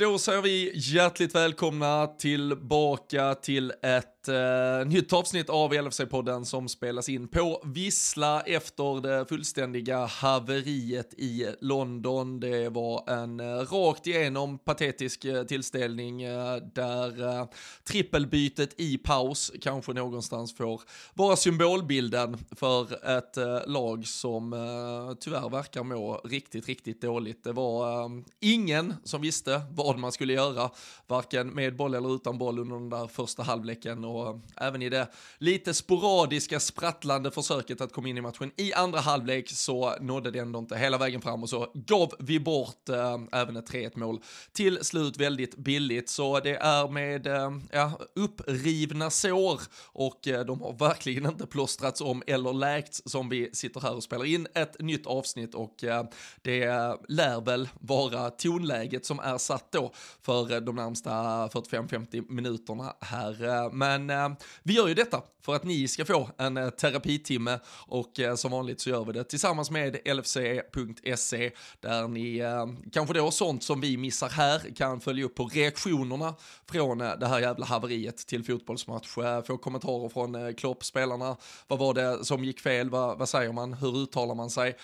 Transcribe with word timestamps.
Då 0.00 0.18
säger 0.18 0.42
vi 0.42 0.72
hjärtligt 0.74 1.34
välkomna 1.34 2.06
tillbaka 2.06 3.34
till 3.34 3.72
ett 3.82 4.17
eh, 4.28 4.86
nytt 4.86 5.12
avsnitt 5.12 5.50
av 5.50 5.72
LFC-podden 5.72 6.44
som 6.44 6.68
spelas 6.68 7.08
in 7.08 7.28
på 7.28 7.62
Vissla 7.64 8.40
efter 8.40 9.00
det 9.00 9.26
fullständiga 9.28 10.06
haveriet 10.06 11.14
i 11.14 11.46
London. 11.60 12.40
Det 12.40 12.68
var 12.68 13.10
en 13.10 13.40
eh, 13.40 13.46
rakt 13.46 14.06
igenom 14.06 14.58
patetisk 14.58 15.24
eh, 15.24 15.42
tillställning 15.42 16.22
eh, 16.22 16.56
där 16.56 17.40
eh, 17.40 17.46
trippelbytet 17.84 18.80
i 18.80 18.98
paus 18.98 19.52
kanske 19.60 19.92
någonstans 19.92 20.56
får 20.56 20.80
vara 21.14 21.36
symbolbilden 21.36 22.36
för 22.56 23.08
ett 23.18 23.36
eh, 23.36 23.60
lag 23.66 24.06
som 24.06 24.52
eh, 24.52 25.16
tyvärr 25.20 25.50
verkar 25.50 25.82
må 25.82 26.20
riktigt, 26.24 26.68
riktigt 26.68 27.02
dåligt. 27.02 27.44
Det 27.44 27.52
var 27.52 28.02
eh, 28.04 28.08
ingen 28.40 28.94
som 29.04 29.20
visste 29.20 29.60
vad 29.70 29.98
vad 29.98 30.02
man 30.02 30.12
skulle 30.12 30.32
göra, 30.32 30.70
varken 31.06 31.48
med 31.48 31.76
boll 31.76 31.94
eller 31.94 32.14
utan 32.14 32.38
boll 32.38 32.58
under 32.58 32.74
den 32.74 32.88
där 32.88 33.06
första 33.06 33.42
halvleken 33.42 34.04
och 34.04 34.17
även 34.56 34.82
i 34.82 34.88
det 34.88 35.08
lite 35.38 35.74
sporadiska 35.74 36.60
sprattlande 36.60 37.30
försöket 37.30 37.80
att 37.80 37.92
komma 37.92 38.08
in 38.08 38.18
i 38.18 38.20
matchen 38.20 38.52
i 38.56 38.72
andra 38.72 39.00
halvlek 39.00 39.50
så 39.50 39.94
nådde 40.00 40.30
det 40.30 40.38
ändå 40.38 40.58
inte 40.58 40.76
hela 40.76 40.98
vägen 40.98 41.20
fram. 41.20 41.42
Och 41.42 41.48
så 41.48 41.70
gav 41.74 42.12
vi 42.18 42.40
bort 42.40 42.88
eh, 42.88 43.18
även 43.32 43.56
ett 43.56 43.70
3-1 43.70 43.98
mål 43.98 44.20
till 44.52 44.84
slut 44.84 45.16
väldigt 45.16 45.56
billigt. 45.56 46.08
Så 46.08 46.40
det 46.40 46.56
är 46.56 46.88
med 46.88 47.26
eh, 47.26 47.50
ja, 47.72 47.92
upprivna 48.14 49.10
sår. 49.10 49.60
Och 49.86 50.28
eh, 50.28 50.44
de 50.44 50.60
har 50.60 50.72
verkligen 50.72 51.26
inte 51.26 51.46
plåstrats 51.46 52.00
om 52.00 52.22
eller 52.26 52.52
läkts 52.52 53.02
som 53.04 53.28
vi 53.28 53.50
sitter 53.52 53.80
här 53.80 53.96
och 53.96 54.02
spelar 54.02 54.24
in 54.24 54.46
ett 54.54 54.80
nytt 54.80 55.06
avsnitt. 55.06 55.54
Och 55.54 55.84
eh, 55.84 56.04
det 56.42 56.66
lär 57.08 57.40
väl 57.40 57.68
vara 57.80 58.30
tonläget 58.30 59.06
som 59.06 59.18
är 59.18 59.38
satt 59.38 59.72
då 59.72 59.92
för 60.22 60.60
de 60.60 60.76
närmsta 60.76 61.10
45-50 61.48 62.24
minuterna 62.28 62.92
här. 63.00 63.44
Eh, 63.44 63.72
men 63.72 63.97
eh, 64.10 64.28
vi 64.62 64.74
gör 64.74 64.88
ju 64.88 64.94
detta 64.94 65.22
för 65.48 65.54
att 65.54 65.64
ni 65.64 65.88
ska 65.88 66.04
få 66.04 66.30
en 66.38 66.56
eh, 66.56 66.70
terapitimme 66.70 67.58
och 67.86 68.20
eh, 68.20 68.34
som 68.34 68.50
vanligt 68.50 68.80
så 68.80 68.90
gör 68.90 69.04
vi 69.04 69.12
det 69.12 69.24
tillsammans 69.24 69.70
med 69.70 70.16
LFC.se 70.16 71.50
där 71.80 72.08
ni 72.08 72.38
eh, 72.38 72.66
kanske 72.92 73.14
då 73.14 73.30
sånt 73.30 73.62
som 73.62 73.80
vi 73.80 73.96
missar 73.96 74.28
här 74.28 74.74
kan 74.76 75.00
följa 75.00 75.24
upp 75.24 75.34
på 75.34 75.46
reaktionerna 75.46 76.34
från 76.70 77.00
eh, 77.00 77.12
det 77.20 77.26
här 77.26 77.40
jävla 77.40 77.66
haveriet 77.66 78.26
till 78.26 78.44
fotbollsmatch. 78.44 79.18
Eh, 79.18 79.42
få 79.42 79.58
kommentarer 79.58 80.08
från 80.08 80.54
Klopp-spelarna. 80.54 81.36
Vad 81.66 81.78
var 81.78 81.94
det 81.94 82.24
som 82.24 82.44
gick 82.44 82.60
fel? 82.60 82.90
Vad, 82.90 83.18
vad 83.18 83.28
säger 83.28 83.52
man? 83.52 83.72
Hur 83.72 83.96
uttalar 83.96 84.34
man 84.34 84.50
sig? 84.50 84.76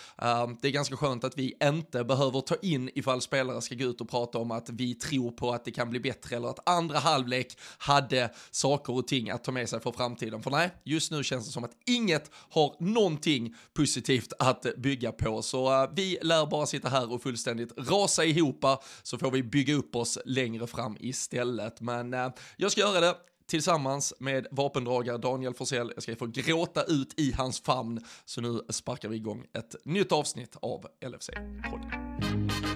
Det 0.61 0.69
är 0.69 0.73
ganska 0.73 0.97
skönt 0.97 1.25
att 1.25 1.39
vi 1.39 1.57
inte 1.63 2.05
behöver 2.05 2.41
ta 2.41 2.55
in 2.63 2.91
ifall 2.95 3.21
spelare 3.21 3.63
ska 3.63 3.75
gå 3.75 3.85
ut 3.85 4.01
och 4.01 4.11
prata 4.11 4.39
om 4.39 4.51
att 4.51 4.71
vi 4.71 4.95
tror 4.95 5.31
på 5.31 5.53
att 5.53 5.65
det 5.65 5.71
kan 5.71 5.91
bli 5.91 6.01
bättre 6.01 6.37
eller 6.37 6.49
att 6.49 6.69
andra 6.69 6.99
halvlek 6.99 7.59
hade 7.79 8.31
saker 8.51 8.93
och 8.93 9.04
ting 9.07 9.31
att 9.31 9.45
ta 9.45 9.53
med 9.53 9.69
sig 9.69 9.81
för 9.81 9.93
framtiden. 9.93 10.43
För 10.43 10.51
nej, 10.51 10.71
just 10.85 11.11
nu 11.11 11.25
känns 11.25 11.47
det 11.47 11.53
som 11.53 11.65
att 11.65 11.77
inget 11.87 12.31
har 12.51 12.77
någonting 12.81 13.55
positivt 13.75 14.33
att 14.39 14.67
bygga 14.77 15.13
på. 15.13 15.43
Så 15.43 15.83
uh, 15.83 15.91
vi 15.97 16.19
lär 16.23 16.47
bara 16.47 16.67
sitta 16.67 16.89
här 16.89 17.13
och 17.13 17.23
fullständigt 17.23 17.73
rasa 17.77 18.25
ihop 18.25 18.65
så 19.03 19.19
får 19.19 19.31
vi 19.31 19.43
bygga 19.43 19.75
upp 19.75 19.97
oss 19.97 20.19
längre 20.25 20.67
fram 20.67 20.97
istället. 21.01 21.81
Men 21.81 22.15
uh, 22.15 22.29
jag 22.57 22.73
ska 22.73 22.81
göra 22.81 23.01
det 23.01 23.15
tillsammans 23.47 24.15
med 24.19 24.47
vapendragare 24.51 25.19
Daniel 25.19 25.55
Forsell. 25.55 25.93
Jag 25.95 26.03
ska 26.03 26.17
få 26.17 26.27
gråta 26.27 26.85
ut 26.85 27.21
i 27.21 27.33
hans 27.33 27.61
famn. 27.61 28.05
Så 28.25 28.41
nu 28.41 28.61
sparkar 28.69 29.09
vi 29.09 29.17
igång 29.17 29.47
ett 29.53 29.75
nytt 29.85 30.13
avsnitt 30.13 30.57
av 30.63 30.87
LFC-podden. 31.01 32.74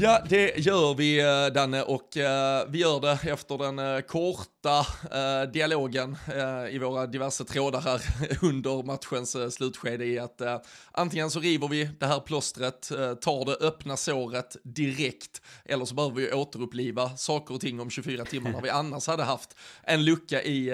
Ja, 0.00 0.22
det 0.28 0.58
gör 0.58 0.94
vi 0.94 1.20
eh, 1.20 1.46
Danne 1.54 1.82
och 1.82 2.16
uh, 2.16 2.70
vi 2.70 2.78
gör 2.78 3.00
det 3.00 3.18
efter 3.30 3.58
den 3.58 3.78
uh, 3.78 4.00
korta 4.00 4.86
dialogen 5.52 6.16
i 6.70 6.78
våra 6.78 7.06
diverse 7.06 7.44
trådar 7.44 7.80
här 7.80 8.02
under 8.42 8.82
matchens 8.82 9.54
slutskede 9.54 10.04
i 10.04 10.18
att 10.18 10.42
antingen 10.92 11.30
så 11.30 11.40
river 11.40 11.68
vi 11.68 11.84
det 12.00 12.06
här 12.06 12.20
plåstret, 12.20 12.88
tar 13.20 13.44
det 13.44 13.66
öppna 13.66 13.96
såret 13.96 14.56
direkt 14.62 15.42
eller 15.64 15.84
så 15.84 15.94
behöver 15.94 16.16
vi 16.16 16.32
återuppliva 16.32 17.16
saker 17.16 17.54
och 17.54 17.60
ting 17.60 17.80
om 17.80 17.90
24 17.90 18.24
timmar 18.24 18.50
när 18.50 18.62
vi 18.62 18.70
annars 18.70 19.06
hade 19.06 19.22
haft 19.22 19.56
en 19.82 20.04
lucka 20.04 20.42
i 20.42 20.70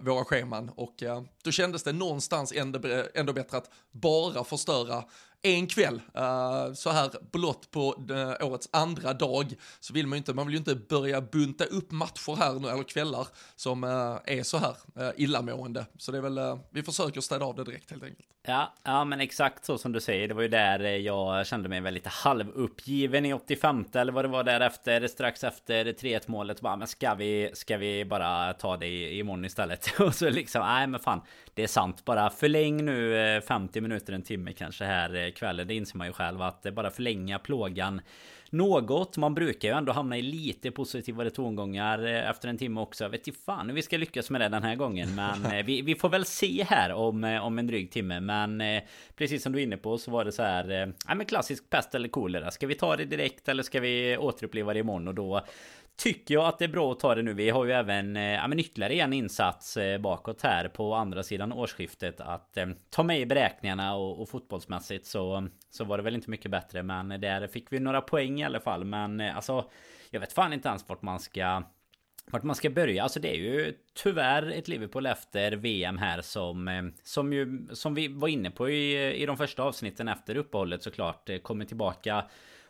våra 0.00 0.24
scheman. 0.24 0.70
Och 0.76 1.02
då 1.44 1.50
kändes 1.50 1.82
det 1.82 1.92
någonstans 1.92 2.52
ändå, 2.56 2.80
ändå 3.14 3.32
bättre 3.32 3.56
att 3.56 3.70
bara 3.92 4.44
förstöra 4.44 5.04
en 5.42 5.66
kväll, 5.66 6.00
uh, 6.16 6.74
så 6.74 6.90
här 6.90 7.10
blott 7.32 7.70
på 7.70 7.94
uh, 8.10 8.46
årets 8.46 8.68
andra 8.72 9.12
dag, 9.12 9.54
så 9.80 9.92
vill 9.92 10.06
man 10.06 10.16
ju 10.16 10.18
inte, 10.18 10.34
man 10.34 10.46
vill 10.46 10.54
ju 10.54 10.58
inte 10.58 10.74
börja 10.74 11.20
bunta 11.20 11.64
upp 11.64 11.90
matcher 11.90 12.36
här 12.36 12.52
nu, 12.52 12.68
eller 12.68 12.82
kvällar, 12.82 13.26
som 13.56 13.84
uh, 13.84 14.18
är 14.24 14.42
så 14.42 14.58
här 14.58 14.76
uh, 14.98 15.10
illamående. 15.16 15.86
Så 15.98 16.12
det 16.12 16.18
är 16.18 16.22
väl, 16.22 16.58
vi 16.70 16.82
försöker 16.82 17.20
städa 17.20 17.44
av 17.44 17.56
det 17.56 17.64
direkt 17.64 17.90
helt 17.90 18.02
enkelt. 18.02 18.28
Ja, 18.46 18.72
ja 18.82 19.04
men 19.04 19.20
exakt 19.20 19.64
så 19.64 19.78
som 19.78 19.92
du 19.92 20.00
säger, 20.00 20.28
det 20.28 20.34
var 20.34 20.42
ju 20.42 20.48
där 20.48 20.80
jag 20.80 21.46
kände 21.46 21.68
mig 21.68 21.80
väl 21.80 21.94
lite 21.94 22.08
halvuppgiven 22.08 23.26
i 23.26 23.32
85 23.32 23.84
eller 23.92 24.12
vad 24.12 24.24
det 24.24 24.28
var 24.28 24.44
därefter, 24.44 25.08
strax 25.08 25.44
efter 25.44 25.84
3-1 25.84 26.22
målet, 26.26 26.60
bara, 26.60 26.76
men 26.76 26.88
ska 26.88 27.14
vi, 27.14 27.50
ska 27.54 27.76
vi 27.76 28.04
bara 28.04 28.52
ta 28.52 28.76
det 28.76 29.14
imorgon 29.14 29.44
istället? 29.44 29.94
Och 30.00 30.14
så 30.14 30.30
liksom, 30.30 30.62
nej 30.62 30.86
men 30.86 31.00
fan, 31.00 31.20
det 31.54 31.62
är 31.62 31.66
sant, 31.66 32.04
bara 32.04 32.30
förläng 32.30 32.84
nu 32.84 33.40
50 33.48 33.80
minuter, 33.80 34.12
en 34.12 34.22
timme 34.22 34.52
kanske 34.52 34.84
här 34.84 35.30
kvällen. 35.32 35.68
Det 35.68 35.74
inser 35.74 35.98
man 35.98 36.06
ju 36.06 36.12
själv 36.12 36.42
att 36.42 36.62
det 36.62 36.72
bara 36.72 36.90
förlänga 36.90 37.38
plågan 37.38 38.00
något. 38.52 39.16
Man 39.16 39.34
brukar 39.34 39.68
ju 39.68 39.74
ändå 39.74 39.92
hamna 39.92 40.18
i 40.18 40.22
lite 40.22 40.70
positivare 40.70 41.30
tongångar 41.30 42.06
eh, 42.06 42.30
efter 42.30 42.48
en 42.48 42.58
timme 42.58 42.80
också. 42.80 43.04
Jag 43.04 43.10
vet 43.10 43.26
inte 43.26 43.40
fan 43.40 43.68
hur 43.68 43.74
vi 43.74 43.82
ska 43.82 43.96
lyckas 43.96 44.30
med 44.30 44.40
det 44.40 44.48
den 44.48 44.62
här 44.62 44.74
gången. 44.74 45.14
Men 45.14 45.46
eh, 45.52 45.64
vi, 45.64 45.82
vi 45.82 45.94
får 45.94 46.08
väl 46.08 46.24
se 46.24 46.64
här 46.68 46.92
om, 46.92 47.24
eh, 47.24 47.44
om 47.44 47.58
en 47.58 47.66
dryg 47.66 47.90
timme. 47.90 48.20
Men 48.20 48.62
precis 49.16 49.42
som 49.42 49.52
du 49.52 49.58
är 49.58 49.62
inne 49.62 49.76
på 49.76 49.98
så 49.98 50.10
var 50.10 50.24
det 50.24 50.32
så 50.32 50.42
här. 50.42 50.92
Ja 51.08 51.14
men 51.14 51.26
klassisk 51.26 51.70
pest 51.70 51.94
eller 51.94 52.08
kolera. 52.08 52.50
Ska 52.50 52.66
vi 52.66 52.74
ta 52.74 52.96
det 52.96 53.04
direkt 53.04 53.48
eller 53.48 53.62
ska 53.62 53.80
vi 53.80 54.16
återuppleva 54.16 54.72
det 54.72 54.78
imorgon? 54.78 55.08
Och 55.08 55.14
då 55.14 55.46
tycker 56.02 56.34
jag 56.34 56.44
att 56.46 56.58
det 56.58 56.64
är 56.64 56.68
bra 56.68 56.92
att 56.92 57.00
ta 57.00 57.14
det 57.14 57.22
nu. 57.22 57.34
Vi 57.34 57.50
har 57.50 57.64
ju 57.64 57.72
även 57.72 58.16
eh, 58.16 58.22
ja, 58.22 58.48
men 58.48 58.58
ytterligare 58.58 58.94
en 58.94 59.12
insats 59.12 59.76
eh, 59.76 59.98
bakåt 59.98 60.42
här 60.42 60.68
på 60.68 60.94
andra 60.94 61.22
sidan 61.22 61.52
årsskiftet 61.52 62.20
att 62.20 62.56
eh, 62.56 62.66
ta 62.90 63.02
med 63.02 63.20
i 63.20 63.26
beräkningarna 63.26 63.94
och, 63.94 64.22
och 64.22 64.28
fotbollsmässigt 64.28 65.06
så, 65.06 65.48
så 65.70 65.84
var 65.84 65.96
det 65.96 66.02
väl 66.02 66.14
inte 66.14 66.30
mycket 66.30 66.50
bättre. 66.50 66.82
Men 66.82 67.08
där 67.08 67.46
fick 67.46 67.72
vi 67.72 67.80
några 67.80 68.00
poäng 68.00 68.40
i 68.40 68.44
alla 68.44 68.60
fall. 68.60 68.84
Men 68.84 69.20
eh, 69.20 69.36
alltså, 69.36 69.70
jag 70.10 70.20
vet 70.20 70.32
fan 70.32 70.52
inte 70.52 70.68
ens 70.68 70.88
vart 70.88 71.02
man 71.02 71.20
ska 71.20 71.62
vart 72.26 72.42
man 72.42 72.56
ska 72.56 72.70
börja. 72.70 73.02
Alltså 73.02 73.20
det 73.20 73.30
är 73.30 73.38
ju 73.38 73.74
tyvärr 73.94 74.50
ett 74.50 74.68
Liverpool 74.68 75.06
efter 75.06 75.52
VM 75.52 75.98
här 75.98 76.20
som 76.20 76.92
Som 77.02 77.32
ju 77.32 77.66
Som 77.72 77.94
vi 77.94 78.08
var 78.08 78.28
inne 78.28 78.50
på 78.50 78.70
i, 78.70 79.14
i 79.22 79.26
de 79.26 79.36
första 79.36 79.62
avsnitten 79.62 80.08
efter 80.08 80.36
uppehållet 80.36 80.82
såklart 80.82 81.30
Kommer 81.42 81.64
tillbaka 81.64 82.24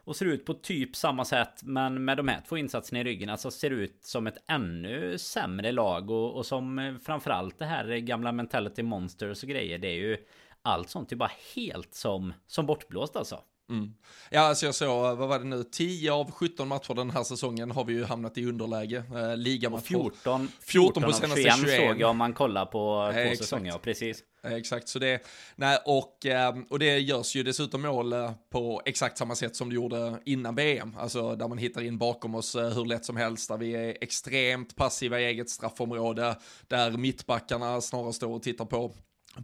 och 0.05 0.17
ser 0.17 0.27
ut 0.27 0.45
på 0.45 0.55
typ 0.55 0.97
samma 0.97 1.25
sätt 1.25 1.63
men 1.63 2.05
med 2.05 2.17
de 2.17 2.29
här 2.29 2.43
två 2.49 2.57
insatserna 2.57 3.01
i 3.01 3.05
ryggen 3.05 3.29
alltså 3.29 3.51
ser 3.51 3.71
ut 3.71 4.05
som 4.05 4.27
ett 4.27 4.45
ännu 4.47 5.19
sämre 5.19 5.73
lag 5.73 6.11
och, 6.11 6.37
och 6.37 6.47
som 6.47 6.79
eh, 6.79 6.95
framförallt 6.99 7.59
det 7.59 7.65
här 7.65 7.97
gamla 7.97 8.33
mentality 8.33 8.83
monsters 8.83 9.43
och 9.43 9.49
grejer 9.49 9.79
det 9.79 9.89
är 9.89 9.97
ju 9.97 10.17
allt 10.63 10.89
sånt 10.89 11.13
är 11.13 11.17
bara 11.17 11.31
helt 11.55 11.95
som, 11.95 12.35
som 12.47 12.67
bortblåst 12.67 13.17
alltså. 13.17 13.41
Mm. 13.71 13.95
Ja, 14.31 14.41
alltså 14.41 14.67
jag 14.67 14.75
såg, 14.75 15.17
vad 15.17 15.29
var 15.29 15.39
det 15.39 15.45
nu, 15.45 15.65
10 15.65 16.13
av 16.13 16.31
17 16.31 16.69
matcher 16.69 16.95
den 16.95 17.11
här 17.11 17.23
säsongen 17.23 17.71
har 17.71 17.85
vi 17.85 17.93
ju 17.93 18.05
hamnat 18.05 18.39
i 18.39 18.47
underläge. 18.47 18.97
Eh, 19.15 19.37
ligamatcher. 19.37 19.87
14, 19.87 20.49
14 20.61 21.03
på 21.03 21.13
senaste 21.13 21.43
21, 21.43 21.55
21 21.61 21.77
såg 21.77 22.01
jag 22.01 22.11
om 22.11 22.17
man 22.17 22.33
kollar 22.33 22.67
på 22.67 23.11
två 23.13 23.21
eh, 23.21 23.33
säsonger, 23.35 23.79
precis. 23.79 24.23
Exakt, 24.45 24.89
så 24.89 24.99
det, 24.99 25.27
nej, 25.57 25.79
och, 25.85 26.27
ehm, 26.27 26.65
och 26.71 26.79
det 26.79 26.99
görs 26.99 27.37
ju 27.37 27.43
dessutom 27.43 27.83
mål 27.83 28.13
eh, 28.13 28.33
på 28.51 28.83
exakt 28.85 29.19
samma 29.19 29.35
sätt 29.35 29.57
som 29.57 29.69
det 29.69 29.75
gjorde 29.75 30.21
innan 30.25 30.55
VM, 30.55 30.97
alltså 30.99 31.37
där 31.37 31.49
man 31.49 31.59
hittar 31.59 31.83
in 31.83 31.99
bakom 31.99 32.35
oss 32.35 32.55
eh, 32.55 32.71
hur 32.71 32.85
lätt 32.85 33.05
som 33.05 33.17
helst, 33.17 33.49
där 33.49 33.59
vi 33.59 33.73
är 33.73 33.97
extremt 34.01 34.77
passiva 34.77 35.21
i 35.21 35.25
eget 35.25 35.51
straffområde, 35.51 36.37
där 36.69 36.91
mittbackarna 36.91 37.81
snarare 37.81 38.13
står 38.13 38.35
och 38.35 38.43
tittar 38.43 38.65
på 38.65 38.93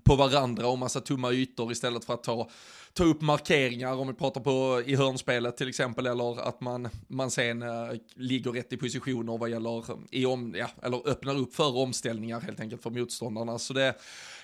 på 0.05 0.17
varandra 0.17 0.67
och 0.67 0.79
massa 0.79 1.01
tomma 1.01 1.33
ytor 1.33 1.73
istället 1.73 2.05
för 2.05 2.15
att 2.15 2.23
ta, 2.23 2.49
ta 2.93 3.05
upp 3.05 3.21
markeringar 3.21 3.95
om 3.95 4.09
vi 4.09 4.15
pratar 4.15 4.41
på 4.41 4.83
i 4.87 4.97
hörnspelet 4.97 5.57
till 5.57 5.69
exempel 5.69 6.07
eller 6.07 6.49
att 6.49 6.61
man, 6.61 6.89
man 7.09 7.31
sen 7.31 7.63
äh, 7.63 7.69
ligger 8.15 8.53
rätt 8.53 8.73
i 8.73 8.77
positioner 8.77 9.39
vad 9.39 9.51
gäller 9.51 9.85
i 10.11 10.27
om, 10.27 10.55
ja, 10.59 10.69
eller 10.83 11.09
öppnar 11.09 11.39
upp 11.39 11.55
för 11.55 11.77
omställningar 11.77 12.41
helt 12.41 12.61
enkelt 12.61 12.83
för 12.83 12.91
motståndarna. 12.91 13.59
Så 13.59 13.73
det, 13.73 13.95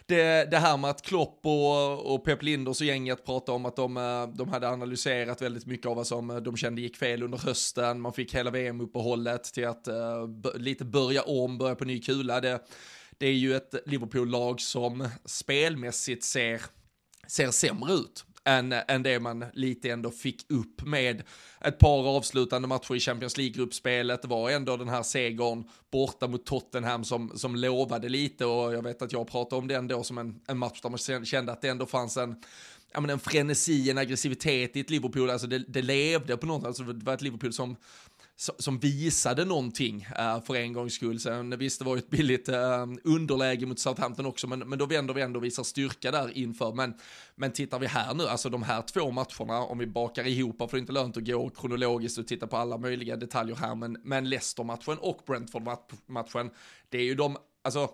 det, 0.06 0.50
det 0.50 0.58
här 0.58 0.76
med 0.76 0.90
att 0.90 1.02
Klopp 1.02 1.40
och, 1.42 2.14
och 2.14 2.24
Pep 2.24 2.42
Linders 2.42 2.80
och 2.80 2.86
gänget 2.86 3.26
pratade 3.26 3.56
om 3.56 3.66
att 3.66 3.76
de, 3.76 3.96
eh, 3.96 4.26
de 4.26 4.48
hade 4.48 4.68
analyserat 4.68 5.42
väldigt 5.42 5.66
mycket 5.66 5.86
av 5.86 5.96
vad 5.96 6.06
som 6.06 6.30
eh, 6.30 6.36
de 6.36 6.56
kände 6.56 6.80
gick 6.80 6.96
fel 6.96 7.22
under 7.22 7.38
hösten. 7.38 8.00
Man 8.00 8.12
fick 8.12 8.34
hela 8.34 8.50
VM-uppehållet 8.50 9.44
till 9.44 9.66
att 9.66 9.88
uh, 9.88 10.56
lite 10.56 10.84
börja 10.84 11.22
om, 11.22 11.58
börja 11.58 11.74
på 11.74 11.84
ny 11.84 12.00
kula. 12.00 12.40
Det, 12.40 12.60
det 13.18 13.26
är 13.26 13.32
ju 13.32 13.56
ett 13.56 13.74
Liverpool-lag 13.86 14.60
som 14.60 15.08
spelmässigt 15.24 16.24
ser, 16.24 16.62
ser 17.26 17.50
sämre 17.50 17.92
ut 17.92 18.24
än, 18.44 18.72
än 18.72 19.02
det 19.02 19.20
man 19.20 19.44
lite 19.52 19.90
ändå 19.90 20.10
fick 20.10 20.52
upp 20.52 20.82
med 20.82 21.22
ett 21.60 21.78
par 21.78 22.16
avslutande 22.16 22.68
matcher 22.68 22.94
i 22.94 23.00
Champions 23.00 23.36
League-gruppspelet. 23.36 24.22
Det 24.22 24.28
var 24.28 24.50
ändå 24.50 24.76
den 24.76 24.88
här 24.88 25.02
segern 25.02 25.64
borta 25.90 26.28
mot 26.28 26.46
Tottenham 26.46 27.04
som, 27.04 27.32
som 27.38 27.56
lovade 27.56 28.08
lite 28.08 28.44
och 28.44 28.74
jag 28.74 28.82
vet 28.82 29.02
att 29.02 29.12
jag 29.12 29.28
pratade 29.28 29.62
om 29.62 29.68
den 29.68 29.88
då 29.88 30.02
som 30.02 30.18
en, 30.18 30.40
en 30.46 30.58
match 30.58 30.80
där 30.80 30.90
man 30.90 31.24
kände 31.24 31.52
att 31.52 31.62
det 31.62 31.68
ändå 31.68 31.86
fanns 31.86 32.16
en 32.16 32.36
ja, 32.92 33.00
men 33.00 33.10
en 33.10 33.18
frenesi, 33.18 33.90
en 33.90 33.98
aggressivitet 33.98 34.76
i 34.76 34.80
ett 34.80 34.90
Liverpool, 34.90 35.30
alltså 35.30 35.46
det, 35.46 35.58
det 35.58 35.82
levde 35.82 36.36
på 36.36 36.46
något 36.46 36.60
sätt, 36.60 36.66
alltså 36.66 36.82
det 36.82 37.04
var 37.04 37.14
ett 37.14 37.22
Liverpool 37.22 37.52
som 37.52 37.76
som 38.36 38.78
visade 38.78 39.44
någonting 39.44 40.06
uh, 40.18 40.44
för 40.44 40.54
en 40.54 40.72
gångs 40.72 40.94
skull. 40.94 41.20
Sen 41.20 41.58
visst, 41.58 41.78
det 41.78 41.84
var 41.84 41.96
ju 41.96 41.98
ett 41.98 42.10
billigt 42.10 42.48
uh, 42.48 42.54
underläge 43.04 43.66
mot 43.66 43.78
Southampton 43.78 44.26
också, 44.26 44.46
men, 44.46 44.58
men 44.58 44.78
då 44.78 44.86
vänder 44.86 45.14
vi 45.14 45.22
ändå 45.22 45.38
och 45.38 45.44
visar 45.44 45.62
styrka 45.62 46.10
där 46.10 46.38
inför. 46.38 46.72
Men, 46.72 46.94
men 47.34 47.52
tittar 47.52 47.78
vi 47.78 47.86
här 47.86 48.14
nu, 48.14 48.26
alltså 48.26 48.48
de 48.48 48.62
här 48.62 48.82
två 48.82 49.10
matcherna, 49.10 49.58
om 49.58 49.78
vi 49.78 49.86
bakar 49.86 50.26
ihop, 50.26 50.58
för 50.58 50.66
det 50.70 50.76
är 50.76 50.78
inte 50.78 50.92
lönt 50.92 51.16
att 51.16 51.26
gå 51.26 51.50
kronologiskt 51.50 52.18
och 52.18 52.26
titta 52.26 52.46
på 52.46 52.56
alla 52.56 52.78
möjliga 52.78 53.16
detaljer 53.16 53.56
här, 53.56 53.74
men, 53.74 53.96
men 54.04 54.28
Leicester-matchen 54.28 54.98
och 54.98 55.22
Brentford-matchen, 55.26 56.50
det 56.88 56.98
är 56.98 57.04
ju 57.04 57.14
de, 57.14 57.36
alltså, 57.64 57.88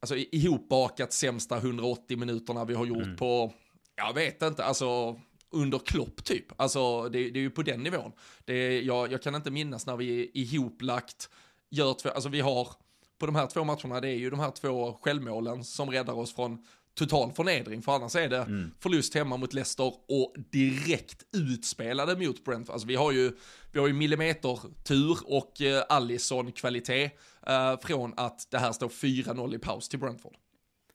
alltså 0.00 0.16
ihopbakat 0.16 1.12
sämsta 1.12 1.56
180 1.56 2.18
minuterna 2.18 2.64
vi 2.64 2.74
har 2.74 2.86
gjort 2.86 3.02
mm. 3.02 3.16
på, 3.16 3.52
jag 3.96 4.14
vet 4.14 4.42
inte, 4.42 4.64
alltså 4.64 5.20
under 5.50 5.78
Klopp 5.78 6.24
typ. 6.24 6.60
Alltså 6.60 7.08
det, 7.08 7.30
det 7.30 7.38
är 7.38 7.42
ju 7.42 7.50
på 7.50 7.62
den 7.62 7.82
nivån. 7.82 8.12
Det 8.44 8.80
jag, 8.80 9.12
jag 9.12 9.22
kan 9.22 9.34
inte 9.34 9.50
minnas 9.50 9.86
när 9.86 9.96
vi 9.96 10.22
är 10.22 10.28
ihoplagt, 10.34 11.30
gör 11.70 11.94
två, 11.94 12.08
alltså 12.08 12.28
vi 12.28 12.40
har 12.40 12.68
på 13.18 13.26
de 13.26 13.34
här 13.34 13.46
två 13.46 13.64
matcherna, 13.64 14.00
det 14.00 14.08
är 14.08 14.16
ju 14.16 14.30
de 14.30 14.40
här 14.40 14.50
två 14.50 14.98
självmålen 15.02 15.64
som 15.64 15.90
räddar 15.90 16.14
oss 16.14 16.34
från 16.34 16.64
total 16.94 17.32
förnedring, 17.32 17.82
för 17.82 17.92
annars 17.92 18.16
är 18.16 18.28
det 18.28 18.38
mm. 18.38 18.70
förlust 18.80 19.14
hemma 19.14 19.36
mot 19.36 19.54
Leicester 19.54 19.92
och 20.08 20.34
direkt 20.50 21.22
utspelade 21.32 22.26
mot 22.26 22.44
Brentford. 22.44 22.72
Alltså 22.72 22.88
vi 22.88 22.94
har 22.94 23.12
ju, 23.12 23.32
vi 23.72 23.80
har 23.80 23.86
ju 23.86 23.92
millimeter-tur 23.92 25.18
och 25.24 25.60
eh, 25.60 25.84
Allison-kvalitet 25.88 27.10
eh, 27.46 27.78
från 27.80 28.14
att 28.16 28.50
det 28.50 28.58
här 28.58 28.72
står 28.72 28.88
4-0 28.88 29.54
i 29.54 29.58
paus 29.58 29.88
till 29.88 29.98
Brentford. 29.98 30.36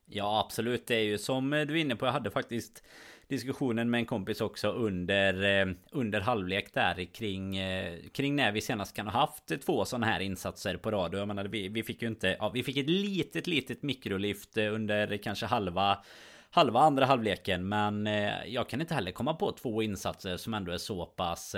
Ja, 0.06 0.44
absolut. 0.46 0.88
Det 0.88 0.96
är 0.96 1.04
ju 1.04 1.18
som 1.18 1.50
du 1.50 1.58
är 1.58 1.76
inne 1.76 1.96
på. 1.96 2.06
Jag 2.06 2.14
hade 2.14 2.32
faktiskt 2.32 2.84
diskussionen 3.34 3.90
med 3.90 4.00
en 4.00 4.06
kompis 4.06 4.42
också 4.42 4.72
under, 4.72 5.62
eh, 5.62 5.74
under 5.92 6.22
halvlek 6.22 6.74
där 6.74 7.06
kring, 7.14 7.58
eh, 7.58 8.00
kring 8.12 8.36
när 8.36 8.52
vi 8.52 8.62
senast 8.62 8.96
kan 8.96 9.08
ha 9.08 9.20
haft 9.20 9.62
två 9.66 9.86
sådana 9.86 10.06
här 10.06 10.20
insatser 10.20 10.78
på 10.78 10.92
rad. 10.92 11.14
Jag 11.14 11.28
menar, 11.28 11.46
vi, 11.46 11.68
vi 11.68 11.84
fick 11.84 12.02
ju 12.02 12.08
inte, 12.08 12.38
ja, 12.40 12.50
vi 12.50 12.64
fick 12.64 12.78
ett 12.78 12.90
litet, 12.90 13.48
litet 13.48 13.84
mikrolift 13.84 14.58
eh, 14.58 14.74
under 14.74 15.18
kanske 15.18 15.46
halva 15.46 16.04
halva 16.50 16.80
andra 16.80 17.06
halvleken. 17.06 17.70
Men 17.70 18.06
jag 18.48 18.70
kan 18.70 18.82
inte 18.82 18.94
heller 18.94 19.12
komma 19.12 19.34
på 19.34 19.52
två 19.52 19.82
insatser 19.82 20.38
som 20.38 20.54
ändå 20.54 20.72
är 20.72 20.78
så 20.78 21.06
pass 21.06 21.56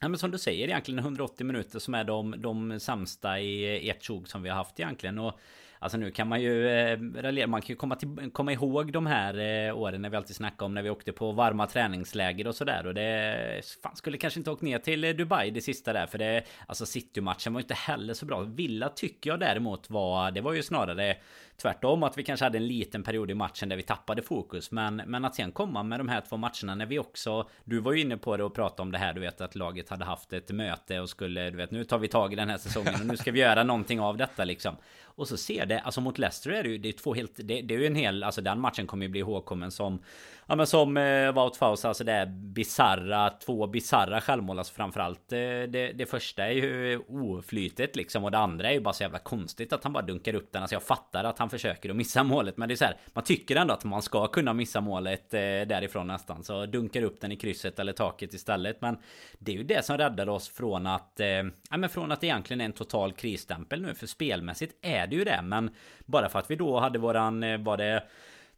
Ja, 0.00 0.08
men 0.08 0.18
som 0.18 0.30
du 0.30 0.38
säger 0.38 0.68
egentligen 0.68 0.98
180 0.98 1.46
minuter 1.46 1.78
som 1.78 1.94
är 1.94 2.04
de, 2.04 2.34
de 2.38 2.80
sämsta 2.80 3.40
i 3.40 3.90
ett 3.90 4.02
tjog 4.02 4.28
som 4.28 4.42
vi 4.42 4.48
har 4.48 4.56
haft 4.56 4.80
egentligen. 4.80 5.18
Och 5.18 5.40
Alltså 5.84 5.98
nu 5.98 6.10
kan 6.10 6.28
man 6.28 6.40
ju 6.42 6.68
eh, 6.68 7.46
Man 7.46 7.62
kan 7.62 7.68
ju 7.68 7.76
komma, 7.76 7.96
till, 7.96 8.30
komma 8.32 8.52
ihåg 8.52 8.92
de 8.92 9.06
här 9.06 9.38
eh, 9.68 9.78
åren 9.78 10.02
när 10.02 10.10
vi 10.10 10.16
alltid 10.16 10.36
snackade 10.36 10.64
om 10.64 10.74
när 10.74 10.82
vi 10.82 10.90
åkte 10.90 11.12
på 11.12 11.32
varma 11.32 11.66
träningsläger 11.66 12.46
och 12.46 12.54
sådär. 12.54 12.86
Och 12.86 12.94
det 12.94 13.60
fan, 13.82 13.96
skulle 13.96 14.18
kanske 14.18 14.40
inte 14.40 14.50
åkt 14.50 14.62
ner 14.62 14.78
till 14.78 15.04
eh, 15.04 15.10
Dubai 15.10 15.50
det 15.50 15.60
sista 15.60 15.92
där. 15.92 16.06
För 16.06 16.18
det 16.18 16.42
Alltså 16.66 16.86
City-matchen 16.86 17.52
var 17.52 17.60
inte 17.60 17.74
heller 17.74 18.14
så 18.14 18.26
bra. 18.26 18.40
Villa 18.40 18.88
tycker 18.88 19.30
jag 19.30 19.40
däremot 19.40 19.90
var 19.90 20.30
Det 20.30 20.40
var 20.40 20.52
ju 20.52 20.62
snarare 20.62 21.16
Tvärtom 21.56 22.02
att 22.02 22.18
vi 22.18 22.24
kanske 22.24 22.46
hade 22.46 22.58
en 22.58 22.66
liten 22.66 23.02
period 23.02 23.30
i 23.30 23.34
matchen 23.34 23.68
där 23.68 23.76
vi 23.76 23.82
tappade 23.82 24.22
fokus. 24.22 24.70
Men, 24.70 24.96
men 24.96 25.24
att 25.24 25.34
sen 25.34 25.52
komma 25.52 25.82
med 25.82 26.00
de 26.00 26.08
här 26.08 26.20
två 26.20 26.36
matcherna 26.36 26.74
när 26.74 26.86
vi 26.86 26.98
också 26.98 27.48
Du 27.64 27.80
var 27.80 27.92
ju 27.92 28.00
inne 28.00 28.16
på 28.16 28.36
det 28.36 28.44
och 28.44 28.54
pratade 28.54 28.82
om 28.82 28.92
det 28.92 28.98
här 28.98 29.14
Du 29.14 29.20
vet 29.20 29.40
att 29.40 29.54
laget 29.54 29.88
hade 29.88 30.04
haft 30.04 30.32
ett 30.32 30.50
möte 30.50 31.00
och 31.00 31.10
skulle 31.10 31.50
Du 31.50 31.56
vet 31.56 31.70
nu 31.70 31.84
tar 31.84 31.98
vi 31.98 32.08
tag 32.08 32.32
i 32.32 32.36
den 32.36 32.48
här 32.48 32.58
säsongen 32.58 32.94
och 33.00 33.06
nu 33.06 33.16
ska 33.16 33.32
vi 33.32 33.40
göra 33.40 33.64
någonting 33.64 34.00
av 34.00 34.16
detta 34.16 34.44
liksom. 34.44 34.76
Och 35.16 35.28
så 35.28 35.36
ser 35.36 35.66
det 35.66 35.80
Alltså 35.80 36.00
mot 36.00 36.18
Leicester 36.18 36.50
är 36.50 36.62
det 36.62 36.68
ju 36.68 36.78
Det 36.78 36.88
är 36.88 36.92
två 36.92 37.14
helt 37.14 37.36
Det, 37.36 37.62
det 37.62 37.74
är 37.74 37.78
ju 37.78 37.86
en 37.86 37.94
hel 37.94 38.22
Alltså 38.22 38.40
den 38.40 38.60
matchen 38.60 38.86
kommer 38.86 39.06
ju 39.06 39.10
bli 39.10 39.20
ihågkommen 39.20 39.70
som 39.70 40.02
Ja 40.46 40.56
men 40.56 40.66
som 40.66 40.96
eh, 40.96 41.32
Wout 41.32 41.56
Faust 41.56 41.84
Alltså 41.84 42.04
det 42.04 42.12
är 42.12 42.26
bizarra 42.26 43.30
Två 43.30 43.66
bizarra 43.66 44.20
självmål. 44.20 44.58
Alltså 44.58 44.74
framförallt 44.74 45.32
eh, 45.32 45.38
det, 45.38 45.92
det 45.94 46.06
första 46.06 46.44
är 46.46 46.50
ju 46.50 46.98
oflytet 47.08 47.96
liksom 47.96 48.24
Och 48.24 48.30
det 48.30 48.38
andra 48.38 48.68
är 48.68 48.72
ju 48.72 48.80
bara 48.80 48.94
så 48.94 49.02
jävla 49.02 49.18
konstigt 49.18 49.72
Att 49.72 49.84
han 49.84 49.92
bara 49.92 50.04
dunkar 50.04 50.34
upp 50.34 50.52
den. 50.52 50.62
Alltså 50.62 50.74
jag 50.74 50.82
fattar 50.82 51.24
att 51.24 51.38
han 51.38 51.43
försöker 51.50 51.90
att 51.90 51.96
missa 51.96 52.22
målet 52.22 52.56
Men 52.56 52.68
det 52.68 52.74
är 52.74 52.76
så 52.76 52.84
här, 52.84 52.96
Man 53.12 53.24
tycker 53.24 53.56
ändå 53.56 53.74
att 53.74 53.84
man 53.84 54.02
ska 54.02 54.26
kunna 54.26 54.52
missa 54.52 54.80
målet 54.80 55.34
eh, 55.34 55.40
Därifrån 55.40 56.06
nästan 56.06 56.44
Så 56.44 56.66
dunkar 56.66 57.02
upp 57.02 57.20
den 57.20 57.32
i 57.32 57.36
krysset 57.36 57.78
eller 57.78 57.92
taket 57.92 58.34
istället 58.34 58.80
Men 58.80 58.98
Det 59.38 59.52
är 59.52 59.56
ju 59.56 59.64
det 59.64 59.84
som 59.84 59.98
räddar 59.98 60.28
oss 60.28 60.48
från 60.48 60.86
att 60.86 61.20
eh, 61.20 61.26
Ja 61.70 61.76
men 61.76 61.88
från 61.88 62.12
att 62.12 62.20
det 62.20 62.26
egentligen 62.26 62.60
är 62.60 62.64
en 62.64 62.72
total 62.72 63.12
krisstämpel 63.12 63.82
nu 63.82 63.94
För 63.94 64.06
spelmässigt 64.06 64.78
är 64.82 65.06
det 65.06 65.16
ju 65.16 65.24
det 65.24 65.40
Men 65.42 65.70
Bara 66.06 66.28
för 66.28 66.38
att 66.38 66.50
vi 66.50 66.56
då 66.56 66.80
hade 66.80 66.98
våran 66.98 67.42
eh, 67.42 67.58
Var 67.58 67.76
det 67.76 68.02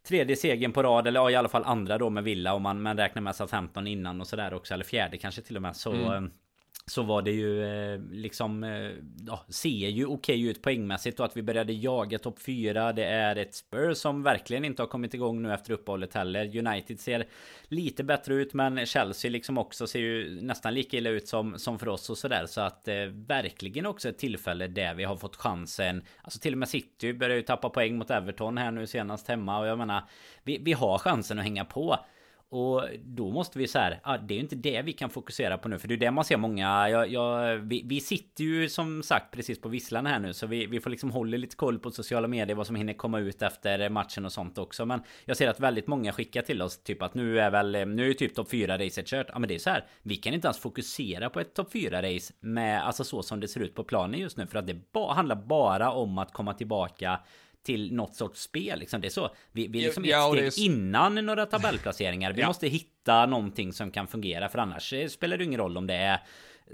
tredje 0.07 0.37
segern 0.37 0.73
på 0.73 0.83
rad, 0.83 1.07
eller 1.07 1.21
ja, 1.21 1.31
i 1.31 1.37
alla 1.37 1.49
fall 1.49 1.65
andra 1.65 1.99
då 1.99 2.11
med 2.11 2.25
Villa 2.25 2.55
om 2.55 2.63
man, 2.63 2.83
man 2.83 2.97
räknar 2.97 3.23
med 3.23 3.37
Southampton 3.37 3.87
innan 3.87 4.21
och 4.21 4.27
sådär 4.27 4.55
också, 4.55 4.75
eller 4.75 4.85
fjärde 4.85 5.17
kanske 5.17 5.43
till 5.43 5.57
och 5.57 5.63
med. 5.63 5.77
Så 5.77 5.93
mm. 5.93 6.31
Så 6.91 7.03
var 7.03 7.23
det 7.23 7.31
ju 7.31 7.65
eh, 7.65 8.01
liksom 8.11 8.65
eh, 8.65 8.91
ja, 9.27 9.45
Ser 9.49 9.89
ju 9.89 10.07
okej 10.07 10.15
okay 10.15 10.51
ut 10.51 10.63
poängmässigt 10.63 11.21
och 11.21 11.27
att 11.27 11.37
vi 11.37 11.43
började 11.43 11.73
jaga 11.73 12.19
topp 12.19 12.39
4 12.39 12.93
Det 12.93 13.05
är 13.05 13.37
ett 13.37 13.55
spur 13.55 13.95
som 13.95 14.23
verkligen 14.23 14.65
inte 14.65 14.83
har 14.83 14.87
kommit 14.87 15.15
igång 15.15 15.43
nu 15.43 15.55
efter 15.55 15.73
uppehållet 15.73 16.15
heller. 16.15 16.67
United 16.67 17.01
ser 17.01 17.27
lite 17.69 18.05
bättre 18.05 18.35
ut 18.35 18.55
men 18.55 18.87
Chelsea 18.87 19.31
liksom 19.31 19.59
också 19.59 19.87
ser 19.87 19.99
ju 19.99 20.43
nästan 20.43 20.75
lika 20.75 20.97
illa 20.97 21.11
ut 21.11 21.29
som, 21.29 21.59
som 21.59 21.79
för 21.79 21.89
oss 21.89 22.11
och 22.11 22.19
sådär. 22.19 22.47
Så 22.47 22.61
att 22.61 22.89
eh, 22.89 23.05
verkligen 23.13 23.87
också 23.87 24.09
ett 24.09 24.19
tillfälle 24.19 24.67
där 24.67 24.95
vi 24.95 25.05
har 25.05 25.17
fått 25.17 25.37
chansen. 25.37 26.03
Alltså 26.23 26.39
till 26.39 26.53
och 26.53 26.59
med 26.59 26.69
City 26.69 27.13
börjar 27.13 27.37
ju 27.37 27.43
tappa 27.43 27.69
poäng 27.69 27.99
mot 27.99 28.11
Everton 28.11 28.59
här 28.59 28.71
nu 28.71 28.87
senast 28.87 29.29
hemma 29.29 29.59
och 29.59 29.67
jag 29.67 29.79
menar 29.79 30.05
Vi, 30.43 30.59
vi 30.59 30.73
har 30.73 30.99
chansen 30.99 31.39
att 31.39 31.45
hänga 31.45 31.65
på 31.65 31.99
och 32.49 32.83
då 33.05 33.31
måste 33.31 33.59
vi 33.59 33.69
så 33.69 33.79
här, 33.79 34.01
ah, 34.03 34.19
det 34.19 34.35
är 34.35 34.37
ju 34.37 34.43
inte 34.43 34.57
det 34.57 34.83
vi 34.83 34.93
kan 34.93 35.11
fokusera 35.11 35.59
på 35.59 35.69
nu 35.69 35.79
För 35.79 35.89
det 35.89 35.95
är 35.95 35.99
det 35.99 36.11
man 36.11 36.25
ser 36.25 36.37
många, 36.37 36.89
jag, 36.89 37.09
jag, 37.09 37.57
vi, 37.57 37.83
vi, 37.85 38.01
sitter 38.01 38.45
ju 38.45 38.69
som 38.69 39.03
sagt 39.03 39.31
precis 39.31 39.61
på 39.61 39.69
visslan 39.69 40.07
här 40.07 40.19
nu 40.19 40.33
Så 40.33 40.47
vi, 40.47 40.67
vi 40.67 40.81
får 40.81 40.91
liksom 40.91 41.11
hålla 41.11 41.37
lite 41.37 41.57
koll 41.57 41.79
på 41.79 41.91
sociala 41.91 42.29
medier 42.29 42.57
Vad 42.57 42.67
som 42.67 42.77
hinner 42.77 42.93
komma 42.93 43.19
ut 43.19 43.43
efter 43.43 43.89
matchen 43.89 44.25
och 44.25 44.33
sånt 44.33 44.59
också. 44.59 44.87
Men 44.87 45.03
jag 45.25 45.37
ser 45.37 45.49
att 45.49 45.61
väldigt 45.61 45.87
många 45.87 46.13
skickar 46.13 46.43
till 46.43 46.63
oss 46.63 46.83
Typ 46.83 47.03
att 47.03 47.15
nu 47.15 47.41
är 47.41 47.51
väl, 47.51 47.89
nu 47.89 48.03
är 48.03 48.07
ju 48.07 48.15
typ 48.15 48.35
topp 48.35 48.51
4 48.51 48.79
racet 48.79 49.07
kört. 49.07 49.27
Ja 49.33 49.39
men 49.39 49.49
det 49.49 49.55
är 49.55 49.59
så 49.59 49.71
här, 49.71 49.85
vi 50.03 50.17
kan 50.17 50.35
inte 50.35 50.47
ens 50.47 50.59
fokusera 50.59 51.31
på 51.31 51.41
ett 51.41 51.55
topp 51.55 51.73
4 51.73 52.03
race 52.03 52.35
Med, 52.41 52.87
alltså 52.87 53.05
så 53.05 53.23
som 53.23 53.41
det 53.41 53.49
ser 53.49 53.61
ut 53.61 53.75
på 53.75 53.85
planen 53.85 54.21
just 54.21 54.37
nu 54.37 54.47
För 54.47 54.59
att 54.59 54.67
det 54.67 54.93
ba, 54.93 55.13
handlar 55.13 55.37
bara 55.37 55.91
om 55.91 56.19
att 56.19 56.33
komma 56.33 56.55
tillbaka 56.55 57.21
till 57.67 57.95
något 57.95 58.15
sorts 58.15 58.43
spel. 58.43 58.79
Liksom. 58.79 59.01
Det 59.01 59.09
är 59.09 59.11
så. 59.11 59.31
Vi, 59.53 59.69
vi 59.69 59.81
liksom 59.81 60.05
ja, 60.05 60.39
ett 60.39 60.53
steg 60.53 60.65
är... 60.65 60.71
innan 60.71 61.15
några 61.15 61.47
tabellplaceringar. 61.47 62.33
Vi 62.33 62.41
ja. 62.41 62.47
måste 62.47 62.69
hitta 62.69 63.27
någonting 63.27 63.73
som 63.73 63.91
kan 63.91 64.07
fungera. 64.07 64.49
För 64.49 64.59
annars 64.59 64.95
spelar 65.09 65.39
det 65.39 65.45
ingen 65.45 65.61
roll 65.61 65.77
om 65.77 65.87
det 65.87 65.95
är 65.95 66.21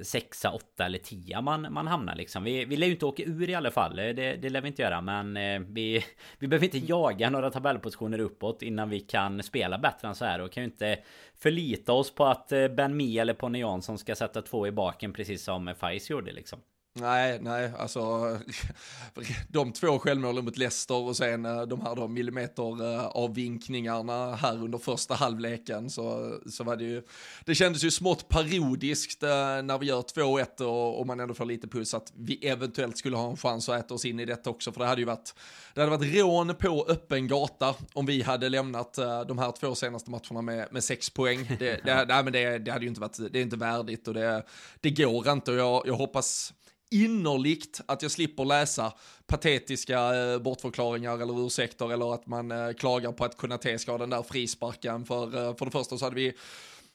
sexa, 0.03 0.51
åtta 0.51 0.85
eller 0.87 0.99
tia 0.99 1.41
man, 1.41 1.73
man 1.73 1.87
hamnar 1.87 2.15
liksom. 2.15 2.45
Vi, 2.45 2.65
vi 2.65 2.77
lär 2.77 2.87
ju 2.87 2.93
inte 2.93 3.07
åka 3.07 3.23
ur 3.23 3.51
i 3.51 3.55
alla 3.55 3.71
fall. 3.71 3.97
Det, 3.97 4.13
det 4.13 4.51
lär 4.51 4.61
vi 4.61 4.69
inte 4.69 4.83
göra. 4.83 5.01
Men 5.01 5.37
eh, 5.37 5.61
vi, 5.61 6.05
vi 6.39 6.49
behöver 6.49 6.65
inte 6.65 6.79
jaga 6.79 7.31
några 7.31 7.51
tabellpositioner 7.51 8.19
uppåt 8.19 8.63
innan 8.63 8.91
vi 8.91 9.01
kan 9.01 9.43
spela 9.43 9.79
bättre 9.79 10.09
än 10.09 10.15
så 10.15 10.25
här. 10.25 10.41
Och 10.41 10.53
kan 10.53 10.63
ju 10.63 10.69
inte 10.71 10.99
förlita 11.39 11.93
oss 11.93 12.15
på 12.15 12.25
att 12.25 12.53
eh, 12.53 12.69
Ben 12.69 12.97
Mi 12.97 13.19
eller 13.19 13.35
Ponne 13.35 13.59
Jansson 13.59 13.99
ska 13.99 14.15
sätta 14.15 14.43
två 14.43 14.67
i 14.67 14.71
baken 14.73 15.13
precis 15.13 15.45
som 15.45 15.75
Fais 15.79 16.11
gjorde 16.11 16.33
liksom. 16.33 16.59
Nej, 16.95 17.39
nej, 17.41 17.73
alltså 17.79 18.39
de 19.49 19.73
två 19.73 19.99
självmålen 19.99 20.45
mot 20.45 20.57
Leicester 20.59 20.95
och 20.95 21.17
sen 21.17 21.47
eh, 21.47 21.63
de 21.63 21.81
här 21.81 21.97
då 21.97 22.09
millimeter 22.09 22.95
eh, 22.95 23.07
avvinkningarna 23.07 24.35
här 24.35 24.63
under 24.65 24.79
första 24.79 25.15
halvleken 25.15 25.91
så, 25.91 26.35
så 26.51 26.65
var 26.65 26.77
det 26.77 26.85
ju, 26.85 27.03
det 27.45 27.55
kändes 27.55 27.85
ju 27.85 27.91
smått 27.91 28.29
parodiskt 28.29 29.23
eh, 29.23 29.29
när 29.63 29.79
vi 29.79 29.87
gör 29.87 30.03
2-1 30.03 30.63
och, 30.63 31.01
och 31.01 31.07
man 31.07 31.21
ändå 31.21 31.35
får 31.35 31.45
lite 31.45 31.69
puls 31.69 31.95
att 31.95 32.13
vi 32.17 32.49
eventuellt 32.49 32.99
skulle 32.99 33.17
ha 33.17 33.31
en 33.31 33.37
chans 33.37 33.69
att 33.69 33.85
äta 33.85 33.95
oss 33.95 34.05
in 34.05 34.21
i 34.21 34.25
detta 34.25 34.51
också 34.51 34.73
för 34.73 34.81
det 34.81 34.87
hade 34.87 35.01
ju 35.01 35.07
varit, 35.07 35.35
det 35.75 35.81
hade 35.81 35.97
varit 35.97 36.15
rån 36.15 36.55
på 36.55 36.87
öppen 36.89 37.29
gata 37.29 37.75
om 37.93 38.07
vi 38.07 38.23
hade 38.23 38.49
lämnat 38.49 38.95
de 39.29 39.39
här 39.39 39.53
två 39.53 39.75
senaste 39.75 40.11
matcherna 40.11 40.43
med, 40.43 40.69
med 40.73 40.85
sex 40.85 41.11
poäng. 41.11 41.57
Det, 41.59 41.81
det, 41.85 42.05
nej, 42.09 42.25
men 42.25 42.33
det, 42.33 42.59
det 42.59 42.71
hade 42.71 42.85
ju 42.85 42.89
inte 42.89 43.01
varit, 43.01 43.19
det 43.33 43.39
är 43.39 43.43
inte 43.43 43.57
värdigt 43.57 44.09
och 44.09 44.15
det, 44.15 44.43
det 44.81 44.91
går 44.91 45.29
inte 45.29 45.51
och 45.51 45.59
jag, 45.59 45.83
jag 45.87 45.95
hoppas 45.95 46.53
innerligt 46.93 47.81
att 47.87 48.03
jag 48.03 48.11
slipper 48.11 48.45
läsa 48.45 48.93
patetiska 49.27 50.15
eh, 50.15 50.39
bortförklaringar 50.39 51.19
eller 51.19 51.47
ursäkter 51.47 51.93
eller 51.93 52.15
att 52.15 52.27
man 52.27 52.51
eh, 52.51 52.73
klagar 52.73 53.13
på 53.13 53.25
att 53.25 53.37
kunna 53.37 53.59
ska 53.79 53.99
den 53.99 54.11
där 54.11 54.23
frisparken. 54.23 55.05
För, 55.05 55.25
eh, 55.25 55.57
för 55.57 55.65
det 55.65 55.71
första 55.71 55.99
så 55.99 56.05
hade 56.05 56.17
vi 56.17 56.33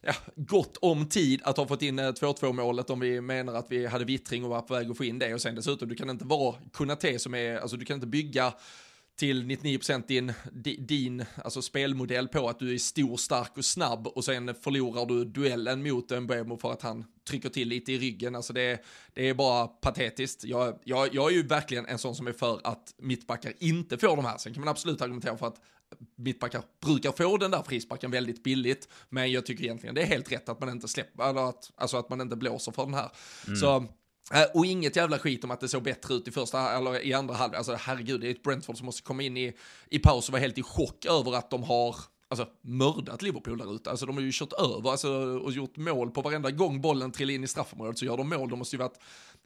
ja, 0.02 0.14
gott 0.36 0.78
om 0.78 1.10
tid 1.10 1.42
att 1.44 1.58
ha 1.58 1.68
fått 1.68 1.82
in 1.82 2.00
eh, 2.00 2.12
2-2 2.12 2.54
målet 2.54 2.90
om 2.90 3.00
vi 3.00 3.22
menar 3.22 3.54
att 3.54 3.72
vi 3.72 3.86
hade 3.86 4.06
vittring 4.06 4.44
och 4.44 4.50
var 4.50 4.62
på 4.62 4.74
väg 4.74 4.92
att 4.92 4.98
få 4.98 5.04
in 5.04 5.20
det 5.20 5.34
och 5.34 5.42
sen 5.42 5.56
dessutom 5.56 5.90
du 5.90 5.96
kan 5.96 6.10
inte 6.10 6.26
vara 6.26 6.56
Kunate 6.74 7.20
som 7.20 7.36
är, 7.36 7.58
alltså 7.58 7.78
du 7.78 7.86
kan 7.86 7.96
inte 7.96 8.08
bygga 8.08 8.54
till 9.18 9.44
99% 9.44 10.04
din, 10.08 10.34
din 10.88 11.26
alltså 11.44 11.62
spelmodell 11.62 12.28
på 12.28 12.50
att 12.50 12.60
du 12.60 12.74
är 12.74 12.78
stor, 12.78 13.18
stark 13.18 13.58
och 13.58 13.66
snabb 13.66 14.08
och 14.08 14.26
sen 14.26 14.56
förlorar 14.56 15.06
du 15.06 15.26
duellen 15.26 15.84
mot 15.84 16.10
Mbemo 16.22 16.58
för 16.58 16.72
att 16.72 16.82
han 16.82 17.06
trycker 17.30 17.50
till 17.50 17.68
lite 17.68 17.92
i 17.92 17.98
ryggen. 17.98 18.36
Alltså 18.36 18.54
det, 18.54 18.84
det 19.14 19.30
är 19.30 19.34
bara 19.34 19.68
patetiskt. 19.68 20.44
Jag, 20.44 20.80
jag, 20.84 21.16
jag 21.16 21.32
är 21.32 21.36
ju 21.36 21.44
verkligen 21.44 21.86
en 21.86 21.98
sån 21.98 22.16
som 22.16 22.28
är 22.28 22.32
för 22.32 22.62
att 22.64 22.94
mittbackar 22.98 23.54
inte 23.60 23.98
får 23.98 24.16
de 24.16 24.26
här. 24.26 24.38
Sen 24.38 24.54
kan 24.54 24.62
man 24.62 24.70
absolut 24.70 25.02
argumentera 25.02 25.38
för 25.38 25.48
att 25.48 25.62
mittbackar 26.16 26.62
brukar 26.86 27.12
få 27.12 27.38
den 27.38 27.52
där 27.52 27.64
frisparken 27.64 28.12
väldigt 28.12 28.44
billigt, 28.44 28.88
men 29.10 29.32
jag 29.32 29.46
tycker 29.46 29.64
egentligen 29.64 29.96
det 29.96 30.02
är 30.02 30.06
helt 30.06 30.32
rätt 30.32 30.50
att 30.50 30.60
man 30.60 30.70
inte 30.70 30.88
släpper, 30.88 31.30
eller 31.30 31.50
att, 31.50 31.72
alltså 31.76 31.98
att 31.98 32.10
man 32.10 32.22
inte 32.22 32.36
blåser 32.36 32.72
för 32.72 32.86
den 32.86 32.94
här. 32.94 33.12
Mm. 33.48 33.60
Så 33.60 33.86
Äh, 34.34 34.44
och 34.54 34.66
inget 34.66 34.96
jävla 34.96 35.20
skit 35.20 35.44
om 35.44 35.52
att 35.52 35.60
det 35.60 35.68
såg 35.68 35.84
bättre 35.84 36.14
ut 36.14 36.28
i 36.28 36.32
första 36.32 36.78
eller 36.78 37.06
i 37.06 37.14
andra 37.14 37.36
halvlek. 37.36 37.58
Alltså 37.58 37.76
herregud, 37.80 38.22
det 38.22 38.28
är 38.28 38.32
ett 38.32 38.44
Brentford 38.44 38.78
som 38.78 38.86
måste 38.86 39.02
komma 39.02 39.24
in 39.24 39.38
i, 39.38 39.54
i 39.90 40.00
paus 40.00 40.28
och 40.28 40.32
vara 40.32 40.42
helt 40.42 40.58
i 40.58 40.64
chock 40.64 41.06
över 41.06 41.36
att 41.36 41.50
de 41.50 41.64
har 41.64 41.96
alltså, 42.28 42.48
mördat 42.62 43.22
Liverpool 43.22 43.58
där 43.58 43.76
ute. 43.76 43.90
Alltså 43.90 44.06
de 44.06 44.16
har 44.16 44.24
ju 44.24 44.32
kört 44.34 44.54
över 44.54 44.92
alltså, 44.92 45.10
och 45.40 45.52
gjort 45.52 45.78
mål 45.78 46.12
på 46.12 46.22
varenda 46.22 46.52
gång 46.52 46.82
bollen 46.82 47.12
trillar 47.12 47.34
in 47.34 47.44
i 47.44 47.48
straffområdet 47.48 47.98
så 47.98 48.06
gör 48.06 48.18
de 48.18 48.30
mål. 48.30 48.50
De 48.50 48.60
måste 48.60 48.76
ju 48.76 48.80
varit 48.80 49.00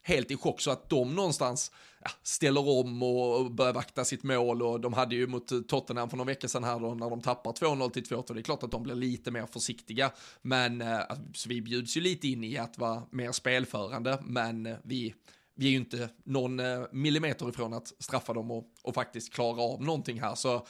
helt 0.03 0.31
i 0.31 0.37
chock 0.37 0.61
så 0.61 0.71
att 0.71 0.89
de 0.89 1.15
någonstans 1.15 1.71
ja, 2.03 2.11
ställer 2.23 2.69
om 2.69 3.03
och 3.03 3.51
börjar 3.51 3.73
vakta 3.73 4.05
sitt 4.05 4.23
mål. 4.23 4.61
Och 4.61 4.79
de 4.79 4.93
hade 4.93 5.15
ju 5.15 5.27
mot 5.27 5.67
Tottenham 5.67 6.09
för 6.09 6.17
någon 6.17 6.27
vecka 6.27 6.47
sedan 6.47 6.63
här 6.63 6.79
då 6.79 6.93
när 6.93 7.09
de 7.09 7.21
tappar 7.21 7.51
2-0 7.51 7.89
till 7.89 8.03
2-2. 8.03 8.33
Det 8.33 8.39
är 8.39 8.43
klart 8.43 8.63
att 8.63 8.71
de 8.71 8.83
blir 8.83 8.95
lite 8.95 9.31
mer 9.31 9.45
försiktiga, 9.45 10.11
men 10.41 10.79
så 10.79 10.85
alltså, 10.85 11.49
vi 11.49 11.61
bjuds 11.61 11.97
ju 11.97 12.01
lite 12.01 12.27
in 12.27 12.43
i 12.43 12.57
att 12.57 12.77
vara 12.77 13.03
mer 13.11 13.31
spelförande, 13.31 14.17
men 14.21 14.65
eh, 14.65 14.75
vi 14.83 15.13
vi 15.55 15.67
är 15.67 15.71
ju 15.71 15.77
inte 15.77 16.09
någon 16.23 16.59
eh, 16.59 16.83
millimeter 16.91 17.49
ifrån 17.49 17.73
att 17.73 17.93
straffa 17.99 18.33
dem 18.33 18.51
och, 18.51 18.65
och 18.81 18.93
faktiskt 18.93 19.33
klara 19.33 19.61
av 19.61 19.83
någonting 19.83 20.21
här. 20.21 20.35
Så 20.35 20.67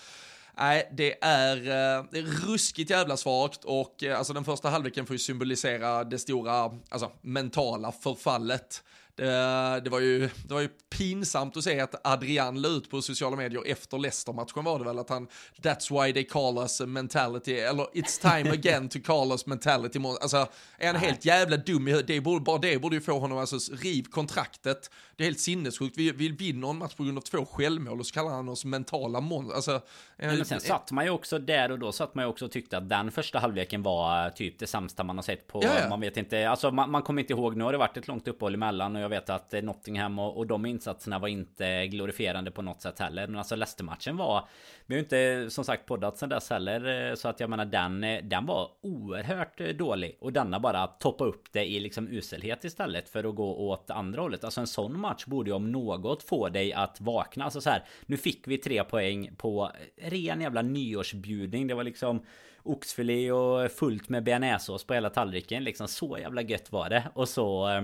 Nej, 0.57 0.91
det 0.97 1.23
är, 1.23 1.57
eh, 1.57 2.05
det 2.11 2.19
är 2.19 2.47
ruskigt 2.47 2.89
jävla 2.89 3.17
svagt. 3.17 3.63
Och 3.63 4.03
eh, 4.03 4.17
alltså 4.17 4.33
den 4.33 4.43
första 4.43 4.69
halvleken 4.69 5.05
får 5.05 5.13
ju 5.13 5.19
symbolisera 5.19 6.03
det 6.03 6.19
stora, 6.19 6.71
alltså 6.89 7.11
mentala 7.21 7.91
förfallet 7.91 8.83
det, 9.15 9.81
det, 9.83 9.89
var 9.89 9.99
ju, 9.99 10.29
det 10.45 10.53
var 10.53 10.61
ju 10.61 10.67
pinsamt 10.67 11.57
att 11.57 11.63
se 11.63 11.79
att 11.79 12.07
Adrian 12.07 12.61
la 12.61 12.69
ut 12.69 12.89
på 12.89 13.01
sociala 13.01 13.35
medier 13.35 13.63
efter 13.65 13.97
Leicester-matchen 13.97 14.63
var 14.63 14.79
det 14.79 14.85
väl 14.85 14.99
att 14.99 15.09
han 15.09 15.27
That's 15.61 16.03
why 16.03 16.13
they 16.13 16.23
call 16.23 16.57
us 16.57 16.81
mentality, 16.81 17.53
eller 17.53 17.83
It's 17.83 18.21
time 18.21 18.51
again 18.53 18.89
to 18.89 18.99
call 19.05 19.31
us 19.31 19.45
mentality. 19.45 19.99
Alltså, 20.21 20.47
är 20.77 20.87
han 20.87 20.95
helt 20.95 21.25
jävla 21.25 21.57
dum 21.57 21.87
i 21.87 22.01
det 22.01 22.21
borde, 22.21 22.41
Bara 22.41 22.57
det 22.57 22.79
borde 22.79 22.95
ju 22.95 23.01
få 23.01 23.19
honom, 23.19 23.37
alltså 23.37 23.73
riv 23.73 24.03
kontraktet. 24.03 24.89
Det 25.15 25.23
är 25.23 25.25
helt 25.25 25.39
sinnessjukt. 25.39 25.97
Vi, 25.97 26.11
vi 26.11 26.29
vinner 26.29 26.69
en 26.69 26.77
match 26.77 26.95
på 26.95 27.03
grund 27.03 27.17
av 27.17 27.21
två 27.21 27.45
självmål 27.45 27.99
och 27.99 28.05
så 28.05 28.13
kallar 28.13 28.31
han 28.31 28.49
oss 28.49 28.65
mentala 28.65 29.21
monster. 29.21 29.55
Alltså, 29.55 29.81
men 30.27 30.45
sen 30.45 30.59
satt 30.59 30.91
man 30.91 31.05
ju 31.05 31.11
också 31.11 31.39
där 31.39 31.71
och 31.71 31.79
då 31.79 31.91
satt 31.91 32.15
man 32.15 32.25
ju 32.25 32.29
också 32.29 32.45
och 32.45 32.51
tyckte 32.51 32.77
att 32.77 32.89
den 32.89 33.11
första 33.11 33.39
halvleken 33.39 33.83
var 33.83 34.29
typ 34.29 34.59
det 34.59 34.67
sämsta 34.67 35.03
man 35.03 35.17
har 35.17 35.23
sett 35.23 35.47
på, 35.47 35.63
ja, 35.63 35.79
ja. 35.81 35.89
man 35.89 36.01
vet 36.01 36.17
inte, 36.17 36.49
alltså 36.49 36.71
man, 36.71 36.91
man 36.91 37.01
kommer 37.01 37.21
inte 37.21 37.33
ihåg, 37.33 37.55
nu 37.55 37.63
har 37.63 37.71
det 37.71 37.77
varit 37.77 37.97
ett 37.97 38.07
långt 38.07 38.27
uppehåll 38.27 38.53
emellan 38.53 38.95
och 38.95 39.01
jag 39.01 39.09
vet 39.09 39.29
att 39.29 39.51
Nottingham 39.63 40.19
och, 40.19 40.37
och 40.37 40.47
de 40.47 40.65
insatserna 40.65 41.19
var 41.19 41.27
inte 41.27 41.87
glorifierande 41.87 42.51
på 42.51 42.61
något 42.61 42.81
sätt 42.81 42.99
heller. 42.99 43.27
Men 43.27 43.37
alltså 43.37 43.55
Leicester-matchen 43.55 44.17
var... 44.17 44.47
Vi 44.85 44.95
har 44.95 44.97
ju 44.97 45.03
inte 45.03 45.49
som 45.49 45.63
sagt 45.63 45.85
poddat 45.85 46.17
sen 46.17 46.29
dess 46.29 46.49
heller. 46.49 47.09
Eh, 47.09 47.15
så 47.15 47.27
att 47.27 47.39
jag 47.39 47.49
menar 47.49 47.65
den, 47.65 48.03
eh, 48.03 48.23
den 48.23 48.45
var 48.45 48.69
oerhört 48.81 49.61
eh, 49.61 49.67
dålig. 49.67 50.17
Och 50.19 50.33
denna 50.33 50.59
bara 50.59 50.87
toppa 50.87 51.23
upp 51.25 51.43
det 51.51 51.65
i 51.65 51.79
liksom 51.79 52.07
uselhet 52.07 52.63
istället 52.63 53.09
för 53.09 53.23
att 53.23 53.35
gå 53.35 53.69
åt 53.69 53.89
andra 53.89 54.21
hållet. 54.21 54.43
Alltså 54.43 54.61
en 54.61 54.67
sån 54.67 54.99
match 54.99 55.25
borde 55.25 55.49
ju 55.49 55.55
om 55.55 55.71
något 55.71 56.23
få 56.23 56.49
dig 56.49 56.73
att 56.73 57.01
vakna. 57.01 57.43
Alltså 57.43 57.61
så 57.61 57.69
här, 57.69 57.83
nu 58.05 58.17
fick 58.17 58.47
vi 58.47 58.57
tre 58.57 58.83
poäng 58.83 59.35
på 59.37 59.71
ren 60.11 60.41
jävla 60.41 60.61
nyårsbjudning. 60.61 61.67
Det 61.67 61.73
var 61.73 61.83
liksom 61.83 62.25
oxfilé 62.63 63.31
och 63.31 63.71
fullt 63.71 64.09
med 64.09 64.23
bearnaisesås 64.23 64.83
på 64.83 64.93
hela 64.93 65.09
tallriken. 65.09 65.63
Liksom 65.63 65.87
så 65.87 66.17
jävla 66.17 66.41
gött 66.41 66.71
var 66.71 66.89
det. 66.89 67.03
Och 67.13 67.29
så... 67.29 67.69
Eh, 67.69 67.83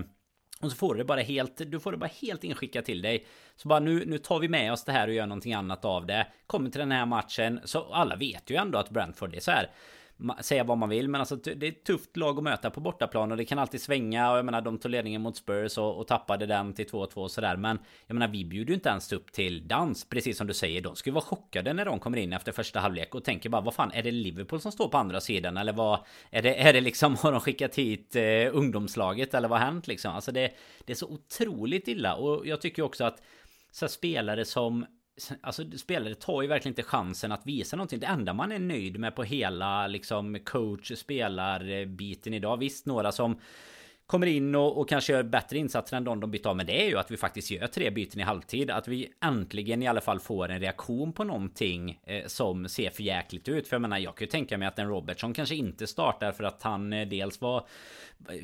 och 0.62 0.72
så 0.72 0.77
får 0.77 0.93
du 0.93 0.98
det 0.98 1.05
bara 1.05 1.22
helt, 1.22 1.72
du 1.72 1.79
får 1.79 1.91
det 1.91 1.98
bara 1.98 2.12
helt 2.22 2.43
inskickat 2.43 2.86
till 2.86 3.01
dig. 3.01 3.25
Så 3.55 3.67
bara 3.67 3.79
nu, 3.79 4.05
nu 4.05 4.17
tar 4.17 4.39
vi 4.39 4.48
med 4.48 4.74
oss 4.74 4.84
det 4.84 4.91
här 4.91 5.07
och 5.07 5.13
gör 5.13 5.25
någonting 5.25 5.53
annat 5.53 5.86
av 5.86 6.05
det. 6.05 6.27
Kommer 6.48 6.69
till 6.69 6.79
den 6.79 6.91
här 6.91 7.05
matchen, 7.05 7.60
så 7.63 7.93
alla 7.93 8.15
vet 8.15 8.50
ju 8.50 8.55
ändå 8.55 8.77
att 8.77 8.89
Brentford 8.89 9.36
är 9.36 9.39
så 9.39 9.51
här 9.51 9.69
säga 10.41 10.63
vad 10.63 10.77
man 10.77 10.89
vill 10.89 11.09
men 11.09 11.21
alltså 11.21 11.36
det 11.36 11.63
är 11.63 11.71
ett 11.71 11.83
tufft 11.83 12.17
lag 12.17 12.38
att 12.38 12.43
möta 12.43 12.69
på 12.69 12.79
bortaplan 12.79 13.31
och 13.31 13.38
det 13.38 13.45
kan 13.45 13.59
alltid 13.59 13.81
svänga 13.81 14.31
och 14.31 14.38
jag 14.38 14.45
menar 14.45 14.62
de 14.62 14.77
tog 14.77 14.91
ledningen 14.91 15.21
mot 15.21 15.38
Spurs 15.38 15.77
och, 15.77 15.97
och 16.00 16.07
tappade 16.07 16.45
den 16.45 16.74
till 16.74 16.86
2-2 16.86 17.13
och 17.15 17.31
sådär 17.31 17.57
men 17.57 17.79
jag 18.07 18.13
menar 18.13 18.27
vi 18.27 18.45
bjuder 18.45 18.69
ju 18.69 18.74
inte 18.74 18.89
ens 18.89 19.13
upp 19.13 19.31
till 19.31 19.67
dans 19.67 20.05
precis 20.09 20.38
som 20.38 20.47
du 20.47 20.53
säger. 20.53 20.81
De 20.81 20.95
skulle 20.95 21.13
vara 21.13 21.24
chockade 21.24 21.74
när 21.74 21.86
de 21.86 22.00
kommer 22.00 22.17
in 22.17 22.33
efter 22.33 22.51
första 22.51 22.79
halvlek 22.79 23.15
och 23.15 23.24
tänker 23.24 23.50
bara 23.50 23.62
vad 23.62 23.74
fan 23.74 23.91
är 23.93 24.03
det 24.03 24.12
Liverpool 24.12 24.62
som 24.62 24.71
står 24.71 24.89
på 24.89 24.97
andra 24.97 25.21
sidan? 25.21 25.57
Eller 25.57 25.74
vad 25.74 26.00
är 26.29 26.41
det 26.41 26.62
är 26.62 26.74
det 26.74 26.81
liksom 26.81 27.15
har 27.21 27.31
de 27.31 27.41
skickat 27.41 27.75
hit 27.75 28.15
eh, 28.15 28.24
ungdomslaget? 28.51 29.33
Eller 29.33 29.47
vad 29.47 29.59
har 29.59 29.65
hänt 29.65 29.88
liksom? 29.88 30.15
Alltså 30.15 30.31
det, 30.31 30.51
det 30.86 30.93
är 30.93 30.97
så 30.97 31.07
otroligt 31.07 31.88
illa 31.88 32.15
och 32.15 32.47
jag 32.47 32.62
tycker 32.62 32.83
också 32.83 33.03
att 33.03 33.21
så 33.71 33.88
spelare 33.88 34.45
som 34.45 34.86
Alltså 35.41 35.71
spelare 35.77 36.15
tar 36.15 36.41
ju 36.41 36.47
verkligen 36.47 36.71
inte 36.71 36.83
chansen 36.83 37.31
att 37.31 37.45
visa 37.45 37.75
någonting. 37.75 38.00
Det 38.00 38.07
enda 38.07 38.33
man 38.33 38.51
är 38.51 38.59
nöjd 38.59 39.00
med 39.00 39.15
på 39.15 39.24
hela 39.24 39.88
liksom 39.88 40.39
coach 40.45 40.91
spelarbiten 40.95 42.33
idag. 42.33 42.57
Visst 42.57 42.86
några 42.86 43.12
som 43.12 43.39
kommer 44.07 44.27
in 44.27 44.55
och, 44.55 44.77
och, 44.77 44.89
kanske 44.89 45.13
gör 45.13 45.24
bättre 45.24 45.57
insatser 45.57 45.97
än 45.97 46.03
de 46.03 46.19
de 46.19 46.31
byter 46.31 46.47
av. 46.47 46.55
Men 46.55 46.65
det 46.65 46.86
är 46.86 46.89
ju 46.89 46.97
att 46.97 47.12
vi 47.12 47.17
faktiskt 47.17 47.51
gör 47.51 47.67
tre 47.67 47.89
byten 47.89 48.19
i 48.19 48.24
halvtid. 48.24 48.71
Att 48.71 48.88
vi 48.88 49.13
äntligen 49.24 49.83
i 49.83 49.88
alla 49.88 50.01
fall 50.01 50.19
får 50.19 50.50
en 50.51 50.59
reaktion 50.59 51.13
på 51.13 51.24
någonting 51.24 52.00
eh, 52.03 52.25
som 52.27 52.69
ser 52.69 52.89
för 52.89 53.03
jäkligt 53.03 53.47
ut. 53.47 53.67
För 53.67 53.75
jag 53.75 53.81
menar, 53.81 53.97
jag 53.97 54.15
kan 54.15 54.25
ju 54.25 54.31
tänka 54.31 54.57
mig 54.57 54.67
att 54.67 54.79
en 54.79 54.88
Robertson 54.88 55.33
kanske 55.33 55.55
inte 55.55 55.88
startar 55.88 56.31
för 56.31 56.43
att 56.43 56.63
han 56.63 56.93
eh, 56.93 57.07
dels 57.07 57.41
var 57.41 57.67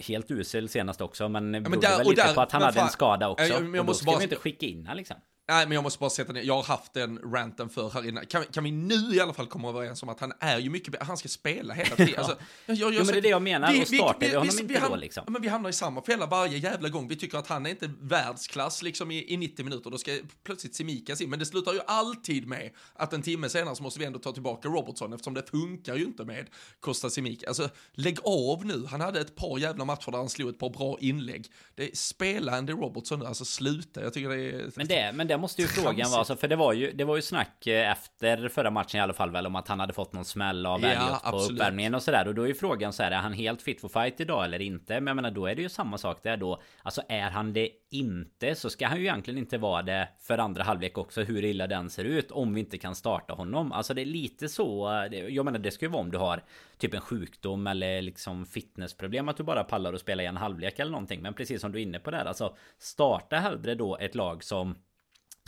helt 0.07 0.31
usel 0.31 0.69
senast 0.69 1.01
också. 1.01 1.29
Men, 1.29 1.53
ja, 1.53 1.59
men 1.59 1.79
där, 1.79 1.97
väl 1.97 2.07
lite 2.07 2.27
där, 2.27 2.33
på 2.33 2.41
att 2.41 2.51
han 2.51 2.61
hade 2.61 2.73
fan, 2.73 2.83
en 2.83 2.91
skada 2.91 3.29
också. 3.29 3.45
Jag, 3.45 3.63
jag, 3.63 3.75
jag 3.75 3.79
och 3.79 3.85
då 3.85 3.93
ska 3.93 4.05
bara... 4.05 4.17
vi 4.17 4.23
inte 4.23 4.35
skicka 4.35 4.65
in 4.65 4.85
han 4.85 4.97
liksom. 4.97 5.17
Nej, 5.47 5.65
men 5.65 5.75
jag 5.75 5.83
måste 5.83 5.99
bara 5.99 6.09
sätta 6.09 6.33
ner, 6.33 6.41
jag 6.41 6.55
har 6.55 6.63
haft 6.63 6.93
den 6.93 7.17
ranten 7.17 7.69
för 7.69 7.89
här 7.89 8.07
inne. 8.07 8.25
Kan, 8.25 8.43
kan 8.43 8.63
vi 8.63 8.71
nu 8.71 9.15
i 9.15 9.19
alla 9.19 9.33
fall 9.33 9.47
komma 9.47 9.69
överens 9.69 10.03
om 10.03 10.09
att 10.09 10.19
han 10.19 10.33
är 10.39 10.59
ju 10.59 10.69
mycket 10.69 11.03
han 11.03 11.17
ska 11.17 11.29
spela 11.29 11.73
hela 11.73 11.95
tiden. 11.95 12.13
Alltså, 12.23 12.37
jag, 12.65 12.77
jag, 12.77 12.93
jo, 12.93 12.97
men 12.97 13.07
det 13.07 13.17
är 13.17 13.21
det 13.21 13.29
jag 13.29 13.41
menar, 13.41 13.71
vi, 13.71 13.83
och 13.83 13.87
startar 13.87 14.19
vi, 14.19 14.27
vi, 14.27 14.35
honom 14.35 14.49
vi, 14.55 14.61
inte 14.61 14.73
vi, 14.73 14.89
då 14.89 14.95
liksom. 14.95 15.23
Men 15.27 15.41
vi 15.41 15.47
hamnar 15.47 15.69
i 15.69 15.73
samma 15.73 16.01
fälla 16.01 16.25
varje 16.25 16.57
jävla 16.57 16.89
gång. 16.89 17.07
Vi 17.07 17.15
tycker 17.15 17.37
att 17.37 17.47
han 17.47 17.65
är 17.65 17.69
inte 17.69 17.91
världsklass 17.99 18.81
liksom 18.81 19.11
i, 19.11 19.33
i 19.33 19.37
90 19.37 19.65
minuter, 19.65 19.89
då 19.89 19.97
ska 19.97 20.11
plötsligt 20.43 20.75
Semikas 20.75 21.21
in. 21.21 21.29
Men 21.29 21.39
det 21.39 21.45
slutar 21.45 21.73
ju 21.73 21.79
alltid 21.87 22.47
med 22.47 22.71
att 22.93 23.13
en 23.13 23.21
timme 23.21 23.49
senare 23.49 23.75
så 23.75 23.83
måste 23.83 23.99
vi 23.99 24.05
ändå 24.05 24.19
ta 24.19 24.31
tillbaka 24.31 24.67
Robertson 24.67 25.13
eftersom 25.13 25.33
det 25.33 25.49
funkar 25.49 25.95
ju 25.95 26.03
inte 26.03 26.25
med 26.25 26.47
Costa 26.79 27.09
Simica. 27.09 27.47
Alltså, 27.47 27.69
lägg 27.93 28.17
av 28.23 28.65
nu. 28.65 28.85
Han 28.85 29.01
hade 29.01 29.21
ett 29.21 29.35
par 29.35 29.57
jävla 29.57 29.85
matcher 29.85 30.11
där 30.11 30.17
han 30.17 30.29
slog 30.29 30.49
ett 30.49 30.59
par 30.59 30.69
bra 30.69 30.97
inlägg. 30.99 31.47
Det 31.75 31.97
spela 31.97 32.57
Andy 32.57 32.73
Robertson 32.73 33.19
nu, 33.19 33.25
alltså 33.25 33.45
sluta. 33.45 34.03
Jag 34.03 34.13
tycker 34.13 34.29
det 34.29 34.51
är... 34.51 34.71
Men 34.75 34.87
det, 34.87 35.11
men 35.13 35.27
det 35.27 35.32
det 35.33 35.37
måste 35.37 35.61
ju 35.61 35.67
frågan 35.67 36.09
vara 36.09 36.19
alltså, 36.19 36.35
För 36.35 36.47
det 36.47 36.55
var 36.55 36.73
ju 36.73 36.91
Det 36.91 37.03
var 37.03 37.15
ju 37.15 37.21
snack 37.21 37.67
eh, 37.67 37.91
efter 37.91 38.49
förra 38.49 38.71
matchen 38.71 38.97
i 38.99 39.01
alla 39.01 39.13
fall 39.13 39.31
väl 39.31 39.45
Om 39.45 39.55
att 39.55 39.67
han 39.67 39.79
hade 39.79 39.93
fått 39.93 40.13
någon 40.13 40.25
smäll 40.25 40.65
av 40.65 40.81
ja, 40.81 41.21
på 41.31 41.37
uppvärmningen 41.37 41.95
och 41.95 42.03
sådär. 42.03 42.27
Och 42.27 42.35
då 42.35 42.43
är 42.43 42.47
ju 42.47 42.53
frågan 42.53 42.93
så 42.93 43.03
här 43.03 43.11
Är 43.11 43.15
han 43.15 43.33
helt 43.33 43.61
fit 43.61 43.81
for 43.81 43.89
fight 43.89 44.19
idag 44.19 44.45
eller 44.45 44.61
inte? 44.61 44.93
Men 44.93 45.07
jag 45.07 45.15
menar 45.15 45.31
då 45.31 45.45
är 45.45 45.55
det 45.55 45.61
ju 45.61 45.69
samma 45.69 45.97
sak 45.97 46.19
där 46.23 46.37
då. 46.37 46.61
Alltså 46.83 47.01
är 47.09 47.29
han 47.29 47.53
det 47.53 47.69
inte 47.91 48.55
Så 48.55 48.69
ska 48.69 48.87
han 48.87 48.97
ju 48.97 49.03
egentligen 49.03 49.37
inte 49.37 49.57
vara 49.57 49.81
det 49.81 50.09
För 50.19 50.37
andra 50.37 50.63
halvlek 50.63 50.97
också 50.97 51.21
Hur 51.21 51.43
illa 51.43 51.67
den 51.67 51.89
ser 51.89 52.03
ut 52.03 52.31
Om 52.31 52.53
vi 52.53 52.59
inte 52.59 52.77
kan 52.77 52.95
starta 52.95 53.33
honom. 53.33 53.71
Alltså 53.71 53.93
det 53.93 54.01
är 54.01 54.05
lite 54.05 54.49
så 54.49 54.89
Jag 55.29 55.45
menar 55.45 55.59
det 55.59 55.71
ska 55.71 55.85
ju 55.85 55.91
vara 55.91 56.01
om 56.01 56.11
du 56.11 56.17
har 56.17 56.43
Typ 56.77 56.93
en 56.93 57.01
sjukdom 57.01 57.67
eller 57.67 58.01
liksom 58.01 58.45
fitnessproblem 58.45 59.29
Att 59.29 59.37
du 59.37 59.43
bara 59.43 59.63
pallar 59.63 59.93
och 59.93 59.99
spela 59.99 60.23
i 60.23 60.25
en 60.25 60.37
halvlek 60.37 60.79
eller 60.79 60.91
någonting. 60.91 61.21
Men 61.21 61.33
precis 61.33 61.61
som 61.61 61.71
du 61.71 61.79
är 61.79 61.83
inne 61.83 61.99
på 61.99 62.11
där 62.11 62.25
Alltså 62.25 62.55
starta 62.77 63.35
hellre 63.35 63.75
då 63.75 63.97
ett 63.97 64.15
lag 64.15 64.43
som 64.43 64.75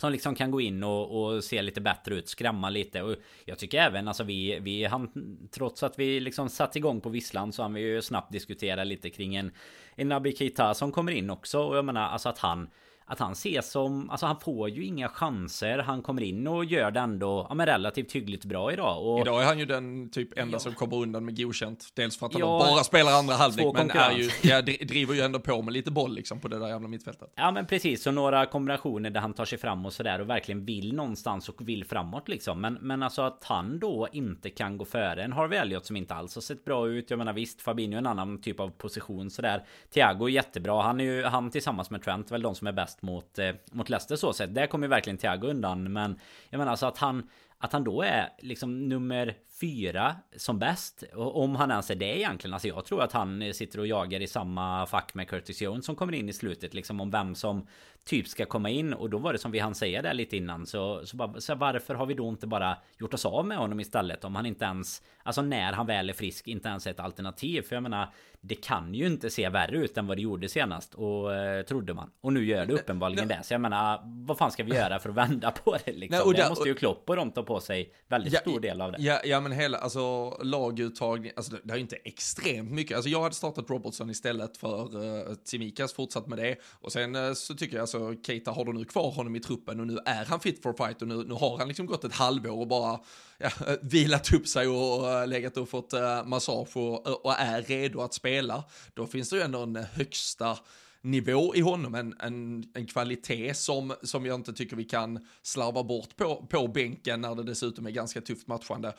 som 0.00 0.12
liksom 0.12 0.34
kan 0.34 0.50
gå 0.50 0.60
in 0.60 0.84
och, 0.84 1.34
och, 1.34 1.44
se 1.44 1.62
lite 1.62 1.80
bättre 1.80 2.14
ut, 2.14 2.28
skrämma 2.28 2.70
lite. 2.70 3.02
Och 3.02 3.16
jag 3.44 3.58
tycker 3.58 3.78
även 3.78 4.08
alltså 4.08 4.24
vi, 4.24 4.58
vi 4.60 4.84
han, 4.84 5.10
trots 5.50 5.82
att 5.82 5.98
vi 5.98 6.20
liksom 6.20 6.48
satt 6.48 6.76
igång 6.76 7.00
på 7.00 7.08
visslan 7.08 7.52
så 7.52 7.62
har 7.62 7.70
vi 7.70 7.80
ju 7.80 8.02
snabbt 8.02 8.32
diskuterat 8.32 8.86
lite 8.86 9.10
kring 9.10 9.36
en, 9.36 9.50
en 9.94 10.12
Abikita 10.12 10.38
Keita 10.38 10.74
som 10.74 10.92
kommer 10.92 11.12
in 11.12 11.30
också. 11.30 11.60
Och 11.60 11.76
jag 11.76 11.84
menar 11.84 12.08
alltså 12.08 12.28
att 12.28 12.38
han 12.38 12.68
att 13.06 13.18
han 13.18 13.32
ses 13.32 13.70
som, 13.70 14.10
alltså 14.10 14.26
han 14.26 14.40
får 14.40 14.68
ju 14.68 14.84
inga 14.84 15.08
chanser. 15.08 15.78
Han 15.78 16.02
kommer 16.02 16.22
in 16.22 16.46
och 16.46 16.64
gör 16.64 16.90
det 16.90 17.00
ändå 17.00 17.46
ja, 17.48 17.54
men 17.54 17.66
relativt 17.66 18.12
hyggligt 18.12 18.44
bra 18.44 18.72
idag. 18.72 19.06
Och, 19.06 19.20
idag 19.20 19.42
är 19.42 19.46
han 19.46 19.58
ju 19.58 19.66
den 19.66 20.10
typ 20.10 20.38
enda 20.38 20.54
ja. 20.54 20.58
som 20.58 20.74
kommer 20.74 20.96
undan 20.96 21.24
med 21.24 21.36
godkänt. 21.36 21.88
Dels 21.94 22.18
för 22.18 22.26
att 22.26 22.32
han 22.32 22.40
ja, 22.40 22.58
bara 22.58 22.84
spelar 22.84 23.12
andra 23.12 23.34
halvlek, 23.34 23.66
men 23.74 23.90
är 23.90 24.12
ju, 24.12 24.30
ja, 24.42 24.62
driver 24.62 25.14
ju 25.14 25.20
ändå 25.20 25.40
på 25.40 25.62
med 25.62 25.74
lite 25.74 25.90
boll 25.90 26.14
liksom 26.14 26.40
på 26.40 26.48
det 26.48 26.58
där 26.58 26.68
jävla 26.68 26.88
mittfältet. 26.88 27.32
Ja 27.34 27.50
men 27.50 27.66
precis, 27.66 28.06
och 28.06 28.14
några 28.14 28.46
kombinationer 28.46 29.10
där 29.10 29.20
han 29.20 29.32
tar 29.32 29.44
sig 29.44 29.58
fram 29.58 29.86
och 29.86 29.92
sådär 29.92 30.20
och 30.20 30.30
verkligen 30.30 30.64
vill 30.64 30.94
någonstans 30.94 31.48
och 31.48 31.68
vill 31.68 31.84
framåt 31.84 32.28
liksom. 32.28 32.60
Men, 32.60 32.74
men 32.74 33.02
alltså 33.02 33.22
att 33.22 33.44
han 33.44 33.78
då 33.78 34.08
inte 34.12 34.50
kan 34.50 34.78
gå 34.78 34.84
före 34.84 35.22
en 35.22 35.32
Harvey 35.32 35.58
Elliot 35.58 35.86
som 35.86 35.96
inte 35.96 36.14
alls 36.14 36.34
har 36.34 36.42
sett 36.42 36.64
bra 36.64 36.88
ut. 36.88 37.10
Jag 37.10 37.18
menar 37.18 37.32
visst, 37.32 37.62
Fabinho 37.62 37.94
är 37.94 37.98
en 37.98 38.06
annan 38.06 38.40
typ 38.40 38.60
av 38.60 38.68
position 38.68 39.30
sådär. 39.30 39.64
Thiago 39.90 40.24
är 40.26 40.30
jättebra. 40.30 40.82
Han 40.82 41.00
är 41.00 41.04
ju, 41.04 41.24
han 41.24 41.50
tillsammans 41.50 41.90
med 41.90 42.02
Trent 42.02 42.30
väl 42.30 42.42
de 42.42 42.54
som 42.54 42.66
är 42.66 42.72
bäst 42.72 42.95
bäst 42.96 43.02
mot, 43.02 43.38
eh, 43.38 43.54
mot 43.72 43.88
Leicester 43.88 44.16
så 44.16 44.32
sett. 44.32 44.54
Där 44.54 44.66
kommer 44.66 44.88
verkligen 44.88 45.18
Thiago 45.18 45.48
undan. 45.48 45.92
Men 45.92 46.18
jag 46.50 46.58
menar 46.58 46.70
alltså 46.70 46.86
att 46.86 46.98
han 46.98 47.28
att 47.58 47.72
han 47.72 47.84
då 47.84 48.02
är 48.02 48.28
liksom 48.38 48.88
nummer 48.88 49.34
fyra 49.60 50.16
som 50.36 50.58
bäst. 50.58 51.04
Om 51.14 51.56
han 51.56 51.70
ens 51.70 51.90
är 51.90 51.94
det 51.94 52.18
egentligen. 52.18 52.54
Alltså 52.54 52.68
jag 52.68 52.84
tror 52.84 53.02
att 53.02 53.12
han 53.12 53.54
sitter 53.54 53.80
och 53.80 53.86
jagar 53.86 54.20
i 54.20 54.26
samma 54.26 54.86
fack 54.86 55.14
med 55.14 55.28
Curtis 55.28 55.62
Jones 55.62 55.86
som 55.86 55.96
kommer 55.96 56.12
in 56.12 56.28
i 56.28 56.32
slutet. 56.32 56.74
Liksom 56.74 57.00
om 57.00 57.10
vem 57.10 57.34
som 57.34 57.66
typ 58.06 58.28
ska 58.28 58.46
komma 58.46 58.70
in. 58.70 58.94
Och 58.94 59.10
då 59.10 59.18
var 59.18 59.32
det 59.32 59.38
som 59.38 59.52
vi 59.52 59.58
hann 59.58 59.74
säga 59.74 60.02
där 60.02 60.14
lite 60.14 60.36
innan. 60.36 60.66
Så, 60.66 61.06
så, 61.06 61.16
bara, 61.16 61.40
så 61.40 61.54
varför 61.54 61.94
har 61.94 62.06
vi 62.06 62.14
då 62.14 62.28
inte 62.28 62.46
bara 62.46 62.76
gjort 62.98 63.14
oss 63.14 63.24
av 63.24 63.46
med 63.46 63.58
honom 63.58 63.80
istället? 63.80 64.24
Om 64.24 64.34
han 64.34 64.46
inte 64.46 64.64
ens, 64.64 65.02
alltså 65.22 65.42
när 65.42 65.72
han 65.72 65.86
väl 65.86 66.08
är 66.08 66.14
frisk, 66.14 66.48
inte 66.48 66.68
ens 66.68 66.86
är 66.86 66.90
ett 66.90 67.00
alternativ. 67.00 67.62
För 67.62 67.76
jag 67.76 67.82
menar, 67.82 68.08
det 68.40 68.54
kan 68.54 68.94
ju 68.94 69.06
inte 69.06 69.30
se 69.30 69.48
värre 69.48 69.76
ut 69.76 69.98
än 69.98 70.06
vad 70.06 70.16
det 70.16 70.22
gjorde 70.22 70.48
senast. 70.48 70.94
Och 70.94 71.34
eh, 71.34 71.62
trodde 71.62 71.94
man. 71.94 72.10
Och 72.20 72.32
nu 72.32 72.44
gör 72.44 72.66
det 72.66 72.72
uppenbarligen 72.72 73.28
det. 73.28 73.40
Så 73.42 73.54
jag 73.54 73.60
menar, 73.60 74.00
vad 74.26 74.38
fan 74.38 74.50
ska 74.50 74.64
vi 74.64 74.74
göra 74.74 74.98
för 74.98 75.08
att 75.08 75.14
vända 75.14 75.50
på 75.50 75.76
det 75.84 75.92
liksom? 75.92 76.18
Nej, 76.18 76.26
och 76.26 76.34
det 76.34 76.48
måste 76.48 76.68
ju 76.68 76.74
Klopp 76.74 77.10
och 77.10 77.16
de 77.16 77.30
ta 77.30 77.42
på 77.42 77.60
sig 77.60 77.92
väldigt 78.08 78.32
ja, 78.32 78.40
stor 78.40 78.60
del 78.60 78.80
av 78.80 78.92
det. 78.92 78.98
Ja, 79.02 79.20
ja 79.24 79.40
men 79.48 79.58
hela, 79.58 79.78
alltså 79.78 80.36
laguttagning, 80.42 81.32
alltså 81.36 81.52
det, 81.52 81.60
det 81.64 81.72
är 81.72 81.76
ju 81.76 81.82
inte 81.82 81.96
extremt 81.96 82.70
mycket. 82.70 82.96
Alltså 82.96 83.10
jag 83.10 83.22
hade 83.22 83.34
startat 83.34 83.70
Robertson 83.70 84.10
istället 84.10 84.56
för 84.56 85.04
uh, 85.04 85.34
Tsimikas, 85.34 85.92
fortsatt 85.92 86.26
med 86.26 86.38
det. 86.38 86.56
Och 86.80 86.92
sen 86.92 87.16
uh, 87.16 87.34
så 87.34 87.54
tycker 87.54 87.76
jag 87.76 87.80
alltså, 87.80 88.14
Keita 88.26 88.50
har 88.50 88.64
du 88.64 88.72
nu 88.72 88.84
kvar 88.84 89.10
honom 89.10 89.36
i 89.36 89.40
truppen 89.40 89.80
och 89.80 89.86
nu 89.86 89.98
är 90.06 90.24
han 90.24 90.40
fit 90.40 90.62
for 90.62 90.72
fight 90.72 91.02
och 91.02 91.08
nu, 91.08 91.14
nu 91.14 91.34
har 91.34 91.58
han 91.58 91.68
liksom 91.68 91.86
gått 91.86 92.04
ett 92.04 92.14
halvår 92.14 92.58
och 92.58 92.66
bara 92.66 93.00
ja, 93.38 93.50
vilat 93.82 94.32
upp 94.32 94.48
sig 94.48 94.68
och 94.68 95.02
uh, 95.02 95.26
legat 95.26 95.56
och 95.56 95.68
fått 95.68 95.94
uh, 95.94 96.24
massage 96.24 96.76
och, 96.76 97.26
och 97.26 97.32
är 97.38 97.62
redo 97.62 98.00
att 98.00 98.14
spela. 98.14 98.64
Då 98.94 99.06
finns 99.06 99.30
det 99.30 99.36
ju 99.36 99.42
ändå 99.42 99.62
en 99.62 99.76
högsta 99.76 100.58
nivå 101.06 101.54
i 101.54 101.60
honom, 101.60 101.94
en, 101.94 102.14
en, 102.20 102.64
en 102.74 102.86
kvalitet 102.86 103.54
som, 103.54 103.94
som 104.02 104.26
jag 104.26 104.34
inte 104.34 104.52
tycker 104.52 104.76
vi 104.76 104.84
kan 104.84 105.26
slarva 105.42 105.82
bort 105.82 106.16
på, 106.16 106.46
på 106.50 106.68
bänken 106.68 107.20
när 107.20 107.34
det 107.34 107.42
dessutom 107.42 107.86
är 107.86 107.90
ganska 107.90 108.20
tufft 108.20 108.46
matchande. 108.46 108.94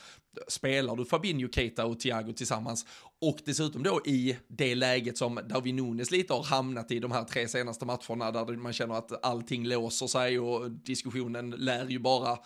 Spelar 0.48 0.96
du 0.96 1.06
Fabinho, 1.06 1.50
Keita 1.52 1.86
och 1.86 2.00
Thiago 2.00 2.34
tillsammans 2.34 2.86
och 3.22 3.40
dessutom 3.46 3.84
då 3.84 4.02
i 4.06 4.38
det 4.48 4.76
läget 4.76 5.18
som 5.18 5.40
Darwin 5.50 5.76
Nunes 5.76 6.12
lite 6.12 6.34
har 6.34 6.44
hamnat 6.44 6.92
i 6.92 7.00
de 7.00 7.12
här 7.12 7.24
tre 7.24 7.48
senaste 7.48 7.86
matcherna 7.86 8.32
där 8.32 8.58
man 8.58 8.74
känner 8.74 8.96
att 8.96 9.26
allting 9.26 9.68
låser 9.68 10.08
sig 10.08 10.40
och 10.40 10.72
diskussionen 10.72 11.50
lär 11.50 11.90
ju 11.90 12.00
bara 12.00 12.38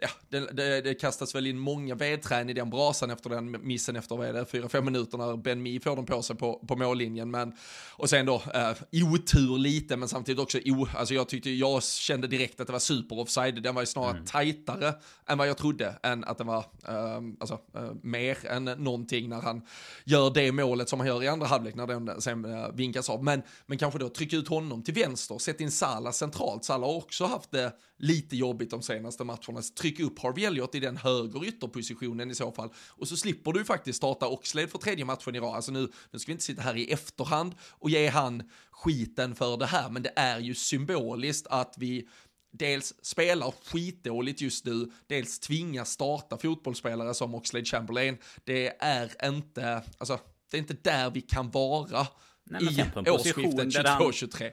ja, 0.00 0.08
det, 0.28 0.40
det, 0.40 0.80
det, 0.80 0.94
kastas 0.94 1.34
väl 1.34 1.46
in 1.46 1.58
många 1.58 1.94
vedträn 1.94 2.50
i 2.50 2.52
den 2.52 2.70
brasan 2.70 3.10
efter 3.10 3.30
den 3.30 3.66
missen 3.66 3.96
efter, 3.96 4.16
vad 4.16 4.28
är 4.28 4.32
det, 4.32 4.46
fyra, 4.46 4.68
fem 4.68 4.84
minuter 4.84 5.18
när 5.18 5.36
Ben 5.36 5.62
Mi 5.62 5.80
får 5.80 5.96
dem 5.96 6.06
på 6.06 6.22
sig 6.22 6.36
på, 6.36 6.64
på 6.68 6.76
mållinjen. 6.76 7.30
Men, 7.30 7.52
och 7.90 8.10
sen 8.10 8.26
då 8.26 8.42
eh, 8.54 8.72
otur 9.12 9.58
lite, 9.58 9.96
men 9.96 10.08
samtidigt 10.08 10.40
också 10.40 10.58
o, 10.64 10.86
alltså 10.94 11.14
jag 11.14 11.28
tyckte, 11.28 11.50
jag 11.50 11.82
kände 11.82 12.26
direkt 12.26 12.60
att 12.60 12.66
det 12.66 12.72
var 12.72 12.80
super 12.80 13.18
offside. 13.18 13.62
Den 13.62 13.74
var 13.74 13.82
ju 13.82 13.86
snarare 13.86 14.10
mm. 14.10 14.24
tajtare 14.24 14.94
än 15.26 15.38
vad 15.38 15.48
jag 15.48 15.56
trodde, 15.56 15.98
än 16.02 16.24
att 16.24 16.38
den 16.38 16.46
var, 16.46 16.64
eh, 16.88 17.20
alltså 17.40 17.60
eh, 17.74 17.92
mer 18.02 18.46
än 18.46 18.64
någonting 18.64 19.28
när 19.28 19.40
han 19.40 19.62
gör 20.04 20.30
det 20.30 20.52
målet 20.52 20.88
som 20.88 21.00
han 21.00 21.08
gör 21.08 21.22
i 21.22 21.28
andra 21.28 21.46
halvlek 21.46 21.74
när 21.74 21.86
den 21.86 22.20
sen 22.20 22.44
eh, 22.44 22.68
vinkas 22.74 23.10
av. 23.10 23.24
Men, 23.24 23.42
men 23.66 23.78
kanske 23.78 23.98
då 23.98 24.08
trycka 24.08 24.36
ut 24.36 24.48
honom 24.48 24.82
till 24.82 24.94
vänster, 24.94 25.38
sätt 25.38 25.60
in 25.60 25.70
Salah 25.70 26.12
centralt. 26.12 26.64
Salah 26.64 26.88
har 26.88 26.96
också 26.96 27.24
haft 27.24 27.50
det 27.50 27.72
lite 27.98 28.36
jobbigt 28.36 28.70
de 28.70 28.82
senaste 28.82 29.24
matcherna. 29.24 29.62
Tryck 29.80 29.87
upp 30.00 30.18
Harvey 30.18 30.44
Elliott 30.44 30.74
i 30.74 30.80
den 30.80 30.96
höger 30.96 31.44
ytterpositionen 31.44 32.30
i 32.30 32.34
så 32.34 32.52
fall. 32.52 32.70
Och 32.88 33.08
så 33.08 33.16
slipper 33.16 33.52
du 33.52 33.64
faktiskt 33.64 33.96
starta 33.96 34.28
Oxlade 34.28 34.68
för 34.68 34.78
tredje 34.78 35.04
matchen 35.04 35.34
i 35.34 35.40
rad. 35.40 35.54
Alltså 35.54 35.72
nu, 35.72 35.88
nu 36.10 36.18
ska 36.18 36.30
vi 36.30 36.32
inte 36.32 36.44
sitta 36.44 36.62
här 36.62 36.76
i 36.76 36.92
efterhand 36.92 37.54
och 37.70 37.90
ge 37.90 38.08
han 38.08 38.42
skiten 38.70 39.34
för 39.34 39.56
det 39.56 39.66
här, 39.66 39.90
men 39.90 40.02
det 40.02 40.12
är 40.16 40.38
ju 40.38 40.54
symboliskt 40.54 41.46
att 41.46 41.74
vi 41.78 42.08
dels 42.50 42.94
spelar 43.02 43.54
skitdåligt 43.64 44.40
just 44.40 44.64
nu, 44.64 44.90
dels 45.06 45.40
tvingas 45.40 45.90
starta 45.90 46.38
fotbollsspelare 46.38 47.14
som 47.14 47.34
Oxlade 47.34 47.64
Chamberlain. 47.64 48.18
Det 48.44 48.82
är 48.82 49.28
inte, 49.28 49.82
alltså, 49.98 50.20
det 50.50 50.56
är 50.56 50.58
inte 50.58 50.76
där 50.82 51.10
vi 51.10 51.20
kan 51.20 51.50
vara 51.50 52.06
Nej, 52.44 52.62
i 53.06 53.10
årsskiftet 53.10 53.68
22-23. 53.68 54.50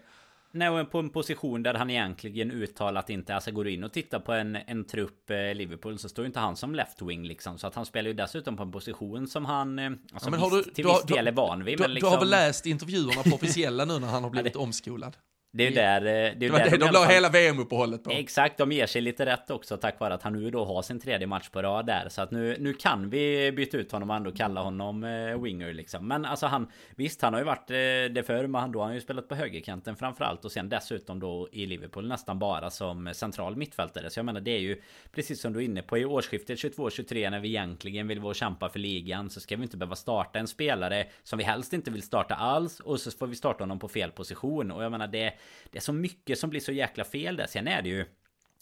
Nej, 0.55 0.85
på 0.85 0.99
en 0.99 1.09
position 1.09 1.63
där 1.63 1.73
han 1.73 1.89
egentligen 1.89 2.51
uttalat 2.51 3.09
inte, 3.09 3.35
alltså 3.35 3.51
går 3.51 3.67
in 3.67 3.83
och 3.83 3.93
tittar 3.93 4.19
på 4.19 4.33
en, 4.33 4.55
en 4.55 4.85
trupp 4.85 5.29
eh, 5.29 5.53
Liverpool 5.53 5.99
så 5.99 6.09
står 6.09 6.23
ju 6.23 6.27
inte 6.27 6.39
han 6.39 6.55
som 6.55 6.75
left 6.75 7.01
wing 7.01 7.23
liksom. 7.27 7.57
Så 7.57 7.67
att 7.67 7.75
han 7.75 7.85
spelar 7.85 8.07
ju 8.07 8.13
dessutom 8.13 8.57
på 8.57 8.63
en 8.63 8.71
position 8.71 9.27
som 9.27 9.45
han, 9.45 9.79
eh, 9.79 9.91
alltså 10.13 10.29
ja, 10.29 10.49
visst, 10.49 10.65
du, 10.65 10.71
till 10.71 10.85
viss 10.85 11.03
del 11.03 11.27
är 11.27 11.31
van 11.31 11.63
vid. 11.63 11.77
Du, 11.77 11.81
men 11.81 11.93
liksom... 11.93 12.09
du 12.09 12.15
har 12.15 12.19
väl 12.19 12.29
liksom- 12.29 12.47
läst 12.47 12.65
intervjuerna 12.65 13.23
på 13.23 13.35
officiella 13.35 13.85
nu 13.85 13.99
när 13.99 14.07
han 14.07 14.23
har 14.23 14.29
blivit 14.35 14.55
omskolad? 14.55 15.17
Det 15.55 15.63
är 15.63 15.69
ju 15.69 15.75
där... 15.75 16.01
Det, 16.01 16.11
är 16.11 16.35
det 16.35 16.49
var 16.49 16.59
där 16.59 16.69
det 16.69 16.77
de 16.77 16.91
la 16.91 17.05
hela 17.05 17.29
VM-uppehållet 17.29 18.03
på. 18.03 18.11
Exakt, 18.11 18.57
de 18.57 18.71
ger 18.71 18.85
sig 18.85 19.01
lite 19.01 19.25
rätt 19.25 19.51
också 19.51 19.77
tack 19.77 19.99
vare 19.99 20.13
att 20.13 20.23
han 20.23 20.33
nu 20.33 20.51
då 20.51 20.65
har 20.65 20.81
sin 20.81 20.99
tredje 20.99 21.27
match 21.27 21.49
på 21.49 21.61
rad 21.61 21.85
där. 21.85 22.09
Så 22.09 22.21
att 22.21 22.31
nu, 22.31 22.55
nu 22.59 22.73
kan 22.73 23.09
vi 23.09 23.51
byta 23.51 23.77
ut 23.77 23.91
honom 23.91 24.09
och 24.09 24.15
ändå 24.15 24.31
kalla 24.31 24.61
honom 24.61 25.03
eh, 25.03 25.41
winger 25.41 25.73
liksom. 25.73 26.07
Men 26.07 26.25
alltså 26.25 26.45
han... 26.45 26.71
Visst, 26.95 27.21
han 27.21 27.33
har 27.33 27.41
ju 27.41 27.45
varit 27.45 27.71
eh, 27.71 27.75
det 28.13 28.23
förr, 28.25 28.47
men 28.47 28.71
då 28.71 28.79
har 28.79 28.85
han 28.85 28.95
ju 28.95 29.01
spelat 29.01 29.27
på 29.27 29.35
högerkanten 29.35 29.95
framförallt. 29.95 30.45
Och 30.45 30.51
sen 30.51 30.69
dessutom 30.69 31.19
då 31.19 31.49
i 31.51 31.65
Liverpool 31.65 32.07
nästan 32.07 32.39
bara 32.39 32.69
som 32.69 33.13
central 33.13 33.55
mittfältare. 33.55 34.09
Så 34.09 34.19
jag 34.19 34.25
menar, 34.25 34.41
det 34.41 34.51
är 34.51 34.59
ju 34.59 34.81
precis 35.11 35.41
som 35.41 35.53
du 35.53 35.59
är 35.59 35.63
inne 35.63 35.81
på 35.81 35.97
i 35.97 36.05
årsskiftet 36.05 36.59
22-23 36.59 37.29
när 37.29 37.39
vi 37.39 37.47
egentligen 37.47 38.07
vill 38.07 38.19
vara 38.19 38.29
och 38.29 38.35
kämpa 38.35 38.69
för 38.69 38.79
ligan. 38.79 39.29
Så 39.29 39.39
ska 39.39 39.55
vi 39.55 39.63
inte 39.63 39.77
behöva 39.77 39.95
starta 39.95 40.39
en 40.39 40.47
spelare 40.47 41.07
som 41.23 41.37
vi 41.37 41.43
helst 41.43 41.73
inte 41.73 41.91
vill 41.91 42.03
starta 42.03 42.35
alls. 42.35 42.79
Och 42.79 42.99
så 42.99 43.11
får 43.11 43.27
vi 43.27 43.35
starta 43.35 43.63
honom 43.63 43.79
på 43.79 43.87
fel 43.87 44.11
position. 44.11 44.71
Och 44.71 44.83
jag 44.83 44.91
menar, 44.91 45.07
det 45.07 45.33
det 45.71 45.77
är 45.77 45.81
så 45.81 45.93
mycket 45.93 46.39
som 46.39 46.49
blir 46.49 46.59
så 46.59 46.71
jäkla 46.71 47.03
fel 47.03 47.35
där. 47.35 47.47
Sen 47.47 47.67
är 47.67 47.81
det 47.81 47.89
ju 47.89 48.05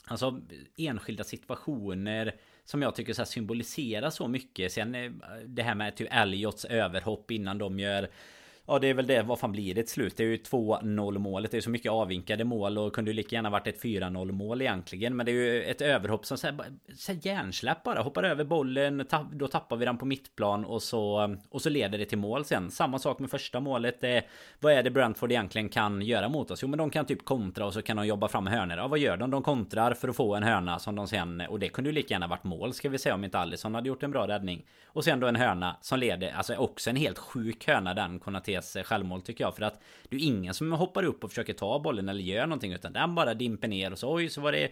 Alltså 0.05 0.41
enskilda 0.77 1.23
situationer 1.23 2.35
som 2.65 2.81
jag 2.81 2.95
tycker 2.95 3.13
så 3.13 3.25
symboliserar 3.25 4.09
så 4.09 4.27
mycket. 4.27 4.71
Sen 4.71 4.95
eh, 4.95 5.11
det 5.45 5.63
här 5.63 5.75
med 5.75 5.95
typ 5.95 6.07
Elliots 6.11 6.65
överhopp 6.65 7.31
innan 7.31 7.57
de 7.57 7.79
gör 7.79 8.09
Ja 8.67 8.79
det 8.79 8.87
är 8.87 8.93
väl 8.93 9.07
det, 9.07 9.21
vad 9.21 9.39
fan 9.39 9.51
blir 9.51 9.75
det 9.75 9.83
till 9.83 9.91
slut? 9.91 10.17
Det 10.17 10.23
är 10.23 10.27
ju 10.27 10.37
2-0 10.37 11.17
målet, 11.17 11.51
det 11.51 11.57
är 11.57 11.61
så 11.61 11.69
mycket 11.69 11.91
avvinkade 11.91 12.43
mål 12.43 12.77
och 12.77 12.93
kunde 12.93 13.11
ju 13.11 13.15
lika 13.15 13.35
gärna 13.35 13.49
varit 13.49 13.67
ett 13.67 13.83
4-0 13.83 14.31
mål 14.31 14.61
egentligen. 14.61 15.15
Men 15.15 15.25
det 15.25 15.31
är 15.31 15.33
ju 15.33 15.63
ett 15.63 15.81
överhopp 15.81 16.25
som 16.25 16.37
såhär, 16.37 16.55
hjärnsläpp 17.21 17.83
bara, 17.83 18.01
hoppar 18.01 18.23
över 18.23 18.43
bollen, 18.43 19.05
tapp, 19.09 19.31
då 19.31 19.47
tappar 19.47 19.77
vi 19.77 19.85
den 19.85 19.97
på 19.97 20.05
mittplan 20.05 20.65
och 20.65 20.81
så, 20.81 21.35
och 21.49 21.61
så 21.61 21.69
leder 21.69 21.97
det 21.97 22.05
till 22.05 22.17
mål 22.17 22.45
sen. 22.45 22.71
Samma 22.71 22.99
sak 22.99 23.19
med 23.19 23.29
första 23.29 23.59
målet, 23.59 24.01
det, 24.01 24.23
vad 24.59 24.73
är 24.73 24.83
det 24.83 24.91
Brentford 24.91 25.31
egentligen 25.31 25.69
kan 25.69 26.01
göra 26.01 26.29
mot 26.29 26.51
oss? 26.51 26.63
Jo 26.63 26.67
men 26.67 26.77
de 26.77 26.89
kan 26.89 27.05
typ 27.05 27.25
kontra 27.25 27.65
och 27.65 27.73
så 27.73 27.81
kan 27.81 27.97
de 27.97 28.07
jobba 28.07 28.27
fram 28.27 28.47
hörnor. 28.47 28.77
Ja 28.77 28.87
vad 28.87 28.99
gör 28.99 29.17
de? 29.17 29.31
De 29.31 29.43
kontrar 29.43 29.93
för 29.93 30.07
att 30.07 30.15
få 30.15 30.35
en 30.35 30.43
hörna 30.43 30.79
som 30.79 30.95
de 30.95 31.07
sen, 31.07 31.41
och 31.49 31.59
det 31.59 31.69
kunde 31.69 31.89
ju 31.89 31.93
lika 31.95 32.13
gärna 32.13 32.27
varit 32.27 32.43
mål 32.43 32.73
ska 32.73 32.89
vi 32.89 32.97
säga 32.97 33.15
om 33.15 33.23
inte 33.23 33.39
Alisson 33.39 33.75
hade 33.75 33.87
gjort 33.87 34.03
en 34.03 34.11
bra 34.11 34.27
räddning. 34.27 34.65
Och 34.85 35.03
sen 35.03 35.19
då 35.19 35.27
en 35.27 35.35
hörna 35.35 35.77
som 35.81 35.99
leder, 35.99 36.31
alltså 36.31 36.55
också 36.55 36.89
en 36.89 36.95
helt 36.95 37.17
sjuk 37.17 37.67
hörna 37.67 37.93
den 37.93 38.19
Konate 38.19 38.52
Kantés 38.53 38.87
självmål 38.87 39.21
tycker 39.21 39.43
jag. 39.43 39.55
För 39.55 39.63
att 39.63 39.81
det 40.09 40.15
är 40.15 40.19
ingen 40.19 40.53
som 40.53 40.71
hoppar 40.71 41.03
upp 41.03 41.23
och 41.23 41.29
försöker 41.29 41.53
ta 41.53 41.79
bollen 41.79 42.09
eller 42.09 42.21
gör 42.21 42.47
någonting. 42.47 42.73
Utan 42.73 42.93
den 42.93 43.15
bara 43.15 43.33
dimper 43.33 43.67
ner 43.67 43.91
och 43.91 43.99
så 43.99 44.13
oj 44.13 44.29
så 44.29 44.41
var 44.41 44.51
det 44.51 44.71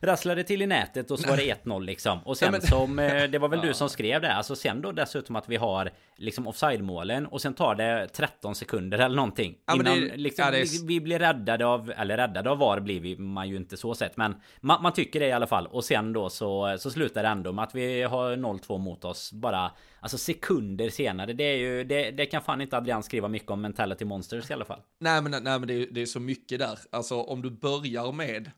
rasslade 0.00 0.44
till 0.44 0.62
i 0.62 0.66
nätet 0.66 1.10
och 1.10 1.18
så 1.18 1.28
var 1.28 1.36
det 1.36 1.64
1-0 1.64 1.84
liksom. 1.84 2.18
Och 2.24 2.36
sen 2.36 2.52
men... 2.52 2.62
som, 2.62 2.96
det 3.30 3.38
var 3.38 3.48
väl 3.48 3.60
du 3.60 3.74
som 3.74 3.88
skrev 3.88 4.22
det. 4.22 4.32
Alltså 4.32 4.56
sen 4.56 4.82
då 4.82 4.92
dessutom 4.92 5.36
att 5.36 5.48
vi 5.48 5.56
har 5.56 5.90
liksom 6.16 6.46
offside-målen 6.46 7.26
och 7.26 7.40
sen 7.40 7.54
tar 7.54 7.74
det 7.74 8.08
13 8.12 8.54
sekunder 8.54 8.98
eller 8.98 9.16
någonting. 9.16 9.56
Ja, 9.66 9.74
innan 9.74 10.00
det, 10.00 10.16
liksom, 10.16 10.44
ja, 10.44 10.52
är... 10.52 10.86
vi 10.86 11.00
blir 11.00 11.18
räddade 11.18 11.66
av, 11.66 11.92
eller 11.96 12.16
räddade 12.16 12.50
av 12.50 12.58
VAR 12.58 12.80
blir 12.80 13.00
vi 13.00 13.16
man 13.16 13.48
ju 13.48 13.56
inte 13.56 13.76
så 13.76 13.94
sett. 13.94 14.16
Men 14.16 14.34
man, 14.60 14.82
man, 14.82 14.92
tycker 14.92 15.20
det 15.20 15.26
i 15.26 15.32
alla 15.32 15.46
fall. 15.46 15.66
Och 15.66 15.84
sen 15.84 16.12
då 16.12 16.30
så, 16.30 16.76
så 16.78 16.90
slutar 16.90 17.22
det 17.22 17.28
ändå 17.28 17.52
med 17.52 17.64
att 17.64 17.74
vi 17.74 18.02
har 18.02 18.36
0-2 18.36 18.78
mot 18.78 19.04
oss. 19.04 19.32
Bara 19.32 19.70
Alltså 20.00 20.18
sekunder 20.18 20.90
senare. 20.90 21.32
Det 21.32 21.44
är 21.44 21.56
ju, 21.56 21.84
det, 21.84 22.10
det 22.10 22.26
kan 22.26 22.42
fan 22.42 22.60
inte 22.60 22.76
Adrian 22.76 23.02
skriva 23.02 23.28
mycket 23.28 23.50
om 23.50 23.60
mentality 23.60 24.04
monsters 24.04 24.50
i 24.50 24.52
alla 24.52 24.64
fall. 24.64 24.80
Nej 24.98 25.22
men, 25.22 25.30
nej, 25.30 25.58
men 25.58 25.66
det, 25.68 25.74
är, 25.74 25.86
det 25.90 26.02
är 26.02 26.06
så 26.06 26.20
mycket 26.20 26.58
där. 26.58 26.78
Alltså 26.92 27.22
om 27.22 27.42
du 27.42 27.50
börjar 27.50 28.12
med, 28.12 28.50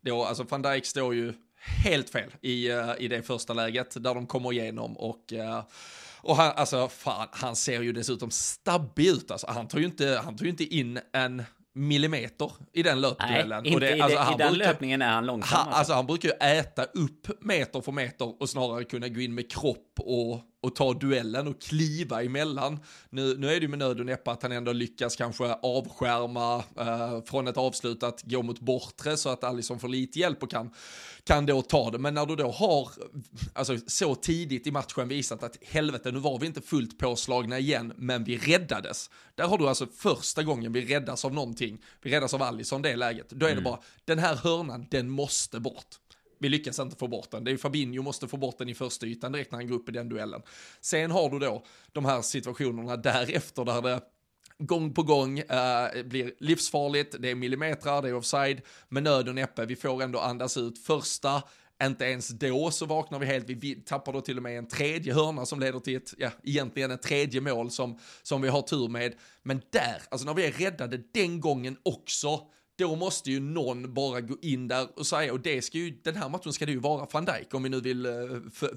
då, 0.00 0.24
alltså 0.24 0.42
van 0.42 0.62
Dijk 0.62 0.86
står 0.86 1.14
ju 1.14 1.32
helt 1.84 2.10
fel 2.10 2.30
i, 2.40 2.72
uh, 2.72 2.92
i 2.98 3.08
det 3.08 3.22
första 3.22 3.54
läget 3.54 4.02
där 4.04 4.14
de 4.14 4.26
kommer 4.26 4.52
igenom 4.52 4.96
och 4.96 5.32
uh, 5.32 5.62
och 6.20 6.36
han, 6.36 6.52
alltså 6.56 6.88
fan, 6.88 7.28
han 7.32 7.56
ser 7.56 7.82
ju 7.82 7.92
dessutom 7.92 8.30
stabbig 8.30 9.06
ut. 9.06 9.30
Alltså, 9.30 9.46
han 9.50 9.68
tar 9.68 9.78
ju 9.78 9.84
inte, 9.84 10.20
han 10.24 10.36
tar 10.36 10.44
ju 10.44 10.50
inte 10.50 10.64
in 10.64 11.00
en 11.12 11.42
millimeter 11.74 12.52
i 12.72 12.82
den 12.82 13.00
löpduellen. 13.00 13.62
Nej, 13.62 13.72
inte 13.72 13.86
det, 13.86 13.96
i, 13.96 14.00
alltså, 14.00 14.18
det, 14.18 14.24
i 14.24 14.36
den 14.38 14.52
brukar, 14.52 14.66
löpningen 14.66 15.02
är 15.02 15.10
han 15.10 15.26
långsam. 15.26 15.56
Han, 15.56 15.66
alltså. 15.66 15.78
alltså 15.78 15.92
han 15.92 16.06
brukar 16.06 16.28
ju 16.28 16.58
äta 16.58 16.84
upp 16.84 17.44
meter 17.44 17.80
för 17.80 17.92
meter 17.92 18.42
och 18.42 18.48
snarare 18.48 18.84
kunna 18.84 19.08
gå 19.08 19.20
in 19.20 19.34
med 19.34 19.52
kropp 19.52 20.00
och 20.00 20.40
och 20.60 20.74
ta 20.74 20.92
duellen 20.92 21.48
och 21.48 21.60
kliva 21.60 22.22
emellan. 22.22 22.80
Nu, 23.10 23.38
nu 23.38 23.46
är 23.46 23.54
det 23.54 23.60
ju 23.60 23.68
med 23.68 23.78
nöd 23.78 24.00
och 24.00 24.06
näppe 24.06 24.30
att 24.30 24.42
han 24.42 24.52
ändå 24.52 24.72
lyckas 24.72 25.16
kanske 25.16 25.54
avskärma 25.54 26.64
eh, 26.78 27.24
från 27.24 27.48
ett 27.48 27.56
avslut 27.56 28.02
att 28.02 28.22
gå 28.22 28.42
mot 28.42 28.60
bortre 28.60 29.16
så 29.16 29.28
att 29.28 29.44
Alisson 29.44 29.80
får 29.80 29.88
lite 29.88 30.18
hjälp 30.18 30.42
och 30.42 30.50
kan, 30.50 30.70
kan 31.24 31.46
då 31.46 31.62
ta 31.62 31.90
det. 31.90 31.98
Men 31.98 32.14
när 32.14 32.26
du 32.26 32.36
då 32.36 32.50
har 32.50 32.88
alltså, 33.52 33.76
så 33.86 34.14
tidigt 34.14 34.66
i 34.66 34.70
matchen 34.70 35.08
visat 35.08 35.42
att 35.42 35.58
helvete, 35.62 36.12
nu 36.12 36.18
var 36.18 36.38
vi 36.38 36.46
inte 36.46 36.60
fullt 36.60 36.98
påslagna 36.98 37.58
igen, 37.58 37.92
men 37.96 38.24
vi 38.24 38.38
räddades. 38.38 39.10
Där 39.34 39.44
har 39.44 39.58
du 39.58 39.68
alltså 39.68 39.86
första 39.86 40.42
gången 40.42 40.72
vi 40.72 40.94
räddas 40.94 41.24
av 41.24 41.34
någonting. 41.34 41.78
Vi 42.02 42.10
räddas 42.10 42.34
av 42.34 42.42
Alisson 42.42 42.82
det 42.82 42.96
läget. 42.96 43.30
Då 43.30 43.46
är 43.46 43.50
mm. 43.50 43.64
det 43.64 43.70
bara, 43.70 43.80
den 44.04 44.18
här 44.18 44.36
hörnan, 44.36 44.86
den 44.90 45.10
måste 45.10 45.60
bort 45.60 45.98
vi 46.38 46.48
lyckas 46.48 46.78
inte 46.78 46.96
få 46.96 47.08
bort 47.08 47.30
den. 47.30 47.44
Det 47.44 47.50
är 47.50 47.52
ju 47.52 47.58
Fabinho 47.58 48.02
måste 48.02 48.28
få 48.28 48.36
bort 48.36 48.58
den 48.58 48.68
i 48.68 48.74
första 48.74 49.06
ytan 49.06 49.32
direkt 49.32 49.52
när 49.52 49.58
han 49.58 49.68
går 49.68 49.76
upp 49.76 49.88
i 49.88 49.92
den 49.92 50.08
duellen. 50.08 50.42
Sen 50.80 51.10
har 51.10 51.30
du 51.30 51.38
då 51.38 51.64
de 51.92 52.04
här 52.04 52.22
situationerna 52.22 52.96
därefter 52.96 53.64
där 53.64 53.82
det 53.82 54.00
gång 54.58 54.94
på 54.94 55.02
gång 55.02 55.38
eh, 55.38 56.02
blir 56.04 56.32
livsfarligt, 56.38 57.16
det 57.18 57.30
är 57.30 57.34
millimeter, 57.34 58.02
det 58.02 58.08
är 58.08 58.14
offside, 58.14 58.60
med 58.88 59.02
nöd 59.02 59.28
och 59.28 59.34
näppe, 59.34 59.66
vi 59.66 59.76
får 59.76 60.02
ändå 60.02 60.18
andas 60.18 60.56
ut. 60.56 60.78
Första, 60.78 61.42
inte 61.82 62.04
ens 62.04 62.28
då 62.28 62.70
så 62.70 62.86
vaknar 62.86 63.18
vi 63.18 63.26
helt, 63.26 63.48
vi 63.48 63.74
tappar 63.74 64.12
då 64.12 64.20
till 64.20 64.36
och 64.36 64.42
med 64.42 64.58
en 64.58 64.68
tredje 64.68 65.14
hörna 65.14 65.46
som 65.46 65.60
leder 65.60 65.80
till 65.80 65.96
ett, 65.96 66.14
ja, 66.18 66.30
egentligen 66.42 66.90
ett 66.90 67.02
tredje 67.02 67.40
mål 67.40 67.70
som, 67.70 67.98
som 68.22 68.42
vi 68.42 68.48
har 68.48 68.62
tur 68.62 68.88
med. 68.88 69.14
Men 69.42 69.62
där, 69.70 70.02
alltså 70.10 70.26
när 70.26 70.34
vi 70.34 70.46
är 70.46 70.52
räddade 70.52 71.00
den 71.14 71.40
gången 71.40 71.76
också, 71.82 72.40
då 72.78 72.96
måste 72.96 73.30
ju 73.30 73.40
någon 73.40 73.94
bara 73.94 74.20
gå 74.20 74.36
in 74.42 74.68
där 74.68 74.88
och 74.96 75.06
säga, 75.06 75.32
och 75.32 75.40
det 75.40 75.62
ska 75.62 75.78
ju, 75.78 75.90
den 75.90 76.16
här 76.16 76.28
matchen 76.28 76.52
ska 76.52 76.66
det 76.66 76.72
ju 76.72 76.78
vara 76.78 77.06
van 77.12 77.24
Dijk 77.24 77.54
om 77.54 77.62
vi 77.62 77.68
nu 77.68 77.80
vill 77.80 78.06
eh, 78.06 78.12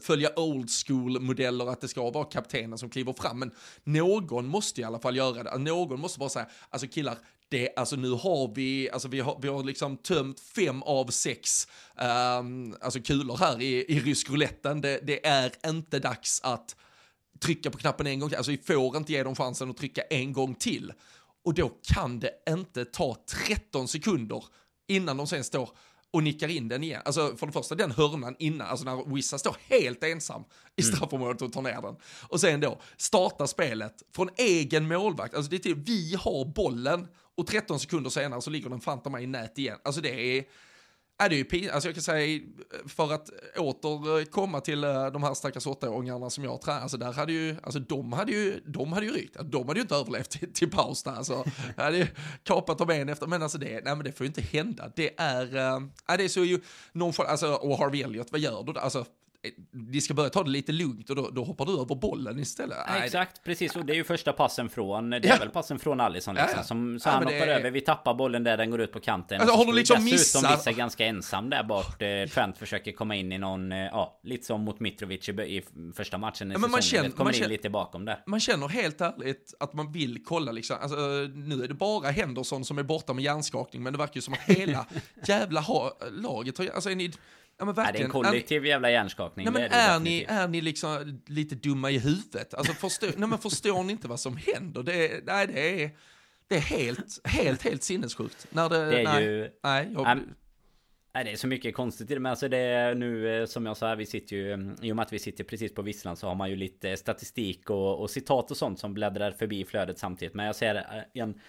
följa 0.01 0.39
old 0.39 0.69
school 0.85 1.19
modeller 1.19 1.69
att 1.69 1.81
det 1.81 1.87
ska 1.87 2.11
vara 2.11 2.25
kaptenen 2.25 2.77
som 2.77 2.89
kliver 2.89 3.13
fram. 3.13 3.39
Men 3.39 3.51
någon 3.83 4.47
måste 4.47 4.81
i 4.81 4.83
alla 4.83 4.99
fall 4.99 5.15
göra 5.15 5.43
det. 5.43 5.57
Någon 5.57 5.99
måste 5.99 6.19
bara 6.19 6.29
säga, 6.29 6.47
alltså 6.69 6.87
killar, 6.87 7.17
det, 7.49 7.69
alltså 7.75 7.95
nu 7.95 8.09
har 8.09 8.55
vi, 8.55 8.89
alltså 8.89 9.07
vi 9.07 9.19
har, 9.19 9.39
vi 9.41 9.47
har 9.47 9.63
liksom 9.63 9.97
tömt 9.97 10.39
fem 10.39 10.83
av 10.83 11.07
sex 11.07 11.67
um, 12.39 12.75
alltså 12.81 12.99
kulor 12.99 13.37
här 13.37 13.61
i, 13.61 13.85
i 13.95 13.99
rysk 13.99 14.29
rouletten. 14.29 14.81
Det, 14.81 14.99
det 15.03 15.25
är 15.25 15.51
inte 15.67 15.99
dags 15.99 16.41
att 16.43 16.75
trycka 17.39 17.71
på 17.71 17.77
knappen 17.77 18.07
en 18.07 18.19
gång 18.19 18.29
till. 18.29 18.37
Alltså 18.37 18.51
vi 18.51 18.57
får 18.57 18.97
inte 18.97 19.11
ge 19.11 19.23
dem 19.23 19.35
chansen 19.35 19.69
att 19.69 19.77
trycka 19.77 20.01
en 20.01 20.33
gång 20.33 20.55
till. 20.55 20.93
Och 21.45 21.53
då 21.53 21.69
kan 21.69 22.19
det 22.19 22.31
inte 22.49 22.85
ta 22.85 23.17
13 23.47 23.87
sekunder 23.87 24.43
innan 24.87 25.17
de 25.17 25.27
sen 25.27 25.43
står 25.43 25.69
och 26.13 26.23
nickar 26.23 26.47
in 26.47 26.67
den 26.67 26.83
igen. 26.83 27.01
Alltså 27.05 27.37
för 27.37 27.47
det 27.47 27.53
första 27.53 27.75
den 27.75 27.91
hörnan 27.91 28.35
innan, 28.39 28.67
alltså 28.67 28.85
när 28.85 29.15
Wissa 29.15 29.37
står 29.37 29.57
helt 29.59 30.03
ensam 30.03 30.43
i 30.75 30.81
mm. 30.81 30.95
straffområdet 30.95 31.41
och 31.41 31.53
tar 31.53 31.61
ner 31.61 31.81
den. 31.81 31.95
Och 32.27 32.41
sen 32.41 32.59
då 32.59 32.81
starta 32.97 33.47
spelet 33.47 34.03
från 34.15 34.29
egen 34.37 34.87
målvakt, 34.87 35.35
alltså 35.35 35.49
det 35.49 35.55
är 35.55 35.59
till 35.59 35.75
vi 35.75 36.15
har 36.19 36.45
bollen 36.45 37.07
och 37.37 37.47
13 37.47 37.79
sekunder 37.79 38.09
senare 38.09 38.41
så 38.41 38.49
ligger 38.49 38.69
den 38.69 39.11
mig 39.11 39.23
i 39.23 39.27
nät 39.27 39.57
igen. 39.57 39.77
Alltså 39.83 40.01
det 40.01 40.37
är, 40.37 40.43
Ja, 41.21 41.29
det 41.29 41.53
är 41.53 41.55
ju 41.55 41.69
alltså 41.69 41.87
jag 41.89 41.95
kan 41.95 42.03
säga, 42.03 42.41
för 42.87 43.13
att 43.13 43.29
åter 43.57 44.25
komma 44.25 44.61
till 44.61 44.83
eh, 44.83 45.07
de 45.07 45.23
här 45.23 45.33
stackars 45.33 45.67
åttaåringarna 45.67 46.29
som 46.29 46.43
jag 46.43 46.61
tränar, 46.61 46.81
alltså 46.81 46.97
där 46.97 47.13
hade 47.13 47.33
ju, 47.33 47.55
alltså 47.63 47.79
de 47.79 48.13
hade 48.13 48.31
ju, 48.31 48.59
de 48.65 48.93
hade 48.93 49.05
ju 49.05 49.11
rykt, 49.11 49.37
de 49.43 49.67
hade 49.67 49.79
ju 49.79 49.81
inte 49.81 49.95
överlevt 49.95 50.29
till, 50.29 50.53
till 50.53 50.71
paus 50.71 51.03
där, 51.03 51.11
alltså. 51.11 51.45
Jag 51.75 51.83
hade 51.83 51.97
ju 51.97 52.07
kapat 52.43 52.81
av 52.81 52.91
en 52.91 53.09
efter, 53.09 53.27
men 53.27 53.43
alltså 53.43 53.57
det, 53.57 53.69
nej 53.83 53.95
men 53.95 54.03
det 54.03 54.11
får 54.11 54.23
ju 54.23 54.27
inte 54.27 54.41
hända, 54.41 54.91
det 54.95 55.19
är, 55.19 55.55
äh, 55.55 56.17
det 56.17 56.23
är 56.23 56.27
så 56.27 56.43
ju, 56.43 56.61
någon, 56.91 57.13
alltså, 57.17 57.53
och 57.53 57.77
Harvey 57.77 58.01
Elliot, 58.01 58.31
vad 58.31 58.41
gör 58.41 58.63
du? 58.63 58.79
Alltså, 58.79 59.05
de 59.71 60.01
ska 60.01 60.13
börja 60.13 60.29
ta 60.29 60.43
det 60.43 60.49
lite 60.49 60.71
lugnt 60.71 61.09
och 61.09 61.15
då, 61.15 61.29
då 61.29 61.43
hoppar 61.43 61.65
du 61.65 61.71
över 61.71 61.95
bollen 61.95 62.39
istället. 62.39 62.77
Ja, 62.87 62.95
exakt, 62.95 63.43
precis. 63.43 63.75
Och 63.75 63.85
det 63.85 63.93
är 63.93 63.95
ju 63.95 64.03
första 64.03 64.33
passen 64.33 64.69
från, 64.69 65.09
det 65.09 65.17
är 65.17 65.27
ja. 65.27 65.35
väl 65.39 65.49
passen 65.49 65.79
från 65.79 65.99
Alisson 65.99 66.35
liksom. 66.35 66.53
Ja, 66.57 66.63
som, 66.63 66.99
så 66.99 67.09
han 67.09 67.23
hoppar 67.23 67.35
är... 67.35 67.47
över, 67.47 67.71
vi 67.71 67.81
tappar 67.81 68.13
bollen 68.13 68.43
där, 68.43 68.57
den 68.57 68.71
går 68.71 68.81
ut 68.81 68.91
på 68.91 68.99
kanten. 68.99 69.41
Alltså, 69.41 69.55
har 69.55 69.65
du 69.65 69.73
liksom 69.73 70.03
missat? 70.03 70.41
Dessutom 70.41 70.57
vissa 70.57 70.71
ganska 70.71 71.05
ensam 71.05 71.49
där 71.49 71.63
bort. 71.63 72.01
Eh, 72.01 72.33
Trent 72.33 72.57
försöker 72.57 72.91
komma 72.91 73.15
in 73.15 73.31
i 73.31 73.37
någon, 73.37 73.71
eh, 73.71 73.77
ja, 73.77 74.19
lite 74.23 74.45
som 74.45 74.61
mot 74.61 74.79
Mitrovic 74.79 75.29
i, 75.29 75.31
i 75.31 75.63
första 75.95 76.17
matchen 76.17 76.51
i 76.51 76.53
ja, 76.53 76.59
men 76.59 76.71
man 76.71 76.81
känner, 76.81 77.09
kommer 77.09 77.31
man 77.31 77.43
in 77.43 77.49
lite 77.49 77.69
bakom 77.69 78.05
där. 78.05 78.23
Man 78.25 78.39
känner 78.39 78.67
helt 78.67 79.01
ärligt 79.01 79.53
att 79.59 79.73
man 79.73 79.91
vill 79.91 80.23
kolla 80.25 80.51
liksom, 80.51 80.77
alltså, 80.81 80.97
nu 81.35 81.63
är 81.63 81.67
det 81.67 81.73
bara 81.73 82.09
Henderson 82.09 82.65
som 82.65 82.77
är 82.77 82.83
borta 82.83 83.13
med 83.13 83.23
hjärnskakning, 83.23 83.83
men 83.83 83.93
det 83.93 83.99
verkar 83.99 84.15
ju 84.15 84.21
som 84.21 84.33
att 84.33 84.57
hela 84.57 84.85
jävla 85.27 85.61
ha, 85.61 85.97
laget 86.11 86.57
har, 86.57 86.67
alltså 86.67 86.89
är 86.89 86.95
ni 86.95 87.11
Ja, 87.61 87.65
men 87.65 87.75
verkligen. 87.75 87.95
Ja, 87.95 88.13
det 88.13 88.17
är 88.17 88.23
en 88.23 88.31
kollektiv 88.31 88.65
jävla 88.65 88.91
hjärnskakning. 88.91 89.45
Nej, 89.45 89.53
men 89.53 89.61
är, 89.63 89.95
är 89.95 89.99
ni, 89.99 90.25
är 90.27 90.47
ni 90.47 90.61
liksom 90.61 91.21
lite 91.27 91.55
dumma 91.55 91.91
i 91.91 91.99
huvudet? 91.99 92.53
Alltså 92.53 92.73
förstå, 92.73 93.07
nej, 93.17 93.29
men 93.29 93.39
förstår 93.39 93.83
ni 93.83 93.91
inte 93.91 94.07
vad 94.07 94.19
som 94.19 94.37
händer? 94.37 94.83
Det 94.83 95.11
är, 95.11 95.21
nej, 95.25 95.47
det 95.47 95.83
är, 95.83 95.91
det 96.47 96.55
är 96.55 96.59
helt, 96.59 97.27
helt, 97.27 97.63
helt 97.63 97.83
sinnessjukt. 97.83 98.47
När 98.49 98.69
det, 98.69 98.85
det 98.85 98.99
är 98.99 99.03
nej, 99.03 99.23
ju... 99.23 99.49
Nej, 99.63 99.89
jag, 99.93 100.19
Nej, 101.13 101.23
det 101.23 101.31
är 101.31 101.35
så 101.35 101.47
mycket 101.47 101.75
konstigt 101.75 102.11
i 102.11 102.13
det. 102.13 102.19
Men 102.19 102.29
alltså 102.29 102.47
det 102.47 102.57
är 102.57 102.95
nu 102.95 103.41
eh, 103.41 103.45
som 103.45 103.65
jag 103.65 103.77
sa, 103.77 103.95
vi 103.95 104.05
sitter 104.05 104.35
ju... 104.35 104.75
I 104.81 104.91
och 104.91 104.95
med 104.95 105.03
att 105.03 105.13
vi 105.13 105.19
sitter 105.19 105.43
precis 105.43 105.73
på 105.73 105.81
visslan 105.81 106.17
så 106.17 106.27
har 106.27 106.35
man 106.35 106.49
ju 106.49 106.55
lite 106.55 106.97
statistik 106.97 107.69
och, 107.69 107.99
och 108.01 108.09
citat 108.09 108.51
och 108.51 108.57
sånt 108.57 108.79
som 108.79 108.93
bläddrar 108.93 109.31
förbi 109.31 109.65
flödet 109.65 109.99
samtidigt. 109.99 110.33
Men 110.33 110.45
jag 110.45 110.55
ser 110.55 110.75
eh, 110.75 111.21
en 111.21 111.39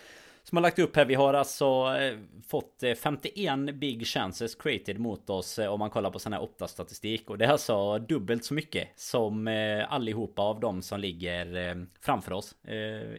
som 0.44 0.56
har 0.56 0.62
lagt 0.62 0.78
upp 0.78 0.96
här. 0.96 1.04
Vi 1.04 1.14
har 1.14 1.34
alltså 1.34 1.64
eh, 1.98 2.18
fått 2.48 2.82
eh, 2.82 2.94
51 2.94 3.74
big 3.74 4.06
chances 4.06 4.54
created 4.54 4.98
mot 4.98 5.30
oss 5.30 5.58
eh, 5.58 5.72
om 5.72 5.78
man 5.78 5.90
kollar 5.90 6.10
på 6.10 6.18
sån 6.18 6.32
här 6.32 6.42
opta 6.42 6.68
statistik. 6.68 7.30
Och 7.30 7.38
det 7.38 7.44
är 7.44 7.48
alltså 7.48 7.98
dubbelt 7.98 8.44
så 8.44 8.54
mycket 8.54 8.88
som 8.96 9.48
allihopa 9.88 10.42
av 10.42 10.60
dem 10.60 10.82
som 10.82 11.00
ligger 11.00 11.86
framför 12.00 12.32
oss 12.32 12.54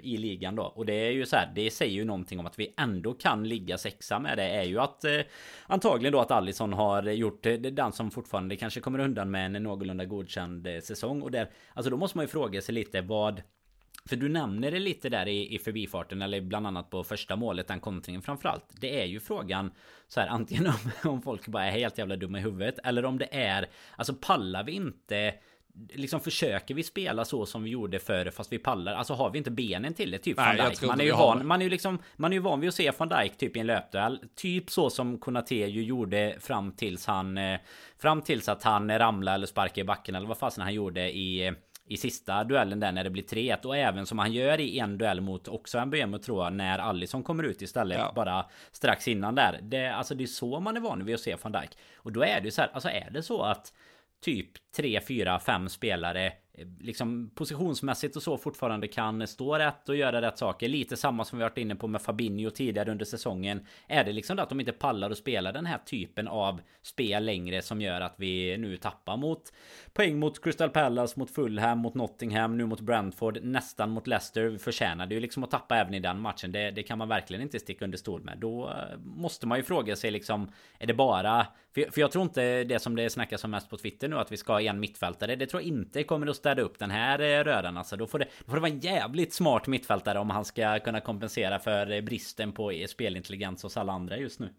i 0.01 0.17
ligan 0.17 0.55
då. 0.55 0.63
Och 0.63 0.85
det 0.85 0.93
är 0.93 1.11
ju 1.11 1.25
så 1.25 1.35
här, 1.35 1.51
det 1.55 1.71
säger 1.71 1.93
ju 1.93 2.05
någonting 2.05 2.39
om 2.39 2.45
att 2.45 2.59
vi 2.59 2.73
ändå 2.77 3.13
kan 3.13 3.47
ligga 3.47 3.77
sexa 3.77 4.19
med 4.19 4.37
det 4.37 4.43
är 4.43 4.63
ju 4.63 4.79
att 4.79 5.05
antagligen 5.67 6.13
då 6.13 6.19
att 6.19 6.31
Allison 6.31 6.73
har 6.73 7.03
gjort 7.03 7.43
den 7.71 7.91
som 7.91 8.11
fortfarande 8.11 8.55
kanske 8.55 8.79
kommer 8.79 8.99
undan 8.99 9.31
med 9.31 9.55
en 9.55 9.63
någorlunda 9.63 10.05
godkänd 10.05 10.67
säsong. 10.83 11.21
Och 11.21 11.31
där, 11.31 11.49
alltså 11.73 11.89
då 11.89 11.97
måste 11.97 12.17
man 12.17 12.23
ju 12.23 12.27
fråga 12.27 12.61
sig 12.61 12.75
lite 12.75 13.01
vad 13.01 13.41
för 14.09 14.15
du 14.15 14.29
nämner 14.29 14.71
det 14.71 14.79
lite 14.79 15.09
där 15.09 15.27
i, 15.27 15.55
i 15.55 15.59
förbifarten 15.59 16.21
eller 16.21 16.41
bland 16.41 16.67
annat 16.67 16.89
på 16.89 17.03
första 17.03 17.35
målet, 17.35 17.67
den 17.67 17.79
kontringen 17.79 18.21
framförallt. 18.21 18.65
Det 18.69 19.01
är 19.01 19.05
ju 19.05 19.19
frågan 19.19 19.71
så 20.07 20.19
här 20.19 20.27
antingen 20.27 20.67
om, 20.67 20.91
om 21.11 21.21
folk 21.21 21.47
bara 21.47 21.65
är 21.65 21.71
helt 21.71 21.97
jävla 21.97 22.15
dumma 22.15 22.39
i 22.39 22.41
huvudet 22.41 22.79
eller 22.83 23.05
om 23.05 23.17
det 23.17 23.27
är 23.31 23.69
alltså 23.97 24.13
pallar 24.13 24.63
vi 24.63 24.71
inte 24.71 25.33
Liksom 25.93 26.19
försöker 26.19 26.73
vi 26.73 26.83
spela 26.83 27.25
så 27.25 27.45
som 27.45 27.63
vi 27.63 27.69
gjorde 27.69 27.99
förr 27.99 28.31
fast 28.31 28.51
vi 28.51 28.59
pallar? 28.59 28.93
Alltså 28.93 29.13
har 29.13 29.29
vi 29.29 29.37
inte 29.37 29.51
benen 29.51 29.93
till 29.93 30.11
det 30.11 30.17
typ 30.17 30.37
Nej, 30.37 30.57
van 30.57 30.69
Dijk? 30.69 30.81
Man 30.81 31.01
är 31.01 31.05
ju 31.05 31.11
van 31.11 31.47
Man 31.47 31.61
är 31.61 31.63
ju 31.63 31.69
liksom 31.69 31.99
Man 32.15 32.31
är 32.31 32.35
ju 32.35 32.41
van 32.41 32.59
vid 32.59 32.67
att 32.67 32.75
se 32.75 32.91
van 32.97 33.09
Dijk 33.09 33.37
typ 33.37 33.57
i 33.57 33.59
en 33.59 33.67
löpduell. 33.67 34.19
Typ 34.35 34.69
så 34.69 34.89
som 34.89 35.17
Konate 35.17 35.55
ju 35.55 35.83
gjorde 35.83 36.35
fram 36.39 36.71
tills 36.71 37.05
han 37.05 37.37
eh, 37.37 37.59
Fram 37.97 38.21
tills 38.21 38.49
att 38.49 38.63
han 38.63 38.99
ramlade 38.99 39.35
eller 39.35 39.47
sparkade 39.47 39.81
i 39.81 39.83
backen 39.83 40.15
eller 40.15 40.27
vad 40.27 40.37
fasen 40.37 40.63
han 40.63 40.73
gjorde 40.73 41.11
i 41.11 41.53
i 41.85 41.97
sista 41.97 42.43
duellen 42.43 42.79
där 42.79 42.91
när 42.91 43.03
det 43.03 43.09
blir 43.09 43.23
3-1 43.23 43.65
och 43.65 43.77
även 43.77 44.05
som 44.05 44.19
han 44.19 44.33
gör 44.33 44.59
i 44.59 44.79
en 44.79 44.97
duell 44.97 45.21
mot 45.21 45.47
också 45.47 45.77
en 45.77 45.89
BM 45.89 46.19
tror 46.19 46.43
jag 46.43 46.53
när 46.53 46.79
Allison 46.79 47.23
kommer 47.23 47.43
ut 47.43 47.61
istället 47.61 47.97
ja. 47.97 48.13
bara 48.15 48.45
strax 48.71 49.07
innan 49.07 49.35
där. 49.35 49.59
Det, 49.61 49.87
alltså 49.87 50.15
det 50.15 50.23
är 50.23 50.27
så 50.27 50.59
man 50.59 50.77
är 50.77 50.81
van 50.81 51.05
vid 51.05 51.15
att 51.15 51.21
se 51.21 51.35
van 51.41 51.51
Dijk. 51.51 51.77
Och 51.95 52.11
då 52.11 52.23
är 52.23 52.41
det 52.41 52.45
ju 52.45 52.51
så 52.51 52.61
här, 52.61 52.69
alltså 52.73 52.89
är 52.89 53.09
det 53.11 53.23
så 53.23 53.41
att 53.43 53.73
typ 54.21 54.51
3, 54.75 55.01
4, 55.07 55.39
5 55.39 55.69
spelare 55.69 56.33
Eh, 56.57 56.67
liksom 56.79 57.31
positionsmässigt 57.35 58.15
och 58.15 58.23
så 58.23 58.37
fortfarande 58.37 58.87
kan 58.87 59.27
stå 59.27 59.57
rätt 59.57 59.89
och 59.89 59.95
göra 59.95 60.21
rätt 60.21 60.37
saker. 60.37 60.67
Lite 60.67 60.97
samma 60.97 61.25
som 61.25 61.37
vi 61.37 61.43
varit 61.43 61.57
inne 61.57 61.75
på 61.75 61.87
med 61.87 62.01
Fabinho 62.01 62.49
tidigare 62.49 62.91
under 62.91 63.05
säsongen. 63.05 63.65
Är 63.87 64.03
det 64.03 64.11
liksom 64.11 64.35
det 64.35 64.43
att 64.43 64.49
de 64.49 64.59
inte 64.59 64.71
pallar 64.71 65.09
att 65.09 65.17
spela 65.17 65.51
den 65.51 65.65
här 65.65 65.77
typen 65.77 66.27
av 66.27 66.61
spel 66.81 67.25
längre 67.25 67.61
som 67.61 67.81
gör 67.81 68.01
att 68.01 68.15
vi 68.17 68.57
nu 68.57 68.77
tappar 68.77 69.17
mot 69.17 69.53
poäng 69.93 70.19
mot 70.19 70.43
Crystal 70.43 70.69
Palace, 70.69 71.19
mot 71.19 71.31
Fulham, 71.31 71.79
mot 71.79 71.93
Nottingham, 71.93 72.57
nu 72.57 72.65
mot 72.65 72.81
Brentford, 72.81 73.39
nästan 73.43 73.89
mot 73.89 74.07
Leicester. 74.07 74.43
Vi 74.43 74.57
förtjänade 74.57 75.15
ju 75.15 75.21
liksom 75.21 75.43
att 75.43 75.51
tappa 75.51 75.77
även 75.77 75.93
i 75.93 75.99
den 75.99 76.19
matchen. 76.19 76.51
Det, 76.51 76.71
det 76.71 76.83
kan 76.83 76.97
man 76.97 77.09
verkligen 77.09 77.43
inte 77.43 77.59
sticka 77.59 77.85
under 77.85 77.97
stol 77.97 78.21
med. 78.21 78.37
Då 78.37 78.69
eh, 78.69 78.97
måste 79.03 79.47
man 79.47 79.57
ju 79.57 79.63
fråga 79.63 79.95
sig 79.95 80.11
liksom, 80.11 80.51
är 80.79 80.87
det 80.87 80.93
bara... 80.93 81.47
För, 81.75 81.91
för 81.91 82.01
jag 82.01 82.11
tror 82.11 82.23
inte 82.23 82.63
det 82.63 82.79
som 82.79 82.95
det 82.95 83.09
snackas 83.09 83.43
om 83.43 83.51
mest 83.51 83.69
på 83.69 83.77
Twitter 83.77 84.07
nu, 84.07 84.15
att 84.15 84.31
vi 84.31 84.37
ska 84.37 84.53
ha 84.53 84.61
en 84.61 84.79
mittfältare. 84.79 85.35
Det 85.35 85.45
tror 85.45 85.61
jag 85.61 85.67
inte 85.67 86.03
kommer 86.03 86.27
att 86.27 86.35
städa 86.43 86.61
upp 86.61 86.79
den 86.79 86.91
här 86.91 87.19
eh, 87.19 87.43
röran. 87.43 87.77
Alltså, 87.77 87.97
då 87.97 88.07
får, 88.07 88.19
det, 88.19 88.25
då 88.39 88.45
får 88.45 88.55
det 88.55 88.61
vara 88.61 88.71
en 88.71 88.79
jävligt 88.79 89.33
smart 89.33 89.67
mittfältare 89.67 90.19
om 90.19 90.29
han 90.29 90.45
ska 90.45 90.79
kunna 90.79 90.99
kompensera 90.99 91.59
för 91.59 91.91
eh, 91.91 92.01
bristen 92.01 92.51
på 92.51 92.85
spelintelligens 92.87 93.63
hos 93.63 93.77
alla 93.77 93.93
andra 93.93 94.17
just 94.17 94.39
nu. 94.39 94.49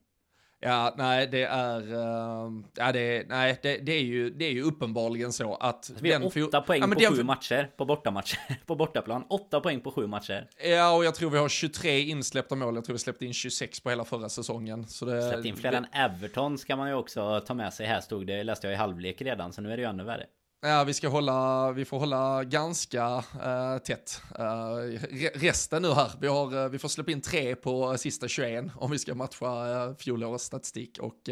Ja, 0.61 0.95
nej, 0.99 1.27
det 1.27 1.43
är, 1.43 1.81
uh, 1.81 2.53
ja, 2.77 2.93
det, 2.93 3.29
nej, 3.29 3.59
det, 3.63 3.77
det, 3.77 3.93
är 3.93 4.03
ju, 4.03 4.31
det 4.31 4.45
är 4.45 4.53
ju 4.53 4.63
uppenbarligen 4.63 5.33
så 5.33 5.55
att... 5.55 5.63
Alltså, 5.63 5.95
vi 6.01 6.13
har 6.13 6.45
åtta 6.45 6.61
poäng 6.61 6.81
ja, 6.81 6.87
på 6.87 6.95
den, 6.95 7.13
sju 7.13 7.23
matcher 7.23 7.71
på 7.77 7.85
bortamatcher, 7.85 8.39
på 8.67 8.77
bortaplan. 8.77 9.25
Åtta 9.29 9.61
poäng 9.61 9.81
på 9.81 9.91
sju 9.91 10.07
matcher. 10.07 10.49
Ja, 10.65 10.97
och 10.97 11.05
jag 11.05 11.15
tror 11.15 11.31
vi 11.31 11.39
har 11.39 11.49
23 11.49 12.01
insläppta 12.01 12.55
mål. 12.55 12.75
Jag 12.75 12.85
tror 12.85 12.95
vi 12.95 12.99
släppte 12.99 13.27
in 13.27 13.35
26 13.35 13.81
på 13.81 13.91
hela 13.91 14.05
förra 14.05 14.29
säsongen. 14.29 14.87
Så 14.87 15.05
det, 15.05 15.23
Släppte 15.23 15.49
in 15.49 15.57
fler 15.57 15.71
det, 15.71 15.77
än 15.77 15.87
Everton 15.93 16.59
ska 16.59 16.77
man 16.77 16.89
ju 16.89 16.95
också 16.95 17.41
ta 17.41 17.55
med 17.55 17.73
sig. 17.73 17.87
Här 17.87 18.01
stod 18.01 18.27
det, 18.27 18.43
läste 18.43 18.67
jag 18.67 18.75
i 18.75 18.77
halvlek 18.77 19.23
redan, 19.23 19.53
så 19.53 19.61
nu 19.61 19.73
är 19.73 19.77
det 19.77 19.83
ju 19.83 19.89
ännu 19.89 20.05
värre. 20.05 20.27
Ja, 20.67 20.85
vi 20.85 20.95
ska 20.95 21.09
hålla, 21.09 21.73
vi 21.73 21.85
får 21.85 21.99
hålla 21.99 22.45
ganska 22.45 23.17
uh, 23.17 23.79
tätt. 23.85 24.23
Uh, 24.39 24.99
resten 25.35 25.83
nu 25.83 25.93
här, 25.93 26.11
vi, 26.21 26.27
har, 26.27 26.57
uh, 26.57 26.69
vi 26.69 26.79
får 26.79 26.89
släppa 26.89 27.11
in 27.11 27.21
tre 27.21 27.57
på 27.57 27.99
sista 27.99 28.29
21 28.29 28.65
om 28.77 28.91
vi 28.91 28.99
ska 28.99 29.15
matcha 29.15 29.87
uh, 29.87 29.97
fjolårets 29.97 30.45
statistik. 30.45 30.99
Och 30.99 31.29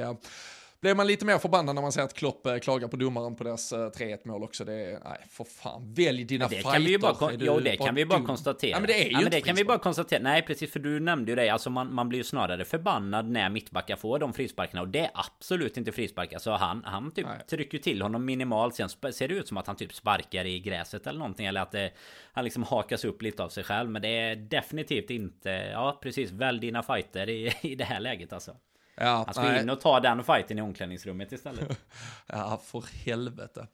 blev 0.82 0.96
man 0.96 1.06
lite 1.06 1.24
mer 1.24 1.38
förbannad 1.38 1.74
när 1.74 1.82
man 1.82 1.92
ser 1.92 2.02
att 2.02 2.14
Klopp 2.14 2.46
eh, 2.46 2.58
klagar 2.58 2.88
på 2.88 2.96
domaren 2.96 3.36
på 3.36 3.44
deras 3.44 3.72
3-1 3.72 4.12
eh, 4.12 4.18
mål 4.24 4.42
också. 4.42 4.64
Det 4.64 4.72
är, 4.72 5.00
nej, 5.04 5.26
för 5.30 5.44
fan, 5.44 5.94
välj 5.94 6.24
dina 6.24 6.44
det 6.44 6.54
fighter. 6.54 6.72
Kan 6.72 6.84
vi 6.84 6.98
bara, 6.98 7.32
jo, 7.38 7.60
det 7.60 7.76
kan 7.76 7.94
vi 7.94 8.06
bara 8.06 8.18
dum? 8.18 8.26
konstatera. 8.26 8.70
Ja, 8.70 8.80
men 8.80 8.86
det 8.86 9.02
är 9.02 9.04
ju 9.04 9.12
ja, 9.12 9.20
men 9.20 9.30
det 9.30 9.40
kan 9.40 9.56
vi 9.56 9.64
bara 9.64 9.78
konstatera. 9.78 10.22
Nej, 10.22 10.42
precis, 10.42 10.72
för 10.72 10.80
du 10.80 11.00
nämnde 11.00 11.32
ju 11.32 11.36
det. 11.36 11.48
Alltså 11.48 11.70
man, 11.70 11.94
man 11.94 12.08
blir 12.08 12.18
ju 12.18 12.24
snarare 12.24 12.64
förbannad 12.64 13.30
när 13.30 13.50
mittbackar 13.50 13.96
får 13.96 14.18
de 14.18 14.32
frisparkarna. 14.32 14.82
Och 14.82 14.88
det 14.88 14.98
är 14.98 15.10
absolut 15.14 15.76
inte 15.76 15.92
frisparkar. 15.92 16.38
Så 16.38 16.50
han, 16.50 16.82
han 16.84 17.10
typ 17.10 17.26
nej. 17.26 17.46
trycker 17.50 17.78
till 17.78 18.02
honom 18.02 18.24
minimalt. 18.24 18.74
Sen 18.74 18.88
ser 18.88 19.28
det 19.28 19.34
ut 19.34 19.48
som 19.48 19.56
att 19.56 19.66
han 19.66 19.76
typ 19.76 19.94
sparkar 19.94 20.44
i 20.44 20.60
gräset 20.60 21.06
eller 21.06 21.18
någonting. 21.18 21.46
Eller 21.46 21.60
att 21.60 21.72
det, 21.72 21.90
han 22.32 22.44
liksom 22.44 22.62
hakas 22.62 23.04
upp 23.04 23.22
lite 23.22 23.42
av 23.42 23.48
sig 23.48 23.64
själv. 23.64 23.90
Men 23.90 24.02
det 24.02 24.08
är 24.08 24.36
definitivt 24.36 25.10
inte, 25.10 25.50
ja 25.50 25.98
precis, 26.02 26.30
välj 26.30 26.60
dina 26.60 26.82
fighter 26.82 27.28
i, 27.28 27.52
i 27.62 27.74
det 27.74 27.84
här 27.84 28.00
läget 28.00 28.32
alltså. 28.32 28.56
Ja, 28.94 29.24
han 29.26 29.34
ska 29.34 29.60
in 29.60 29.70
och 29.70 29.80
ta 29.80 30.00
den 30.00 30.24
fighten 30.24 30.58
i 30.58 30.62
omklädningsrummet 30.62 31.32
istället. 31.32 31.78
ja, 32.26 32.60
för 32.64 32.84
helvete. 33.04 33.66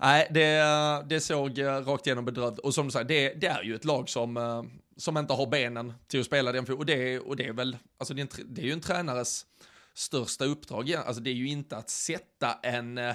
Nej, 0.00 0.28
det, 0.30 0.62
det 1.06 1.20
såg 1.20 1.58
eh, 1.58 1.64
rakt 1.64 2.06
igenom 2.06 2.24
bedrövligt. 2.24 2.58
Och 2.58 2.74
som 2.74 2.86
du 2.86 2.92
säger, 2.92 3.04
det, 3.04 3.34
det, 3.34 3.46
är 3.46 3.62
ju 3.62 3.74
ett 3.74 3.84
lag 3.84 4.08
som, 4.08 4.36
eh, 4.36 4.62
som 4.96 5.18
inte 5.18 5.32
har 5.32 5.46
benen 5.46 5.92
till 6.06 6.20
att 6.20 6.26
spela 6.26 6.52
den. 6.52 6.72
Och 6.72 6.86
det, 6.86 7.18
och 7.18 7.36
det 7.36 7.46
är 7.46 7.52
väl, 7.52 7.76
alltså 7.98 8.14
det 8.14 8.20
är, 8.20 8.40
en, 8.40 8.54
det 8.54 8.62
är 8.62 8.66
ju 8.66 8.72
en 8.72 8.80
tränares 8.80 9.46
största 9.94 10.44
uppdrag. 10.44 10.92
Alltså 10.92 11.22
det 11.22 11.30
är 11.30 11.34
ju 11.34 11.48
inte 11.48 11.76
att 11.76 11.90
sätta 11.90 12.58
en, 12.62 12.98
eh, 12.98 13.14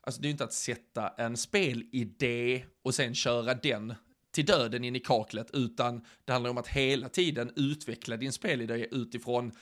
alltså 0.00 0.20
det 0.20 0.26
är 0.26 0.28
ju 0.28 0.32
inte 0.32 0.44
att 0.44 0.52
sätta 0.52 1.08
en 1.08 1.36
spelidé 1.36 2.64
och 2.82 2.94
sen 2.94 3.14
köra 3.14 3.54
den 3.54 3.94
till 4.32 4.46
döden 4.46 4.84
in 4.84 4.96
i 4.96 5.00
kaklet, 5.00 5.50
utan 5.52 6.04
det 6.24 6.32
handlar 6.32 6.50
om 6.50 6.58
att 6.58 6.68
hela 6.68 7.08
tiden 7.08 7.52
utveckla 7.56 8.16
din 8.16 8.32
spelidé 8.32 8.86
utifrån 8.90 9.52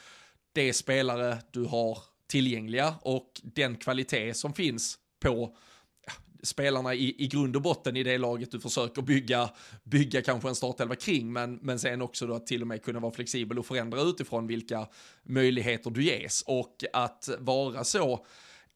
det 0.52 0.72
spelare 0.72 1.38
du 1.50 1.64
har 1.64 1.98
tillgängliga 2.26 2.94
och 3.02 3.40
den 3.42 3.76
kvalitet 3.76 4.34
som 4.34 4.52
finns 4.52 4.98
på 5.22 5.56
spelarna 6.42 6.94
i, 6.94 7.24
i 7.24 7.26
grund 7.26 7.56
och 7.56 7.62
botten 7.62 7.96
i 7.96 8.02
det 8.02 8.18
laget 8.18 8.50
du 8.50 8.60
försöker 8.60 9.02
bygga, 9.02 9.50
bygga 9.84 10.22
kanske 10.22 10.48
en 10.48 10.54
startelva 10.54 10.94
kring, 10.94 11.32
men, 11.32 11.54
men 11.62 11.78
sen 11.78 12.02
också 12.02 12.26
då 12.26 12.34
att 12.34 12.46
till 12.46 12.60
och 12.60 12.68
med 12.68 12.82
kunna 12.82 13.00
vara 13.00 13.12
flexibel 13.12 13.58
och 13.58 13.66
förändra 13.66 14.02
utifrån 14.02 14.46
vilka 14.46 14.88
möjligheter 15.22 15.90
du 15.90 16.04
ges. 16.04 16.42
Och 16.46 16.84
att 16.92 17.28
vara 17.38 17.84
så 17.84 18.26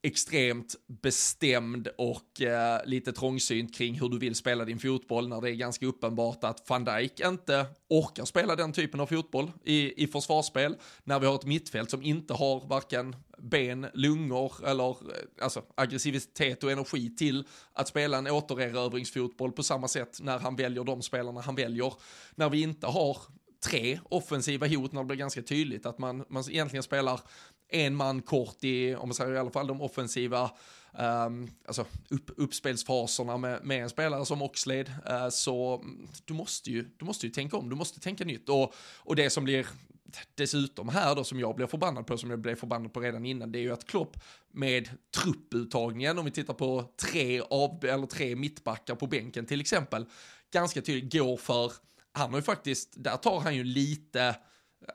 extremt 0.05 0.75
bestämd 0.87 1.89
och 1.99 2.43
eh, 2.43 2.81
lite 2.87 3.13
trångsynt 3.13 3.75
kring 3.75 4.01
hur 4.01 4.09
du 4.09 4.19
vill 4.19 4.35
spela 4.35 4.65
din 4.65 4.79
fotboll 4.79 5.29
när 5.29 5.41
det 5.41 5.51
är 5.51 5.55
ganska 5.55 5.87
uppenbart 5.87 6.45
att 6.45 6.71
van 6.71 6.85
Dijk 6.85 7.21
inte 7.21 7.67
orkar 7.89 8.25
spela 8.25 8.57
den 8.57 8.73
typen 8.73 9.01
av 9.01 9.07
fotboll 9.07 9.53
i, 9.65 10.05
i 10.05 10.07
försvarsspel. 10.07 10.77
När 11.05 11.21
vi 11.21 11.27
har 11.27 11.35
ett 11.35 11.45
mittfält 11.45 11.91
som 11.91 12.03
inte 12.03 12.35
har 12.35 12.69
varken 12.69 13.17
ben, 13.39 13.87
lungor 13.95 14.53
eller 14.67 14.91
eh, 14.91 14.97
alltså, 15.43 15.63
aggressivitet 15.75 16.65
och 16.65 16.73
energi 16.73 17.17
till 17.17 17.47
att 17.73 17.89
spela 17.89 18.19
en 18.19 18.27
återerövringsfotboll 18.27 19.53
på 19.53 19.63
samma 19.63 19.89
sätt 19.89 20.19
när 20.21 20.39
han 20.39 20.57
väljer 20.57 20.85
de 20.85 21.03
spelarna 21.03 21.41
han 21.41 21.55
väljer. 21.55 21.95
När 22.35 22.51
vi 22.51 22.63
inte 22.63 22.87
har 22.87 23.17
tre 23.65 24.01
offensiva 24.05 24.67
hot 24.67 24.93
när 24.93 25.01
det 25.01 25.07
blir 25.07 25.17
ganska 25.17 25.43
tydligt 25.43 25.87
att 25.87 25.99
man, 25.99 26.25
man 26.29 26.45
egentligen 26.51 26.83
spelar 26.83 27.21
en 27.69 27.95
man 27.95 28.23
kort 28.23 28.65
i, 28.65 28.95
om 28.95 29.09
man 29.09 29.15
säger 29.15 29.33
i 29.33 29.39
alla 29.39 29.51
fall 29.51 29.67
de 29.67 29.81
offensiva 29.81 30.51
um, 30.99 31.51
alltså 31.67 31.87
upp, 32.11 32.31
uppspelsfaserna 32.37 33.37
med, 33.37 33.65
med 33.65 33.83
en 33.83 33.91
spelare 33.91 34.27
som 34.27 34.43
Oxlade, 34.43 34.93
uh, 35.11 35.29
så 35.29 35.85
du 36.25 36.35
måste, 36.35 36.71
ju, 36.71 36.91
du 36.97 37.05
måste 37.05 37.27
ju 37.27 37.33
tänka 37.33 37.57
om, 37.57 37.71
du 37.71 37.77
måste 37.77 38.01
tänka 38.01 38.25
nytt. 38.25 38.49
Och, 38.49 38.75
och 38.97 39.17
det 39.17 39.31
som 39.31 39.45
blir 39.45 39.67
dessutom 40.35 40.89
här 40.89 41.15
då 41.15 41.25
som 41.25 41.41
jag 41.41 41.57
blir 41.57 41.67
förbannad 41.67 42.07
på, 42.07 42.19
som 42.19 42.31
jag 42.31 42.39
blev 42.39 42.57
förbannad 42.57 42.93
på 42.93 43.01
redan 43.01 43.27
innan, 43.27 43.53
det 43.53 43.59
är 43.59 43.63
ju 43.63 43.73
att 43.73 43.87
Klopp 43.87 44.17
med 44.51 44.89
trupputtagningen, 45.17 46.19
om 46.19 46.25
vi 46.25 46.31
tittar 46.31 46.55
på 46.55 46.85
tre, 46.97 47.41
av, 47.41 47.85
eller 47.85 48.07
tre 48.07 48.37
mittbackar 48.37 48.95
på 48.95 49.07
bänken 49.07 49.47
till 49.47 49.61
exempel, 49.61 50.07
ganska 50.53 50.83
tydligt 50.83 51.13
går 51.13 51.37
för, 51.37 51.73
han 52.13 52.31
har 52.31 52.39
ju 52.39 52.43
faktiskt, 52.43 52.93
där 52.97 53.17
tar 53.17 53.41
han 53.41 53.57
ju 53.57 53.65
lite, 53.65 54.37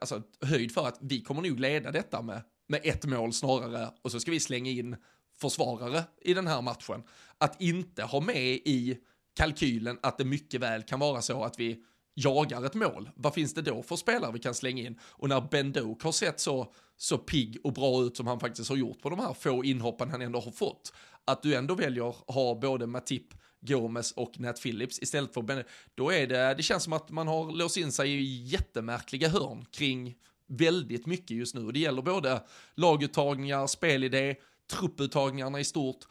alltså 0.01 0.21
höjd 0.41 0.73
för 0.73 0.87
att 0.87 0.97
vi 1.01 1.21
kommer 1.21 1.41
nog 1.41 1.59
leda 1.59 1.91
detta 1.91 2.21
med 2.21 2.41
med 2.69 2.81
ett 2.83 3.05
mål 3.05 3.33
snarare 3.33 3.89
och 4.01 4.11
så 4.11 4.19
ska 4.19 4.31
vi 4.31 4.39
slänga 4.39 4.71
in 4.71 4.95
försvarare 5.37 6.03
i 6.21 6.33
den 6.33 6.47
här 6.47 6.61
matchen. 6.61 7.03
Att 7.37 7.61
inte 7.61 8.03
ha 8.03 8.19
med 8.19 8.45
i 8.45 8.97
kalkylen 9.35 9.99
att 10.01 10.17
det 10.17 10.25
mycket 10.25 10.61
väl 10.61 10.83
kan 10.83 10.99
vara 10.99 11.21
så 11.21 11.43
att 11.43 11.59
vi 11.59 11.83
jagar 12.13 12.65
ett 12.65 12.73
mål. 12.73 13.09
Vad 13.15 13.33
finns 13.33 13.53
det 13.53 13.61
då 13.61 13.83
för 13.83 13.95
spelare 13.95 14.31
vi 14.31 14.39
kan 14.39 14.55
slänga 14.55 14.83
in? 14.83 14.99
Och 15.01 15.29
när 15.29 15.41
Ben 15.41 15.71
Doak 15.71 16.03
har 16.03 16.11
sett 16.11 16.39
så, 16.39 16.73
så 16.97 17.17
pigg 17.17 17.57
och 17.63 17.73
bra 17.73 18.03
ut 18.03 18.17
som 18.17 18.27
han 18.27 18.39
faktiskt 18.39 18.69
har 18.69 18.77
gjort 18.77 19.01
på 19.01 19.09
de 19.09 19.19
här 19.19 19.33
få 19.33 19.63
inhoppen 19.63 20.09
han 20.09 20.21
ändå 20.21 20.39
har 20.39 20.51
fått, 20.51 20.93
att 21.25 21.43
du 21.43 21.55
ändå 21.55 21.75
väljer 21.75 22.33
ha 22.33 22.55
både 22.55 22.87
Matip, 22.87 23.33
Gomes 23.61 24.11
och 24.11 24.39
Nat 24.39 24.61
Phillips 24.61 24.99
istället 24.99 25.33
för 25.33 25.41
Ben, 25.41 25.63
då 25.95 26.11
är 26.11 26.27
det, 26.27 26.53
det 26.53 26.63
känns 26.63 26.83
som 26.83 26.93
att 26.93 27.09
man 27.09 27.27
har 27.27 27.51
låst 27.51 27.77
in 27.77 27.91
sig 27.91 28.09
i 28.11 28.43
jättemärkliga 28.43 29.29
hörn 29.29 29.65
kring 29.71 30.15
väldigt 30.49 31.05
mycket 31.05 31.37
just 31.37 31.55
nu. 31.55 31.65
och 31.65 31.73
Det 31.73 31.79
gäller 31.79 32.01
både 32.01 32.43
laguttagningar, 32.75 33.67
spelidé, 33.67 34.35
trupputtagningarna 34.71 35.59
i 35.59 35.63
stort 35.63 36.05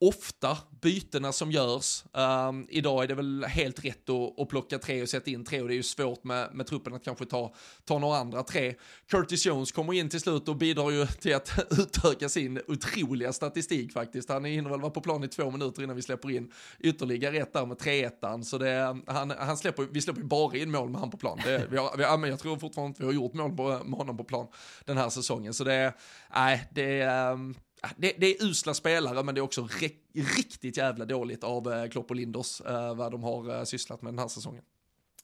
ofta 0.00 0.58
bytena 0.80 1.32
som 1.32 1.50
görs. 1.50 2.04
Um, 2.12 2.66
idag 2.70 3.04
är 3.04 3.08
det 3.08 3.14
väl 3.14 3.44
helt 3.44 3.84
rätt 3.84 4.10
att, 4.10 4.40
att 4.40 4.48
plocka 4.48 4.78
tre 4.78 5.02
och 5.02 5.08
sätta 5.08 5.30
in 5.30 5.44
tre 5.44 5.60
och 5.60 5.68
det 5.68 5.74
är 5.74 5.76
ju 5.76 5.82
svårt 5.82 6.24
med, 6.24 6.54
med 6.54 6.66
truppen 6.66 6.94
att 6.94 7.04
kanske 7.04 7.24
ta, 7.24 7.54
ta 7.84 7.98
några 7.98 8.16
andra 8.18 8.42
tre. 8.42 8.74
Curtis 9.10 9.46
Jones 9.46 9.72
kommer 9.72 9.92
in 9.92 10.08
till 10.08 10.20
slut 10.20 10.48
och 10.48 10.56
bidrar 10.56 10.90
ju 10.90 11.06
till 11.06 11.34
att 11.34 11.52
utöka 11.78 12.28
sin 12.28 12.60
otroliga 12.68 13.32
statistik 13.32 13.92
faktiskt. 13.92 14.28
Han 14.28 14.44
hinner 14.44 14.70
väl 14.70 14.80
vara 14.80 14.90
på 14.90 15.00
plan 15.00 15.24
i 15.24 15.28
två 15.28 15.50
minuter 15.50 15.82
innan 15.82 15.96
vi 15.96 16.02
släpper 16.02 16.30
in 16.30 16.52
ytterligare 16.80 17.36
ett 17.36 17.52
där 17.52 17.66
med 17.66 17.76
3-1. 17.76 18.42
Så 18.42 18.58
det, 18.58 19.02
han, 19.06 19.30
han 19.30 19.56
släpper, 19.56 19.88
vi 19.90 20.00
släpper 20.00 20.20
ju 20.20 20.26
bara 20.26 20.56
in 20.56 20.70
mål 20.70 20.90
med 20.90 21.00
han 21.00 21.10
på 21.10 21.16
plan. 21.16 21.40
Det, 21.44 21.66
vi 21.70 21.76
har, 21.76 21.96
vi, 21.96 22.02
ja, 22.02 22.16
men 22.16 22.30
jag 22.30 22.38
tror 22.38 22.58
fortfarande 22.58 22.88
inte 22.88 23.02
vi 23.02 23.06
har 23.06 23.12
gjort 23.12 23.34
mål 23.34 23.56
på, 23.56 23.84
med 23.84 23.98
honom 23.98 24.16
på 24.16 24.24
plan 24.24 24.46
den 24.84 24.96
här 24.96 25.08
säsongen. 25.08 25.54
Så 25.54 25.64
det, 25.64 25.94
nej, 26.34 26.68
det, 26.72 27.06
um, 27.06 27.54
det, 27.96 28.12
det, 28.18 28.26
är 28.26 28.44
usla 28.44 28.74
spelare, 28.74 29.22
men 29.22 29.34
det 29.34 29.38
är 29.38 29.42
också 29.42 29.68
riktigt 30.12 30.76
jävla 30.76 31.04
dåligt 31.04 31.44
av 31.44 31.72
eh, 31.72 31.88
Klopp 31.88 32.10
och 32.10 32.16
Linders, 32.16 32.60
eh, 32.60 32.94
vad 32.94 33.12
de 33.12 33.22
har 33.22 33.58
eh, 33.58 33.64
sysslat 33.64 34.02
med 34.02 34.12
den 34.12 34.18
här 34.18 34.28
säsongen. 34.28 34.64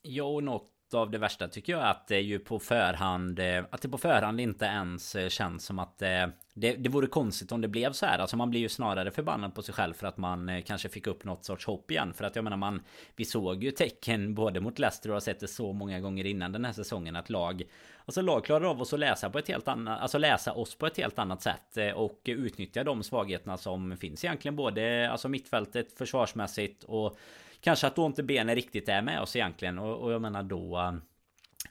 Jo, 0.03 0.40
något 0.40 0.70
något 0.92 1.07
av 1.07 1.11
det 1.11 1.18
värsta 1.18 1.48
tycker 1.48 1.72
jag 1.72 1.83
att 1.83 2.09
det 2.09 2.16
är 2.16 2.20
ju 2.20 2.38
på 2.38 2.59
förhand 2.59 3.38
eh, 3.38 3.64
Att 3.70 3.83
det 3.83 3.88
på 3.88 3.98
förhand 3.98 4.40
inte 4.40 4.64
ens 4.64 5.14
eh, 5.14 5.29
känns 5.29 5.64
som 5.64 5.79
att 5.79 6.03
eh, 6.03 6.26
det, 6.55 6.76
det 6.76 6.88
vore 6.88 7.07
konstigt 7.07 7.53
om 7.53 7.61
det 7.61 7.68
blev 7.68 7.92
så 7.92 8.07
här. 8.07 8.18
Alltså 8.18 8.37
man 8.37 8.50
blir 8.50 8.61
ju 8.61 8.68
snarare 8.68 9.11
förbannad 9.11 9.55
på 9.55 9.62
sig 9.62 9.74
själv 9.74 9.94
för 9.94 10.07
att 10.07 10.16
man 10.16 10.62
kanske 10.62 10.88
fick 10.88 11.07
upp 11.07 11.24
något 11.24 11.44
sorts 11.44 11.66
hopp 11.66 11.90
igen. 11.90 12.12
För 12.14 12.24
att 12.24 12.37
jag 12.37 12.44
menar 12.44 12.57
man 12.57 12.83
Vi 13.16 13.24
såg 13.24 13.64
ju 13.64 13.70
tecken 13.70 14.35
både 14.35 14.61
mot 14.61 14.79
Leicester 14.79 15.09
och 15.11 15.14
har 15.14 15.20
sett 15.20 15.40
det 15.40 15.48
så 15.48 15.72
många 15.72 16.00
gånger 16.00 16.26
innan 16.26 16.53
den 16.53 16.64
här 16.64 16.72
säsongen 16.72 17.16
att 17.16 17.31
lag 17.31 17.62
Alltså 18.05 18.22
lag 18.22 18.44
klarar 18.44 18.64
av 18.64 18.83
oss 18.83 18.92
att 18.92 19.00
läsa 19.00 19.31
på 19.31 19.38
ett 19.38 19.48
helt 19.48 19.68
annat 19.68 20.00
Alltså 20.00 20.18
läsa 20.18 20.53
oss 20.53 20.74
på 20.74 20.87
ett 20.87 20.96
helt 20.96 21.18
annat 21.18 21.42
sätt 21.42 21.94
Och 21.94 22.20
utnyttja 22.24 22.85
de 22.85 23.03
svagheterna 23.03 23.57
som 23.57 23.96
finns 23.96 24.24
egentligen 24.24 24.57
både 24.57 25.11
Alltså 25.11 25.29
mittfältet 25.29 25.98
försvarsmässigt 25.98 26.85
och 26.85 27.18
Kanske 27.61 27.87
att 27.87 27.96
då 27.96 28.07
inte 28.07 28.23
benen 28.23 28.55
riktigt 28.55 28.88
är 28.88 29.03
med 29.03 29.20
oss 29.20 29.37
egentligen. 29.37 29.79
Och, 29.79 29.96
och 29.96 30.12
jag 30.12 30.23
menar 30.23 30.42
då 30.42 30.79
um, 30.79 31.03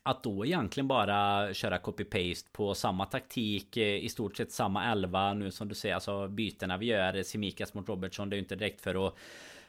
att 0.03 0.23
då 0.23 0.45
egentligen 0.45 0.87
bara 0.87 1.53
köra 1.53 1.77
copy-paste 1.77 2.51
på 2.51 2.75
samma 2.75 3.05
taktik 3.05 3.77
eh, 3.77 4.03
I 4.03 4.09
stort 4.09 4.37
sett 4.37 4.51
samma 4.51 4.91
elva. 4.91 5.33
Nu 5.33 5.51
som 5.51 5.67
du 5.67 5.75
säger 5.75 5.95
Alltså 5.95 6.27
bytena 6.27 6.77
vi 6.77 6.85
gör 6.85 7.15
eh, 7.15 7.23
Simikas 7.23 7.73
mot 7.73 7.89
Robertson 7.89 8.29
Det 8.29 8.33
är 8.33 8.37
ju 8.37 8.43
inte 8.43 8.55
direkt 8.55 8.81
för 8.81 9.07
att 9.07 9.15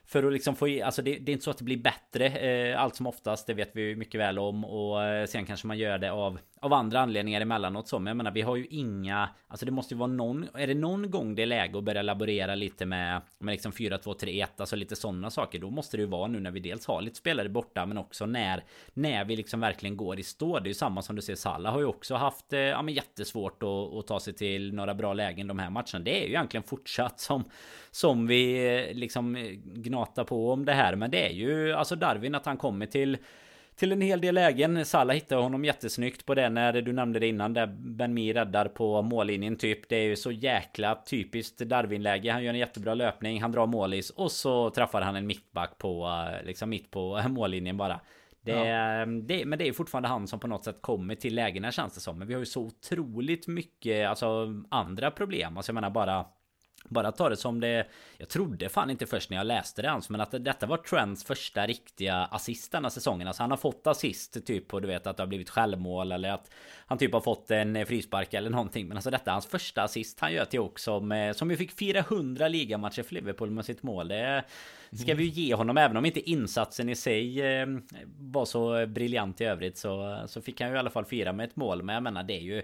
för 0.04 0.22
att 0.22 0.32
liksom 0.32 0.56
få 0.56 0.68
i, 0.68 0.82
alltså 0.82 1.02
det, 1.02 1.18
det, 1.18 1.32
är 1.32 1.32
inte 1.32 1.44
så 1.44 1.50
att 1.50 1.58
det 1.58 1.64
blir 1.64 1.76
bättre 1.76 2.26
eh, 2.26 2.80
allt 2.80 2.96
som 2.96 3.06
oftast, 3.06 3.46
det 3.46 3.54
vet 3.54 3.70
vi 3.72 3.96
mycket 3.96 4.20
väl 4.20 4.38
om. 4.38 4.64
Och 4.64 5.04
eh, 5.04 5.26
sen 5.26 5.46
kanske 5.46 5.66
man 5.66 5.78
gör 5.78 5.98
det 5.98 6.12
av 6.12 6.38
av 6.60 6.72
andra 6.72 7.00
anledningar 7.00 7.40
emellanåt 7.40 7.88
så. 7.88 7.98
Men 7.98 8.06
jag 8.06 8.16
menar 8.16 8.30
vi 8.30 8.42
har 8.42 8.56
ju 8.56 8.66
inga 8.66 9.28
Alltså 9.48 9.66
det 9.66 9.72
måste 9.72 9.94
ju 9.94 9.98
vara 9.98 10.10
någon 10.10 10.48
Är 10.54 10.66
det 10.66 10.74
någon 10.74 11.10
gång 11.10 11.34
det 11.34 11.42
är 11.42 11.46
läge 11.46 11.78
att 11.78 11.84
börja 11.84 12.02
laborera 12.02 12.54
lite 12.54 12.86
med 12.86 13.22
Med 13.38 13.52
liksom 13.52 13.72
4, 13.72 13.98
2, 13.98 14.14
3, 14.14 14.40
1 14.42 14.60
Alltså 14.60 14.76
lite 14.76 14.96
sådana 14.96 15.30
saker 15.30 15.58
Då 15.58 15.70
måste 15.70 15.96
det 15.96 16.00
ju 16.00 16.06
vara 16.06 16.26
nu 16.26 16.40
när 16.40 16.50
vi 16.50 16.60
dels 16.60 16.86
har 16.86 17.02
lite 17.02 17.16
spelare 17.16 17.48
borta 17.48 17.86
Men 17.86 17.98
också 17.98 18.26
när 18.26 18.64
När 18.94 19.24
vi 19.24 19.36
liksom 19.36 19.60
verkligen 19.60 19.96
går 19.96 20.20
i 20.20 20.22
stå 20.22 20.58
Det 20.58 20.66
är 20.66 20.70
ju 20.70 20.74
samma 20.74 21.02
som 21.02 21.16
du 21.16 21.22
ser 21.22 21.34
Salah 21.34 21.72
har 21.72 21.80
ju 21.80 21.86
också 21.86 22.14
haft 22.14 22.52
eh, 22.52 22.60
Ja 22.60 22.82
men 22.82 22.94
jättesvårt 22.94 23.62
att, 23.62 23.94
att 23.94 24.06
ta 24.06 24.20
sig 24.20 24.32
till 24.32 24.74
några 24.74 24.94
bra 24.94 25.12
lägen 25.12 25.46
de 25.46 25.58
här 25.58 25.70
matcherna 25.70 25.98
Det 26.04 26.22
är 26.22 26.22
ju 26.22 26.28
egentligen 26.28 26.64
fortsatt 26.64 27.20
som 27.20 27.44
Som 27.90 28.26
vi 28.26 28.66
eh, 28.78 28.94
liksom 28.94 29.36
eh, 29.36 29.50
gnatar 29.62 30.24
på 30.24 30.52
om 30.52 30.64
det 30.64 30.74
här 30.74 30.96
Men 30.96 31.10
det 31.10 31.26
är 31.26 31.32
ju 31.32 31.72
Alltså 31.72 31.96
Darwin 31.96 32.34
att 32.34 32.46
han 32.46 32.56
kommer 32.56 32.86
till 32.86 33.18
till 33.80 33.92
en 33.92 34.00
hel 34.00 34.20
del 34.20 34.34
lägen. 34.34 34.84
Salah 34.84 35.14
hittar 35.14 35.36
honom 35.36 35.64
jättesnyggt 35.64 36.26
på 36.26 36.34
det 36.34 36.48
när 36.48 36.72
du 36.72 36.92
nämnde 36.92 37.18
det 37.18 37.26
innan 37.26 37.54
där 37.54 37.66
Ben 37.66 38.14
Mi 38.14 38.32
räddar 38.32 38.68
på 38.68 39.02
mållinjen 39.02 39.56
typ. 39.56 39.88
Det 39.88 39.96
är 39.96 40.02
ju 40.02 40.16
så 40.16 40.32
jäkla 40.32 41.02
typiskt 41.06 41.58
Darwin-läge. 41.58 42.32
Han 42.32 42.44
gör 42.44 42.52
en 42.52 42.58
jättebra 42.58 42.94
löpning, 42.94 43.42
han 43.42 43.52
drar 43.52 43.66
målis 43.66 44.10
och 44.10 44.32
så 44.32 44.70
träffar 44.70 45.02
han 45.02 45.16
en 45.16 45.26
mittback 45.26 45.78
på 45.78 46.24
liksom 46.44 46.70
mitt 46.70 46.90
på 46.90 47.22
mållinjen 47.28 47.76
bara. 47.76 48.00
Det, 48.40 48.52
ja. 48.52 49.06
det, 49.06 49.44
men 49.44 49.58
det 49.58 49.68
är 49.68 49.72
fortfarande 49.72 50.08
han 50.08 50.26
som 50.26 50.40
på 50.40 50.46
något 50.46 50.64
sätt 50.64 50.78
kommer 50.80 51.14
till 51.14 51.34
lägena 51.34 51.72
känns 51.72 51.94
det 51.94 52.00
som. 52.00 52.18
Men 52.18 52.28
vi 52.28 52.34
har 52.34 52.40
ju 52.40 52.46
så 52.46 52.62
otroligt 52.62 53.46
mycket 53.46 54.08
alltså, 54.08 54.46
andra 54.68 55.10
problem. 55.10 55.56
Alltså 55.56 55.70
jag 55.70 55.74
menar 55.74 55.90
bara 55.90 56.26
bara 56.88 57.12
ta 57.12 57.28
det 57.28 57.36
som 57.36 57.60
det 57.60 57.86
Jag 58.18 58.28
trodde 58.28 58.68
fan 58.68 58.90
inte 58.90 59.06
först 59.06 59.30
när 59.30 59.36
jag 59.36 59.46
läste 59.46 59.82
det 59.82 59.88
ens 59.88 60.10
Men 60.10 60.20
att 60.20 60.44
detta 60.44 60.66
var 60.66 60.76
Trents 60.76 61.24
första 61.24 61.66
riktiga 61.66 62.16
assist 62.16 62.72
denna 62.72 62.90
säsongen. 62.90 63.26
Alltså 63.26 63.42
han 63.42 63.50
har 63.50 63.58
fått 63.58 63.86
assist 63.86 64.46
typ 64.46 64.68
på 64.68 64.80
du 64.80 64.88
vet 64.88 65.06
att 65.06 65.16
det 65.16 65.22
har 65.22 65.28
blivit 65.28 65.50
självmål 65.50 66.12
Eller 66.12 66.30
att 66.30 66.50
han 66.86 66.98
typ 66.98 67.12
har 67.12 67.20
fått 67.20 67.50
en 67.50 67.76
eh, 67.76 67.86
frispark 67.86 68.34
eller 68.34 68.50
någonting. 68.50 68.88
Men 68.88 68.96
alltså 68.96 69.10
detta 69.10 69.30
är 69.30 69.32
hans 69.32 69.46
första 69.46 69.82
assist 69.82 70.20
han 70.20 70.32
gör 70.32 70.44
till 70.44 70.60
också 70.60 71.00
som, 71.00 71.32
som 71.36 71.50
ju 71.50 71.56
fick 71.56 71.78
400 71.78 72.48
ligamatcher 72.48 73.02
för 73.02 73.14
Liverpool 73.14 73.50
med 73.50 73.64
sitt 73.64 73.82
mål. 73.82 74.08
Det 74.08 74.44
ska 74.92 75.14
vi 75.14 75.24
ju 75.24 75.42
ge 75.42 75.54
honom. 75.54 75.76
Även 75.76 75.96
om 75.96 76.04
inte 76.04 76.30
insatsen 76.30 76.88
i 76.88 76.96
sig 76.96 77.42
eh, 77.42 77.66
var 78.18 78.44
så 78.44 78.86
briljant 78.86 79.40
i 79.40 79.44
övrigt 79.44 79.78
så, 79.78 80.24
så 80.26 80.42
fick 80.42 80.60
han 80.60 80.70
ju 80.70 80.76
i 80.76 80.78
alla 80.78 80.90
fall 80.90 81.04
fira 81.04 81.32
med 81.32 81.48
ett 81.48 81.56
mål. 81.56 81.82
Men 81.82 81.94
jag 81.94 82.02
menar 82.02 82.22
det 82.22 82.34
är 82.34 82.40
ju 82.40 82.62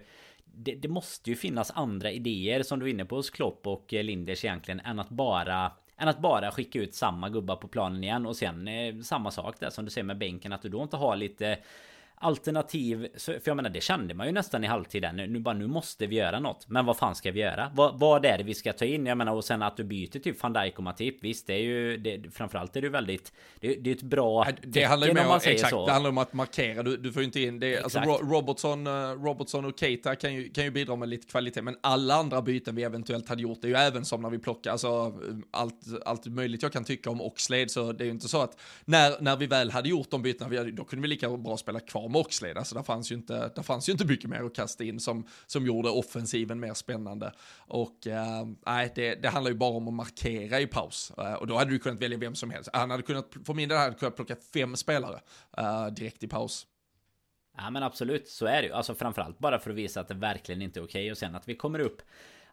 det, 0.56 0.74
det, 0.74 0.88
måste 0.88 1.30
ju 1.30 1.36
finnas 1.36 1.72
andra 1.74 2.10
idéer 2.10 2.62
som 2.62 2.78
du 2.78 2.86
är 2.86 2.90
inne 2.90 3.04
på 3.04 3.16
hos 3.16 3.30
Klopp 3.30 3.66
och 3.66 3.94
eh, 3.94 4.04
Linders 4.04 4.44
egentligen 4.44 4.80
än 4.80 4.98
att 4.98 5.08
bara 5.08 5.72
än 5.98 6.08
att 6.08 6.18
bara 6.18 6.50
skicka 6.50 6.78
ut 6.78 6.94
samma 6.94 7.28
gubbar 7.28 7.56
på 7.56 7.68
planen 7.68 8.04
igen 8.04 8.26
och 8.26 8.36
sen 8.36 8.68
eh, 8.68 9.00
samma 9.00 9.30
sak 9.30 9.60
där 9.60 9.70
som 9.70 9.84
du 9.84 9.90
säger 9.90 10.04
med 10.04 10.18
bänken 10.18 10.52
att 10.52 10.62
du 10.62 10.68
då 10.68 10.82
inte 10.82 10.96
har 10.96 11.16
lite 11.16 11.58
alternativ. 12.18 13.08
För 13.18 13.40
jag 13.44 13.56
menar 13.56 13.70
det 13.70 13.80
kände 13.80 14.14
man 14.14 14.26
ju 14.26 14.32
nästan 14.32 14.64
i 14.64 14.66
halvtid 14.66 15.02
där. 15.02 15.12
Nu, 15.12 15.40
bara 15.40 15.54
nu 15.54 15.66
måste 15.66 16.06
vi 16.06 16.16
göra 16.16 16.40
något. 16.40 16.68
Men 16.68 16.86
vad 16.86 16.96
fan 16.96 17.14
ska 17.14 17.32
vi 17.32 17.40
göra? 17.40 17.70
Vad, 17.74 17.98
vad 17.98 18.24
är 18.24 18.38
det 18.38 18.44
vi 18.44 18.54
ska 18.54 18.72
ta 18.72 18.84
in? 18.84 19.06
Jag 19.06 19.18
menar 19.18 19.32
och 19.32 19.44
sen 19.44 19.62
att 19.62 19.76
du 19.76 19.84
byter 19.84 20.18
typ 20.18 20.42
van 20.42 20.52
Dijk 20.52 20.78
och 20.78 20.84
Matip. 20.84 21.24
Visst 21.24 21.46
det 21.46 21.54
är 21.54 21.58
ju 21.58 21.96
det, 21.96 22.34
framförallt 22.34 22.76
är 22.76 22.80
det 22.80 22.86
ju 22.86 22.90
väldigt. 22.92 23.32
Det, 23.60 23.74
det 23.74 23.90
är 23.90 23.94
ett 23.94 24.02
bra. 24.02 24.44
Det, 24.44 24.54
det 24.62 24.84
handlar 24.84 25.08
ju 25.08 25.14
mer 25.14 25.26
om, 25.26 25.40
exakt, 25.44 25.70
så. 25.70 25.86
det 25.86 25.92
handlar 25.92 26.10
om 26.10 26.18
att 26.18 26.32
markera. 26.32 26.82
Du, 26.82 26.96
du 26.96 27.12
får 27.12 27.22
ju 27.22 27.26
inte 27.26 27.40
in 27.40 27.60
det. 27.60 27.82
Alltså 27.82 28.00
Robertson, 28.00 28.86
uh, 28.86 28.92
Robertson 29.24 29.64
och 29.64 29.78
Keita 29.78 30.16
kan 30.16 30.34
ju, 30.34 30.48
kan 30.48 30.64
ju 30.64 30.70
bidra 30.70 30.96
med 30.96 31.08
lite 31.08 31.26
kvalitet. 31.26 31.62
Men 31.62 31.76
alla 31.80 32.14
andra 32.14 32.42
byten 32.42 32.74
vi 32.74 32.82
eventuellt 32.82 33.28
hade 33.28 33.42
gjort 33.42 33.64
är 33.64 33.68
ju 33.68 33.74
även 33.74 34.04
som 34.04 34.22
när 34.22 34.30
vi 34.30 34.38
plockar. 34.38 34.70
Alltså 34.70 35.20
allt, 35.50 35.80
allt 36.04 36.26
möjligt 36.26 36.62
jag 36.62 36.72
kan 36.72 36.84
tycka 36.84 37.10
om 37.10 37.20
Oxlade. 37.20 37.68
Så 37.68 37.92
det 37.92 38.04
är 38.04 38.06
ju 38.06 38.12
inte 38.12 38.28
så 38.28 38.42
att 38.42 38.60
när, 38.84 39.20
när 39.20 39.36
vi 39.36 39.46
väl 39.46 39.70
hade 39.70 39.88
gjort 39.88 40.10
de 40.10 40.22
bytena. 40.22 40.64
Då 40.64 40.84
kunde 40.84 41.02
vi 41.02 41.08
lika 41.08 41.36
bra 41.36 41.56
spela 41.56 41.80
kvar 41.80 42.05
var 42.06 42.12
Moxley, 42.12 42.52
så 42.52 42.58
alltså, 42.58 42.74
där 42.74 42.82
fanns 42.82 43.12
ju 43.12 43.14
inte, 43.14 43.52
där 43.54 43.62
fanns 43.62 43.88
ju 43.88 43.92
inte 43.92 44.04
mycket 44.04 44.30
mer 44.30 44.42
att 44.42 44.54
kasta 44.54 44.84
in 44.84 45.00
som, 45.00 45.26
som 45.46 45.66
gjorde 45.66 45.88
offensiven 45.88 46.60
mer 46.60 46.74
spännande. 46.74 47.32
Och 47.56 48.06
eh, 48.06 48.46
nej, 48.66 48.92
det, 48.94 49.14
det 49.14 49.28
handlar 49.28 49.50
ju 49.50 49.56
bara 49.56 49.70
om 49.70 49.88
att 49.88 49.94
markera 49.94 50.60
i 50.60 50.66
paus. 50.66 51.12
Uh, 51.18 51.32
och 51.32 51.46
då 51.46 51.56
hade 51.56 51.70
du 51.70 51.78
kunnat 51.78 52.02
välja 52.02 52.18
vem 52.18 52.34
som 52.34 52.50
helst. 52.50 52.70
Han 52.72 52.90
hade 52.90 53.02
kunnat, 53.02 53.34
för 53.46 53.54
min 53.54 53.68
del 53.68 53.78
hade 53.78 53.94
kunnat 53.94 54.16
plocka 54.16 54.36
fem 54.54 54.76
spelare 54.76 55.20
uh, 55.60 55.86
direkt 55.86 56.22
i 56.22 56.28
paus. 56.28 56.66
Ja 57.56 57.70
men 57.70 57.82
absolut, 57.82 58.28
så 58.28 58.46
är 58.46 58.62
det 58.62 58.68
ju. 58.68 58.72
Alltså 58.72 58.94
framförallt 58.94 59.38
bara 59.38 59.58
för 59.58 59.70
att 59.70 59.76
visa 59.76 60.00
att 60.00 60.08
det 60.08 60.14
verkligen 60.14 60.62
inte 60.62 60.80
är 60.80 60.84
okej. 60.84 61.02
Okay. 61.02 61.10
Och 61.10 61.18
sen 61.18 61.34
att 61.34 61.48
vi 61.48 61.54
kommer 61.54 61.78
upp 61.78 62.02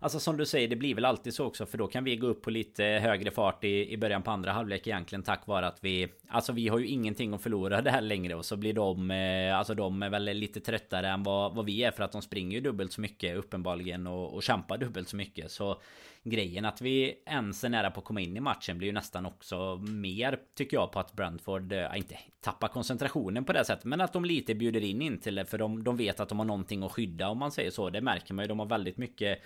Alltså 0.04 0.20
som 0.20 0.38
du 0.38 0.46
säger, 0.46 0.68
det 0.68 0.76
blir 0.76 0.96
väl 0.96 1.06
alltid 1.06 1.34
så 1.34 1.46
också 1.46 1.66
för 1.66 1.78
då 1.78 1.88
kan 1.88 2.04
vi 2.04 2.16
gå 2.16 2.28
upp 2.28 2.42
på 2.42 2.50
lite 2.50 2.84
högre 2.84 3.32
fart 3.32 3.64
i, 3.64 3.94
i 3.94 3.98
början 3.98 4.24
på 4.24 4.32
andra 4.32 4.52
halvlek 4.52 4.88
egentligen 4.88 5.24
tack 5.24 5.48
vare 5.48 5.68
att 5.68 5.78
vi 5.82 6.08
Alltså 6.28 6.54
vi 6.54 6.68
har 6.68 6.80
ju 6.80 6.88
ingenting 6.88 7.34
att 7.34 7.42
förlora 7.42 7.82
det 7.82 7.92
här 7.92 8.02
längre 8.02 8.36
och 8.36 8.46
så 8.46 8.58
blir 8.58 8.74
de 8.74 9.12
eh, 9.12 9.58
Alltså 9.58 9.74
de 9.74 10.04
är 10.04 10.10
väl 10.10 10.24
lite 10.24 10.60
tröttare 10.60 11.10
än 11.10 11.24
vad, 11.24 11.56
vad 11.56 11.66
vi 11.66 11.84
är 11.84 11.92
för 11.92 12.04
att 12.04 12.12
de 12.12 12.22
springer 12.22 12.56
ju 12.56 12.62
dubbelt 12.62 12.94
så 12.94 13.02
mycket 13.02 13.38
uppenbarligen 13.38 14.08
och, 14.08 14.34
och 14.34 14.44
kämpar 14.44 14.78
dubbelt 14.78 15.10
så 15.10 15.16
mycket. 15.16 15.52
Så 15.52 15.82
Grejen 16.24 16.66
att 16.66 16.82
vi 16.82 17.16
ens 17.26 17.64
är 17.64 17.70
nära 17.70 17.92
på 17.92 18.00
att 18.00 18.06
komma 18.06 18.22
in 18.22 18.38
i 18.38 18.40
matchen 18.40 18.78
blir 18.78 18.88
ju 18.88 18.94
nästan 18.94 19.26
också 19.26 19.76
mer 19.76 20.40
tycker 20.56 20.78
jag 20.78 20.92
på 20.92 21.00
att 21.00 21.14
Brentford 21.14 21.74
äh, 21.74 21.98
inte 21.98 22.18
tappar 22.42 22.68
koncentrationen 22.68 23.46
på 23.46 23.54
det 23.54 23.66
sättet 23.66 23.86
men 23.86 24.02
att 24.02 24.14
de 24.14 24.26
lite 24.26 24.56
bjuder 24.56 24.84
in 24.84 25.02
in 25.02 25.20
till 25.20 25.36
det 25.36 25.46
för 25.46 25.58
de, 25.58 25.84
de 25.84 25.98
vet 25.98 26.20
att 26.20 26.30
de 26.30 26.40
har 26.40 26.46
någonting 26.46 26.84
att 26.84 26.92
skydda 26.92 27.28
om 27.28 27.38
man 27.38 27.52
säger 27.52 27.72
så. 27.72 27.90
Det 27.90 28.02
märker 28.02 28.34
man 28.34 28.44
ju 28.44 28.48
de 28.48 28.60
har 28.60 28.66
väldigt 28.66 28.98
mycket 28.98 29.40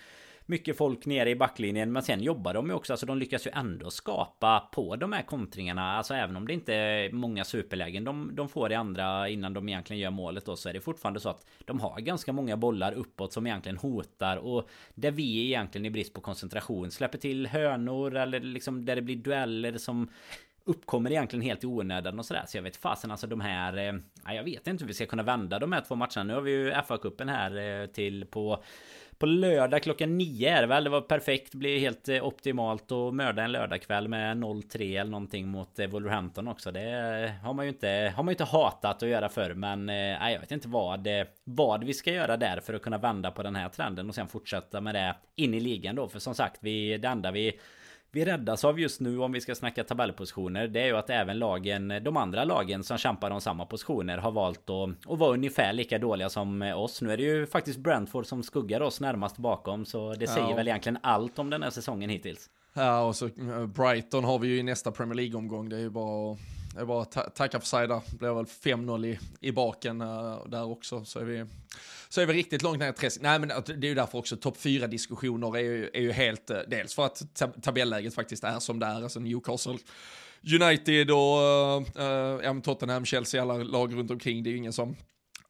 mycket 0.48 0.76
folk 0.76 1.06
nere 1.06 1.30
i 1.30 1.36
backlinjen. 1.36 1.92
Men 1.92 2.02
sen 2.02 2.22
jobbar 2.22 2.54
de 2.54 2.66
ju 2.66 2.72
också. 2.72 2.92
Alltså 2.92 3.06
de 3.06 3.18
lyckas 3.18 3.46
ju 3.46 3.50
ändå 3.54 3.90
skapa 3.90 4.68
på 4.72 4.96
de 4.96 5.12
här 5.12 5.22
kontringarna. 5.22 5.92
Alltså 5.92 6.14
även 6.14 6.36
om 6.36 6.46
det 6.46 6.52
inte 6.52 6.74
är 6.74 7.12
många 7.12 7.44
superlägen 7.44 8.04
de, 8.04 8.30
de 8.34 8.48
får 8.48 8.72
i 8.72 8.74
andra 8.74 9.28
innan 9.28 9.54
de 9.54 9.68
egentligen 9.68 10.00
gör 10.00 10.10
målet 10.10 10.44
då. 10.44 10.56
Så 10.56 10.68
är 10.68 10.72
det 10.72 10.80
fortfarande 10.80 11.20
så 11.20 11.28
att 11.28 11.46
de 11.64 11.80
har 11.80 12.00
ganska 12.00 12.32
många 12.32 12.56
bollar 12.56 12.92
uppåt 12.92 13.32
som 13.32 13.46
egentligen 13.46 13.78
hotar. 13.78 14.36
Och 14.36 14.68
där 14.94 15.10
vi 15.10 15.46
egentligen 15.46 15.84
i 15.84 15.90
brist 15.90 16.14
på 16.14 16.20
koncentration 16.20 16.90
släpper 16.90 17.18
till 17.18 17.46
hönor 17.46 18.16
eller 18.16 18.40
liksom 18.40 18.84
där 18.84 18.96
det 18.96 19.02
blir 19.02 19.16
dueller 19.16 19.78
som 19.78 20.08
uppkommer 20.68 21.10
egentligen 21.10 21.42
helt 21.42 21.64
i 21.64 21.66
onödan 21.66 22.18
och 22.18 22.26
sådär. 22.26 22.44
Så 22.46 22.56
jag 22.56 22.62
vet 22.62 22.76
fasen 22.76 23.10
alltså 23.10 23.26
de 23.26 23.40
här... 23.40 23.76
Eh, 23.76 24.34
jag 24.34 24.44
vet 24.44 24.66
inte 24.66 24.84
hur 24.84 24.88
vi 24.88 24.94
ska 24.94 25.06
kunna 25.06 25.22
vända 25.22 25.58
de 25.58 25.72
här 25.72 25.80
två 25.80 25.94
matcherna. 25.94 26.24
Nu 26.24 26.34
har 26.34 26.40
vi 26.40 26.50
ju 26.50 26.70
FA-cupen 26.72 27.30
här 27.30 27.80
eh, 27.82 27.86
till 27.86 28.26
på 28.26 28.62
på 29.18 29.26
lördag 29.26 29.82
klockan 29.82 30.18
nio 30.18 30.56
är 30.56 30.60
det 30.60 30.66
väl. 30.66 30.84
Det 30.84 30.90
var 30.90 31.00
perfekt. 31.00 31.54
Blir 31.54 31.78
helt 31.78 32.08
eh, 32.08 32.26
optimalt 32.26 32.92
att 32.92 33.14
mörda 33.14 33.42
en 33.42 33.52
lördagkväll 33.52 34.08
med 34.08 34.36
0-3 34.36 35.00
eller 35.00 35.10
någonting 35.10 35.48
mot 35.48 35.78
eh, 35.78 35.86
Wolverhampton 35.86 36.48
också. 36.48 36.72
Det 36.72 36.90
eh, 36.90 37.44
har 37.46 37.54
man 37.54 37.64
ju 37.64 37.68
inte, 37.68 38.12
har 38.16 38.22
man 38.22 38.32
inte 38.32 38.44
hatat 38.44 39.02
att 39.02 39.08
göra 39.08 39.28
förr. 39.28 39.54
Men 39.54 39.88
eh, 39.88 40.32
jag 40.32 40.40
vet 40.40 40.52
inte 40.52 40.68
vad, 40.68 41.08
vad 41.44 41.84
vi 41.84 41.94
ska 41.94 42.12
göra 42.12 42.36
där 42.36 42.60
för 42.60 42.74
att 42.74 42.82
kunna 42.82 42.98
vända 42.98 43.30
på 43.30 43.42
den 43.42 43.56
här 43.56 43.68
trenden 43.68 44.08
och 44.08 44.14
sen 44.14 44.28
fortsätta 44.28 44.80
med 44.80 44.94
det 44.94 45.14
in 45.36 45.54
i 45.54 45.60
ligan 45.60 45.96
då. 45.96 46.08
För 46.08 46.18
som 46.18 46.34
sagt, 46.34 46.58
vi, 46.60 46.98
det 46.98 47.08
enda 47.08 47.30
vi 47.30 47.58
vi 48.12 48.24
räddas 48.24 48.64
av 48.64 48.80
just 48.80 49.00
nu 49.00 49.18
om 49.18 49.32
vi 49.32 49.40
ska 49.40 49.54
snacka 49.54 49.84
tabellpositioner 49.84 50.68
Det 50.68 50.80
är 50.80 50.86
ju 50.86 50.96
att 50.96 51.10
även 51.10 51.38
lagen 51.38 51.88
De 51.88 52.16
andra 52.16 52.44
lagen 52.44 52.84
som 52.84 52.98
kämpar 52.98 53.30
om 53.30 53.40
samma 53.40 53.66
positioner 53.66 54.18
Har 54.18 54.30
valt 54.30 54.70
att, 54.70 55.10
att 55.12 55.18
vara 55.18 55.32
ungefär 55.32 55.72
lika 55.72 55.98
dåliga 55.98 56.28
som 56.28 56.62
oss. 56.62 57.02
Nu 57.02 57.12
är 57.12 57.16
det 57.16 57.22
ju 57.22 57.46
faktiskt 57.46 57.78
Brentford 57.78 58.26
som 58.26 58.42
skuggar 58.42 58.80
oss 58.80 59.00
närmast 59.00 59.36
bakom 59.36 59.84
Så 59.84 60.14
det 60.14 60.26
säger 60.26 60.50
ja. 60.50 60.56
väl 60.56 60.68
egentligen 60.68 60.98
allt 61.02 61.38
om 61.38 61.50
den 61.50 61.62
här 61.62 61.70
säsongen 61.70 62.10
hittills. 62.10 62.50
Ja 62.74 63.02
och 63.02 63.16
så 63.16 63.26
eh, 63.26 63.66
Brighton 63.66 64.24
har 64.24 64.38
vi 64.38 64.48
ju 64.48 64.58
i 64.58 64.62
nästa 64.62 64.92
Premier 64.92 65.14
League-omgång. 65.14 65.68
Det 65.68 65.76
är 65.76 65.80
ju 65.80 65.90
bara 65.90 66.32
att 66.32 66.38
det 66.78 66.82
är 66.82 66.86
bara 66.86 67.02
att 67.02 67.34
tacka 67.34 67.60
för 67.60 67.66
sig 67.66 67.88
där. 67.88 68.00
Blev 68.18 68.18
blir 68.18 68.34
väl 68.34 68.44
5-0 68.44 69.06
i, 69.06 69.18
i 69.40 69.52
baken 69.52 70.00
uh, 70.00 70.46
där 70.46 70.64
också. 70.64 71.04
Så 71.04 71.18
är, 71.18 71.24
vi, 71.24 71.44
så 72.08 72.20
är 72.20 72.26
vi 72.26 72.32
riktigt 72.32 72.62
långt 72.62 72.78
ner 72.78 72.90
i 72.90 72.92
träsket. 72.92 73.22
Nej 73.22 73.38
men 73.38 73.48
det 73.48 73.86
är 73.86 73.88
ju 73.88 73.94
därför 73.94 74.18
också 74.18 74.36
topp 74.36 74.56
4-diskussioner 74.56 75.56
är 75.56 75.60
ju, 75.60 75.90
är 75.92 76.00
ju 76.00 76.12
helt, 76.12 76.50
uh, 76.50 76.56
dels 76.68 76.94
för 76.94 77.06
att 77.06 77.34
tab 77.34 77.62
tabelläget 77.62 78.14
faktiskt 78.14 78.44
är 78.44 78.58
som 78.58 78.78
det 78.78 78.86
är. 78.86 79.02
Alltså 79.02 79.20
Newcastle 79.20 79.78
United 80.60 81.10
och 81.10 82.52
uh, 82.52 82.60
Tottenham, 82.60 83.04
Chelsea, 83.04 83.42
alla 83.42 83.54
lag 83.54 83.94
runt 83.94 84.10
omkring, 84.10 84.42
det 84.42 84.50
är 84.50 84.52
ju 84.52 84.58
ingen 84.58 84.72
som 84.72 84.96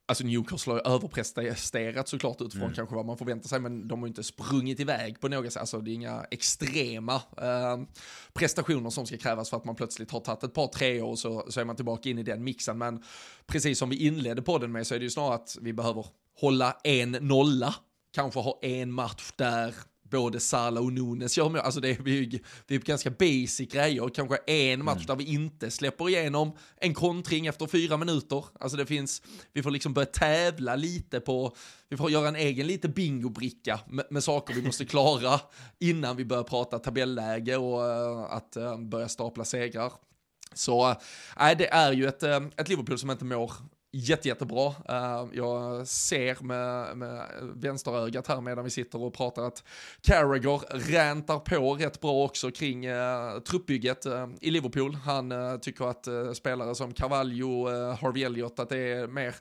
Alltså 0.09 0.25
Newcastle 0.25 0.73
har 0.73 0.95
överpresterat 0.95 2.09
såklart 2.09 2.41
utifrån 2.41 2.63
mm. 2.63 2.75
kanske 2.75 2.95
vad 2.95 3.07
man 3.07 3.19
förväntar 3.19 3.49
sig, 3.49 3.61
men 3.61 3.89
de 3.89 4.01
har 4.01 4.09
inte 4.09 4.23
sprungit 4.23 4.81
iväg 4.81 5.21
på 5.21 5.29
något 5.29 5.53
sätt. 5.53 5.61
Alltså 5.61 5.81
det 5.81 5.91
är 5.91 5.95
inga 5.95 6.25
extrema 6.31 7.15
eh, 7.15 7.79
prestationer 8.33 8.91
som 8.91 9.07
ska 9.07 9.17
krävas 9.17 9.51
för 9.51 9.57
att 9.57 9.65
man 9.65 9.75
plötsligt 9.75 10.11
har 10.11 10.21
tagit 10.21 10.45
ett 10.45 10.55
par 10.55 10.67
tre 10.67 11.03
år 11.03 11.11
och 11.11 11.19
så, 11.19 11.47
så 11.49 11.61
är 11.61 11.65
man 11.65 11.77
tillbaka 11.77 12.09
in 12.09 12.19
i 12.19 12.23
den 12.23 12.45
mixen. 12.45 12.79
Men 12.79 13.03
precis 13.47 13.79
som 13.79 13.89
vi 13.89 14.07
inledde 14.07 14.43
podden 14.43 14.73
med 14.73 14.87
så 14.87 14.95
är 14.95 14.99
det 14.99 15.05
ju 15.05 15.11
snarare 15.11 15.35
att 15.35 15.57
vi 15.61 15.73
behöver 15.73 16.07
hålla 16.41 16.77
en 16.85 17.11
nolla 17.11 17.75
kanske 18.15 18.41
ha 18.41 18.59
en 18.63 18.93
match 18.93 19.33
där 19.37 19.75
både 20.11 20.41
Salah 20.41 20.85
och 20.85 20.93
Nunes 20.93 21.39
gör 21.39 21.49
mål. 21.49 21.59
Alltså 21.61 21.81
det 21.81 21.91
är, 21.91 21.99
vi, 22.03 22.43
det 22.67 22.75
är 22.75 22.79
ganska 22.79 23.11
basic 23.11 23.73
grejer. 23.73 24.09
Kanske 24.09 24.37
en 24.37 24.85
match 24.85 24.97
mm. 24.97 25.07
där 25.07 25.17
vi 25.17 25.25
inte 25.25 25.71
släpper 25.71 26.09
igenom 26.09 26.53
en 26.77 26.95
kontring 26.95 27.47
efter 27.47 27.67
fyra 27.67 27.97
minuter. 27.97 28.45
Alltså 28.61 28.77
det 28.77 28.87
finns, 28.87 29.23
vi 29.53 29.63
får 29.63 29.71
liksom 29.71 29.95
börja 29.95 30.07
tävla 30.07 30.77
lite 30.77 31.21
på, 31.21 31.57
vi 31.89 31.97
får 31.97 32.11
göra 32.11 32.29
en 32.29 32.37
egen 32.37 32.67
lite 32.67 32.89
bingobricka 32.89 33.81
med, 33.87 34.05
med 34.11 34.25
saker 34.25 34.55
vi 34.55 34.63
måste 34.63 34.85
klara 34.85 35.41
innan 35.79 36.17
vi 36.17 36.25
börjar 36.25 36.45
prata 36.45 36.79
tabelläge 36.79 37.57
och 37.57 37.81
uh, 37.81 38.33
att 38.33 38.57
uh, 38.57 38.79
börja 38.79 39.09
stapla 39.09 39.45
segrar. 39.45 39.93
Så 40.55 40.91
äh, 41.41 41.57
det 41.59 41.69
är 41.69 41.93
ju 41.93 42.07
ett, 42.07 42.23
ett 42.57 42.69
Liverpool 42.69 42.99
som 42.99 43.11
inte 43.11 43.25
mår 43.25 43.53
jätte, 43.91 44.29
jättebra. 44.29 44.75
Eh, 44.89 45.27
jag 45.33 45.87
ser 45.87 46.45
med, 46.45 46.97
med 46.97 47.27
vänsterögat 47.55 48.27
här 48.27 48.41
medan 48.41 48.65
vi 48.65 48.71
sitter 48.71 49.03
och 49.03 49.15
pratar 49.15 49.43
att 49.43 49.65
Carragher 50.01 50.61
räntar 50.91 51.39
på 51.39 51.75
rätt 51.75 52.01
bra 52.01 52.25
också 52.25 52.51
kring 52.51 52.85
eh, 52.85 53.39
truppbygget 53.39 54.07
eh, 54.07 54.29
i 54.41 54.51
Liverpool. 54.51 54.95
Han 54.95 55.33
eh, 55.33 55.57
tycker 55.57 55.91
att 55.91 56.07
eh, 56.07 56.33
spelare 56.33 56.75
som 56.75 56.93
Carvalho, 56.93 57.69
eh, 57.69 57.99
Harvey 57.99 58.25
Elliott, 58.25 58.59
att 58.59 58.69
det 58.69 58.79
är 58.79 59.07
mer 59.07 59.35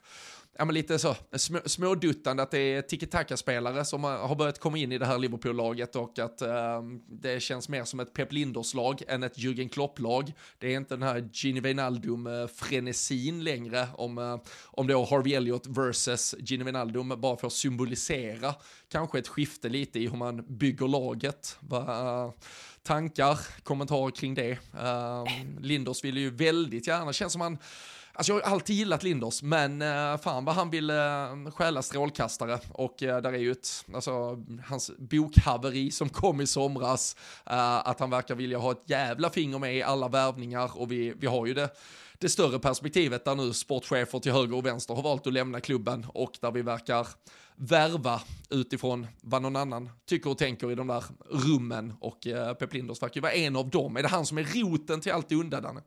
ja, 0.58 0.64
men 0.64 0.74
lite 0.74 0.98
så 0.98 1.16
sm 1.36 1.56
småduttande 1.64 2.42
att 2.42 2.50
det 2.50 2.58
är 2.58 2.82
tiki-taka-spelare 2.82 3.84
som 3.84 4.04
har 4.04 4.34
börjat 4.34 4.58
komma 4.58 4.78
in 4.78 4.92
i 4.92 4.98
det 4.98 5.06
här 5.06 5.18
Liverpool-laget 5.18 5.96
och 5.96 6.18
att 6.18 6.42
eh, 6.42 6.82
det 7.08 7.42
känns 7.42 7.68
mer 7.68 7.84
som 7.84 8.00
ett 8.00 8.12
Pep 8.12 8.32
Linders-lag 8.32 9.02
än 9.08 9.22
ett 9.22 9.38
Jürgen 9.38 9.68
Klopp-lag. 9.68 10.32
Det 10.58 10.72
är 10.72 10.76
inte 10.76 10.94
den 10.94 11.02
här 11.02 11.28
Gini 11.32 11.60
Wijnaldum-frenesin 11.60 13.38
eh, 13.38 13.42
längre 13.42 13.88
om, 13.94 14.18
eh, 14.18 14.36
om 14.64 14.86
då 14.86 15.04
Harvey 15.04 15.34
Elliott 15.34 15.66
versus 15.66 16.34
Gini 16.38 16.64
Wijnaldum 16.64 17.08
bara 17.16 17.36
för 17.36 17.46
att 17.46 17.52
symbolisera 17.52 18.54
kanske 18.88 19.18
ett 19.18 19.28
skifte 19.28 19.68
lite 19.68 19.98
i 19.98 20.08
hur 20.08 20.16
man 20.16 20.58
bygger 20.58 20.88
laget. 20.88 21.56
Va, 21.60 21.78
eh, 21.78 22.32
tankar, 22.82 23.38
kommentarer 23.62 24.10
kring 24.10 24.34
det. 24.34 24.58
Ehm, 24.78 25.58
Linders 25.60 26.04
vill 26.04 26.16
ju 26.16 26.30
väldigt 26.30 26.86
gärna, 26.86 27.12
känns 27.12 27.32
som 27.32 27.40
han 27.40 27.58
Alltså 28.18 28.32
jag 28.32 28.40
har 28.40 28.52
alltid 28.52 28.76
gillat 28.76 29.02
Linders, 29.02 29.42
men 29.42 29.82
eh, 29.82 30.16
fan 30.16 30.44
vad 30.44 30.54
han 30.54 30.70
vill 30.70 30.90
eh, 30.90 31.50
stjäla 31.54 31.82
strålkastare 31.82 32.58
och 32.72 33.02
eh, 33.02 33.22
där 33.22 33.32
är 33.32 33.38
ju 33.38 33.52
ett, 33.52 33.84
alltså 33.94 34.44
hans 34.66 34.90
bokhaveri 34.98 35.90
som 35.90 36.08
kom 36.08 36.40
i 36.40 36.46
somras, 36.46 37.16
att 37.44 38.00
han 38.00 38.10
verkar 38.10 38.34
vilja 38.34 38.58
ha 38.58 38.72
ett 38.72 38.82
jävla 38.86 39.30
finger 39.30 39.58
med 39.58 39.76
i 39.76 39.82
alla 39.82 40.08
värvningar 40.08 40.70
och 40.74 40.92
vi, 40.92 41.14
vi 41.16 41.26
har 41.26 41.46
ju 41.46 41.54
det 41.54 41.70
det 42.20 42.28
större 42.28 42.58
perspektivet 42.58 43.24
där 43.24 43.34
nu 43.34 43.52
sportchefer 43.52 44.18
till 44.18 44.32
höger 44.32 44.56
och 44.56 44.66
vänster 44.66 44.94
har 44.94 45.02
valt 45.02 45.26
att 45.26 45.32
lämna 45.32 45.60
klubben 45.60 46.06
och 46.08 46.32
där 46.40 46.50
vi 46.50 46.62
verkar 46.62 47.08
värva 47.56 48.20
utifrån 48.50 49.06
vad 49.20 49.42
någon 49.42 49.56
annan 49.56 49.90
tycker 50.06 50.30
och 50.30 50.38
tänker 50.38 50.72
i 50.72 50.74
de 50.74 50.86
där 50.86 51.04
rummen 51.30 51.94
och 52.00 52.26
eh, 52.26 52.54
Pep 52.54 52.74
Linders 52.74 53.02
verkar 53.02 53.14
ju 53.14 53.20
vara 53.20 53.32
en 53.32 53.56
av 53.56 53.70
dem. 53.70 53.96
Är 53.96 54.02
det 54.02 54.08
han 54.08 54.26
som 54.26 54.38
är 54.38 54.44
roten 54.44 55.00
till 55.00 55.12
allt 55.12 55.28
det 55.28 55.36
onda, 55.36 55.60
Danne? 55.60 55.80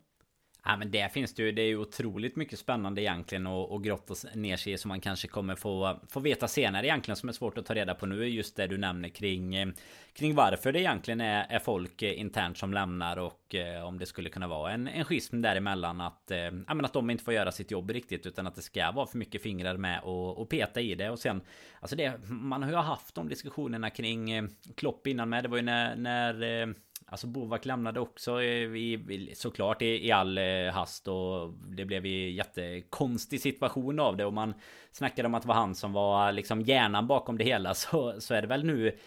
Ja 0.64 0.78
men 0.78 0.92
det 0.92 1.14
finns 1.14 1.34
det 1.34 1.44
ju, 1.44 1.52
det 1.52 1.62
är 1.62 1.68
ju 1.68 1.78
otroligt 1.78 2.36
mycket 2.36 2.60
spännande 2.60 3.02
egentligen 3.02 3.48
och, 3.48 3.72
och 3.72 3.84
grotta 3.84 4.14
ner 4.36 4.58
sig 4.58 4.74
i 4.74 4.78
som 4.78 4.90
man 4.90 5.02
kanske 5.02 5.28
kommer 5.28 5.56
få, 5.56 6.00
få 6.10 6.20
veta 6.20 6.48
senare 6.48 6.86
egentligen 6.86 7.16
som 7.16 7.30
är 7.30 7.34
svårt 7.34 7.58
att 7.58 7.66
ta 7.66 7.74
reda 7.74 7.96
på 7.96 8.06
nu. 8.06 8.26
Just 8.26 8.56
det 8.56 8.68
du 8.68 8.78
nämner 8.78 9.10
kring 9.10 9.56
eh, 9.56 9.68
Kring 10.14 10.36
varför 10.36 10.72
det 10.72 10.80
egentligen 10.80 11.22
är, 11.22 11.46
är 11.50 11.60
folk 11.60 12.02
eh, 12.02 12.20
internt 12.20 12.58
som 12.58 12.74
lämnar 12.74 13.18
och 13.18 13.56
eh, 13.56 13.86
om 13.86 13.98
det 13.98 14.06
skulle 14.06 14.30
kunna 14.30 14.48
vara 14.48 14.72
en, 14.72 14.88
en 14.88 15.06
schism 15.06 15.42
däremellan 15.42 16.02
att, 16.02 16.32
eh, 16.32 16.38
ja, 16.38 16.74
men 16.74 16.86
att 16.86 16.94
de 16.94 17.10
inte 17.10 17.24
får 17.24 17.34
göra 17.34 17.52
sitt 17.52 17.72
jobb 17.72 17.90
riktigt 17.90 18.26
utan 18.26 18.48
att 18.48 18.56
det 18.56 18.62
ska 18.62 18.92
vara 18.92 19.06
för 19.06 19.18
mycket 19.18 19.42
fingrar 19.42 19.78
med 19.78 20.02
och, 20.04 20.38
och 20.38 20.50
peta 20.50 20.82
i 20.82 20.96
det. 20.96 21.10
Och 21.10 21.20
sen 21.20 21.42
Alltså 21.80 21.96
det, 21.96 22.20
man 22.28 22.64
har 22.64 22.70
ju 22.70 22.76
haft 22.76 23.16
de 23.16 23.30
diskussionerna 23.30 23.90
kring 23.90 24.32
eh, 24.32 24.44
Klopp 24.76 25.08
innan 25.08 25.30
med, 25.30 25.44
det 25.44 25.48
var 25.48 25.58
ju 25.58 25.64
när, 25.64 25.96
när 25.96 26.62
eh, 26.62 26.68
Alltså 27.12 27.28
Bovak 27.28 27.66
lämnade 27.66 28.00
också 28.00 28.42
i, 28.42 29.32
såklart 29.36 29.82
i, 29.82 30.08
i 30.08 30.12
all 30.12 30.38
eh, 30.38 30.74
hast 30.74 31.08
och 31.08 31.54
det 31.54 31.86
blev 31.86 32.06
en 32.06 32.34
jättekonstig 32.34 33.42
situation 33.42 34.00
av 34.00 34.18
det 34.18 34.26
och 34.26 34.34
man 34.34 34.54
snackade 34.92 35.26
om 35.28 35.36
att 35.36 35.42
det 35.42 35.48
var 35.48 35.56
han 35.56 35.76
som 35.76 35.94
var 35.94 36.32
liksom 36.32 36.62
hjärnan 36.62 37.08
bakom 37.08 37.38
det 37.38 37.44
hela 37.44 37.74
så, 37.74 38.22
så 38.22 38.34
är 38.34 38.42
det 38.42 38.48
väl 38.48 38.66
nu 38.66 38.98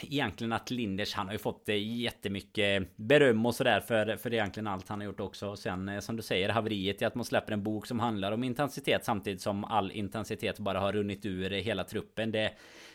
egentligen 0.00 0.52
att 0.52 0.70
Linders 0.70 1.14
han 1.14 1.26
har 1.26 1.32
ju 1.32 1.38
fått 1.38 1.68
eh, 1.68 1.98
jättemycket 1.98 2.96
beröm 2.96 3.46
och 3.46 3.54
sådär 3.54 3.80
för, 3.80 4.16
för 4.16 4.34
egentligen 4.34 4.66
allt 4.66 4.88
han 4.88 5.00
har 5.00 5.06
gjort 5.06 5.20
också. 5.20 5.56
Sen 5.56 5.88
eh, 5.88 6.00
som 6.00 6.16
du 6.16 6.22
säger 6.22 6.48
haveriet 6.48 7.02
i 7.02 7.04
att 7.04 7.14
man 7.14 7.24
släpper 7.24 7.52
en 7.52 7.62
bok 7.62 7.86
som 7.86 8.00
handlar 8.00 8.32
om 8.32 8.44
intensitet 8.44 9.04
samtidigt 9.04 9.40
som 9.40 9.64
all 9.64 9.90
intensitet 9.90 10.58
bara 10.58 10.80
har 10.80 10.92
runnit 10.92 11.26
ur 11.26 11.50
hela 11.50 11.84
truppen. 11.84 12.32
Det, 12.32 12.52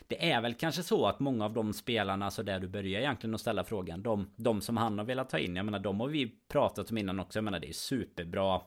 det 0.09 0.31
är 0.31 0.41
väl 0.41 0.53
kanske 0.53 0.83
så 0.83 1.07
att 1.07 1.19
många 1.19 1.45
av 1.45 1.53
de 1.53 1.73
spelarna, 1.73 2.31
så 2.31 2.43
där 2.43 2.59
du 2.59 2.67
börjar 2.67 2.99
egentligen 2.99 3.35
att 3.35 3.41
ställa 3.41 3.63
frågan, 3.63 4.03
de, 4.03 4.29
de 4.35 4.61
som 4.61 4.77
han 4.77 4.97
har 4.97 5.05
velat 5.05 5.29
ta 5.29 5.39
in, 5.39 5.55
jag 5.55 5.65
menar 5.65 5.79
de 5.79 5.99
har 5.99 6.07
vi 6.07 6.31
pratat 6.47 6.91
om 6.91 6.97
innan 6.97 7.19
också, 7.19 7.39
jag 7.39 7.43
menar 7.43 7.59
det 7.59 7.69
är 7.69 7.73
superbra 7.73 8.61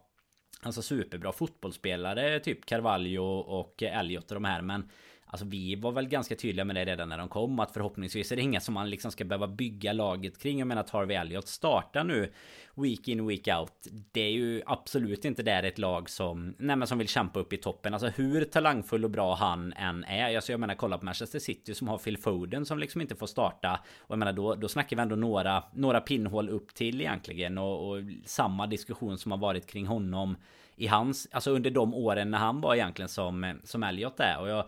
Alltså 0.64 0.82
superbra 0.82 1.32
fotbollsspelare, 1.32 2.40
typ 2.40 2.66
Carvalho 2.66 3.22
och 3.38 3.82
Elliot 3.82 4.30
och 4.30 4.34
de 4.34 4.44
här 4.44 4.62
men 4.62 4.90
Alltså 5.32 5.46
vi 5.46 5.74
var 5.74 5.92
väl 5.92 6.08
ganska 6.08 6.36
tydliga 6.36 6.64
med 6.64 6.76
det 6.76 6.84
redan 6.84 7.08
när 7.08 7.18
de 7.18 7.28
kom 7.28 7.60
att 7.60 7.72
förhoppningsvis 7.72 8.32
är 8.32 8.36
det 8.36 8.42
inga 8.42 8.60
som 8.60 8.74
man 8.74 8.90
liksom 8.90 9.10
ska 9.10 9.24
behöva 9.24 9.46
bygga 9.46 9.92
laget 9.92 10.38
kring. 10.38 10.58
Jag 10.58 10.68
menar 10.68 10.80
att 10.80 10.90
Harvey 10.90 11.16
Elliot 11.16 11.48
startar 11.48 12.04
nu 12.04 12.32
Week 12.74 13.08
in 13.08 13.26
week 13.26 13.48
out. 13.48 13.88
Det 14.12 14.20
är 14.20 14.30
ju 14.30 14.62
absolut 14.66 15.24
inte 15.24 15.42
där 15.42 15.62
ett 15.62 15.78
lag 15.78 16.10
som 16.10 16.54
Nej 16.58 16.76
men 16.76 16.88
som 16.88 16.98
vill 16.98 17.08
kämpa 17.08 17.40
upp 17.40 17.52
i 17.52 17.56
toppen. 17.56 17.94
Alltså 17.94 18.08
hur 18.08 18.44
talangfull 18.44 19.04
och 19.04 19.10
bra 19.10 19.34
han 19.34 19.72
än 19.72 20.04
är. 20.04 20.36
Alltså 20.36 20.52
jag 20.52 20.60
menar 20.60 20.74
kolla 20.74 20.98
på 20.98 21.04
Manchester 21.04 21.38
City 21.38 21.74
som 21.74 21.88
har 21.88 21.98
Phil 21.98 22.18
Foden 22.18 22.66
som 22.66 22.78
liksom 22.78 23.00
inte 23.00 23.16
får 23.16 23.26
starta. 23.26 23.80
Och 23.98 24.10
jag 24.10 24.18
menar 24.18 24.32
då, 24.32 24.54
då 24.54 24.68
snackar 24.68 24.96
vi 24.96 25.02
ändå 25.02 25.16
några 25.16 25.64
Några 25.74 26.00
pinnhål 26.00 26.48
upp 26.48 26.74
till 26.74 27.00
egentligen. 27.00 27.58
Och, 27.58 27.90
och 27.90 28.02
samma 28.24 28.66
diskussion 28.66 29.18
som 29.18 29.32
har 29.32 29.38
varit 29.38 29.66
kring 29.66 29.86
honom 29.86 30.36
i 30.76 30.86
hans, 30.86 31.28
alltså 31.30 31.50
under 31.50 31.70
de 31.70 31.94
åren 31.94 32.30
när 32.30 32.38
han 32.38 32.60
var 32.60 32.74
egentligen 32.74 33.08
som, 33.08 33.58
som 33.64 33.82
Elliot 33.82 34.20
är. 34.20 34.40
Och 34.40 34.48
jag 34.48 34.64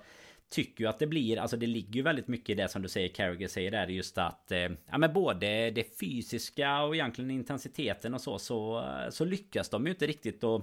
tycker 0.54 0.84
ju 0.84 0.90
att 0.90 0.98
det 0.98 1.06
blir, 1.06 1.38
alltså 1.38 1.56
det 1.56 1.66
ligger 1.66 1.94
ju 1.94 2.02
väldigt 2.02 2.28
mycket 2.28 2.50
i 2.50 2.54
det 2.54 2.68
som 2.68 2.82
du 2.82 2.88
säger, 2.88 3.08
Carragher 3.08 3.48
säger 3.48 3.70
där, 3.70 3.86
just 3.86 4.18
att 4.18 4.52
eh, 4.52 4.68
ja 4.90 4.98
men 4.98 5.12
både 5.12 5.70
det 5.70 5.98
fysiska 6.00 6.82
och 6.82 6.94
egentligen 6.94 7.30
intensiteten 7.30 8.14
och 8.14 8.20
så, 8.20 8.38
så, 8.38 8.84
så 9.10 9.24
lyckas 9.24 9.68
de 9.68 9.86
ju 9.86 9.90
inte 9.90 10.06
riktigt 10.06 10.44
att 10.44 10.62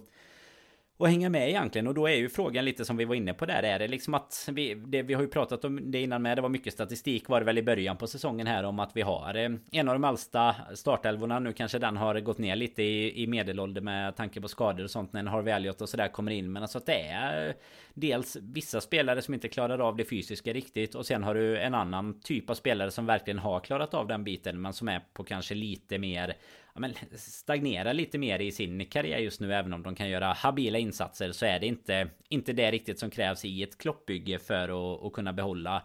och 1.02 1.10
hänga 1.10 1.30
med 1.30 1.49
egentligen. 1.49 1.88
Och 1.88 1.93
då 1.93 2.08
är 2.08 2.16
ju 2.16 2.30
frågan 2.30 2.66
lite 2.66 2.86
som 2.86 2.97
vi 2.97 3.06
var 3.06 3.16
inne 3.16 3.34
på 3.34 3.45
där. 3.45 3.64
Är 3.64 3.80
det 3.80 3.88
liksom 3.88 4.14
att 4.14 4.49
vi, 4.52 4.74
det, 4.74 5.02
vi 5.02 5.14
har 5.14 5.22
ju 5.22 5.28
pratat 5.28 5.66
om 5.66 5.91
det 5.91 6.02
innan 6.02 6.22
med. 6.22 6.38
Det 6.38 6.41
var 6.41 6.49
mycket 6.49 6.74
statistik 6.74 7.30
var 7.30 7.39
det 7.39 7.45
väl 7.45 7.58
i 7.58 7.64
början 7.64 7.97
på 7.97 8.08
säsongen 8.08 8.47
här 8.47 8.64
om 8.64 8.80
att 8.80 8.91
vi 8.93 9.02
har 9.02 9.36
eh, 9.36 9.49
en 9.72 9.89
av 9.89 9.95
de 9.95 10.04
äldsta 10.04 10.56
startelvorna. 10.74 11.39
Nu 11.39 11.54
kanske 11.54 11.80
den 11.80 11.97
har 11.97 12.20
gått 12.20 12.38
ner 12.38 12.56
lite 12.56 12.84
i, 12.84 13.24
i 13.24 13.28
medelålder 13.28 13.82
med 13.82 14.16
tanke 14.16 14.41
på 14.41 14.47
skador 14.47 14.84
och 14.84 14.91
sånt 14.91 15.14
när 15.14 15.24
Harvey 15.24 15.54
Elliot 15.54 15.82
och 15.82 15.89
sådär 15.89 16.08
kommer 16.08 16.32
in. 16.32 16.52
Men 16.52 16.62
alltså 16.62 16.78
att 16.78 16.86
det 16.86 17.02
är 17.02 17.47
eh, 17.47 17.54
dels 17.93 18.38
vissa 18.41 18.82
spelare 18.82 19.22
som 19.22 19.34
inte 19.34 19.47
klarar 19.47 19.80
av 19.80 19.95
det 19.95 20.06
fysiska 20.06 20.54
riktigt 20.54 20.95
och 20.95 21.06
sen 21.06 21.24
har 21.24 21.36
du 21.36 21.58
en 21.58 21.74
annan 21.74 22.20
typ 22.20 22.49
av 22.49 22.56
spelare 22.56 22.91
som 22.91 23.06
verkligen 23.06 23.39
har 23.39 23.60
klarat 23.60 23.93
av 23.93 24.08
den 24.08 24.24
biten 24.24 24.62
men 24.62 24.74
som 24.74 24.88
är 24.88 25.02
på 25.14 25.24
kanske 25.24 25.56
lite 25.56 25.97
mer 25.97 26.36
ja, 26.74 26.80
men 26.80 26.94
stagnerar 27.16 27.94
lite 27.94 28.18
mer 28.18 28.40
i 28.40 28.52
sin 28.52 28.86
karriär 28.86 29.18
just 29.18 29.40
nu 29.40 29.54
även 29.54 29.74
om 29.74 29.84
de 29.84 29.96
kan 29.96 30.10
göra 30.10 30.34
habila 30.34 30.78
insatser 30.78 31.32
så 31.32 31.46
är 31.46 31.60
det 31.60 31.68
inte 31.68 32.08
inte 32.30 32.54
det 32.54 32.72
riktigt 32.72 33.00
som 33.00 33.10
krävs 33.10 33.46
i 33.46 33.64
ett 33.64 33.78
kloppbygge 33.78 34.40
för 34.40 34.64
att, 34.64 35.04
att 35.06 35.14
kunna 35.14 35.34
behålla 35.34 35.84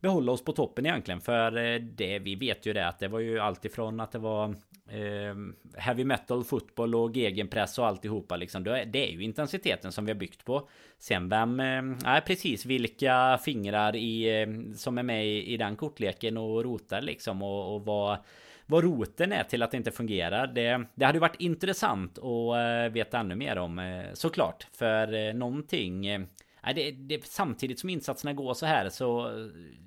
behålla 0.00 0.32
oss 0.32 0.44
på 0.44 0.52
toppen 0.52 0.86
egentligen. 0.86 1.20
För 1.20 1.56
eh, 1.56 1.80
det 1.80 2.18
vi 2.18 2.34
vet 2.34 2.66
ju 2.66 2.72
det 2.72 2.88
att 2.88 2.98
det 2.98 3.08
var 3.08 3.20
ju 3.20 3.38
alltifrån 3.38 4.00
att 4.00 4.12
det 4.12 4.18
var 4.18 4.48
eh, 4.88 5.34
heavy 5.76 6.04
metal 6.04 6.44
fotboll 6.44 6.94
och 6.94 7.16
gegenpress 7.16 7.78
och 7.78 7.86
alltihopa 7.86 8.36
liksom. 8.36 8.64
Det 8.64 8.96
är 8.96 9.10
ju 9.10 9.22
intensiteten 9.22 9.92
som 9.92 10.04
vi 10.04 10.12
har 10.12 10.18
byggt 10.18 10.44
på. 10.44 10.68
Sen 10.98 11.28
vem 11.28 11.60
eh, 11.60 12.20
precis 12.26 12.66
vilka 12.66 13.38
fingrar 13.44 13.96
i 13.96 14.40
eh, 14.40 14.74
som 14.76 14.98
är 14.98 15.02
med 15.02 15.26
i, 15.26 15.52
i 15.52 15.56
den 15.56 15.76
kortleken 15.76 16.36
och 16.36 16.64
rotar 16.64 17.00
liksom 17.00 17.42
och, 17.42 17.74
och 17.74 17.84
vad 17.84 18.18
vad 18.70 18.84
roten 18.84 19.32
är 19.32 19.42
till 19.42 19.62
att 19.62 19.70
det 19.70 19.76
inte 19.76 19.90
fungerar. 19.90 20.46
Det, 20.46 20.84
det 20.94 21.04
hade 21.04 21.18
varit 21.18 21.40
intressant 21.40 22.18
att 22.18 22.56
eh, 22.56 22.92
veta 22.92 23.18
ännu 23.18 23.34
mer 23.34 23.58
om 23.58 23.78
eh, 23.78 24.04
såklart. 24.12 24.66
För 24.72 25.14
eh, 25.14 25.34
någonting 25.34 26.26
det, 26.74 26.90
det, 26.90 27.24
samtidigt 27.24 27.80
som 27.80 27.90
insatserna 27.90 28.32
går 28.32 28.54
så 28.54 28.66
här 28.66 28.88
så 28.88 29.30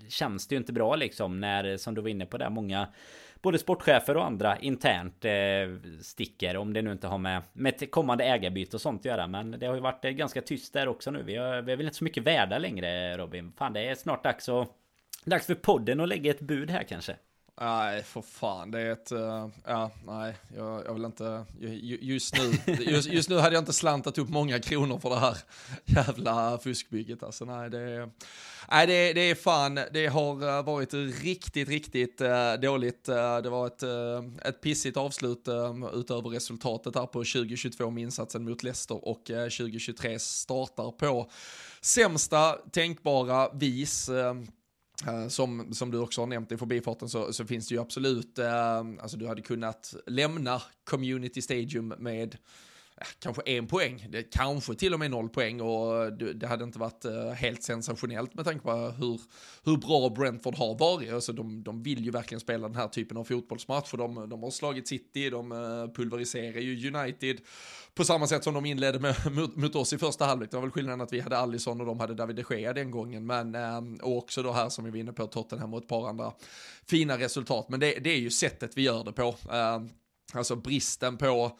känns 0.09 0.47
det 0.47 0.55
ju 0.55 0.59
inte 0.59 0.73
bra 0.73 0.95
liksom 0.95 1.39
när, 1.39 1.77
som 1.77 1.95
du 1.95 2.01
var 2.01 2.09
inne 2.09 2.25
på 2.25 2.37
där, 2.37 2.49
många 2.49 2.87
både 3.41 3.59
sportchefer 3.59 4.17
och 4.17 4.25
andra 4.25 4.57
internt 4.57 5.25
eh, 5.25 5.91
sticker 6.01 6.57
om 6.57 6.73
det 6.73 6.81
nu 6.81 6.91
inte 6.91 7.07
har 7.07 7.17
med, 7.17 7.41
med 7.53 7.73
ett 7.73 7.91
kommande 7.91 8.23
ägarbyte 8.23 8.77
och 8.77 8.81
sånt 8.81 9.01
att 9.01 9.05
göra. 9.05 9.27
Men 9.27 9.51
det 9.51 9.65
har 9.65 9.75
ju 9.75 9.81
varit 9.81 10.05
eh, 10.05 10.11
ganska 10.11 10.41
tyst 10.41 10.73
där 10.73 10.87
också 10.87 11.11
nu. 11.11 11.23
Vi, 11.23 11.35
har, 11.35 11.61
vi 11.61 11.71
är 11.71 11.77
väl 11.77 11.85
inte 11.85 11.97
så 11.97 12.03
mycket 12.03 12.23
värda 12.23 12.57
längre 12.57 13.17
Robin. 13.17 13.51
Fan 13.57 13.73
det 13.73 13.87
är 13.87 13.95
snart 13.95 14.23
dags 14.23 14.49
och, 14.49 14.79
Dags 15.25 15.45
för 15.45 15.55
podden 15.55 15.99
att 15.99 16.09
lägga 16.09 16.31
ett 16.31 16.41
bud 16.41 16.69
här 16.69 16.83
kanske. 16.83 17.15
Nej, 17.61 18.03
för 18.03 18.21
fan, 18.21 18.71
det 18.71 18.79
är 18.79 18.91
ett, 18.91 19.11
uh, 19.11 19.47
ja, 19.65 19.91
nej, 20.05 20.35
jag, 20.55 20.85
jag 20.85 20.93
vill 20.93 21.05
inte, 21.05 21.45
just 22.01 22.35
nu, 22.37 22.73
just, 22.79 23.09
just, 23.09 23.29
nu 23.29 23.37
hade 23.37 23.55
jag 23.55 23.61
inte 23.61 23.73
slantat 23.73 24.17
upp 24.17 24.29
många 24.29 24.59
kronor 24.59 24.99
för 24.99 25.09
det 25.09 25.19
här 25.19 25.37
jävla 25.85 26.57
fuskbygget. 26.57 27.23
Alltså, 27.23 27.45
nej 27.45 27.69
det 27.69 27.79
är, 27.79 28.09
nej 28.71 28.87
det, 28.87 29.13
det 29.13 29.21
är 29.21 29.35
fan, 29.35 29.79
det 29.91 30.07
har 30.07 30.57
eh, 30.57 30.63
varit 30.63 30.93
riktigt, 30.93 31.69
riktigt 31.69 32.21
uh, 32.21 32.53
dåligt, 32.61 33.09
uh, 33.09 33.37
det 33.37 33.49
var 33.49 33.67
ett, 33.67 33.83
ett 34.45 34.61
pissigt 34.61 34.97
avslut 34.97 35.47
utöver 35.93 36.29
resultatet 36.29 36.95
här 36.95 37.05
på 37.05 37.19
2022 37.19 37.89
med 37.89 38.03
insatsen 38.03 38.43
mot 38.43 38.63
Leicester 38.63 39.07
och 39.07 39.25
2023 39.25 40.19
startar 40.19 40.91
på 40.91 41.31
sämsta 41.81 42.53
tänkbara 42.53 43.49
vis, 43.53 44.09
Eh, 45.07 45.27
som, 45.27 45.73
som 45.73 45.91
du 45.91 45.99
också 45.99 46.21
har 46.21 46.27
nämnt 46.27 46.51
i 46.51 46.57
förbifarten 46.57 47.09
så, 47.09 47.33
så 47.33 47.45
finns 47.45 47.67
det 47.67 47.75
ju 47.75 47.81
absolut, 47.81 48.39
eh, 48.39 48.77
alltså 48.77 49.17
du 49.17 49.27
hade 49.27 49.41
kunnat 49.41 49.95
lämna 50.07 50.61
Community 50.83 51.41
Stadium 51.41 51.87
med 51.87 52.37
kanske 53.19 53.41
en 53.45 53.67
poäng, 53.67 54.07
det 54.09 54.23
kanske 54.23 54.75
till 54.75 54.93
och 54.93 54.99
med 54.99 55.11
noll 55.11 55.29
poäng 55.29 55.61
och 55.61 56.05
eh, 56.05 56.11
det 56.11 56.47
hade 56.47 56.63
inte 56.63 56.79
varit 56.79 57.05
eh, 57.05 57.29
helt 57.29 57.63
sensationellt 57.63 58.33
med 58.33 58.45
tanke 58.45 58.63
på 58.63 58.71
hur, 58.71 59.21
hur 59.63 59.77
bra 59.77 60.09
Brentford 60.09 60.55
har 60.55 60.77
varit. 60.77 61.13
Alltså 61.13 61.33
de, 61.33 61.63
de 61.63 61.83
vill 61.83 62.05
ju 62.05 62.11
verkligen 62.11 62.39
spela 62.39 62.67
den 62.67 62.77
här 62.77 62.87
typen 62.87 63.17
av 63.17 63.23
fotbollsmatch 63.23 63.91
de, 63.91 64.29
de 64.29 64.43
har 64.43 64.51
slagit 64.51 64.87
City, 64.87 65.29
de 65.29 65.51
eh, 65.51 65.93
pulveriserar 65.95 66.59
ju 66.59 66.95
United 66.95 67.37
på 67.93 68.03
samma 68.03 68.27
sätt 68.27 68.43
som 68.43 68.53
de 68.53 68.65
inledde 68.65 68.99
med, 68.99 69.15
mot, 69.31 69.55
mot 69.55 69.75
oss 69.75 69.93
i 69.93 69.97
första 69.97 70.25
halvlek. 70.25 70.51
Det 70.51 70.57
var 70.57 70.61
väl 70.61 70.71
skillnaden 70.71 71.01
att 71.01 71.13
vi 71.13 71.19
hade 71.19 71.37
Allison 71.37 71.81
och 71.81 71.87
de 71.87 71.99
hade 71.99 72.13
David 72.13 72.35
de 72.35 72.55
Gea 72.55 72.73
den 72.73 72.91
gången, 72.91 73.25
men 73.25 73.55
och 74.01 74.17
också 74.17 74.43
då 74.43 74.51
här 74.51 74.69
som 74.69 74.85
vi 74.85 74.91
var 74.91 74.97
inne 74.97 75.13
på 75.13 75.27
Tottenham 75.27 75.73
och 75.73 75.81
ett 75.81 75.87
par 75.87 76.09
andra 76.09 76.33
fina 76.85 77.17
resultat. 77.17 77.69
Men 77.69 77.79
det, 77.79 77.99
det 78.03 78.09
är 78.09 78.19
ju 78.19 78.31
sättet 78.31 78.77
vi 78.77 78.81
gör 78.81 79.03
det 79.03 79.11
på. 79.11 79.35
Alltså 80.33 80.55
bristen 80.55 81.17
på 81.17 81.59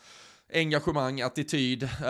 engagemang, 0.54 1.22
attityd. 1.22 1.84
Uh, 1.84 2.10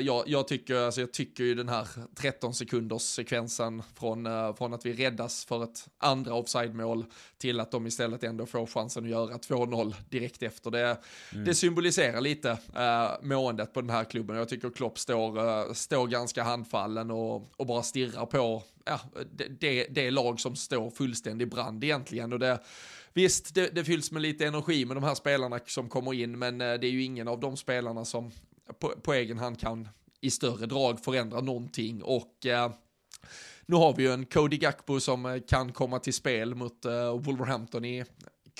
jag, 0.00 0.22
jag, 0.26 0.48
tycker, 0.48 0.74
alltså 0.74 1.00
jag 1.00 1.12
tycker 1.12 1.44
ju 1.44 1.54
den 1.54 1.68
här 1.68 1.88
13 2.14 2.54
sekunders 2.54 3.02
sekvensen 3.02 3.82
från, 3.98 4.26
uh, 4.26 4.54
från 4.54 4.74
att 4.74 4.86
vi 4.86 4.92
räddas 4.92 5.44
för 5.44 5.64
ett 5.64 5.88
andra 5.98 6.34
offside-mål 6.34 7.04
till 7.38 7.60
att 7.60 7.70
de 7.70 7.86
istället 7.86 8.24
ändå 8.24 8.46
får 8.46 8.66
chansen 8.66 9.04
att 9.04 9.10
göra 9.10 9.36
2-0 9.36 9.94
direkt 10.08 10.42
efter. 10.42 10.70
Det, 10.70 10.98
mm. 11.32 11.44
det 11.44 11.54
symboliserar 11.54 12.20
lite 12.20 12.50
uh, 12.50 13.26
måendet 13.26 13.72
på 13.72 13.80
den 13.80 13.90
här 13.90 14.04
klubben. 14.04 14.36
Jag 14.36 14.48
tycker 14.48 14.70
Klopp 14.70 14.98
står, 14.98 15.38
uh, 15.38 15.72
står 15.72 16.06
ganska 16.06 16.42
handfallen 16.42 17.10
och, 17.10 17.60
och 17.60 17.66
bara 17.66 17.82
stirrar 17.82 18.26
på 18.26 18.62
ja, 18.84 19.00
det, 19.32 19.48
det, 19.60 19.86
det 19.90 20.10
lag 20.10 20.40
som 20.40 20.56
står 20.56 20.90
fullständig 20.90 21.50
brand 21.50 21.84
egentligen. 21.84 22.32
Och 22.32 22.38
det, 22.38 22.58
Visst, 23.14 23.54
det, 23.54 23.74
det 23.74 23.84
fylls 23.84 24.10
med 24.12 24.22
lite 24.22 24.46
energi 24.46 24.84
med 24.84 24.96
de 24.96 25.04
här 25.04 25.14
spelarna 25.14 25.60
som 25.66 25.88
kommer 25.88 26.14
in, 26.14 26.38
men 26.38 26.60
eh, 26.60 26.74
det 26.74 26.86
är 26.86 26.90
ju 26.90 27.02
ingen 27.02 27.28
av 27.28 27.40
de 27.40 27.56
spelarna 27.56 28.04
som 28.04 28.30
på, 28.78 28.88
på 28.88 29.12
egen 29.12 29.38
hand 29.38 29.60
kan 29.60 29.88
i 30.20 30.30
större 30.30 30.66
drag 30.66 31.04
förändra 31.04 31.40
någonting. 31.40 32.02
Och 32.02 32.46
eh, 32.46 32.72
nu 33.66 33.76
har 33.76 33.96
vi 33.96 34.02
ju 34.02 34.12
en 34.12 34.26
Cody 34.26 34.56
Gakpo 34.56 35.00
som 35.00 35.26
eh, 35.26 35.40
kan 35.48 35.72
komma 35.72 35.98
till 35.98 36.14
spel 36.14 36.54
mot 36.54 36.84
eh, 36.84 37.18
Wolverhampton 37.18 37.84
i 37.84 38.04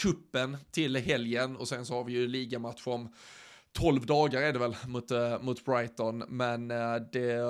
kuppen 0.00 0.56
till 0.70 0.96
helgen 0.96 1.56
och 1.56 1.68
sen 1.68 1.86
så 1.86 1.94
har 1.94 2.04
vi 2.04 2.12
ju 2.12 2.26
ligamatch 2.26 2.86
om 2.86 3.12
12 3.74 4.06
dagar 4.06 4.42
är 4.42 4.52
det 4.52 4.58
väl 4.58 4.76
mot, 4.86 5.10
eh, 5.10 5.40
mot 5.40 5.64
Brighton, 5.64 6.24
men 6.28 6.70
eh, 6.70 6.96
det, 7.12 7.40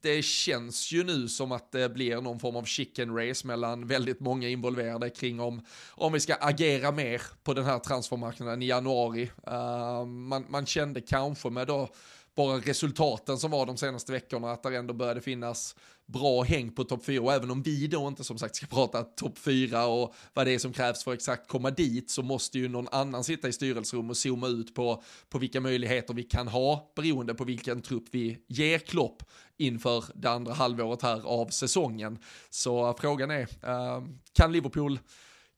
det 0.00 0.22
känns 0.22 0.92
ju 0.92 1.04
nu 1.04 1.28
som 1.28 1.52
att 1.52 1.72
det 1.72 1.88
blir 1.88 2.20
någon 2.20 2.40
form 2.40 2.56
av 2.56 2.64
chicken 2.64 3.16
race 3.16 3.46
mellan 3.46 3.86
väldigt 3.86 4.20
många 4.20 4.48
involverade 4.48 5.10
kring 5.10 5.40
om, 5.40 5.62
om 5.90 6.12
vi 6.12 6.20
ska 6.20 6.34
agera 6.34 6.92
mer 6.92 7.22
på 7.42 7.54
den 7.54 7.64
här 7.64 7.78
transfermarknaden 7.78 8.62
i 8.62 8.66
januari. 8.66 9.30
Uh, 9.48 10.06
man, 10.06 10.46
man 10.48 10.66
kände 10.66 11.00
kanske 11.00 11.50
med 11.50 11.66
då 11.66 11.88
bara 12.36 12.58
resultaten 12.58 13.38
som 13.38 13.50
var 13.50 13.66
de 13.66 13.76
senaste 13.76 14.12
veckorna, 14.12 14.52
att 14.52 14.62
det 14.62 14.76
ändå 14.76 14.94
började 14.94 15.20
finnas 15.20 15.76
bra 16.12 16.42
häng 16.42 16.70
på 16.70 16.84
topp 16.84 17.04
4 17.04 17.22
och 17.22 17.32
även 17.32 17.50
om 17.50 17.62
vi 17.62 17.86
då 17.86 18.08
inte 18.08 18.24
som 18.24 18.38
sagt 18.38 18.56
ska 18.56 18.66
prata 18.66 19.02
topp 19.02 19.38
4 19.38 19.86
och 19.86 20.14
vad 20.34 20.46
det 20.46 20.54
är 20.54 20.58
som 20.58 20.72
krävs 20.72 21.04
för 21.04 21.10
att 21.10 21.16
exakt 21.16 21.48
komma 21.48 21.70
dit 21.70 22.10
så 22.10 22.22
måste 22.22 22.58
ju 22.58 22.68
någon 22.68 22.88
annan 22.88 23.24
sitta 23.24 23.48
i 23.48 23.52
styrelserum 23.52 24.10
och 24.10 24.16
zooma 24.16 24.46
ut 24.46 24.74
på, 24.74 25.02
på 25.28 25.38
vilka 25.38 25.60
möjligheter 25.60 26.14
vi 26.14 26.22
kan 26.22 26.48
ha 26.48 26.92
beroende 26.96 27.34
på 27.34 27.44
vilken 27.44 27.82
trupp 27.82 28.04
vi 28.10 28.38
ger 28.46 28.78
Klopp 28.78 29.22
inför 29.56 30.04
det 30.14 30.30
andra 30.30 30.52
halvåret 30.52 31.02
här 31.02 31.26
av 31.26 31.46
säsongen. 31.48 32.18
Så 32.50 32.88
eh, 32.88 32.96
frågan 32.98 33.30
är, 33.30 33.48
eh, 33.62 34.02
kan 34.32 34.52
Liverpool 34.52 34.98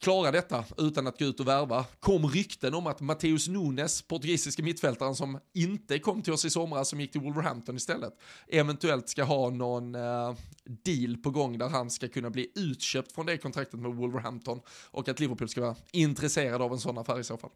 klara 0.00 0.30
detta 0.30 0.64
utan 0.78 1.06
att 1.06 1.18
gå 1.18 1.24
ut 1.24 1.40
och 1.40 1.48
värva. 1.48 1.84
Kom 2.00 2.26
rykten 2.26 2.74
om 2.74 2.86
att 2.86 3.00
Mateus 3.00 3.48
Nunes, 3.48 4.02
portugisiska 4.02 4.62
mittfältaren 4.62 5.14
som 5.14 5.38
inte 5.54 5.98
kom 5.98 6.22
till 6.22 6.32
oss 6.32 6.44
i 6.44 6.50
somras, 6.50 6.88
som 6.88 7.00
gick 7.00 7.12
till 7.12 7.20
Wolverhampton 7.20 7.76
istället, 7.76 8.12
eventuellt 8.48 9.08
ska 9.08 9.24
ha 9.24 9.50
någon 9.50 9.94
eh, 9.94 10.34
deal 10.64 11.16
på 11.16 11.30
gång 11.30 11.58
där 11.58 11.68
han 11.68 11.90
ska 11.90 12.08
kunna 12.08 12.30
bli 12.30 12.52
utköpt 12.54 13.12
från 13.12 13.26
det 13.26 13.38
kontraktet 13.38 13.80
med 13.80 13.94
Wolverhampton 13.94 14.60
och 14.90 15.08
att 15.08 15.20
Liverpool 15.20 15.48
ska 15.48 15.60
vara 15.60 15.76
intresserad 15.92 16.62
av 16.62 16.72
en 16.72 16.80
sån 16.80 16.98
affär 16.98 17.20
i 17.20 17.24
så 17.24 17.36
fall. 17.36 17.50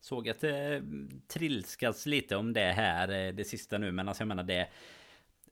Såg 0.00 0.28
att 0.28 0.40
det 0.40 0.82
trilskas 1.28 2.06
lite 2.06 2.36
om 2.36 2.52
det 2.52 2.72
här 2.72 3.26
eh, 3.26 3.34
det 3.34 3.44
sista 3.44 3.78
nu 3.78 3.92
men 3.92 4.08
alltså 4.08 4.20
jag 4.20 4.28
menar 4.28 4.42
det 4.42 4.68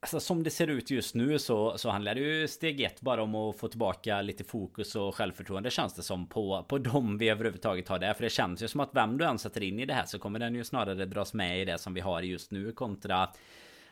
Alltså 0.00 0.20
som 0.20 0.42
det 0.42 0.50
ser 0.50 0.66
ut 0.66 0.90
just 0.90 1.14
nu 1.14 1.38
så, 1.38 1.78
så 1.78 1.90
handlar 1.90 2.14
det 2.14 2.20
ju 2.20 2.48
steg 2.48 2.80
ett 2.80 3.00
bara 3.00 3.22
om 3.22 3.34
att 3.34 3.56
få 3.56 3.68
tillbaka 3.68 4.22
lite 4.22 4.44
fokus 4.44 4.96
och 4.96 5.14
självförtroende 5.14 5.70
känns 5.70 5.94
det 5.94 6.02
som 6.02 6.26
på, 6.26 6.64
på 6.68 6.78
dem 6.78 7.18
vi 7.18 7.28
överhuvudtaget 7.28 7.88
har 7.88 7.98
där. 7.98 8.14
För 8.14 8.22
det 8.22 8.30
känns 8.30 8.62
ju 8.62 8.68
som 8.68 8.80
att 8.80 8.90
vem 8.92 9.18
du 9.18 9.24
än 9.24 9.38
sätter 9.38 9.62
in 9.62 9.80
i 9.80 9.86
det 9.86 9.94
här 9.94 10.06
så 10.06 10.18
kommer 10.18 10.38
den 10.38 10.54
ju 10.54 10.64
snarare 10.64 11.06
dras 11.06 11.34
med 11.34 11.62
i 11.62 11.64
det 11.64 11.78
som 11.78 11.94
vi 11.94 12.00
har 12.00 12.22
just 12.22 12.50
nu 12.50 12.72
kontra 12.72 13.28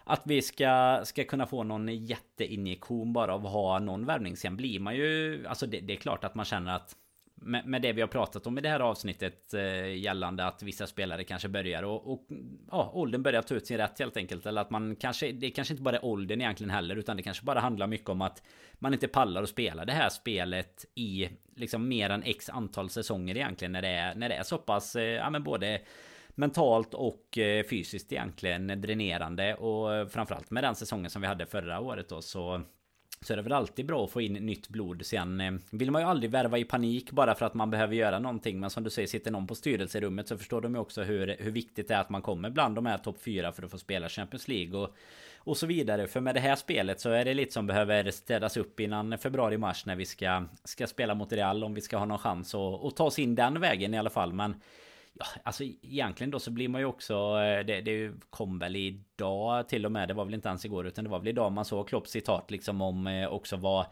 att 0.04 0.22
vi 0.24 0.42
ska, 0.42 1.00
ska 1.04 1.24
kunna 1.24 1.46
få 1.46 1.62
någon 1.62 1.88
jätteinjektion 1.88 3.12
bara 3.12 3.34
av 3.34 3.46
att 3.46 3.52
ha 3.52 3.78
någon 3.78 4.06
värvning. 4.06 4.36
Sen 4.36 4.56
blir 4.56 4.80
man 4.80 4.96
ju, 4.96 5.46
alltså 5.46 5.66
det, 5.66 5.80
det 5.80 5.92
är 5.92 5.96
klart 5.96 6.24
att 6.24 6.34
man 6.34 6.44
känner 6.44 6.76
att 6.76 6.96
med, 7.34 7.66
med 7.66 7.82
det 7.82 7.92
vi 7.92 8.00
har 8.00 8.08
pratat 8.08 8.46
om 8.46 8.58
i 8.58 8.60
det 8.60 8.68
här 8.68 8.80
avsnittet 8.80 9.54
eh, 9.54 9.96
gällande 9.96 10.46
att 10.46 10.62
vissa 10.62 10.86
spelare 10.86 11.24
kanske 11.24 11.48
börjar 11.48 11.82
och, 11.82 12.12
och 12.12 12.26
ja, 12.70 12.90
åldern 12.94 13.22
börjar 13.22 13.42
ta 13.42 13.54
ut 13.54 13.66
sin 13.66 13.76
rätt 13.76 13.98
helt 13.98 14.16
enkelt. 14.16 14.46
Eller 14.46 14.60
att 14.60 14.70
man 14.70 14.96
kanske, 14.96 15.32
det 15.32 15.50
kanske 15.50 15.74
inte 15.74 15.82
bara 15.82 15.96
är 15.96 16.04
åldern 16.04 16.40
egentligen 16.40 16.70
heller 16.70 16.96
utan 16.96 17.16
det 17.16 17.22
kanske 17.22 17.44
bara 17.44 17.60
handlar 17.60 17.86
mycket 17.86 18.08
om 18.08 18.22
att 18.22 18.42
man 18.74 18.92
inte 18.92 19.08
pallar 19.08 19.42
att 19.42 19.48
spela 19.48 19.84
det 19.84 19.92
här 19.92 20.08
spelet 20.08 20.84
i 20.94 21.28
liksom 21.56 21.88
mer 21.88 22.10
än 22.10 22.22
x 22.22 22.50
antal 22.50 22.90
säsonger 22.90 23.36
egentligen 23.36 23.72
när 23.72 23.82
det 23.82 23.88
är, 23.88 24.14
när 24.14 24.28
det 24.28 24.34
är 24.34 24.42
så 24.42 24.58
pass, 24.58 24.96
eh, 24.96 25.04
ja 25.04 25.30
men 25.30 25.42
både 25.42 25.80
mentalt 26.28 26.94
och 26.94 27.38
eh, 27.38 27.64
fysiskt 27.66 28.12
egentligen 28.12 28.80
dränerande 28.80 29.54
och 29.54 29.94
eh, 29.94 30.06
framförallt 30.06 30.50
med 30.50 30.64
den 30.64 30.74
säsongen 30.74 31.10
som 31.10 31.22
vi 31.22 31.28
hade 31.28 31.46
förra 31.46 31.80
året 31.80 32.08
då 32.08 32.22
så 32.22 32.62
så 33.24 33.32
är 33.32 33.36
det 33.36 33.42
väl 33.42 33.52
alltid 33.52 33.86
bra 33.86 34.04
att 34.04 34.10
få 34.10 34.20
in 34.20 34.32
nytt 34.32 34.68
blod. 34.68 35.06
Sen 35.06 35.40
eh, 35.40 35.52
vill 35.70 35.90
man 35.90 36.02
ju 36.02 36.08
aldrig 36.08 36.30
värva 36.30 36.58
i 36.58 36.64
panik 36.64 37.10
bara 37.10 37.34
för 37.34 37.46
att 37.46 37.54
man 37.54 37.70
behöver 37.70 37.94
göra 37.94 38.18
någonting. 38.18 38.60
Men 38.60 38.70
som 38.70 38.84
du 38.84 38.90
säger, 38.90 39.08
sitter 39.08 39.30
någon 39.30 39.46
på 39.46 39.54
styrelserummet 39.54 40.28
så 40.28 40.38
förstår 40.38 40.60
de 40.60 40.74
ju 40.74 40.80
också 40.80 41.02
hur, 41.02 41.36
hur 41.38 41.50
viktigt 41.50 41.88
det 41.88 41.94
är 41.94 42.00
att 42.00 42.10
man 42.10 42.22
kommer 42.22 42.50
bland 42.50 42.74
de 42.74 42.86
här 42.86 42.98
topp 42.98 43.16
4 43.24 43.52
för 43.52 43.62
att 43.62 43.70
få 43.70 43.78
spela 43.78 44.08
Champions 44.08 44.48
League 44.48 44.78
och, 44.78 44.94
och 45.38 45.56
så 45.56 45.66
vidare. 45.66 46.06
För 46.06 46.20
med 46.20 46.34
det 46.34 46.40
här 46.40 46.56
spelet 46.56 47.00
så 47.00 47.10
är 47.10 47.24
det 47.24 47.34
lite 47.34 47.52
som 47.52 47.66
behöver 47.66 48.10
städas 48.10 48.56
upp 48.56 48.80
innan 48.80 49.18
februari-mars 49.18 49.86
när 49.86 49.96
vi 49.96 50.06
ska, 50.06 50.44
ska 50.64 50.86
spela 50.86 51.14
mot 51.14 51.32
Real 51.32 51.64
Om 51.64 51.74
vi 51.74 51.80
ska 51.80 51.96
ha 51.96 52.04
någon 52.04 52.18
chans 52.18 52.54
att, 52.54 52.84
att 52.84 52.96
ta 52.96 53.04
oss 53.04 53.18
in 53.18 53.34
den 53.34 53.60
vägen 53.60 53.94
i 53.94 53.98
alla 53.98 54.10
fall. 54.10 54.32
Men 54.32 54.54
Ja, 55.18 55.26
alltså 55.42 55.64
egentligen 55.64 56.30
då 56.30 56.38
så 56.38 56.50
blir 56.50 56.68
man 56.68 56.80
ju 56.80 56.86
också... 56.86 57.14
Eh, 57.14 57.66
det, 57.66 57.80
det 57.80 58.12
kom 58.30 58.58
väl 58.58 58.76
i 58.76 59.00
idag 59.16 59.68
till 59.68 59.86
och 59.86 59.92
med. 59.92 60.08
Det 60.08 60.14
var 60.14 60.24
väl 60.24 60.34
inte 60.34 60.48
ens 60.48 60.64
igår 60.64 60.86
utan 60.86 61.04
det 61.04 61.10
var 61.10 61.18
väl 61.18 61.28
idag 61.28 61.52
man 61.52 61.64
såg 61.64 61.88
Klopps 61.88 62.10
citat 62.10 62.50
liksom 62.50 62.80
om 62.80 63.06
eh, 63.06 63.32
också 63.32 63.56
vad 63.56 63.86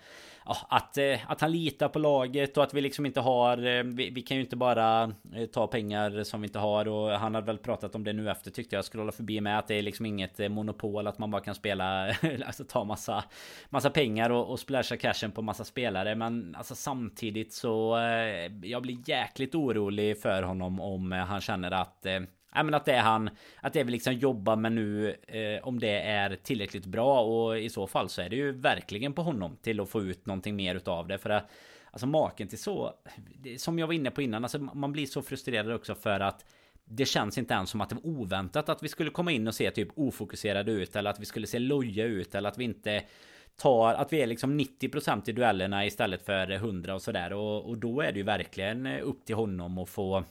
ja, 0.44 0.56
att, 0.68 0.98
eh, 0.98 1.30
att 1.30 1.40
han 1.40 1.52
litar 1.52 1.88
på 1.88 1.98
laget 1.98 2.56
och 2.56 2.64
att 2.64 2.74
vi 2.74 2.80
liksom 2.80 3.06
inte 3.06 3.20
har 3.20 3.66
eh, 3.66 3.82
vi, 3.82 4.10
vi, 4.10 4.22
kan 4.22 4.36
ju 4.36 4.42
inte 4.42 4.56
bara 4.56 5.12
eh, 5.34 5.46
ta 5.46 5.66
pengar 5.66 6.22
som 6.22 6.40
vi 6.40 6.46
inte 6.46 6.58
har. 6.58 6.88
Och 6.88 7.10
han 7.10 7.34
hade 7.34 7.46
väl 7.46 7.58
pratat 7.58 7.94
om 7.94 8.04
det 8.04 8.12
nu 8.12 8.30
efter 8.30 8.50
tyckte 8.50 8.76
jag. 8.76 8.84
Scrollade 8.84 9.16
förbi 9.16 9.40
med 9.40 9.58
att 9.58 9.68
det 9.68 9.74
är 9.74 9.82
liksom 9.82 10.06
inget 10.06 10.40
eh, 10.40 10.48
monopol 10.48 11.06
att 11.06 11.18
man 11.18 11.30
bara 11.30 11.42
kan 11.42 11.54
spela 11.54 12.06
alltså 12.46 12.64
ta 12.64 12.84
massa 12.84 13.24
massa 13.70 13.90
pengar 13.90 14.30
och, 14.30 14.50
och 14.50 14.60
splasha 14.60 14.96
cashen 14.96 15.32
på 15.32 15.42
massa 15.42 15.64
spelare. 15.64 16.14
Men 16.14 16.54
alltså 16.58 16.74
samtidigt 16.74 17.52
så 17.52 17.98
eh, 17.98 18.52
jag 18.62 18.82
blir 18.82 19.08
jäkligt 19.08 19.54
orolig 19.54 20.20
för 20.20 20.42
honom 20.42 20.80
om 20.80 21.12
han 21.12 21.40
känner 21.40 21.70
att 21.70 22.06
Ja, 22.54 22.62
men 22.62 22.74
att 22.74 22.84
det 22.84 22.92
är 22.92 23.00
han 23.00 23.30
Att 23.60 23.72
det 23.72 23.84
vi 23.84 23.92
liksom 23.92 24.14
jobbar 24.14 24.56
med 24.56 24.72
nu 24.72 25.16
eh, 25.28 25.66
Om 25.68 25.78
det 25.78 26.00
är 26.00 26.36
tillräckligt 26.36 26.86
bra. 26.86 27.20
Och 27.20 27.58
i 27.58 27.68
så 27.68 27.86
fall 27.86 28.08
så 28.08 28.22
är 28.22 28.28
det 28.28 28.36
ju 28.36 28.52
verkligen 28.52 29.12
på 29.12 29.22
honom 29.22 29.56
Till 29.62 29.80
att 29.80 29.88
få 29.88 30.02
ut 30.02 30.26
någonting 30.26 30.56
mer 30.56 30.74
utav 30.74 31.08
det. 31.08 31.18
För 31.18 31.30
att 31.30 31.50
Alltså 31.90 32.06
maken 32.06 32.48
till 32.48 32.58
så 32.58 32.94
Som 33.58 33.78
jag 33.78 33.86
var 33.86 33.94
inne 33.94 34.10
på 34.10 34.22
innan 34.22 34.44
alltså 34.44 34.58
man 34.58 34.92
blir 34.92 35.06
så 35.06 35.22
frustrerad 35.22 35.72
också 35.72 35.94
för 35.94 36.20
att 36.20 36.44
det 36.84 37.04
känns 37.04 37.38
inte 37.38 37.54
ens 37.54 37.70
som 37.70 37.80
att 37.80 37.88
det 37.88 37.94
var 37.94 38.06
oväntat 38.06 38.68
att 38.68 38.82
vi 38.82 38.88
skulle 38.88 39.10
komma 39.10 39.32
in 39.32 39.48
och 39.48 39.54
se 39.54 39.70
typ 39.70 39.88
ofokuserade 39.94 40.72
ut 40.72 40.96
eller 40.96 41.10
att 41.10 41.20
vi 41.20 41.24
skulle 41.24 41.46
se 41.46 41.58
loja 41.58 42.04
ut 42.04 42.34
eller 42.34 42.48
att 42.48 42.58
vi 42.58 42.64
inte 42.64 43.02
tar 43.56 43.94
att 43.94 44.12
vi 44.12 44.20
är 44.20 44.26
liksom 44.26 44.60
90% 44.60 45.30
i 45.30 45.32
duellerna 45.32 45.86
istället 45.86 46.26
för 46.26 46.50
100 46.50 46.94
och 46.94 47.02
sådär. 47.02 47.32
Och, 47.32 47.68
och 47.68 47.78
då 47.78 48.00
är 48.00 48.12
det 48.12 48.18
ju 48.18 48.24
verkligen 48.24 48.86
eh, 48.86 49.00
upp 49.02 49.24
till 49.24 49.34
honom 49.34 49.78
att 49.78 49.88
få 49.88 50.24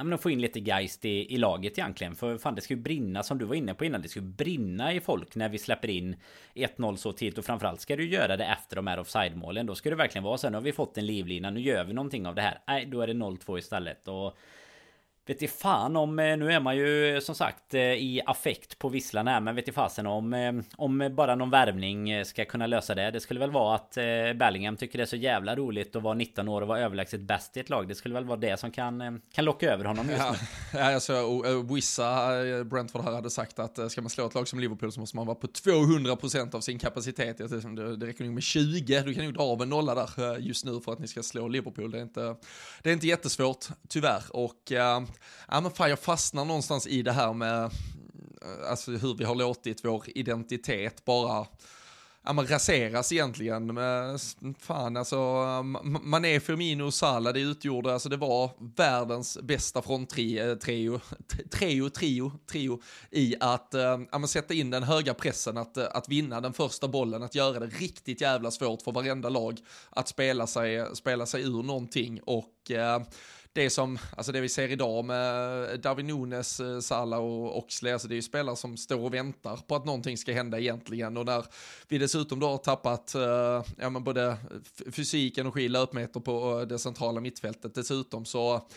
Ja 0.00 0.04
men 0.04 0.12
att 0.12 0.22
få 0.22 0.30
in 0.30 0.40
lite 0.40 0.60
geist 0.60 1.04
i, 1.04 1.34
i 1.34 1.38
laget 1.38 1.78
egentligen. 1.78 2.14
För 2.14 2.38
fan 2.38 2.54
det 2.54 2.60
ska 2.60 2.74
ju 2.74 2.80
brinna 2.80 3.22
som 3.22 3.38
du 3.38 3.44
var 3.44 3.54
inne 3.54 3.74
på 3.74 3.84
innan 3.84 4.02
Det 4.02 4.08
ska 4.08 4.20
ju 4.20 4.26
brinna 4.26 4.92
i 4.92 5.00
folk 5.00 5.34
när 5.34 5.48
vi 5.48 5.58
släpper 5.58 5.90
in 5.90 6.16
1-0 6.54 6.96
så 6.96 7.12
tidigt. 7.12 7.38
Och 7.38 7.44
framförallt 7.44 7.80
ska 7.80 7.96
du 7.96 8.08
göra 8.08 8.36
det 8.36 8.44
efter 8.44 8.76
de 8.76 8.86
här 8.86 8.98
offside-målen. 8.98 9.66
Då 9.66 9.74
ska 9.74 9.90
det 9.90 9.96
verkligen 9.96 10.24
vara 10.24 10.38
så 10.38 10.46
här 10.46 10.50
Nu 10.50 10.56
har 10.56 10.62
vi 10.62 10.72
fått 10.72 10.98
en 10.98 11.06
livlina 11.06 11.50
Nu 11.50 11.60
gör 11.60 11.84
vi 11.84 11.92
någonting 11.92 12.26
av 12.26 12.34
det 12.34 12.42
här. 12.42 12.58
Nej 12.68 12.86
då 12.86 13.00
är 13.00 13.06
det 13.06 13.12
0-2 13.12 13.58
istället. 13.58 14.08
Och 14.08 14.36
Vet 15.26 15.42
i 15.42 15.48
fan 15.48 15.96
om, 15.96 16.18
eh, 16.18 16.36
nu 16.36 16.52
är 16.52 16.60
man 16.60 16.76
ju 16.76 17.14
eh, 17.14 17.20
som 17.20 17.34
sagt 17.34 17.74
eh, 17.74 17.80
i 17.80 18.22
affekt 18.26 18.78
på 18.78 18.88
visslan 18.88 19.26
här 19.26 19.40
Men 19.40 19.56
vet 19.56 19.68
i 19.68 19.72
fasen 19.72 20.06
om, 20.06 20.62
om 20.76 21.10
bara 21.12 21.34
någon 21.34 21.50
värvning 21.50 22.24
ska 22.24 22.44
kunna 22.44 22.66
lösa 22.66 22.94
det. 22.94 23.10
Det 23.10 23.20
skulle 23.20 23.40
väl 23.40 23.50
vara 23.50 23.74
att 23.74 23.94
Bellingham 24.36 24.76
tycker 24.76 24.98
det 24.98 25.04
är 25.04 25.06
så 25.06 25.16
jävla 25.16 25.56
roligt 25.56 25.96
att 25.96 26.02
vara 26.02 26.14
19 26.14 26.48
år 26.48 26.62
och 26.62 26.68
vara 26.68 26.80
överlägset 26.80 27.20
bäst 27.20 27.56
i 27.56 27.60
ett 27.60 27.70
lag. 27.70 27.88
Det 27.88 27.94
skulle 27.94 28.14
väl 28.14 28.24
vara 28.24 28.38
det 28.38 28.60
som 28.60 28.70
kan, 28.70 29.20
kan 29.32 29.44
locka 29.44 29.72
över 29.72 29.84
honom 29.84 30.10
just 30.10 30.22
nu. 30.30 30.46
Ja, 30.78 30.92
jag 30.92 31.02
såg 31.02 31.74
Wissa, 31.74 32.28
Brentford 32.64 33.04
här 33.04 33.12
hade 33.12 33.30
sagt 33.30 33.58
att 33.58 33.92
ska 33.92 34.00
man 34.00 34.10
slå 34.10 34.26
ett 34.26 34.34
lag 34.34 34.48
som 34.48 34.60
Liverpool 34.60 34.92
så 34.92 35.00
måste 35.00 35.16
man 35.16 35.26
vara 35.26 35.36
på 35.36 35.46
200% 35.46 36.54
av 36.54 36.60
sin 36.60 36.78
kapacitet. 36.78 37.38
Det, 37.38 37.96
det 37.96 38.06
räcker 38.06 38.24
nog 38.24 38.34
med 38.34 38.42
20, 38.42 39.02
du 39.02 39.14
kan 39.14 39.24
nog 39.24 39.34
dra 39.34 39.42
av 39.42 39.62
en 39.62 39.68
nolla 39.68 39.94
där 39.94 40.38
just 40.38 40.64
nu 40.64 40.80
för 40.80 40.92
att 40.92 40.98
ni 40.98 41.08
ska 41.08 41.22
slå 41.22 41.48
Liverpool. 41.48 41.90
Det 41.90 41.98
är 41.98 42.02
inte, 42.02 42.36
det 42.82 42.90
är 42.90 42.94
inte 42.94 43.06
jättesvårt, 43.06 43.66
tyvärr. 43.88 44.22
Och 44.30 44.72
ja 45.48 45.60
men 45.60 45.70
fan 45.70 45.90
jag 45.90 45.98
fastnar 45.98 46.44
någonstans 46.44 46.86
i 46.86 47.02
det 47.02 47.12
här 47.12 47.32
med, 47.32 47.64
eh, 47.64 48.70
alltså 48.70 48.90
hur 48.90 49.14
vi 49.14 49.24
har 49.24 49.34
låtit 49.34 49.84
vår 49.84 50.04
identitet 50.06 51.04
bara, 51.04 51.46
ja 52.22 52.32
men 52.32 52.46
raseras 52.46 53.12
egentligen. 53.12 53.66
Men, 53.66 54.10
eh, 54.12 54.18
fan 54.58 54.96
alltså, 54.96 55.16
Mané, 55.82 56.40
Firmino 56.40 56.84
och 56.84 56.94
Salah, 56.94 57.32
det 57.32 57.40
utgjorde, 57.40 57.92
alltså 57.92 58.08
det 58.08 58.16
var 58.16 58.50
världens 58.76 59.38
bästa 59.42 59.82
fronttrio, 59.82 60.56
trio, 60.56 61.00
trio, 61.50 61.90
trio, 61.90 62.32
trio 62.50 62.80
i 63.10 63.36
att 63.40 63.74
eh, 63.74 63.98
ja, 64.12 64.26
sätta 64.26 64.54
in 64.54 64.70
den 64.70 64.82
höga 64.82 65.14
pressen, 65.14 65.56
att, 65.56 65.78
att 65.78 66.08
vinna 66.08 66.40
den 66.40 66.52
första 66.52 66.88
bollen, 66.88 67.22
att 67.22 67.34
göra 67.34 67.60
det 67.60 67.66
riktigt 67.66 68.20
jävla 68.20 68.50
svårt 68.50 68.82
för 68.82 68.92
varenda 68.92 69.28
lag 69.28 69.58
att 69.90 70.08
spela 70.08 70.46
sig, 70.46 70.96
spela 70.96 71.26
sig 71.26 71.42
ur 71.42 71.62
någonting 71.62 72.20
och 72.22 72.70
äh, 72.70 73.02
det 73.52 73.70
som, 73.70 73.98
alltså 74.16 74.32
det 74.32 74.40
vi 74.40 74.48
ser 74.48 74.68
idag 74.68 75.04
med 75.04 75.62
eh, 75.70 75.78
Darwin 75.78 76.06
Nunes, 76.06 76.60
eh, 76.60 76.66
Sala 76.66 76.80
Salah 76.82 77.20
och 77.20 77.58
Oxley, 77.58 77.92
alltså 77.92 78.08
det 78.08 78.14
är 78.14 78.16
ju 78.16 78.22
spelare 78.22 78.56
som 78.56 78.76
står 78.76 79.00
och 79.00 79.14
väntar 79.14 79.56
på 79.56 79.76
att 79.76 79.84
någonting 79.84 80.18
ska 80.18 80.32
hända 80.32 80.60
egentligen. 80.60 81.16
Och 81.16 81.26
när 81.26 81.44
vi 81.88 81.98
dessutom 81.98 82.40
då 82.40 82.48
har 82.48 82.58
tappat 82.58 83.14
eh, 83.14 83.64
ja, 83.78 83.90
men 83.90 84.04
både 84.04 84.36
fysik, 84.92 85.38
energi, 85.38 85.68
löpmeter 85.68 86.20
på 86.20 86.64
det 86.68 86.78
centrala 86.78 87.20
mittfältet 87.20 87.74
dessutom 87.74 88.24
så 88.24 88.68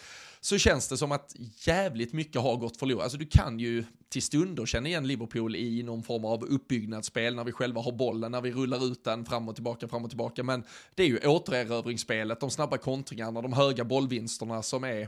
så 0.46 0.58
känns 0.58 0.88
det 0.88 0.98
som 0.98 1.12
att 1.12 1.36
jävligt 1.58 2.14
mycket 2.14 2.41
har 2.41 2.56
gått 2.56 2.78
förlorat. 2.78 3.04
Alltså 3.04 3.18
du 3.18 3.26
kan 3.26 3.60
ju 3.60 3.84
till 4.10 4.22
stunder 4.22 4.66
känna 4.66 4.88
igen 4.88 5.08
Liverpool 5.08 5.56
i 5.56 5.84
någon 5.84 6.04
form 6.04 6.26
av 6.26 6.44
uppbyggnadsspel 6.44 7.36
när 7.36 7.44
vi 7.44 7.52
själva 7.52 7.82
har 7.82 7.91
bollen, 7.91 8.32
när 8.32 8.41
vi 8.41 8.52
rullar 8.52 8.86
ut 8.86 9.04
den 9.04 9.26
fram 9.26 9.50
och 9.50 9.56
tillbaka, 9.56 9.88
fram 9.88 10.04
och 10.04 10.10
tillbaka. 10.10 10.44
Men 10.44 10.64
det 10.96 11.04
är 11.04 11.08
ju 11.08 11.20
återerövringsspelet, 11.28 12.39
de 12.39 12.50
snabba 12.50 12.78
kontringarna, 12.78 13.41
de 13.41 13.54
höga 13.54 13.84
bollvinsterna 13.84 14.64
som 14.64 14.84
är 14.84 15.08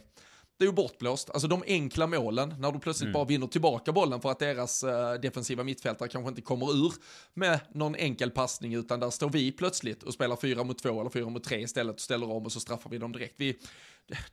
det 0.58 0.64
är 0.64 0.68
ju 0.68 0.72
bortblåst. 0.74 1.30
Alltså 1.30 1.48
de 1.48 1.64
enkla 1.68 2.08
målen, 2.08 2.56
när 2.60 2.72
du 2.72 2.80
plötsligt 2.80 3.06
mm. 3.06 3.14
bara 3.14 3.26
vinner 3.26 3.48
tillbaka 3.48 3.92
bollen 3.92 4.22
för 4.22 4.32
att 4.32 4.40
deras 4.40 4.84
uh, 4.84 5.14
defensiva 5.22 5.64
mittfältare 5.64 6.10
kanske 6.10 6.30
inte 6.30 6.42
kommer 6.42 6.72
ur 6.72 6.94
med 7.34 7.60
någon 7.74 7.96
enkel 7.96 8.32
passning, 8.32 8.74
utan 8.74 9.00
där 9.00 9.10
står 9.10 9.30
vi 9.30 9.52
plötsligt 9.52 10.04
och 10.04 10.14
spelar 10.14 10.36
fyra 10.36 10.64
mot 10.64 10.80
två 10.80 11.02
eller 11.02 11.10
fyra 11.10 11.30
mot 11.30 11.44
tre 11.44 11.62
istället 11.62 11.96
och 11.96 12.02
ställer 12.02 12.32
om 12.32 12.46
och 12.46 12.52
så 12.52 12.60
straffar 12.60 12.90
vi 12.90 12.98
dem 12.98 13.12
direkt. 13.12 13.36
Vi, 13.38 13.60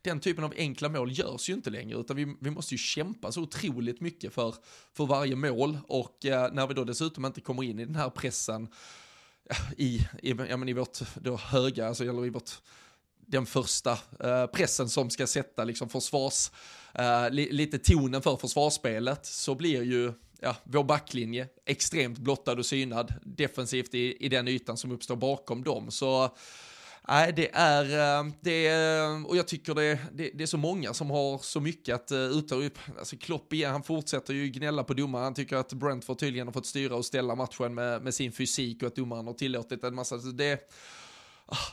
den 0.02 0.20
typen 0.20 0.44
av 0.44 0.54
enkla 0.56 0.88
mål 0.88 1.12
görs 1.12 1.48
ju 1.48 1.54
inte 1.54 1.70
längre, 1.70 1.98
utan 1.98 2.16
vi, 2.16 2.36
vi 2.40 2.50
måste 2.50 2.74
ju 2.74 2.78
kämpa 2.78 3.32
så 3.32 3.42
otroligt 3.42 4.00
mycket 4.00 4.34
för, 4.34 4.54
för 4.96 5.06
varje 5.06 5.36
mål 5.36 5.78
och 5.88 6.16
uh, 6.24 6.30
när 6.30 6.66
vi 6.66 6.74
då 6.74 6.84
dessutom 6.84 7.24
inte 7.24 7.40
kommer 7.40 7.62
in 7.62 7.78
i 7.78 7.84
den 7.84 7.96
här 7.96 8.10
pressen 8.10 8.68
i, 9.76 10.06
i, 10.22 10.34
ja, 10.48 10.56
men 10.56 10.68
i 10.68 10.72
vårt 10.72 10.98
då 11.14 11.36
höga, 11.36 11.88
alltså, 11.88 12.04
eller 12.04 12.26
i 12.26 12.30
vårt 12.30 12.50
den 13.26 13.46
första 13.46 13.98
eh, 14.20 14.46
pressen 14.46 14.88
som 14.88 15.10
ska 15.10 15.26
sätta 15.26 15.64
liksom 15.64 15.88
försvars, 15.88 16.50
eh, 16.94 17.30
li, 17.30 17.52
lite 17.52 17.78
tonen 17.78 18.22
för 18.22 18.36
försvarsspelet 18.36 19.26
så 19.26 19.54
blir 19.54 19.82
ju 19.82 20.12
ja, 20.40 20.56
vår 20.64 20.84
backlinje 20.84 21.48
extremt 21.64 22.18
blottad 22.18 22.52
och 22.52 22.66
synad 22.66 23.14
defensivt 23.22 23.94
i, 23.94 24.16
i 24.24 24.28
den 24.28 24.48
ytan 24.48 24.76
som 24.76 24.92
uppstår 24.92 25.16
bakom 25.16 25.64
dem. 25.64 25.90
Så 25.90 26.36
Nej, 27.08 27.32
det 27.36 27.50
är, 27.52 27.84
eh, 27.84 28.32
det 28.40 28.66
är, 28.66 29.28
och 29.28 29.36
jag 29.36 29.48
tycker 29.48 29.74
det, 29.74 29.98
det, 30.12 30.30
det, 30.34 30.42
är 30.42 30.46
så 30.46 30.56
många 30.56 30.94
som 30.94 31.10
har 31.10 31.38
så 31.38 31.60
mycket 31.60 31.94
att 31.94 32.12
uttala 32.12 32.64
upp. 32.64 32.78
Alltså 32.98 33.16
Klopp 33.16 33.52
igen, 33.52 33.72
han 33.72 33.82
fortsätter 33.82 34.34
ju 34.34 34.48
gnälla 34.48 34.84
på 34.84 34.94
domaren. 34.94 35.24
Han 35.24 35.34
tycker 35.34 35.56
att 35.56 35.72
Brentford 35.72 36.18
tydligen 36.18 36.46
har 36.46 36.52
fått 36.52 36.66
styra 36.66 36.96
och 36.96 37.04
ställa 37.04 37.34
matchen 37.34 37.74
med, 37.74 38.02
med 38.02 38.14
sin 38.14 38.32
fysik 38.32 38.82
och 38.82 38.86
att 38.86 38.96
domaren 38.96 39.26
har 39.26 39.34
tillåtit 39.34 39.84
en 39.84 39.94
massa, 39.94 40.16
det 40.16 40.70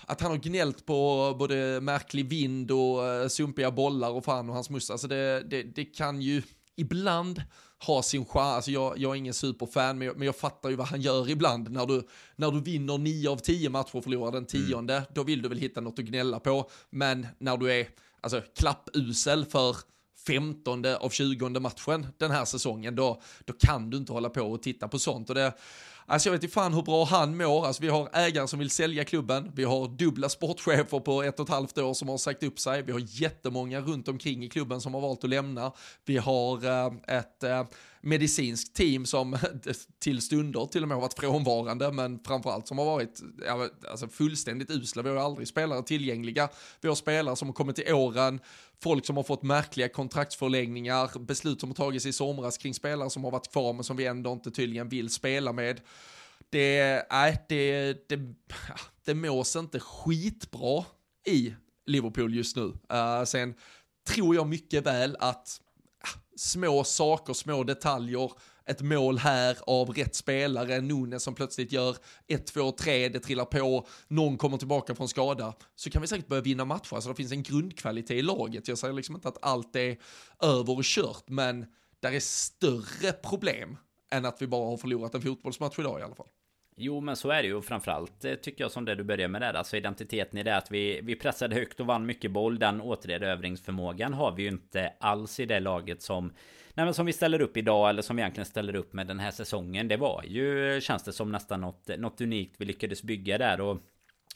att 0.06 0.22
han 0.22 0.32
har 0.32 0.38
gnällt 0.38 0.86
på 0.86 1.36
både 1.40 1.82
märklig 1.82 2.30
vind 2.30 2.72
och 2.72 3.04
uh, 3.04 3.28
sumpiga 3.28 3.72
bollar 3.72 4.10
och 4.10 4.26
fan 4.26 4.50
och 4.50 4.56
hans 4.56 4.70
mus. 4.70 4.90
Alltså 4.90 5.08
det, 5.08 5.44
det, 5.50 5.64
det 5.64 5.86
kan 5.86 6.22
ju 6.22 6.42
ibland 6.76 7.44
ha 7.86 8.04
sin 8.04 8.26
chans. 8.26 8.56
Alltså 8.56 8.72
jag, 8.72 8.98
jag 8.98 9.12
är 9.12 9.16
ingen 9.16 9.34
superfan, 9.34 9.98
men 9.98 10.08
jag, 10.08 10.18
men 10.18 10.26
jag 10.26 10.36
fattar 10.36 10.70
ju 10.70 10.76
vad 10.76 10.88
han 10.88 11.02
gör 11.02 11.30
ibland. 11.30 11.72
När 11.72 11.86
du, 11.86 12.08
när 12.36 12.52
du 12.52 12.62
vinner 12.62 12.98
nio 12.98 13.30
av 13.30 13.38
tio 13.38 13.70
matcher 13.70 13.96
och 13.96 14.04
förlorar 14.04 14.32
den 14.32 14.46
tionde, 14.46 14.94
mm. 14.94 15.08
då 15.14 15.24
vill 15.24 15.42
du 15.42 15.50
väl 15.50 15.58
hitta 15.58 15.82
något 15.82 16.00
att 16.00 16.06
gnälla 16.06 16.40
på. 16.40 16.70
Men 16.90 17.28
när 17.38 17.58
du 17.58 17.72
är 17.72 17.88
alltså, 18.22 18.42
klappusel 18.56 19.46
för 19.46 19.76
femtonde 20.28 20.98
av 20.98 21.10
tjugonde 21.10 21.60
matchen 21.60 22.08
den 22.18 22.32
här 22.32 22.46
säsongen, 22.46 22.96
då, 22.96 23.22
då 23.46 23.54
kan 23.54 23.90
du 23.90 23.98
inte 23.98 24.14
hålla 24.14 24.30
på 24.30 24.42
och 24.42 24.62
titta 24.62 24.88
på 24.88 25.00
sånt. 25.00 25.30
Och 25.30 25.36
det, 25.36 25.54
Alltså 26.12 26.30
jag 26.30 26.32
vet 26.32 26.44
inte 26.44 26.54
fan 26.54 26.74
hur 26.74 26.82
bra 26.82 27.06
han 27.06 27.38
mår. 27.38 27.66
Alltså 27.66 27.82
vi 27.82 27.88
har 27.90 28.10
ägare 28.14 28.48
som 28.48 28.60
vill 28.60 28.70
sälja 28.70 29.06
klubben. 29.06 29.52
Vi 29.56 29.64
har 29.64 29.88
dubbla 29.88 30.30
sportchefer 30.30 31.00
på 31.00 31.24
ett 31.24 31.40
och 31.40 31.46
ett 31.46 31.54
halvt 31.54 31.78
år 31.78 31.94
som 31.94 32.10
har 32.10 32.18
sagt 32.18 32.44
upp 32.44 32.60
sig. 32.60 32.82
Vi 32.82 32.92
har 32.92 33.02
jättemånga 33.06 33.82
runt 33.82 34.08
omkring 34.08 34.44
i 34.44 34.50
klubben 34.50 34.82
som 34.82 34.94
har 34.94 35.02
valt 35.02 35.24
att 35.24 35.30
lämna. 35.30 35.72
Vi 36.06 36.18
har 36.18 36.66
eh, 36.66 37.18
ett 37.18 37.44
eh, 37.44 37.64
medicinskt 38.02 38.76
team 38.76 39.06
som 39.06 39.38
till 40.00 40.22
stunder 40.22 40.66
till 40.66 40.82
och 40.82 40.88
med 40.88 40.96
har 40.96 41.02
varit 41.02 41.20
frånvarande, 41.20 41.92
men 41.92 42.20
framförallt 42.20 42.68
som 42.68 42.78
har 42.78 42.86
varit 42.86 43.22
ja, 43.46 43.68
alltså 43.92 44.08
fullständigt 44.08 44.70
usla. 44.70 45.02
Vi 45.02 45.10
har 45.10 45.18
aldrig 45.18 45.48
spelare 45.48 45.84
tillgängliga. 45.84 46.50
Vi 46.82 46.88
har 46.88 46.96
spelare 46.96 47.36
som 47.36 47.48
har 47.48 47.54
kommit 47.54 47.76
till 47.76 47.94
åren, 47.94 48.40
folk 48.84 49.06
som 49.06 49.18
har 49.18 49.24
fått 49.24 49.44
märkliga 49.44 49.90
kontraktsförlängningar, 49.90 51.20
beslut 51.20 51.60
som 51.60 51.70
har 51.70 51.76
tagits 51.76 52.06
i 52.06 52.14
somras 52.14 52.58
kring 52.58 52.74
spelare 52.74 53.10
som 53.10 53.24
har 53.24 53.32
varit 53.32 53.52
kvar 53.52 53.74
men 53.74 53.84
som 53.84 53.98
vi 53.98 54.06
ändå 54.06 54.32
inte 54.32 54.52
tydligen 54.52 54.90
vill 54.90 55.10
spela 55.10 55.54
med. 55.54 55.82
Det, 56.50 57.06
nej, 57.12 57.46
det, 57.50 57.94
det, 58.10 58.20
det 59.06 59.14
mås 59.14 59.56
inte 59.56 59.80
skitbra 59.80 60.86
i 61.28 61.56
Liverpool 61.86 62.36
just 62.36 62.56
nu. 62.56 62.64
Uh, 62.64 63.24
sen 63.26 63.56
tror 64.08 64.36
jag 64.36 64.48
mycket 64.48 64.86
väl 64.86 65.18
att 65.20 65.62
ah, 66.04 66.20
små 66.36 66.84
saker, 66.84 67.34
små 67.34 67.64
detaljer, 67.64 68.32
ett 68.66 68.82
mål 68.82 69.18
här 69.18 69.58
av 69.68 69.90
rätt 69.90 70.16
spelare, 70.16 70.82
Nunes 70.82 71.24
som 71.24 71.36
plötsligt 71.36 71.72
gör 71.72 71.98
1, 72.28 72.48
2, 72.48 72.72
3, 72.72 73.10
det 73.10 73.20
trillar 73.20 73.46
på, 73.46 73.88
någon 74.08 74.38
kommer 74.38 74.58
tillbaka 74.58 74.96
från 74.96 75.10
skada, 75.10 75.54
så 75.76 75.90
kan 75.90 76.02
vi 76.02 76.08
säkert 76.08 76.28
börja 76.28 76.42
vinna 76.42 76.66
matcher. 76.66 76.96
Alltså 76.96 77.10
det 77.10 77.16
finns 77.16 77.32
en 77.32 77.44
grundkvalitet 77.44 78.18
i 78.18 78.22
laget. 78.22 78.68
Jag 78.68 78.78
säger 78.78 78.94
liksom 78.94 79.16
inte 79.16 79.28
att 79.28 79.38
allt 79.42 79.76
är 79.76 79.98
över 80.42 80.78
och 80.78 80.84
kört, 80.84 81.24
men 81.30 81.66
där 82.00 82.12
är 82.12 82.20
större 82.20 83.12
problem 83.12 83.78
än 84.12 84.26
att 84.26 84.42
vi 84.42 84.48
bara 84.48 84.70
har 84.70 84.78
förlorat 84.78 85.16
en 85.16 85.22
fotbollsmatch 85.22 85.80
idag 85.80 86.00
i 86.00 86.04
alla 86.04 86.16
fall. 86.16 86.28
Jo 86.82 87.02
men 87.02 87.16
så 87.16 87.30
är 87.30 87.42
det 87.42 87.48
ju. 87.48 87.62
Framförallt 87.62 88.26
eh, 88.26 88.34
tycker 88.34 88.64
jag 88.64 88.72
som 88.72 88.86
det 88.86 88.96
du 88.96 89.04
börjar 89.04 89.28
med 89.28 89.42
där. 89.42 89.54
Alltså 89.54 89.78
identiteten 89.78 90.40
i 90.40 90.44
det 90.44 90.58
att 90.58 90.72
vi, 90.72 91.00
vi 91.04 91.16
pressade 91.16 91.56
högt 91.56 91.80
och 91.80 91.86
vann 91.86 92.06
mycket 92.06 92.32
boll. 92.32 92.60
Den 92.60 92.82
återerövringsförmågan 92.82 94.14
har 94.14 94.32
vi 94.32 94.44
ju 94.44 94.50
inte 94.50 94.94
alls 95.00 95.40
i 95.40 95.46
det 95.46 95.60
laget 95.60 96.02
som 96.02 96.34
Nej 96.74 96.86
men 96.86 96.94
som 96.94 97.06
vi 97.06 97.14
ställer 97.14 97.42
upp 97.42 97.58
idag 97.58 97.90
eller 97.90 98.02
som 98.02 98.16
vi 98.16 98.22
egentligen 98.22 98.46
ställer 98.46 98.76
upp 98.76 98.94
med 98.94 99.08
den 99.08 99.20
här 99.20 99.32
säsongen. 99.32 99.88
Det 99.88 99.98
var 99.98 100.24
ju 100.28 100.74
eh, 100.74 100.80
känns 100.80 101.04
det 101.04 101.14
som 101.14 101.32
nästan 101.32 101.62
något, 101.62 101.90
något 101.98 102.22
unikt 102.22 102.56
vi 102.58 102.66
lyckades 102.66 103.04
bygga 103.04 103.38
där. 103.38 103.62
Och 103.62 103.78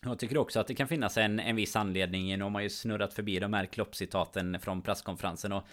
jag 0.05 0.19
tycker 0.19 0.37
också 0.37 0.59
att 0.59 0.67
det 0.67 0.75
kan 0.75 0.87
finnas 0.87 1.17
en, 1.17 1.39
en 1.39 1.55
viss 1.55 1.75
anledning. 1.75 2.37
Nu 2.37 2.43
har 2.43 2.49
man 2.49 2.63
ju 2.63 2.69
snurrat 2.69 3.13
förbi 3.13 3.39
de 3.39 3.53
här 3.53 3.65
kloppcitaten 3.65 4.59
från 4.59 4.81
presskonferensen. 4.81 5.51
Och 5.51 5.63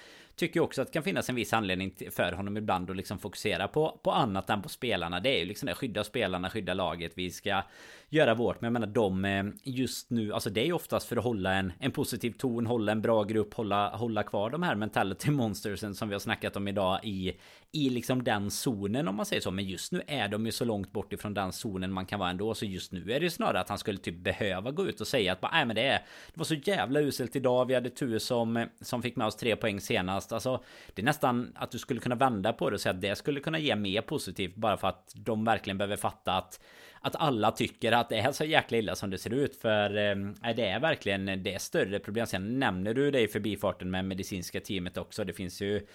tycker 0.41 0.61
också 0.61 0.83
att 0.83 0.89
det 0.89 0.93
kan 0.93 1.03
finnas 1.03 1.29
en 1.29 1.35
viss 1.35 1.53
anledning 1.53 1.95
för 2.11 2.33
honom 2.33 2.57
ibland 2.57 2.91
att 2.91 2.97
liksom 2.97 3.19
fokusera 3.19 3.69
på, 3.69 4.01
på 4.03 4.13
annat 4.13 4.51
än 4.51 4.63
på 4.63 4.69
spelarna. 4.69 5.21
Det 5.21 5.29
är 5.29 5.39
ju 5.39 5.45
liksom 5.45 5.67
det, 5.67 5.75
skydda 5.75 6.05
spelarna, 6.05 6.51
skydda 6.51 6.75
laget. 6.75 7.13
Vi 7.15 7.31
ska 7.31 7.63
göra 8.09 8.35
vårt. 8.35 8.61
Men 8.61 8.69
jag 8.69 8.73
menar 8.73 8.87
de 8.87 9.25
eh, 9.25 9.45
just 9.65 10.11
nu, 10.11 10.33
alltså 10.33 10.51
det 10.51 10.61
är 10.61 10.65
ju 10.65 10.73
oftast 10.73 11.09
för 11.09 11.17
att 11.17 11.25
hålla 11.25 11.55
en, 11.55 11.73
en 11.79 11.91
positiv 11.91 12.33
ton, 12.33 12.67
hålla 12.67 12.93
en 12.93 13.03
bra 13.03 13.25
grupp, 13.25 13.55
hålla, 13.55 13.97
hålla 13.97 14.23
kvar 14.23 14.51
de 14.51 14.63
här 14.63 14.75
mentality 14.75 15.31
monstersen 15.41 15.95
som 15.95 16.09
vi 16.09 16.15
har 16.15 16.21
snackat 16.21 16.57
om 16.57 16.69
idag 16.69 17.01
i, 17.03 17.33
i 17.73 17.91
liksom 17.91 18.25
den 18.25 18.51
zonen 18.51 19.09
om 19.09 19.17
man 19.17 19.27
säger 19.27 19.43
så. 19.43 19.51
Men 19.51 19.65
just 19.65 19.93
nu 19.93 20.03
är 20.07 20.29
de 20.29 20.47
ju 20.47 20.53
så 20.53 20.65
långt 20.65 20.93
bort 20.93 21.13
ifrån 21.13 21.35
den 21.35 21.53
zonen 21.53 21.93
man 21.93 22.07
kan 22.07 22.19
vara 22.19 22.31
ändå. 22.31 22.55
Så 22.55 22.65
just 22.65 22.93
nu 22.93 23.13
är 23.13 23.21
det 23.21 23.25
ju 23.25 23.31
snarare 23.31 23.61
att 23.61 23.69
han 23.69 23.79
skulle 23.79 23.99
typ 23.99 24.17
behöva 24.17 24.71
gå 24.71 24.87
ut 24.87 25.01
och 25.01 25.07
säga 25.07 25.33
att 25.33 25.43
nej 25.53 25.67
men 25.67 25.77
det 25.77 25.87
är 25.87 25.99
Det 26.33 26.39
var 26.39 26.45
så 26.45 26.55
jävla 26.55 27.01
uselt 27.01 27.37
idag. 27.37 27.67
Vi 27.67 27.75
hade 27.75 27.91
tur 27.91 28.19
som, 28.19 28.67
som 28.81 29.03
fick 29.03 29.17
med 29.17 29.27
oss 29.27 29.37
tre 29.37 29.57
poäng 29.57 29.81
senast. 29.81 30.30
Alltså 30.33 30.65
det 30.95 31.03
är 31.03 31.07
nästan 31.07 31.53
att 31.57 31.71
du 31.71 31.79
skulle 31.79 32.01
kunna 32.01 32.15
vända 32.15 32.53
på 32.53 32.71
det 32.71 32.75
och 32.75 32.81
säga 32.81 32.95
att 32.95 33.01
det 33.01 33.17
skulle 33.17 33.41
kunna 33.41 33.59
ge 33.59 33.77
mer 33.77 34.01
positivt 34.01 34.57
bara 34.57 34.77
för 34.77 34.89
att 34.89 35.13
de 35.17 35.45
verkligen 35.45 35.79
behöver 35.79 35.97
fatta 35.97 36.33
att 36.33 36.61
att 37.01 37.17
alla 37.17 37.51
tycker 37.51 37.93
att 37.93 38.09
det 38.09 38.19
är 38.19 38.33
så 38.33 38.45
jäkla 38.45 38.79
illa 38.79 38.95
som 38.95 39.11
det 39.11 39.19
ser 39.19 39.35
ut. 39.35 39.57
För 39.57 39.97
eh, 39.97 40.17
det 40.57 40.67
är 40.67 40.81
verkligen 40.81 41.43
det 41.43 41.55
är 41.55 41.59
större 41.59 41.99
problem. 41.99 42.27
Sen 42.27 42.59
nämner 42.59 42.95
du 42.95 43.11
det 43.11 43.21
i 43.21 43.29
förbifarten 43.29 43.91
med 43.91 44.05
medicinska 44.05 44.61
teamet 44.61 44.97
också. 44.97 45.25
Det 45.25 45.33
finns 45.33 45.63
ju 45.63 45.87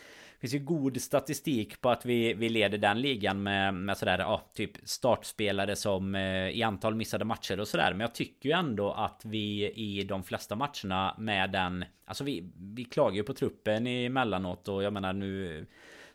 finns 0.42 0.54
ju 0.54 0.60
god 0.60 1.02
statistik 1.02 1.82
på 1.82 1.90
att 1.90 2.06
vi, 2.06 2.34
vi 2.34 2.50
leder 2.50 2.78
den 2.78 3.02
ligan 3.02 3.44
med, 3.44 3.74
med 3.74 3.98
sådär, 3.98 4.20
ja, 4.20 4.52
typ 4.54 4.72
startspelare 4.84 5.76
som 5.76 6.16
eh, 6.16 6.50
i 6.50 6.64
antal 6.64 6.96
missade 6.96 7.26
matcher 7.26 7.60
och 7.60 7.68
sådär. 7.68 7.92
Men 7.92 8.00
jag 8.00 8.16
tycker 8.16 8.50
ju 8.50 8.56
ändå 8.56 8.92
att 8.92 9.22
vi 9.26 9.72
i 9.72 10.04
de 10.04 10.24
flesta 10.24 10.56
matcherna 10.56 11.16
med 11.18 11.52
den, 11.52 11.86
alltså 12.06 12.24
vi, 12.24 12.52
vi 12.76 12.84
klagar 12.84 13.16
ju 13.16 13.24
på 13.24 13.34
truppen 13.34 13.88
emellanåt 13.88 14.68
och 14.68 14.84
jag 14.84 14.94
menar 14.94 15.14
nu 15.14 15.60
eh, 15.60 15.66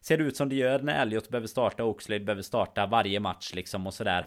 ser 0.01 0.19
det 0.19 0.25
ut 0.25 0.37
som 0.37 0.49
det 0.49 0.55
gör 0.55 0.79
när 0.79 1.03
Elliot 1.03 1.29
behöver 1.29 1.49
starta, 1.49 1.85
Oxlade 1.85 2.25
behöver 2.25 2.43
starta 2.43 2.87
varje 2.87 3.21
match 3.21 3.55
liksom 3.55 3.87
och 3.87 3.95
sådär. 3.95 4.27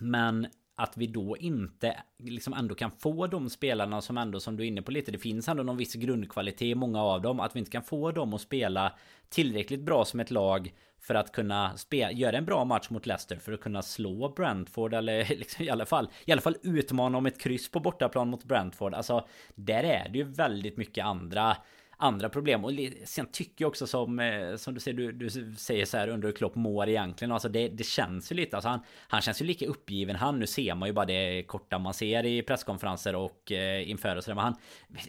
Men 0.00 0.46
att 0.76 0.96
vi 0.96 1.06
då 1.06 1.36
inte 1.36 2.02
liksom 2.18 2.52
ändå 2.52 2.74
kan 2.74 2.90
få 2.90 3.26
de 3.26 3.50
spelarna 3.50 4.00
som 4.00 4.18
ändå 4.18 4.40
som 4.40 4.56
du 4.56 4.62
är 4.62 4.68
inne 4.68 4.82
på 4.82 4.90
lite 4.90 5.12
Det 5.12 5.18
finns 5.18 5.48
ändå 5.48 5.62
någon 5.62 5.76
viss 5.76 5.94
grundkvalitet 5.94 6.62
i 6.62 6.74
många 6.74 7.02
av 7.02 7.22
dem 7.22 7.40
Att 7.40 7.56
vi 7.56 7.58
inte 7.58 7.70
kan 7.70 7.82
få 7.82 8.12
dem 8.12 8.34
att 8.34 8.40
spela 8.40 8.92
tillräckligt 9.28 9.80
bra 9.80 10.04
som 10.04 10.20
ett 10.20 10.30
lag 10.30 10.74
För 11.00 11.14
att 11.14 11.32
kunna 11.32 11.76
spela, 11.76 12.12
göra 12.12 12.38
en 12.38 12.44
bra 12.44 12.64
match 12.64 12.90
mot 12.90 13.06
Leicester 13.06 13.36
För 13.36 13.52
att 13.52 13.60
kunna 13.60 13.82
slå 13.82 14.28
Brentford 14.28 14.94
eller 14.94 15.24
liksom 15.28 15.64
i 15.64 15.70
alla 15.70 15.86
fall 15.86 16.08
I 16.24 16.32
alla 16.32 16.40
fall 16.40 16.56
utmana 16.62 17.18
om 17.18 17.26
ett 17.26 17.40
kryss 17.40 17.70
på 17.70 17.80
bortaplan 17.80 18.28
mot 18.28 18.44
Brentford. 18.44 18.94
Alltså 18.94 19.26
Där 19.54 19.82
är 19.82 20.08
det 20.08 20.18
ju 20.18 20.24
väldigt 20.24 20.76
mycket 20.76 21.04
andra 21.04 21.56
andra 22.04 22.28
problem. 22.28 22.64
Och 22.64 22.72
sen 23.04 23.26
tycker 23.26 23.64
jag 23.64 23.68
också 23.68 23.86
som, 23.86 24.18
eh, 24.18 24.56
som 24.56 24.74
du 24.74 24.80
säger, 24.80 24.96
du, 24.96 25.12
du 25.12 25.30
säger 25.56 25.84
så 25.84 25.96
här 25.96 26.08
under 26.08 26.28
hur 26.28 26.34
Klopp 26.34 26.54
mår 26.54 26.88
egentligen. 26.88 27.32
Alltså 27.32 27.48
det, 27.48 27.68
det 27.68 27.84
känns 27.84 28.32
ju 28.32 28.36
lite, 28.36 28.56
alltså 28.56 28.68
han, 28.68 28.80
han 29.08 29.20
känns 29.20 29.42
ju 29.42 29.46
lika 29.46 29.66
uppgiven 29.66 30.16
han. 30.16 30.38
Nu 30.38 30.46
ser 30.46 30.74
man 30.74 30.88
ju 30.88 30.92
bara 30.92 31.06
det 31.06 31.42
korta 31.42 31.78
man 31.78 31.94
ser 31.94 32.26
i 32.26 32.42
presskonferenser 32.42 33.14
och 33.14 33.52
eh, 33.52 33.90
inför 33.90 34.16
och 34.16 34.24
sådär. 34.24 34.34
Men 34.34 34.44
han 34.44 34.56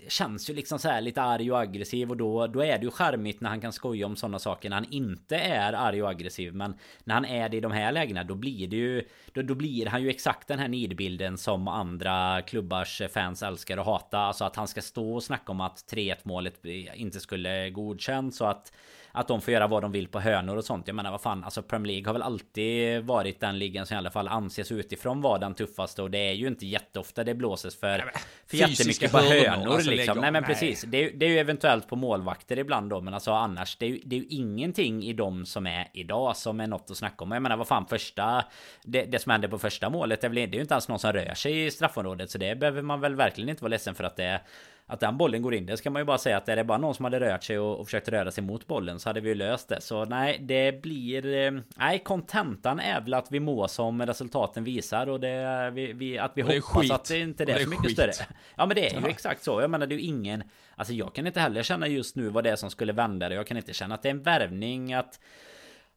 känns 0.07 0.49
ju 0.49 0.53
liksom 0.53 0.79
så 0.79 0.89
här 0.89 1.01
lite 1.01 1.21
arg 1.21 1.51
och 1.51 1.59
aggressiv 1.59 2.09
och 2.09 2.17
då, 2.17 2.47
då 2.47 2.63
är 2.63 2.77
det 2.77 2.83
ju 2.85 2.91
charmigt 2.91 3.41
när 3.41 3.49
han 3.49 3.61
kan 3.61 3.73
skoja 3.73 4.05
om 4.05 4.15
sådana 4.15 4.39
saker. 4.39 4.69
När 4.69 4.77
han 4.77 4.87
inte 4.91 5.35
är 5.35 5.73
arg 5.73 6.03
och 6.03 6.09
aggressiv. 6.09 6.55
Men 6.55 6.77
när 7.03 7.13
han 7.13 7.25
är 7.25 7.49
det 7.49 7.57
i 7.57 7.61
de 7.61 7.71
här 7.71 7.91
lägena 7.91 8.23
då 8.23 8.35
blir 8.35 8.67
det 8.67 8.75
ju, 8.75 9.07
då, 9.33 9.41
då 9.41 9.55
blir 9.55 9.85
han 9.85 10.03
ju 10.03 10.09
exakt 10.09 10.47
den 10.47 10.59
här 10.59 10.67
nidbilden 10.67 11.37
som 11.37 11.67
andra 11.67 12.41
klubbars 12.41 13.01
fans 13.13 13.43
älskar 13.43 13.77
och 13.77 13.85
hata. 13.85 14.19
Alltså 14.19 14.43
att 14.45 14.55
han 14.55 14.67
ska 14.67 14.81
stå 14.81 15.13
och 15.15 15.23
snacka 15.23 15.51
om 15.51 15.61
att 15.61 15.77
3-1 15.91 16.15
målet 16.23 16.61
inte 16.93 17.19
skulle 17.19 17.69
godkänns 17.69 18.37
så 18.37 18.45
att 18.45 18.71
att 19.15 19.27
de 19.27 19.41
får 19.41 19.53
göra 19.53 19.67
vad 19.67 19.81
de 19.81 19.91
vill 19.91 20.07
på 20.07 20.19
hönor 20.19 20.57
och 20.57 20.65
sånt. 20.65 20.87
Jag 20.87 20.95
menar 20.95 21.11
vad 21.11 21.21
fan, 21.21 21.43
alltså 21.43 21.61
Premier 21.61 21.93
League 21.93 22.07
har 22.07 22.13
väl 22.13 22.21
alltid 22.21 23.03
varit 23.03 23.39
den 23.39 23.59
ligan 23.59 23.85
som 23.85 23.95
i 23.95 23.97
alla 23.97 24.11
fall 24.11 24.27
anses 24.27 24.71
utifrån 24.71 25.21
vara 25.21 25.37
den 25.37 25.53
tuffaste 25.53 26.01
och 26.01 26.11
det 26.11 26.17
är 26.17 26.33
ju 26.33 26.47
inte 26.47 26.65
jätteofta 26.65 27.23
det 27.23 27.35
blåses 27.35 27.79
för, 27.79 27.97
Nej, 27.97 28.07
för 28.47 28.57
jättemycket 28.57 29.11
på 29.11 29.17
hönor 29.17 29.73
alltså, 29.73 29.89
liksom. 29.89 30.17
Nej 30.17 30.31
men 30.31 30.43
nej. 30.43 30.53
precis. 30.53 30.81
Det 30.81 30.97
är, 30.97 31.11
det 31.13 31.25
är 31.25 31.29
ju 31.29 31.39
eventuellt 31.39 31.87
på 31.87 31.95
målvakter 31.95 32.59
ibland 32.59 32.89
då, 32.89 33.01
men 33.01 33.13
alltså 33.13 33.31
annars 33.31 33.75
det 33.75 33.85
är, 33.85 33.89
ju, 33.89 34.01
det 34.05 34.15
är 34.15 34.19
ju 34.19 34.27
ingenting 34.29 35.03
i 35.03 35.13
dem 35.13 35.45
som 35.45 35.67
är 35.67 35.87
idag 35.93 36.37
som 36.37 36.59
är 36.59 36.67
något 36.67 36.91
att 36.91 36.97
snacka 36.97 37.23
om. 37.23 37.31
Jag 37.31 37.41
menar 37.41 37.57
vad 37.57 37.67
fan 37.67 37.85
första 37.85 38.45
det, 38.83 39.05
det 39.05 39.19
som 39.19 39.31
hände 39.31 39.47
på 39.47 39.59
första 39.59 39.89
målet 39.89 40.21
det 40.21 40.27
är, 40.27 40.29
väl, 40.29 40.35
det 40.35 40.41
är 40.41 40.55
ju 40.55 40.61
inte 40.61 40.73
ens 40.73 40.87
någon 40.87 40.99
som 40.99 41.13
rör 41.13 41.33
sig 41.33 41.65
i 41.65 41.71
straffområdet 41.71 42.31
så 42.31 42.37
det 42.37 42.55
behöver 42.55 42.81
man 42.81 43.01
väl 43.01 43.15
verkligen 43.15 43.49
inte 43.49 43.63
vara 43.63 43.69
ledsen 43.69 43.95
för 43.95 44.03
att 44.03 44.15
det 44.15 44.23
är 44.23 44.41
att 44.87 44.99
den 44.99 45.17
bollen 45.17 45.41
går 45.41 45.53
in. 45.53 45.65
Det 45.65 45.77
ska 45.77 45.89
man 45.89 46.01
ju 46.01 46.05
bara 46.05 46.17
säga 46.17 46.37
att 46.37 46.49
är 46.49 46.55
det 46.55 46.63
bara 46.63 46.77
någon 46.77 46.95
som 46.95 47.05
hade 47.05 47.19
rört 47.19 47.43
sig 47.43 47.59
och, 47.59 47.79
och 47.79 47.85
försökt 47.87 48.09
röra 48.09 48.31
sig 48.31 48.43
mot 48.43 48.67
bollen 48.67 48.99
så 48.99 49.09
hade 49.09 49.21
vi 49.21 49.29
ju 49.29 49.35
löst 49.35 49.69
det. 49.69 49.81
Så 49.81 50.05
nej, 50.05 50.37
det 50.41 50.81
blir... 50.81 51.33
Eh, 51.35 51.51
nej, 51.75 51.99
kontentan 51.99 52.79
är 52.79 53.01
väl 53.01 53.13
att 53.13 53.31
vi 53.31 53.39
må 53.39 53.67
som 53.67 54.05
resultaten 54.05 54.63
visar 54.63 55.09
och 55.09 55.19
det... 55.19 55.71
Vi, 55.73 55.93
vi, 55.93 56.17
att 56.17 56.31
vi 56.35 56.41
hoppas 56.41 56.63
skit. 56.63 56.91
att 56.91 57.05
det 57.05 57.19
inte 57.19 57.43
är 57.43 57.45
det, 57.45 57.53
det 57.53 57.59
är 57.59 57.63
så 57.63 57.69
mycket 57.69 57.85
skit. 57.85 57.93
större. 57.93 58.27
Ja 58.55 58.65
men 58.65 58.75
det 58.75 58.95
är 58.95 59.01
ju 59.01 59.07
exakt 59.07 59.43
så. 59.43 59.61
Jag 59.61 59.69
menar 59.69 59.87
det 59.87 59.95
är 59.95 59.97
ju 59.97 60.03
ingen... 60.03 60.43
Alltså 60.75 60.93
jag 60.93 61.15
kan 61.15 61.27
inte 61.27 61.39
heller 61.39 61.63
känna 61.63 61.87
just 61.87 62.15
nu 62.15 62.29
vad 62.29 62.43
det 62.43 62.49
är 62.49 62.55
som 62.55 62.69
skulle 62.69 62.93
vända 62.93 63.29
det. 63.29 63.35
Jag 63.35 63.47
kan 63.47 63.57
inte 63.57 63.73
känna 63.73 63.95
att 63.95 64.01
det 64.01 64.09
är 64.09 64.13
en 64.13 64.23
värvning 64.23 64.93
att 64.93 65.19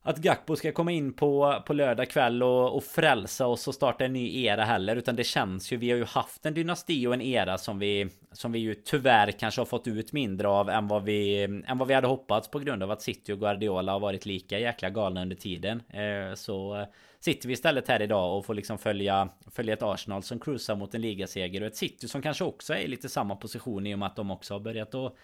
att 0.09 0.19
Gakpo 0.19 0.57
ska 0.57 0.73
komma 0.73 0.93
in 0.93 1.13
på, 1.13 1.63
på 1.67 1.73
lördag 1.73 2.11
kväll 2.11 2.43
och, 2.43 2.77
och 2.77 2.85
frälsa 2.85 3.47
oss 3.47 3.69
och 3.69 3.75
starta 3.75 4.05
en 4.05 4.13
ny 4.13 4.45
era 4.45 4.65
heller. 4.65 4.97
Utan 4.97 5.17
det 5.17 5.25
känns 5.25 5.73
ju, 5.73 5.77
vi 5.77 5.91
har 5.91 5.99
ju 5.99 6.05
haft 6.05 6.47
en 6.47 6.55
dynasti 6.55 7.07
och 7.07 7.15
en 7.15 7.23
era 7.23 7.59
som 7.59 7.79
vi, 7.79 8.09
som 8.33 8.53
vi 8.53 8.59
ju 8.59 8.75
tyvärr 8.75 9.31
kanske 9.31 9.61
har 9.61 9.67
fått 9.67 9.87
ut 9.87 10.13
mindre 10.13 10.49
av 10.49 10.71
än 10.71 10.89
vad 10.89 11.05
vi, 11.05 11.43
än 11.67 11.79
vad 11.79 11.89
vi 11.89 11.95
hade 11.95 12.07
hoppats 12.07 12.51
på 12.51 12.59
grund 12.59 12.83
av 12.83 12.91
att 12.91 13.03
City 13.03 13.33
och 13.33 13.41
Guardiola 13.41 13.93
har 13.93 14.01
varit 14.01 14.27
lika 14.27 14.59
jäkla 14.59 14.91
galna 14.91 15.23
under 15.23 15.37
tiden. 15.37 15.83
Eh, 15.89 16.35
så 16.35 16.77
eh, 16.77 16.87
sitter 17.21 17.49
vi 17.49 17.55
istället 17.55 17.89
här 17.89 18.03
idag 18.03 18.39
och 18.39 18.47
får 18.47 18.55
liksom 18.55 18.79
följa, 18.79 19.29
följa 19.51 19.75
ett 19.75 19.83
Arsenal 19.83 20.23
som 20.23 20.41
cruisar 20.41 20.77
mot 20.77 20.95
en 20.95 21.01
ligaseger 21.01 21.61
och 21.61 21.67
ett 21.67 21.77
City 21.77 22.09
som 22.09 22.23
kanske 22.23 22.45
också 22.45 22.75
är 22.75 22.79
i 22.79 22.89
lite 22.89 23.09
samma 23.09 23.37
position 23.37 23.87
i 23.87 23.95
och 23.95 23.99
med 23.99 24.07
att 24.07 24.17
de 24.17 24.31
också 24.31 24.55
har 24.55 24.61
börjat 24.61 24.95
att 24.95 25.17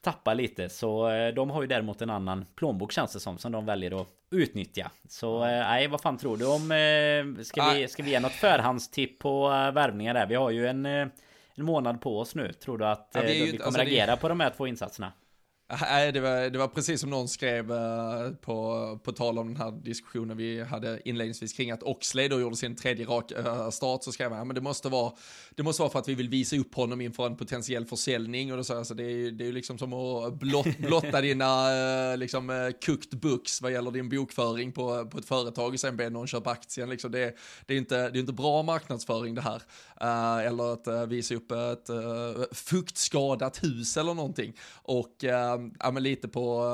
tappa 0.00 0.34
lite. 0.34 0.68
Så 0.68 1.10
eh, 1.10 1.34
de 1.34 1.50
har 1.50 1.62
ju 1.62 1.66
däremot 1.66 2.02
en 2.02 2.10
annan 2.10 2.46
plånbok 2.54 2.92
känns 2.92 3.12
det 3.12 3.20
som. 3.20 3.38
Som 3.38 3.52
de 3.52 3.66
väljer 3.66 4.00
att 4.00 4.08
utnyttja. 4.30 4.90
Så 5.08 5.44
eh, 5.44 5.50
nej, 5.50 5.88
vad 5.88 6.00
fan 6.00 6.18
tror 6.18 6.36
du 6.36 6.46
om... 6.46 6.72
Eh, 6.72 7.42
ska 7.42 7.70
vi, 7.70 7.88
ska 7.88 8.02
vi 8.02 8.10
ge 8.10 8.20
något 8.20 8.32
förhandstipp 8.32 9.18
på 9.18 9.48
värvningar 9.48 10.14
där? 10.14 10.26
Vi 10.26 10.34
har 10.34 10.50
ju 10.50 10.66
en, 10.66 10.86
en 10.86 11.10
månad 11.54 12.00
på 12.00 12.18
oss 12.18 12.34
nu. 12.34 12.52
Tror 12.52 12.78
du 12.78 12.86
att 12.86 13.10
ja, 13.12 13.20
vi, 13.20 13.44
vi 13.44 13.50
kommer 13.50 13.66
alltså, 13.66 13.80
agera 13.80 14.14
det... 14.14 14.16
på 14.16 14.28
de 14.28 14.40
här 14.40 14.50
två 14.56 14.66
insatserna? 14.66 15.12
Nej, 15.80 16.12
det 16.12 16.20
var, 16.20 16.50
det 16.50 16.58
var 16.58 16.68
precis 16.68 17.00
som 17.00 17.10
någon 17.10 17.28
skrev 17.28 17.72
uh, 17.72 18.30
på, 18.40 18.98
på 19.04 19.12
tal 19.12 19.38
om 19.38 19.46
den 19.46 19.56
här 19.56 19.70
diskussionen 19.70 20.36
vi 20.36 20.62
hade 20.62 21.00
inledningsvis 21.04 21.52
kring 21.52 21.70
att 21.70 21.82
Oxlade 21.82 22.28
då 22.28 22.40
gjorde 22.40 22.56
sin 22.56 22.76
tredje 22.76 23.06
rak 23.06 23.32
uh, 23.38 23.70
start 23.70 24.04
så 24.04 24.12
skrev 24.12 24.32
han, 24.32 24.46
men 24.46 24.54
det 24.54 24.60
måste, 24.60 24.88
vara, 24.88 25.12
det 25.54 25.62
måste 25.62 25.82
vara 25.82 25.92
för 25.92 25.98
att 25.98 26.08
vi 26.08 26.14
vill 26.14 26.28
visa 26.28 26.56
upp 26.56 26.74
honom 26.74 27.00
inför 27.00 27.26
en 27.26 27.36
potentiell 27.36 27.84
försäljning 27.84 28.50
och 28.50 28.56
då 28.56 28.64
sa 28.64 28.72
jag, 28.72 28.78
alltså, 28.78 28.94
det 28.94 29.04
är 29.04 29.10
ju 29.10 29.30
det 29.30 29.48
är 29.48 29.52
liksom 29.52 29.78
som 29.78 29.92
att 29.92 30.34
blott, 30.34 30.66
blotta 30.78 31.20
dina 31.20 31.70
uh, 32.12 32.16
liksom, 32.16 32.72
cooked 32.86 33.20
books 33.20 33.62
vad 33.62 33.72
gäller 33.72 33.90
din 33.90 34.08
bokföring 34.08 34.72
på, 34.72 35.06
på 35.06 35.18
ett 35.18 35.26
företag 35.26 35.72
och 35.72 35.80
sen 35.80 35.96
be 35.96 36.10
någon 36.10 36.26
köpa 36.26 36.50
aktien. 36.50 36.90
Liksom, 36.90 37.10
det, 37.10 37.36
det, 37.66 37.74
är 37.74 37.78
inte, 37.78 38.10
det 38.10 38.18
är 38.18 38.20
inte 38.20 38.32
bra 38.32 38.62
marknadsföring 38.62 39.34
det 39.34 39.42
här. 39.42 39.62
eller 40.40 40.72
att 40.72 41.08
visa 41.08 41.34
upp 41.34 41.52
ett 41.52 41.90
fuktskadat 42.52 43.64
hus 43.64 43.96
eller 43.96 44.14
någonting. 44.14 44.52
Och 44.82 45.24
ja 45.80 45.90
men 45.90 46.02
lite 46.02 46.28
på... 46.28 46.64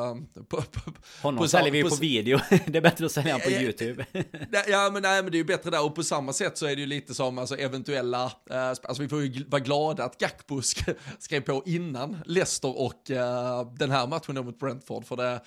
på, 0.48 0.62
på 0.62 0.92
Honom 1.22 1.38
på, 1.38 1.48
säljer 1.48 1.72
vi 1.72 1.82
på, 1.82 1.88
på, 1.88 1.96
video, 1.96 2.38
det 2.66 2.78
är 2.78 2.82
bättre 2.82 3.06
att 3.06 3.12
sälja 3.12 3.38
på 3.38 3.50
YouTube. 3.50 4.06
ja 4.68 4.90
men 4.92 5.02
nej 5.02 5.22
men 5.22 5.32
det 5.32 5.36
är 5.36 5.38
ju 5.40 5.44
bättre 5.44 5.70
där 5.70 5.84
och 5.84 5.94
på 5.94 6.02
samma 6.02 6.32
sätt 6.32 6.58
så 6.58 6.66
är 6.66 6.76
det 6.76 6.80
ju 6.80 6.86
lite 6.86 7.14
som 7.14 7.38
alltså 7.38 7.56
eventuella, 7.56 8.24
uh, 8.24 8.56
alltså 8.68 9.02
vi 9.02 9.08
får 9.08 9.22
ju 9.22 9.44
vara 9.44 9.62
glada 9.62 10.04
att 10.04 10.18
Gakpo 10.18 10.62
skrev 11.18 11.40
på 11.40 11.62
innan 11.66 12.16
Leicester 12.26 12.78
och 12.78 13.10
uh, 13.10 13.74
den 13.78 13.90
här 13.90 14.06
matchen 14.06 14.44
mot 14.44 14.58
Brentford 14.58 15.04
för 15.06 15.16
det 15.16 15.40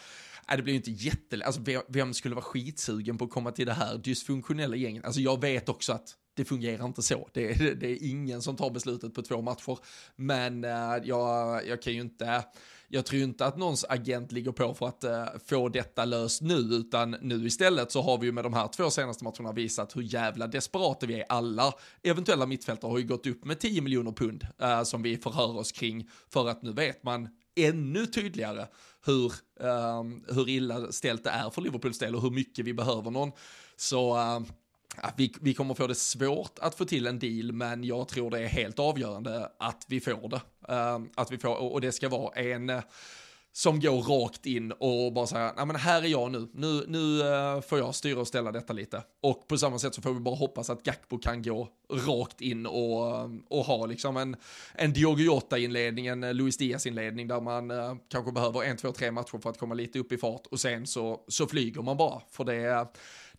Nej, 0.49 0.57
det 0.57 0.63
blir 0.63 0.73
ju 0.73 0.77
inte 0.77 0.91
jätte... 0.91 1.45
Alltså, 1.45 1.61
vem 1.87 2.13
skulle 2.13 2.35
vara 2.35 2.45
skitsugen 2.45 3.17
på 3.17 3.25
att 3.25 3.31
komma 3.31 3.51
till 3.51 3.65
det 3.65 3.73
här 3.73 3.97
dysfunktionella 3.97 4.75
gänget? 4.75 5.05
Alltså, 5.05 5.21
jag 5.21 5.41
vet 5.41 5.69
också 5.69 5.93
att 5.93 6.15
det 6.33 6.45
fungerar 6.45 6.85
inte 6.85 7.01
så. 7.01 7.29
Det, 7.33 7.53
det, 7.53 7.73
det 7.73 7.87
är 7.87 8.09
ingen 8.09 8.41
som 8.41 8.55
tar 8.55 8.69
beslutet 8.69 9.13
på 9.13 9.21
två 9.21 9.41
matcher. 9.41 9.77
Men 10.15 10.65
uh, 10.65 10.97
jag, 11.03 11.67
jag 11.67 11.81
kan 11.81 11.93
ju 11.93 12.01
inte 12.01 12.43
jag 12.89 13.05
tror 13.05 13.21
inte 13.21 13.45
att 13.45 13.57
någons 13.57 13.85
agent 13.89 14.31
ligger 14.31 14.51
på 14.51 14.73
för 14.73 14.87
att 14.87 15.03
eh, 15.03 15.25
få 15.45 15.69
detta 15.69 16.05
löst 16.05 16.41
nu, 16.41 16.53
utan 16.53 17.11
nu 17.21 17.45
istället 17.47 17.91
så 17.91 18.01
har 18.01 18.17
vi 18.17 18.25
ju 18.25 18.31
med 18.31 18.43
de 18.43 18.53
här 18.53 18.67
två 18.67 18.89
senaste 18.89 19.23
matcherna 19.23 19.51
visat 19.51 19.95
hur 19.95 20.01
jävla 20.01 20.47
desperata 20.47 21.05
vi 21.05 21.19
är. 21.19 21.25
Alla 21.29 21.73
eventuella 22.03 22.45
mittfältare 22.45 22.91
har 22.91 22.97
ju 22.97 23.07
gått 23.07 23.27
upp 23.27 23.45
med 23.45 23.59
10 23.59 23.81
miljoner 23.81 24.11
pund 24.11 24.47
eh, 24.61 24.83
som 24.83 25.01
vi 25.01 25.17
förhör 25.17 25.57
oss 25.57 25.71
kring, 25.71 26.09
för 26.29 26.49
att 26.49 26.61
nu 26.61 26.71
vet 26.71 27.03
man 27.03 27.29
ännu 27.55 28.05
tydligare 28.05 28.67
hur, 29.05 29.33
eh, 29.59 30.03
hur 30.35 30.49
illa 30.49 30.91
ställt 30.91 31.23
det 31.23 31.29
är 31.29 31.49
för 31.49 31.61
Liverpools 31.61 31.99
del 31.99 32.15
och 32.15 32.21
hur 32.21 32.31
mycket 32.31 32.65
vi 32.65 32.73
behöver 32.73 33.11
någon. 33.11 33.31
Så 33.75 34.17
eh, 34.17 34.39
vi, 35.15 35.33
vi 35.41 35.53
kommer 35.53 35.73
få 35.73 35.87
det 35.87 35.95
svårt 35.95 36.59
att 36.59 36.75
få 36.75 36.85
till 36.85 37.07
en 37.07 37.19
deal, 37.19 37.51
men 37.51 37.83
jag 37.83 38.07
tror 38.07 38.31
det 38.31 38.39
är 38.39 38.47
helt 38.47 38.79
avgörande 38.79 39.51
att 39.59 39.85
vi 39.87 39.99
får 39.99 40.29
det. 40.29 40.41
Ehm, 40.73 41.09
att 41.15 41.31
vi 41.31 41.37
får, 41.37 41.55
och 41.55 41.81
det 41.81 41.91
ska 41.91 42.09
vara 42.09 42.39
en 42.39 42.69
eh, 42.69 42.81
som 43.51 43.79
går 43.79 44.01
rakt 44.01 44.45
in 44.45 44.71
och 44.71 45.13
bara 45.13 45.27
säger, 45.27 45.53
nej 45.57 45.65
men 45.65 45.75
här 45.75 46.01
är 46.01 46.07
jag 46.07 46.31
nu, 46.31 46.49
nu, 46.53 46.85
nu 46.87 47.21
eh, 47.21 47.61
får 47.61 47.79
jag 47.79 47.95
styra 47.95 48.19
och 48.19 48.27
ställa 48.27 48.51
detta 48.51 48.73
lite. 48.73 49.03
Och 49.21 49.47
på 49.47 49.57
samma 49.57 49.79
sätt 49.79 49.95
så 49.95 50.01
får 50.01 50.13
vi 50.13 50.19
bara 50.19 50.35
hoppas 50.35 50.69
att 50.69 50.83
Gakpo 50.83 51.17
kan 51.17 51.41
gå 51.43 51.67
rakt 51.91 52.41
in 52.41 52.65
och, 52.65 53.07
eh, 53.07 53.29
och 53.49 53.65
ha 53.65 53.85
liksom 53.85 54.17
en, 54.17 54.35
en 54.75 54.93
Diogo 54.93 55.23
Jota-inledning, 55.23 56.07
en 56.07 56.37
Luis 56.37 56.57
Diaz-inledning 56.57 57.27
där 57.27 57.41
man 57.41 57.71
kanske 58.09 58.31
behöver 58.31 58.63
en, 58.63 58.77
två, 58.77 58.91
tre 58.91 59.11
matcher 59.11 59.39
för 59.41 59.49
att 59.49 59.57
komma 59.57 59.75
lite 59.75 59.99
upp 59.99 60.11
i 60.11 60.17
fart 60.17 60.45
och 60.51 60.59
sen 60.59 60.87
så, 60.87 61.23
så 61.27 61.47
flyger 61.47 61.81
man 61.81 61.97
bara. 61.97 62.21
För 62.31 62.43
det 62.43 62.87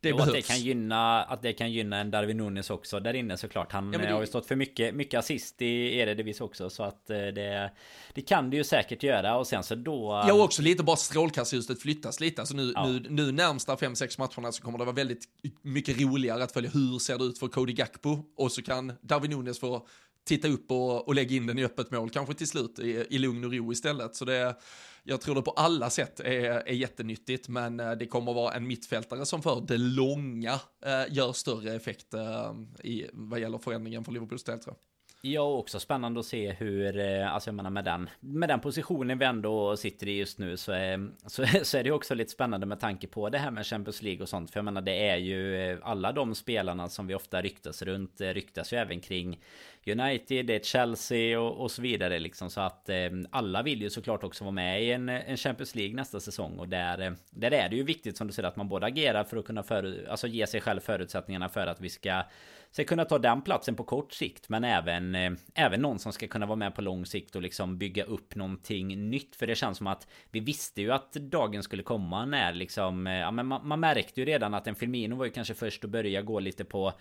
det 0.00 0.12
behövs. 0.12 0.28
Att 0.28 0.34
det, 0.34 0.42
kan 0.42 0.60
gynna, 0.60 1.22
att 1.22 1.42
det 1.42 1.52
kan 1.52 1.72
gynna 1.72 1.96
en 1.96 2.10
Darwin 2.10 2.36
Nunes 2.36 2.70
också 2.70 3.00
där 3.00 3.14
inne 3.14 3.36
såklart. 3.36 3.72
Han 3.72 3.92
ja, 3.92 3.98
det... 3.98 4.12
har 4.12 4.20
ju 4.20 4.26
stått 4.26 4.46
för 4.46 4.56
mycket, 4.56 4.94
mycket 4.94 5.18
assist 5.18 5.62
i 5.62 5.98
Eredivis 5.98 6.40
också. 6.40 6.70
Så 6.70 6.82
att 6.82 7.10
eh, 7.10 7.16
det, 7.16 7.70
det 8.14 8.20
kan 8.20 8.50
det 8.50 8.56
ju 8.56 8.64
säkert 8.64 9.02
göra. 9.02 9.36
Och 9.36 9.46
sen 9.46 9.62
så 9.62 9.74
då... 9.74 10.24
Ja, 10.28 10.34
och 10.34 10.40
också 10.40 10.62
lite 10.62 10.82
bara 10.82 10.96
strålkastljuset 10.96 11.82
flyttas 11.82 12.20
lite. 12.20 12.42
Alltså 12.42 12.56
nu, 12.56 12.72
ja. 12.74 12.86
nu, 12.86 13.06
nu 13.08 13.32
närmsta 13.32 13.74
5-6 13.74 14.18
matcherna 14.18 14.52
så 14.52 14.62
kommer 14.62 14.78
det 14.78 14.84
vara 14.84 14.96
väldigt 14.96 15.24
mycket 15.62 16.00
roligare 16.00 16.44
att 16.44 16.52
följa 16.52 16.70
hur 16.70 16.98
ser 16.98 17.18
det 17.18 17.24
ut 17.24 17.38
för 17.38 17.48
Cody 17.48 17.72
Gakpo. 17.72 18.18
Och 18.36 18.52
så 18.52 18.62
kan 18.62 18.92
Darwin 19.00 19.30
Nunes 19.30 19.60
få 19.60 19.86
titta 20.24 20.48
upp 20.48 20.70
och, 20.70 21.08
och 21.08 21.14
lägga 21.14 21.36
in 21.36 21.46
den 21.46 21.58
i 21.58 21.64
öppet 21.64 21.90
mål, 21.90 22.10
kanske 22.10 22.34
till 22.34 22.48
slut 22.48 22.78
i, 22.78 23.06
i 23.10 23.18
lugn 23.18 23.44
och 23.44 23.52
ro 23.52 23.72
istället. 23.72 24.14
Så 24.14 24.24
det, 24.24 24.56
jag 25.02 25.20
tror 25.20 25.34
det 25.34 25.42
på 25.42 25.50
alla 25.50 25.90
sätt 25.90 26.20
är, 26.20 26.50
är 26.50 26.72
jättenyttigt, 26.72 27.48
men 27.48 27.80
eh, 27.80 27.92
det 27.92 28.06
kommer 28.06 28.32
vara 28.32 28.54
en 28.54 28.66
mittfältare 28.66 29.26
som 29.26 29.42
för 29.42 29.64
det 29.68 29.78
långa 29.78 30.60
eh, 30.84 31.14
gör 31.14 31.32
större 31.32 31.74
effekt 31.74 32.14
eh, 32.14 32.54
i, 32.82 33.06
vad 33.12 33.40
gäller 33.40 33.58
förändringen 33.58 34.04
för 34.04 34.12
Liverpools 34.12 34.44
del 34.44 34.58
tror 34.58 34.76
jag. 34.78 34.90
Ja, 35.22 35.42
också 35.42 35.80
spännande 35.80 36.20
att 36.20 36.26
se 36.26 36.52
hur, 36.52 36.98
eh, 36.98 37.34
alltså 37.34 37.48
jag 37.48 37.54
menar 37.54 37.70
med 37.70 37.84
den, 37.84 38.08
med 38.20 38.48
den 38.48 38.60
positionen 38.60 39.18
vi 39.18 39.24
ändå 39.24 39.76
sitter 39.76 40.08
i 40.08 40.18
just 40.18 40.38
nu 40.38 40.56
så 40.56 40.72
är, 40.72 40.92
eh, 40.92 40.98
så, 41.26 41.46
så 41.62 41.78
är 41.78 41.84
det 41.84 41.90
också 41.90 42.14
lite 42.14 42.30
spännande 42.30 42.66
med 42.66 42.80
tanke 42.80 43.06
på 43.06 43.28
det 43.28 43.38
här 43.38 43.50
med 43.50 43.66
Champions 43.66 44.02
League 44.02 44.22
och 44.22 44.28
sånt. 44.28 44.50
För 44.50 44.58
jag 44.58 44.64
menar 44.64 44.80
det 44.80 45.08
är 45.08 45.16
ju 45.16 45.80
alla 45.82 46.12
de 46.12 46.34
spelarna 46.34 46.88
som 46.88 47.06
vi 47.06 47.14
ofta 47.14 47.42
ryktas 47.42 47.82
runt, 47.82 48.20
ryktas 48.20 48.72
ju 48.72 48.76
även 48.76 49.00
kring 49.00 49.40
United, 49.86 50.46
det 50.46 50.54
är 50.54 50.60
Chelsea 50.60 51.40
och, 51.40 51.60
och 51.60 51.70
så 51.70 51.82
vidare 51.82 52.18
liksom. 52.18 52.50
Så 52.50 52.60
att 52.60 52.88
eh, 52.88 52.96
alla 53.30 53.62
vill 53.62 53.82
ju 53.82 53.90
såklart 53.90 54.24
också 54.24 54.44
vara 54.44 54.52
med 54.52 54.82
i 54.82 54.92
en, 54.92 55.08
en 55.08 55.36
Champions 55.36 55.74
League 55.74 55.96
nästa 55.96 56.20
säsong. 56.20 56.58
Och 56.58 56.68
där, 56.68 57.00
eh, 57.00 57.12
där 57.30 57.50
är 57.50 57.68
det 57.68 57.76
ju 57.76 57.82
viktigt 57.82 58.16
som 58.16 58.26
du 58.26 58.32
säger 58.32 58.48
att 58.48 58.56
man 58.56 58.68
både 58.68 58.86
agerar 58.86 59.24
för 59.24 59.36
att 59.36 59.44
kunna 59.44 59.62
för, 59.62 60.06
alltså 60.10 60.26
ge 60.26 60.46
sig 60.46 60.60
själv 60.60 60.80
förutsättningarna 60.80 61.48
för 61.48 61.66
att 61.66 61.80
vi 61.80 61.88
ska, 61.88 62.22
ska 62.70 62.84
kunna 62.84 63.04
ta 63.04 63.18
den 63.18 63.42
platsen 63.42 63.74
på 63.74 63.84
kort 63.84 64.12
sikt. 64.12 64.48
Men 64.48 64.64
även, 64.64 65.14
eh, 65.14 65.32
även 65.54 65.82
någon 65.82 65.98
som 65.98 66.12
ska 66.12 66.26
kunna 66.26 66.46
vara 66.46 66.56
med 66.56 66.74
på 66.74 66.82
lång 66.82 67.06
sikt 67.06 67.36
och 67.36 67.42
liksom 67.42 67.78
bygga 67.78 68.04
upp 68.04 68.34
någonting 68.34 69.10
nytt. 69.10 69.36
För 69.36 69.46
det 69.46 69.54
känns 69.54 69.78
som 69.78 69.86
att 69.86 70.06
vi 70.30 70.40
visste 70.40 70.82
ju 70.82 70.92
att 70.92 71.12
dagen 71.12 71.62
skulle 71.62 71.82
komma 71.82 72.26
när 72.26 72.52
liksom, 72.52 73.06
eh, 73.06 73.18
ja 73.18 73.30
men 73.30 73.46
man, 73.46 73.68
man 73.68 73.80
märkte 73.80 74.20
ju 74.20 74.26
redan 74.26 74.54
att 74.54 74.66
en 74.66 74.74
Firmino 74.74 75.16
var 75.16 75.24
ju 75.24 75.30
kanske 75.30 75.54
först 75.54 75.84
att 75.84 75.90
börja 75.90 76.22
gå 76.22 76.40
lite 76.40 76.64
på 76.64 76.92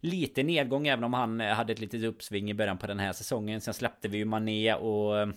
lite 0.00 0.42
nedgång 0.42 0.86
även 0.86 1.04
om 1.04 1.14
han 1.14 1.40
hade 1.40 1.72
ett 1.72 1.80
litet 1.80 2.04
upp 2.04 2.19
uppsving 2.20 2.50
i 2.50 2.54
början 2.54 2.78
på 2.78 2.86
den 2.86 2.98
här 2.98 3.12
säsongen. 3.12 3.60
Sen 3.60 3.74
släppte 3.74 4.08
vi 4.08 4.18
ju 4.18 4.24
Mané 4.24 4.74
och 4.74 5.28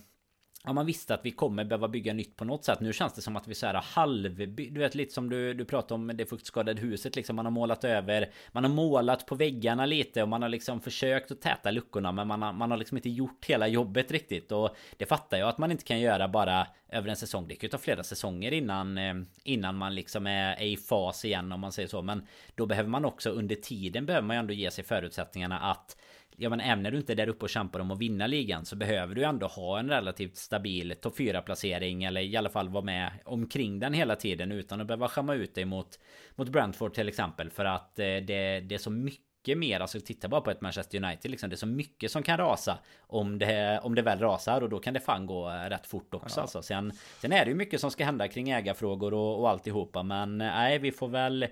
Ja 0.66 0.74
man 0.74 0.86
visste 0.86 1.14
att 1.14 1.26
vi 1.26 1.32
kommer 1.32 1.64
behöva 1.66 1.88
bygga 1.88 2.14
nytt 2.14 2.36
på 2.36 2.46
något 2.46 2.66
sätt. 2.66 2.80
Nu 2.80 2.94
känns 2.94 3.14
det 3.14 3.22
som 3.22 3.36
att 3.36 3.48
vi 3.48 3.56
så 3.56 3.66
här 3.66 3.74
halv... 3.74 4.56
Du 4.56 4.80
vet 4.80 4.96
lite 4.96 5.14
som 5.14 5.30
du, 5.30 5.54
du 5.54 5.66
pratade 5.66 5.94
om 5.94 6.12
det 6.14 6.26
fuktskadade 6.26 6.82
huset 6.82 7.16
liksom. 7.16 7.36
Man 7.36 7.46
har 7.46 7.52
målat 7.52 7.84
över... 7.84 8.32
Man 8.52 8.64
har 8.64 8.72
målat 8.72 9.26
på 9.26 9.36
väggarna 9.36 9.86
lite 9.86 10.24
och 10.24 10.30
man 10.30 10.42
har 10.42 10.50
liksom 10.50 10.82
försökt 10.82 11.32
att 11.32 11.42
täta 11.42 11.72
luckorna. 11.72 12.12
Men 12.12 12.28
man 12.28 12.42
har, 12.42 12.54
man 12.54 12.72
har 12.72 12.78
liksom 12.78 12.98
inte 12.98 13.10
gjort 13.10 13.46
hela 13.46 13.68
jobbet 13.68 14.12
riktigt. 14.12 14.52
Och 14.52 14.76
det 14.98 15.06
fattar 15.06 15.38
jag 15.38 15.50
att 15.50 15.58
man 15.58 15.72
inte 15.72 15.84
kan 15.84 16.00
göra 16.00 16.28
bara 16.28 16.68
över 16.90 17.10
en 17.10 17.16
säsong. 17.16 17.48
Det 17.48 17.56
kan 17.56 17.68
ju 17.68 17.72
ta 17.72 17.78
flera 17.78 18.04
säsonger 18.04 18.52
innan, 18.52 19.00
innan 19.44 19.76
man 19.76 19.96
liksom 19.96 20.28
är, 20.28 20.56
är 20.56 20.66
i 20.66 20.78
fas 20.78 21.26
igen 21.26 21.52
om 21.52 21.60
man 21.60 21.72
säger 21.72 21.88
så. 21.88 22.02
Men 22.02 22.28
då 22.56 22.66
behöver 22.66 22.90
man 22.90 23.06
också 23.06 23.30
under 23.30 23.56
tiden 23.56 24.06
behöver 24.06 24.28
man 24.28 24.36
ju 24.36 24.40
ändå 24.40 24.54
ge 24.54 24.72
sig 24.72 24.84
förutsättningarna 24.84 25.60
att 25.60 25.98
ja 26.38 26.50
men 26.50 26.60
även 26.60 26.84
när 26.84 26.92
du 26.92 26.98
inte 26.98 27.14
är 27.14 27.16
där 27.16 27.30
uppe 27.30 27.46
och 27.46 27.50
kämpar 27.50 27.80
om 27.80 27.92
att 27.92 28.00
vinna 28.00 28.28
ligan 28.28 28.66
så 28.66 28.76
behöver 28.76 29.16
du 29.16 29.24
ändå 29.24 29.48
ha 29.48 29.80
en 29.80 29.90
relativt 29.90 30.38
stabil 30.38 30.96
topp 31.02 31.18
4 31.18 31.42
placering 31.42 32.04
eller 32.04 32.22
i 32.22 32.38
alla 32.38 32.50
fall 32.50 32.70
vara 32.70 32.84
med 32.84 33.12
omkring 33.26 33.80
den 33.80 33.94
hela 33.94 34.16
tiden 34.16 34.52
utan 34.52 34.82
att 34.82 34.88
behöva 34.88 35.08
skämma 35.08 35.36
ut 35.36 35.56
dig 35.56 35.66
mot 35.66 36.00
mot 36.36 36.50
Brentford 36.50 36.94
till 36.94 37.08
exempel 37.08 37.50
för 37.50 37.66
att 37.66 38.00
eh, 38.00 38.06
det, 38.06 38.60
det 38.60 38.76
är 38.76 38.78
så 38.78 38.90
mycket 38.90 39.58
mer, 39.58 39.80
alltså 39.80 40.00
titta 40.00 40.28
bara 40.28 40.42
på 40.42 40.52
ett 40.52 40.62
Manchester 40.62 41.04
United 41.04 41.32
liksom. 41.32 41.50
Det 41.50 41.56
är 41.56 41.58
så 41.58 41.68
mycket 41.68 42.12
som 42.12 42.24
kan 42.24 42.38
rasa 42.38 42.80
om 43.00 43.40
det, 43.40 43.80
om 43.84 43.96
det 43.96 44.02
väl 44.02 44.20
rasar 44.20 44.62
och 44.62 44.70
då 44.70 44.80
kan 44.80 44.94
det 44.94 45.00
fan 45.00 45.26
gå 45.26 45.50
eh, 45.50 45.70
rätt 45.70 45.88
fort 45.88 46.14
också. 46.14 46.40
Ja. 46.40 46.42
Alltså. 46.42 46.62
Sen, 46.62 46.92
sen 47.22 47.32
är 47.32 47.46
det 47.46 47.52
ju 47.52 47.56
mycket 47.56 47.82
som 47.82 47.92
ska 47.92 48.06
hända 48.06 48.28
kring 48.28 48.50
ägarfrågor 48.50 49.14
och, 49.14 49.40
och 49.40 49.50
alltihopa. 49.50 50.04
Men 50.04 50.42
eh, 50.42 50.48
nej, 50.48 50.80
vi 50.80 50.92
får 50.92 51.08
väl 51.08 51.48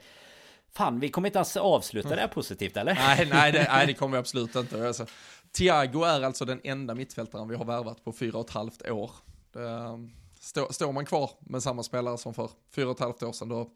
Fan, 0.74 1.00
vi 1.00 1.10
kommer 1.10 1.28
inte 1.28 1.40
ens 1.40 1.58
avsluta 1.58 2.10
det 2.10 2.22
här 2.22 2.28
positivt 2.28 2.78
eller? 2.78 2.96
Nej, 2.96 3.28
nej, 3.32 3.52
det, 3.52 3.68
nej, 3.72 3.88
det 3.88 3.94
kommer 3.94 4.18
vi 4.18 4.20
absolut 4.20 4.56
inte. 4.56 4.88
Alltså, 4.88 5.06
Thiago 5.52 6.04
är 6.04 6.22
alltså 6.22 6.46
den 6.46 6.62
enda 6.64 6.96
mittfältaren 6.96 7.48
vi 7.48 7.56
har 7.56 7.66
värvat 7.66 8.04
på 8.04 8.12
fyra 8.12 8.38
och 8.38 8.46
ett 8.46 8.54
halvt 8.54 8.90
år. 8.90 9.12
Det, 9.54 10.10
stå, 10.40 10.74
står 10.74 10.92
man 10.92 11.06
kvar 11.06 11.32
med 11.40 11.64
samma 11.64 11.84
spelare 11.84 12.18
som 12.18 12.34
för 12.34 12.50
fyra 12.76 12.86
och 12.86 12.96
ett 12.96 13.00
halvt 13.00 13.24
år 13.24 13.32
sedan, 13.32 13.50
då, 13.50 13.70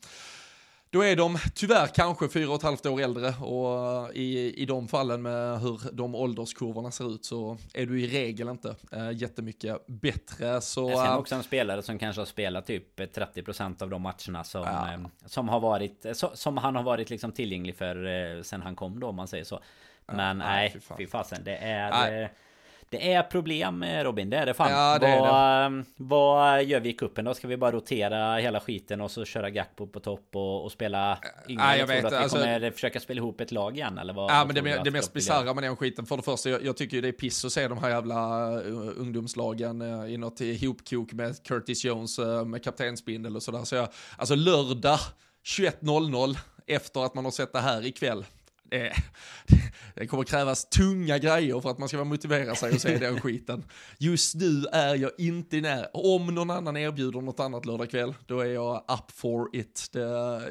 då 0.89 1.03
är 1.03 1.15
de 1.15 1.37
tyvärr 1.55 1.87
kanske 1.87 2.29
fyra 2.29 2.49
och 2.49 2.55
ett 2.55 2.63
halvt 2.63 2.85
år 2.85 3.01
äldre 3.01 3.29
och 3.29 4.13
i, 4.13 4.61
i 4.61 4.65
de 4.65 4.87
fallen 4.87 5.21
med 5.21 5.59
hur 5.59 5.79
de 5.91 6.15
ålderskurvorna 6.15 6.91
ser 6.91 7.15
ut 7.15 7.25
så 7.25 7.57
är 7.73 7.85
du 7.85 8.01
i 8.01 8.07
regel 8.07 8.49
inte 8.49 8.75
äh, 8.91 9.11
jättemycket 9.11 9.87
bättre. 9.87 10.61
Så, 10.61 10.89
Jag 10.89 11.07
ser 11.07 11.17
också 11.17 11.35
en 11.35 11.43
spelare 11.43 11.83
som 11.83 11.99
kanske 11.99 12.21
har 12.21 12.25
spelat 12.25 12.65
typ 12.65 12.99
30% 12.99 13.83
av 13.83 13.89
de 13.89 14.01
matcherna 14.01 14.43
som, 14.43 14.61
ja. 14.61 15.09
som, 15.25 15.49
har 15.49 15.59
varit, 15.59 16.05
så, 16.13 16.31
som 16.33 16.57
han 16.57 16.75
har 16.75 16.83
varit 16.83 17.09
liksom 17.09 17.31
tillgänglig 17.31 17.75
för 17.75 18.43
sen 18.43 18.61
han 18.61 18.75
kom 18.75 18.99
då 18.99 19.07
om 19.07 19.15
man 19.15 19.27
säger 19.27 19.43
så. 19.43 19.59
Men 20.05 20.39
ja, 20.39 20.47
nej, 20.47 20.77
fy 20.97 21.07
fasen. 21.07 21.43
Det 21.43 21.57
är... 21.57 22.31
Det 22.95 23.13
är 23.13 23.23
problem 23.23 23.83
Robin, 23.83 24.29
det 24.29 24.37
är 24.37 24.45
det 24.45 24.53
fan. 24.53 24.71
Ja, 24.71 24.99
det 24.99 25.19
vad, 25.19 25.71
det. 25.71 25.83
vad 25.97 26.63
gör 26.63 26.79
vi 26.79 26.89
i 26.89 26.93
kuppen 26.93 27.25
då? 27.25 27.33
Ska 27.33 27.47
vi 27.47 27.57
bara 27.57 27.71
rotera 27.71 28.37
hela 28.37 28.59
skiten 28.59 29.01
och 29.01 29.11
så 29.11 29.25
köra 29.25 29.49
Gakpo 29.49 29.87
på 29.87 29.99
topp 29.99 30.29
och, 30.33 30.63
och 30.63 30.71
spela 30.71 31.17
yngre? 31.49 31.63
Ja, 31.63 31.77
jag 31.77 31.87
vet, 31.87 32.05
att 32.05 32.11
vi 32.11 32.15
alltså, 32.15 32.37
kommer 32.37 32.71
försöka 32.71 32.99
spela 32.99 33.17
ihop 33.17 33.41
ett 33.41 33.51
lag 33.51 33.77
igen 33.77 33.97
eller 33.97 34.13
vad? 34.13 34.31
Ja 34.31 34.45
men 34.45 34.55
det, 34.55 34.81
det 34.83 34.91
mest 34.91 35.13
bisarra 35.13 35.53
med 35.53 35.63
den 35.63 35.75
skiten, 35.75 36.05
för 36.05 36.17
det 36.17 36.23
första, 36.23 36.49
jag, 36.49 36.65
jag 36.65 36.77
tycker 36.77 37.01
det 37.01 37.07
är 37.07 37.11
piss 37.11 37.45
att 37.45 37.51
se 37.51 37.67
de 37.67 37.77
här 37.77 37.89
jävla 37.89 38.49
uh, 38.51 38.91
ungdomslagen 38.97 39.81
uh, 39.81 40.13
i 40.13 40.17
något 40.17 40.41
ihopkok 40.41 41.13
med 41.13 41.43
Curtis 41.43 41.85
Jones 41.85 42.19
med 42.45 42.63
kaptensbindel 42.63 43.35
och 43.35 43.43
sådär. 43.43 43.63
Så 43.63 43.75
jag, 43.75 43.87
alltså 44.17 44.35
lördag 44.35 44.99
21.00 45.45 46.37
efter 46.67 47.05
att 47.05 47.15
man 47.15 47.25
har 47.25 47.31
sett 47.31 47.53
det 47.53 47.59
här 47.59 47.85
ikväll 47.85 48.25
det, 48.79 48.93
det 49.95 50.07
kommer 50.07 50.23
krävas 50.23 50.69
tunga 50.69 51.17
grejer 51.17 51.61
för 51.61 51.69
att 51.69 51.77
man 51.77 51.87
ska 51.87 51.97
vara 51.97 52.05
motivera 52.05 52.55
sig 52.55 52.73
och 52.73 52.81
se 52.81 52.97
den 52.97 53.21
skiten. 53.21 53.63
Just 53.97 54.35
nu 54.35 54.65
är 54.71 54.95
jag 54.95 55.11
inte 55.17 55.61
när. 55.61 55.89
Om 55.93 56.35
någon 56.35 56.49
annan 56.49 56.77
erbjuder 56.77 57.21
något 57.21 57.39
annat 57.39 57.65
lördag 57.65 57.89
kväll, 57.89 58.13
då 58.25 58.39
är 58.39 58.45
jag 58.45 58.77
up 58.77 59.11
for 59.11 59.55
it. 59.55 59.89
Det, 59.91 59.99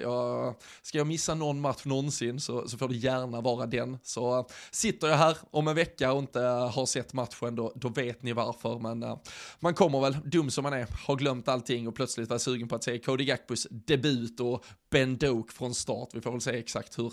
jag, 0.03 0.55
ska 0.83 0.99
jag 0.99 1.07
missa 1.07 1.35
någon 1.35 1.61
match 1.61 1.85
någonsin 1.85 2.41
så, 2.41 2.69
så 2.69 2.79
får 2.79 2.89
det 2.89 2.95
gärna 2.95 3.41
vara 3.41 3.67
den. 3.67 3.99
Så 4.03 4.39
eh, 4.39 4.47
sitter 4.71 5.09
jag 5.09 5.17
här 5.17 5.37
om 5.51 5.69
en 5.69 5.75
vecka 5.75 6.13
och 6.13 6.19
inte 6.19 6.43
eh, 6.43 6.71
har 6.71 6.87
sett 6.87 7.13
matchen, 7.13 7.55
då, 7.55 7.73
då 7.75 7.89
vet 7.89 8.23
ni 8.23 8.33
varför. 8.33 8.79
Men 8.79 9.03
eh, 9.03 9.19
man 9.61 9.75
kommer 9.75 10.01
väl, 10.01 10.17
dum 10.25 10.51
som 10.51 10.63
man 10.63 10.73
är, 10.73 10.87
har 11.07 11.17
glömt 11.17 11.49
allting 11.49 11.89
och 11.89 11.95
plötsligt 11.95 12.29
vara 12.29 12.39
sugen 12.39 12.69
på 12.69 12.75
att 12.75 12.85
se 12.85 12.99
Cody 12.99 13.25
Gakbus 13.25 13.67
debut 13.71 14.41
och 14.41 14.65
Ben 14.91 15.17
Doak 15.17 15.53
från 15.53 15.75
start. 15.75 16.09
Vi 16.13 16.21
får 16.21 16.31
väl 16.31 16.41
se 16.41 16.51
exakt 16.51 16.99
hur, 16.99 17.13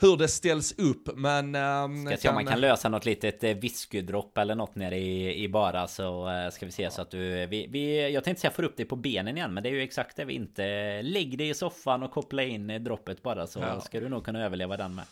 hur 0.00 0.16
det 0.16 0.28
ställs 0.44 0.78
upp. 0.78 1.16
Men... 1.16 1.54
Um, 1.54 2.06
ska 2.06 2.16
se 2.16 2.28
om 2.28 2.34
man 2.34 2.46
kan 2.46 2.60
lösa 2.60 2.88
något 2.88 3.04
litet 3.04 3.44
eh, 3.44 3.54
whiskydropp 3.54 4.38
eller 4.38 4.54
något 4.54 4.74
nere 4.74 4.96
i, 4.96 5.44
i 5.44 5.48
bara 5.48 5.88
så 5.88 6.28
uh, 6.28 6.50
ska 6.50 6.66
vi 6.66 6.72
se 6.72 6.82
ja. 6.82 6.90
så 6.90 7.02
att 7.02 7.10
du... 7.10 7.46
Vi, 7.46 7.66
vi, 7.70 8.12
jag 8.12 8.24
tänkte 8.24 8.40
säga 8.40 8.50
får 8.50 8.62
upp 8.62 8.76
dig 8.76 8.86
på 8.86 8.96
benen 8.96 9.36
igen 9.36 9.54
men 9.54 9.62
det 9.62 9.68
är 9.68 9.72
ju 9.72 9.82
exakt 9.82 10.16
det 10.16 10.24
vi 10.24 10.34
inte... 10.34 11.02
Lägg 11.02 11.38
dig 11.38 11.48
i 11.48 11.54
soffan 11.54 12.02
och 12.02 12.10
koppla 12.10 12.42
in 12.42 12.84
droppet 12.84 13.22
bara 13.22 13.46
så 13.46 13.60
ja. 13.60 13.80
ska 13.80 14.00
du 14.00 14.08
nog 14.08 14.24
kunna 14.24 14.44
överleva 14.44 14.76
den 14.76 14.94
med. 14.94 15.04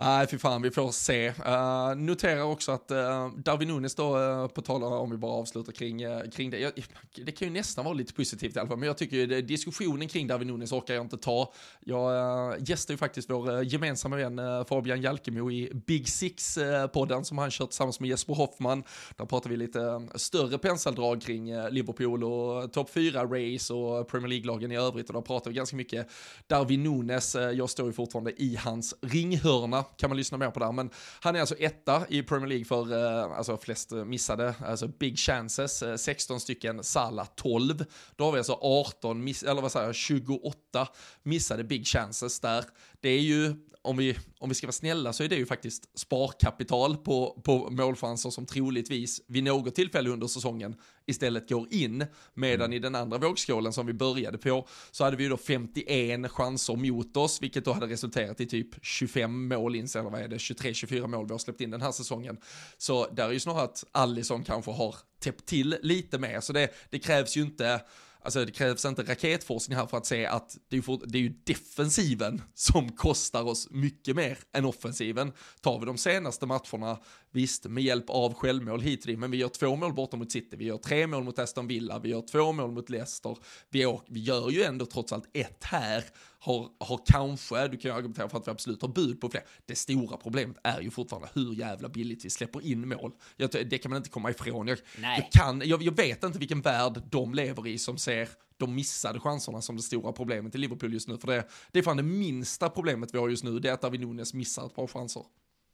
Nej, 0.00 0.26
fy 0.26 0.38
fan, 0.38 0.62
vi 0.62 0.70
får 0.70 0.90
se. 0.90 1.28
Uh, 1.28 1.96
noterar 1.96 2.42
också 2.42 2.72
att 2.72 2.90
uh, 2.90 3.30
Darwin 3.36 3.68
Nunes 3.68 3.94
då, 3.94 4.18
uh, 4.18 4.48
på 4.48 4.62
tal 4.62 4.82
om 4.82 5.10
vi 5.10 5.16
bara 5.16 5.32
avslutar 5.32 5.72
kring, 5.72 6.06
uh, 6.06 6.30
kring 6.30 6.50
det, 6.50 6.58
jag, 6.58 6.72
det 7.14 7.32
kan 7.32 7.48
ju 7.48 7.54
nästan 7.54 7.84
vara 7.84 7.94
lite 7.94 8.12
positivt 8.12 8.56
i 8.56 8.58
alla 8.58 8.68
fall, 8.68 8.78
men 8.78 8.86
jag 8.86 8.98
tycker 8.98 9.16
ju 9.16 9.42
diskussionen 9.42 10.08
kring 10.08 10.26
Darwin 10.26 10.48
Nunes 10.48 10.72
orkar 10.72 10.94
jag 10.94 11.04
inte 11.04 11.16
ta. 11.16 11.52
Jag 11.80 12.12
uh, 12.52 12.62
gästar 12.62 12.94
ju 12.94 12.98
faktiskt 12.98 13.30
vår 13.30 13.50
uh, 13.50 13.62
gemensamma 13.62 14.16
vän 14.16 14.38
uh, 14.38 14.64
Fabian 14.64 15.00
Jalkemo 15.00 15.50
i 15.50 15.72
Big 15.86 16.08
Six-podden 16.08 17.22
som 17.22 17.38
han 17.38 17.50
kört 17.50 17.70
tillsammans 17.70 18.00
med 18.00 18.10
Jesper 18.10 18.34
Hoffman. 18.34 18.84
Där 19.16 19.24
pratar 19.24 19.50
vi 19.50 19.56
lite 19.56 20.08
större 20.14 20.58
penseldrag 20.58 21.22
kring 21.22 21.68
Liverpool 21.70 22.24
och 22.24 22.72
topp 22.72 22.90
4-race 22.94 23.74
och 23.74 24.08
Premier 24.08 24.28
League-lagen 24.28 24.72
i 24.72 24.76
övrigt 24.76 25.08
och 25.08 25.14
då 25.14 25.22
pratar 25.22 25.50
vi 25.50 25.56
ganska 25.56 25.76
mycket 25.76 26.08
Darwin 26.46 26.82
Nunes. 26.82 27.34
jag 27.34 27.70
står 27.70 27.86
ju 27.86 27.92
fortfarande 27.92 28.42
i 28.42 28.56
hans 28.56 28.94
ringhörna 29.02 29.84
kan 29.96 30.10
man 30.10 30.16
lyssna 30.16 30.38
mer 30.38 30.50
på 30.50 30.60
där. 30.60 30.72
Men 30.72 30.90
han 31.20 31.36
är 31.36 31.40
alltså 31.40 31.54
etta 31.58 32.02
i 32.08 32.22
Premier 32.22 32.48
League 32.48 32.64
för 32.64 32.92
eh, 32.92 33.38
alltså 33.38 33.56
flest 33.56 33.90
missade, 33.90 34.54
alltså 34.66 34.88
big 34.88 35.18
chances, 35.18 35.82
eh, 35.82 35.96
16 35.96 36.40
stycken, 36.40 36.84
Salah 36.84 37.26
12. 37.36 37.84
Då 38.16 38.24
har 38.24 38.32
vi 38.32 38.38
alltså 38.38 38.58
18, 38.62 39.24
miss, 39.24 39.42
eller 39.42 39.62
vad 39.62 39.72
säger 39.72 39.86
jag, 39.86 39.94
28 39.94 40.88
missade 41.22 41.64
big 41.64 41.86
chances 41.86 42.40
där. 42.40 42.64
Det 43.00 43.08
är 43.08 43.20
ju 43.20 43.54
om 43.82 43.96
vi, 43.96 44.18
om 44.38 44.48
vi 44.48 44.54
ska 44.54 44.66
vara 44.66 44.72
snälla 44.72 45.12
så 45.12 45.24
är 45.24 45.28
det 45.28 45.36
ju 45.36 45.46
faktiskt 45.46 45.98
sparkapital 45.98 46.96
på, 46.96 47.40
på 47.44 47.70
målchanser 47.70 48.30
som 48.30 48.46
troligtvis 48.46 49.22
vid 49.26 49.44
något 49.44 49.74
tillfälle 49.74 50.10
under 50.10 50.26
säsongen 50.26 50.76
istället 51.06 51.48
går 51.48 51.74
in. 51.74 52.06
Medan 52.34 52.64
mm. 52.64 52.76
i 52.76 52.78
den 52.78 52.94
andra 52.94 53.18
vågskålen 53.18 53.72
som 53.72 53.86
vi 53.86 53.92
började 53.92 54.38
på 54.38 54.68
så 54.90 55.04
hade 55.04 55.16
vi 55.16 55.22
ju 55.22 55.28
då 55.28 55.36
51 55.36 56.30
chanser 56.30 56.76
mot 56.76 57.16
oss, 57.16 57.42
vilket 57.42 57.64
då 57.64 57.72
hade 57.72 57.86
resulterat 57.86 58.40
i 58.40 58.46
typ 58.46 58.68
25 58.82 59.48
mål 59.48 59.76
in, 59.76 59.88
eller 59.94 60.10
vad 60.10 60.20
är 60.20 60.28
det, 60.28 60.36
23-24 60.36 61.06
mål 61.06 61.26
vi 61.26 61.32
har 61.32 61.38
släppt 61.38 61.60
in 61.60 61.70
den 61.70 61.82
här 61.82 61.92
säsongen. 61.92 62.36
Så 62.78 63.06
där 63.10 63.28
är 63.28 63.32
ju 63.32 63.40
snarare 63.40 63.64
att 63.64 63.84
Allison 63.92 64.44
kanske 64.44 64.70
har 64.70 64.96
täppt 65.20 65.46
till 65.46 65.76
lite 65.82 66.18
mer, 66.18 66.40
så 66.40 66.52
det, 66.52 66.68
det 66.90 66.98
krävs 66.98 67.36
ju 67.36 67.42
inte 67.42 67.80
Alltså 68.28 68.44
det 68.44 68.52
krävs 68.52 68.84
inte 68.84 69.02
raketforskning 69.02 69.78
här 69.78 69.86
för 69.86 69.96
att 69.96 70.06
se 70.06 70.26
att 70.26 70.56
det 70.68 70.76
är, 70.76 70.82
för, 70.82 71.00
det 71.06 71.18
är 71.18 71.22
ju 71.22 71.34
defensiven 71.44 72.42
som 72.54 72.92
kostar 72.92 73.42
oss 73.42 73.70
mycket 73.70 74.16
mer 74.16 74.38
än 74.52 74.64
offensiven. 74.64 75.32
Tar 75.60 75.80
vi 75.80 75.86
de 75.86 75.98
senaste 75.98 76.46
matcherna, 76.46 76.98
visst 77.30 77.64
med 77.64 77.84
hjälp 77.84 78.04
av 78.10 78.34
självmål 78.34 78.80
hit 78.80 79.00
och 79.00 79.06
dit, 79.06 79.18
men 79.18 79.30
vi 79.30 79.36
gör 79.36 79.48
två 79.48 79.76
mål 79.76 79.94
borta 79.94 80.16
mot 80.16 80.32
City, 80.32 80.56
vi 80.56 80.64
gör 80.64 80.76
tre 80.76 81.06
mål 81.06 81.24
mot 81.24 81.38
Aston 81.38 81.66
Villa, 81.66 81.98
vi 81.98 82.08
gör 82.08 82.22
två 82.22 82.52
mål 82.52 82.72
mot 82.72 82.90
Leicester, 82.90 83.36
vi, 83.70 83.98
vi 84.08 84.20
gör 84.20 84.50
ju 84.50 84.62
ändå 84.62 84.86
trots 84.86 85.12
allt 85.12 85.30
ett 85.32 85.64
här 85.64 86.04
har, 86.40 86.68
har 86.80 87.00
kanske, 87.06 87.68
du 87.68 87.76
kan 87.76 87.90
ju 87.90 87.96
argumentera 87.96 88.28
för 88.28 88.38
att 88.38 88.48
vi 88.48 88.50
absolut 88.50 88.82
har 88.82 88.88
bud 88.88 89.20
på 89.20 89.28
fler. 89.28 89.42
Det 89.66 89.74
stora 89.74 90.16
problemet 90.16 90.56
är 90.64 90.80
ju 90.80 90.90
fortfarande 90.90 91.28
hur 91.34 91.54
jävla 91.54 91.88
billigt 91.88 92.24
vi 92.24 92.30
släpper 92.30 92.66
in 92.66 92.88
mål. 92.88 93.12
Jag, 93.36 93.50
det 93.50 93.78
kan 93.78 93.90
man 93.90 93.96
inte 93.96 94.10
komma 94.10 94.30
ifrån. 94.30 94.68
Jag, 94.68 94.78
jag 95.02 95.28
kan, 95.32 95.62
jag, 95.64 95.82
jag, 95.82 95.96
vet 95.96 96.24
inte 96.24 96.38
vilken 96.38 96.60
värld 96.60 97.02
de 97.10 97.34
lever 97.34 97.66
i 97.66 97.78
som 97.78 97.98
ser 97.98 98.28
de 98.56 98.74
missade 98.74 99.20
chanserna 99.20 99.62
som 99.62 99.76
det 99.76 99.82
stora 99.82 100.12
problemet 100.12 100.54
i 100.54 100.58
Liverpool 100.58 100.92
just 100.92 101.08
nu. 101.08 101.18
För 101.18 101.26
det, 101.26 101.48
det 101.72 101.78
är 101.78 101.82
fan 101.82 101.96
det 101.96 102.02
minsta 102.02 102.68
problemet 102.68 103.14
vi 103.14 103.18
har 103.18 103.28
just 103.28 103.44
nu, 103.44 103.58
det 103.58 103.68
är 103.68 103.72
att 103.72 103.82
David 103.82 104.00
Nunes 104.00 104.34
missar 104.34 104.66
ett 104.66 104.74
par 104.74 104.86
chanser. 104.86 105.22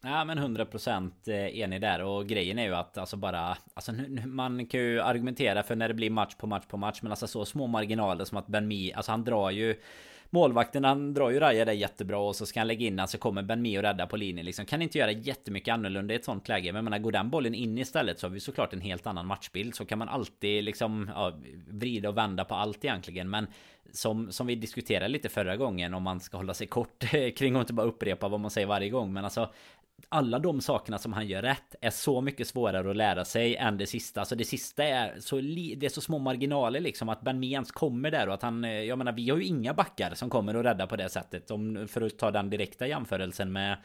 Ja 0.07 0.25
men 0.25 0.39
100% 0.39 1.13
eh, 1.27 1.59
enig 1.59 1.81
där 1.81 2.03
och 2.03 2.27
grejen 2.27 2.59
är 2.59 2.65
ju 2.65 2.75
att 2.75 2.99
alltså 2.99 3.17
bara 3.17 3.57
Alltså 3.75 3.93
man 4.27 4.67
kan 4.67 4.81
ju 4.81 5.01
argumentera 5.01 5.63
för 5.63 5.77
när 5.77 5.89
det 5.89 5.95
blir 5.95 6.11
match 6.11 6.35
på 6.35 6.47
match 6.47 6.65
på 6.69 6.77
match 6.77 6.99
Men 7.03 7.13
alltså 7.13 7.27
så 7.27 7.45
små 7.45 7.67
marginaler 7.67 8.25
som 8.25 8.39
att 8.39 8.47
Ben 8.47 8.69
Mi 8.69 8.93
Alltså 8.93 9.13
han 9.13 9.25
drar 9.25 9.51
ju 9.51 9.77
Målvakten 10.35 10.85
han 10.85 11.15
drar 11.15 11.31
ju 11.31 11.41
Raja 11.41 11.65
där 11.65 11.73
jättebra 11.73 12.19
och 12.19 12.37
så 12.37 12.47
ska 12.47 12.61
han 12.61 12.67
lägga 12.67 12.87
in 12.87 12.97
den 12.97 13.09
så 13.09 13.19
kommer 13.19 13.43
Ben 13.43 13.77
och 13.77 13.83
rädda 13.83 14.07
på 14.07 14.17
linjen 14.17 14.47
liksom. 14.47 14.67
Kan 14.67 14.83
inte 14.83 14.99
göra 14.99 15.11
jättemycket 15.11 15.73
annorlunda 15.73 16.15
i 16.15 16.17
ett 16.17 16.25
sånt 16.25 16.49
läge. 16.49 16.73
Men 16.73 16.77
jag 16.77 16.85
menar, 16.85 16.99
går 16.99 17.13
den 17.13 17.31
bollen 17.31 17.55
in 17.55 17.79
istället 17.79 18.19
så 18.19 18.27
har 18.27 18.33
vi 18.33 18.41
såklart 18.41 18.73
en 18.73 18.81
helt 18.81 19.07
annan 19.07 19.27
matchbild. 19.27 19.75
Så 19.75 19.85
kan 19.85 19.99
man 19.99 20.09
alltid 20.09 20.65
liksom 20.65 21.11
ja, 21.15 21.33
vrida 21.69 22.09
och 22.09 22.17
vända 22.17 22.45
på 22.45 22.55
allt 22.55 22.85
egentligen. 22.85 23.31
Men 23.31 23.47
som, 23.93 24.33
som 24.33 24.47
vi 24.47 24.55
diskuterade 24.55 25.09
lite 25.09 25.29
förra 25.29 25.57
gången 25.57 25.95
om 25.95 26.03
man 26.03 26.21
ska 26.21 26.37
hålla 26.37 26.55
sig 26.55 26.67
kort 26.67 27.05
kring 27.37 27.57
och 27.57 27.61
inte 27.61 27.73
bara 27.73 27.87
upprepa 27.87 28.29
vad 28.29 28.41
man 28.41 28.51
säger 28.51 28.67
varje 28.67 28.91
gång. 28.91 29.13
Men 29.13 29.25
alltså 29.25 29.51
alla 30.09 30.39
de 30.39 30.61
sakerna 30.61 30.99
som 30.99 31.13
han 31.13 31.27
gör 31.27 31.43
rätt 31.43 31.75
är 31.81 31.91
så 31.91 32.21
mycket 32.21 32.49
svårare 32.49 32.91
att 32.91 32.97
lära 32.97 33.25
sig 33.25 33.57
än 33.57 33.79
det 33.79 33.87
sista. 33.87 34.21
Alltså 34.21 34.35
det 34.35 34.45
sista 34.45 34.85
är 34.85 35.21
så, 35.21 35.37
det 35.77 35.87
är 35.87 35.89
så 35.89 36.01
små 36.01 36.19
marginaler 36.19 36.81
liksom 36.81 37.09
att 37.09 37.23
Ben 37.23 37.41
Mians 37.41 37.73
kommer 37.73 38.11
där 38.11 38.29
och 38.29 38.35
att 38.35 38.43
han... 38.43 38.65
Eh, 38.65 38.71
jag 38.71 38.99
menar 38.99 39.13
vi 39.13 39.31
har 39.31 39.39
ju 39.39 39.45
inga 39.45 39.75
backar 39.75 40.15
som 40.15 40.31
kommer 40.31 40.55
att 40.55 40.65
rädda 40.65 40.87
på 40.87 40.97
det 40.97 41.09
sättet. 41.09 41.51
Om, 41.51 41.89
för 41.89 42.01
att 42.01 42.19
ta 42.19 42.31
den 42.31 42.51
direkta 42.51 42.87
jämförelsen 42.87 43.53
med, 43.53 43.77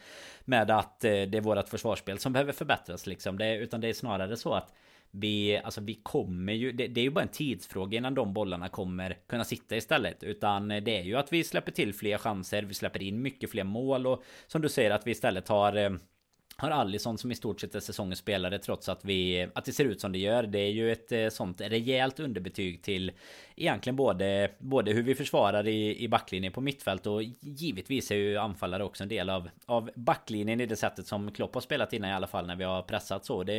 med 0.44 0.70
att 0.70 1.04
eh, 1.04 1.10
det 1.10 1.36
är 1.36 1.40
vårt 1.40 1.68
försvarsspel 1.68 2.18
som 2.18 2.32
behöver 2.32 2.52
förbättras 2.52 3.06
liksom. 3.06 3.38
Det, 3.38 3.56
utan 3.56 3.80
det 3.80 3.88
är 3.88 3.94
snarare 3.94 4.36
så 4.36 4.54
att 4.54 4.74
vi, 5.10 5.60
alltså 5.64 5.80
vi 5.80 5.94
kommer 5.94 6.52
ju, 6.52 6.72
det, 6.72 6.88
det, 6.88 7.00
är 7.00 7.04
ju 7.04 7.10
bara 7.10 7.22
en 7.22 7.28
tidsfråga 7.28 7.98
innan 7.98 8.14
de 8.14 8.32
bollarna 8.32 8.68
kommer 8.68 9.18
kunna 9.26 9.44
sitta 9.44 9.76
istället. 9.76 10.22
Utan 10.22 10.70
eh, 10.70 10.82
det 10.82 10.98
är 10.98 11.02
ju 11.02 11.16
att 11.16 11.32
vi 11.32 11.44
släpper 11.44 11.72
till 11.72 11.94
fler 11.94 12.18
chanser, 12.18 12.62
vi 12.62 12.74
släpper 12.74 13.02
in 13.02 13.22
mycket 13.22 13.50
fler 13.50 13.64
mål 13.64 14.06
och 14.06 14.22
som 14.46 14.62
du 14.62 14.68
säger 14.68 14.90
att 14.90 15.06
vi 15.06 15.10
istället 15.10 15.48
har 15.48 15.76
eh, 15.76 15.90
har 16.60 16.70
Allison 16.70 17.18
som 17.18 17.32
i 17.32 17.34
stort 17.34 17.60
sett 17.60 17.74
är 17.74 17.80
säsongens 17.80 18.18
spelare 18.18 18.58
trots 18.58 18.88
att 18.88 19.04
vi 19.04 19.48
att 19.54 19.64
det 19.64 19.72
ser 19.72 19.84
ut 19.84 20.00
som 20.00 20.12
det 20.12 20.18
gör. 20.18 20.42
Det 20.42 20.58
är 20.58 20.70
ju 20.70 20.92
ett 20.92 21.12
eh, 21.12 21.28
sånt 21.28 21.60
rejält 21.60 22.20
underbetyg 22.20 22.82
till 22.82 23.12
egentligen 23.56 23.96
både, 23.96 24.50
både 24.58 24.92
hur 24.92 25.02
vi 25.02 25.14
försvarar 25.14 25.68
i, 25.68 26.04
i 26.04 26.08
backlinjen 26.08 26.52
på 26.52 26.60
mittfält 26.60 27.06
och 27.06 27.22
givetvis 27.40 28.10
är 28.10 28.14
ju 28.14 28.36
anfallare 28.36 28.84
också 28.84 29.02
en 29.02 29.08
del 29.08 29.30
av, 29.30 29.50
av 29.66 29.90
backlinjen 29.94 30.60
i 30.60 30.66
det 30.66 30.76
sättet 30.76 31.06
som 31.06 31.32
Klopp 31.32 31.54
har 31.54 31.60
spelat 31.60 31.92
innan 31.92 32.10
i 32.10 32.12
alla 32.12 32.26
fall 32.26 32.46
när 32.46 32.56
vi 32.56 32.64
har 32.64 32.82
pressat 32.82 33.24
så. 33.24 33.42
Det, 33.42 33.52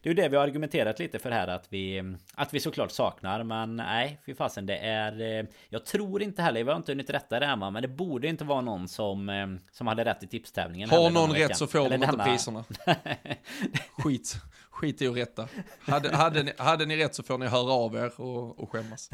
det 0.00 0.08
är 0.08 0.08
ju 0.08 0.14
det 0.14 0.28
vi 0.28 0.36
har 0.36 0.44
argumenterat 0.44 0.98
lite 0.98 1.18
för 1.18 1.30
här 1.30 1.48
att 1.48 1.66
vi, 1.68 2.16
att 2.34 2.54
vi 2.54 2.60
såklart 2.60 2.90
saknar 2.90 3.44
men 3.44 3.76
nej, 3.76 4.18
fy 4.26 4.34
fasen 4.34 4.66
det 4.66 4.78
är... 4.78 5.40
Eh, 5.40 5.46
jag 5.68 5.84
tror 5.84 6.22
inte 6.22 6.42
heller, 6.42 6.64
vi 6.64 6.70
har 6.70 6.76
inte 6.76 6.92
hunnit 6.92 7.10
rätta 7.10 7.40
det 7.40 7.46
här 7.46 7.56
men 7.56 7.82
det 7.82 7.88
borde 7.88 8.28
inte 8.28 8.44
vara 8.44 8.60
någon 8.60 8.88
som, 8.88 9.28
eh, 9.28 9.46
som 9.70 9.86
hade 9.86 10.04
rätt 10.04 10.22
i 10.22 10.26
tipstävlingen. 10.26 10.90
Har 10.90 11.10
någon 11.10 11.32
rätt 11.32 11.56
så 11.56 11.66
får 11.66 11.88
de 11.88 11.94
inte 11.94 12.24
priserna. 12.48 12.64
Skit 14.00 14.38
skit 14.78 15.02
i 15.02 15.08
att 15.08 15.16
rätta. 15.16 15.48
Hade, 15.80 16.16
hade, 16.16 16.42
ni, 16.42 16.52
hade 16.56 16.86
ni 16.86 16.96
rätt 16.96 17.14
så 17.14 17.22
får 17.22 17.38
ni 17.38 17.46
höra 17.46 17.72
av 17.72 17.96
er 17.96 18.20
och, 18.20 18.60
och 18.60 18.72
skämmas. 18.72 19.10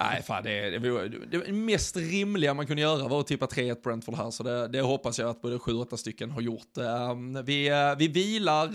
Nej, 0.00 0.22
fan 0.22 0.42
det, 0.44 0.70
det, 0.70 1.08
det, 1.30 1.52
mest 1.52 1.96
rimliga 1.96 2.54
man 2.54 2.66
kunde 2.66 2.82
göra 2.82 3.08
var 3.08 3.20
att 3.20 3.26
tippa 3.26 3.46
3-1 3.46 3.82
Brentford 3.82 4.14
här, 4.14 4.30
så 4.30 4.42
det, 4.42 4.68
det 4.68 4.80
hoppas 4.80 5.18
jag 5.18 5.30
att 5.30 5.42
både 5.42 5.56
7-8 5.56 5.96
stycken 5.96 6.30
har 6.30 6.40
gjort. 6.40 6.76
Ehm, 6.76 7.44
vi, 7.44 7.68
eh, 7.68 7.96
vi 7.98 8.08
vilar 8.08 8.66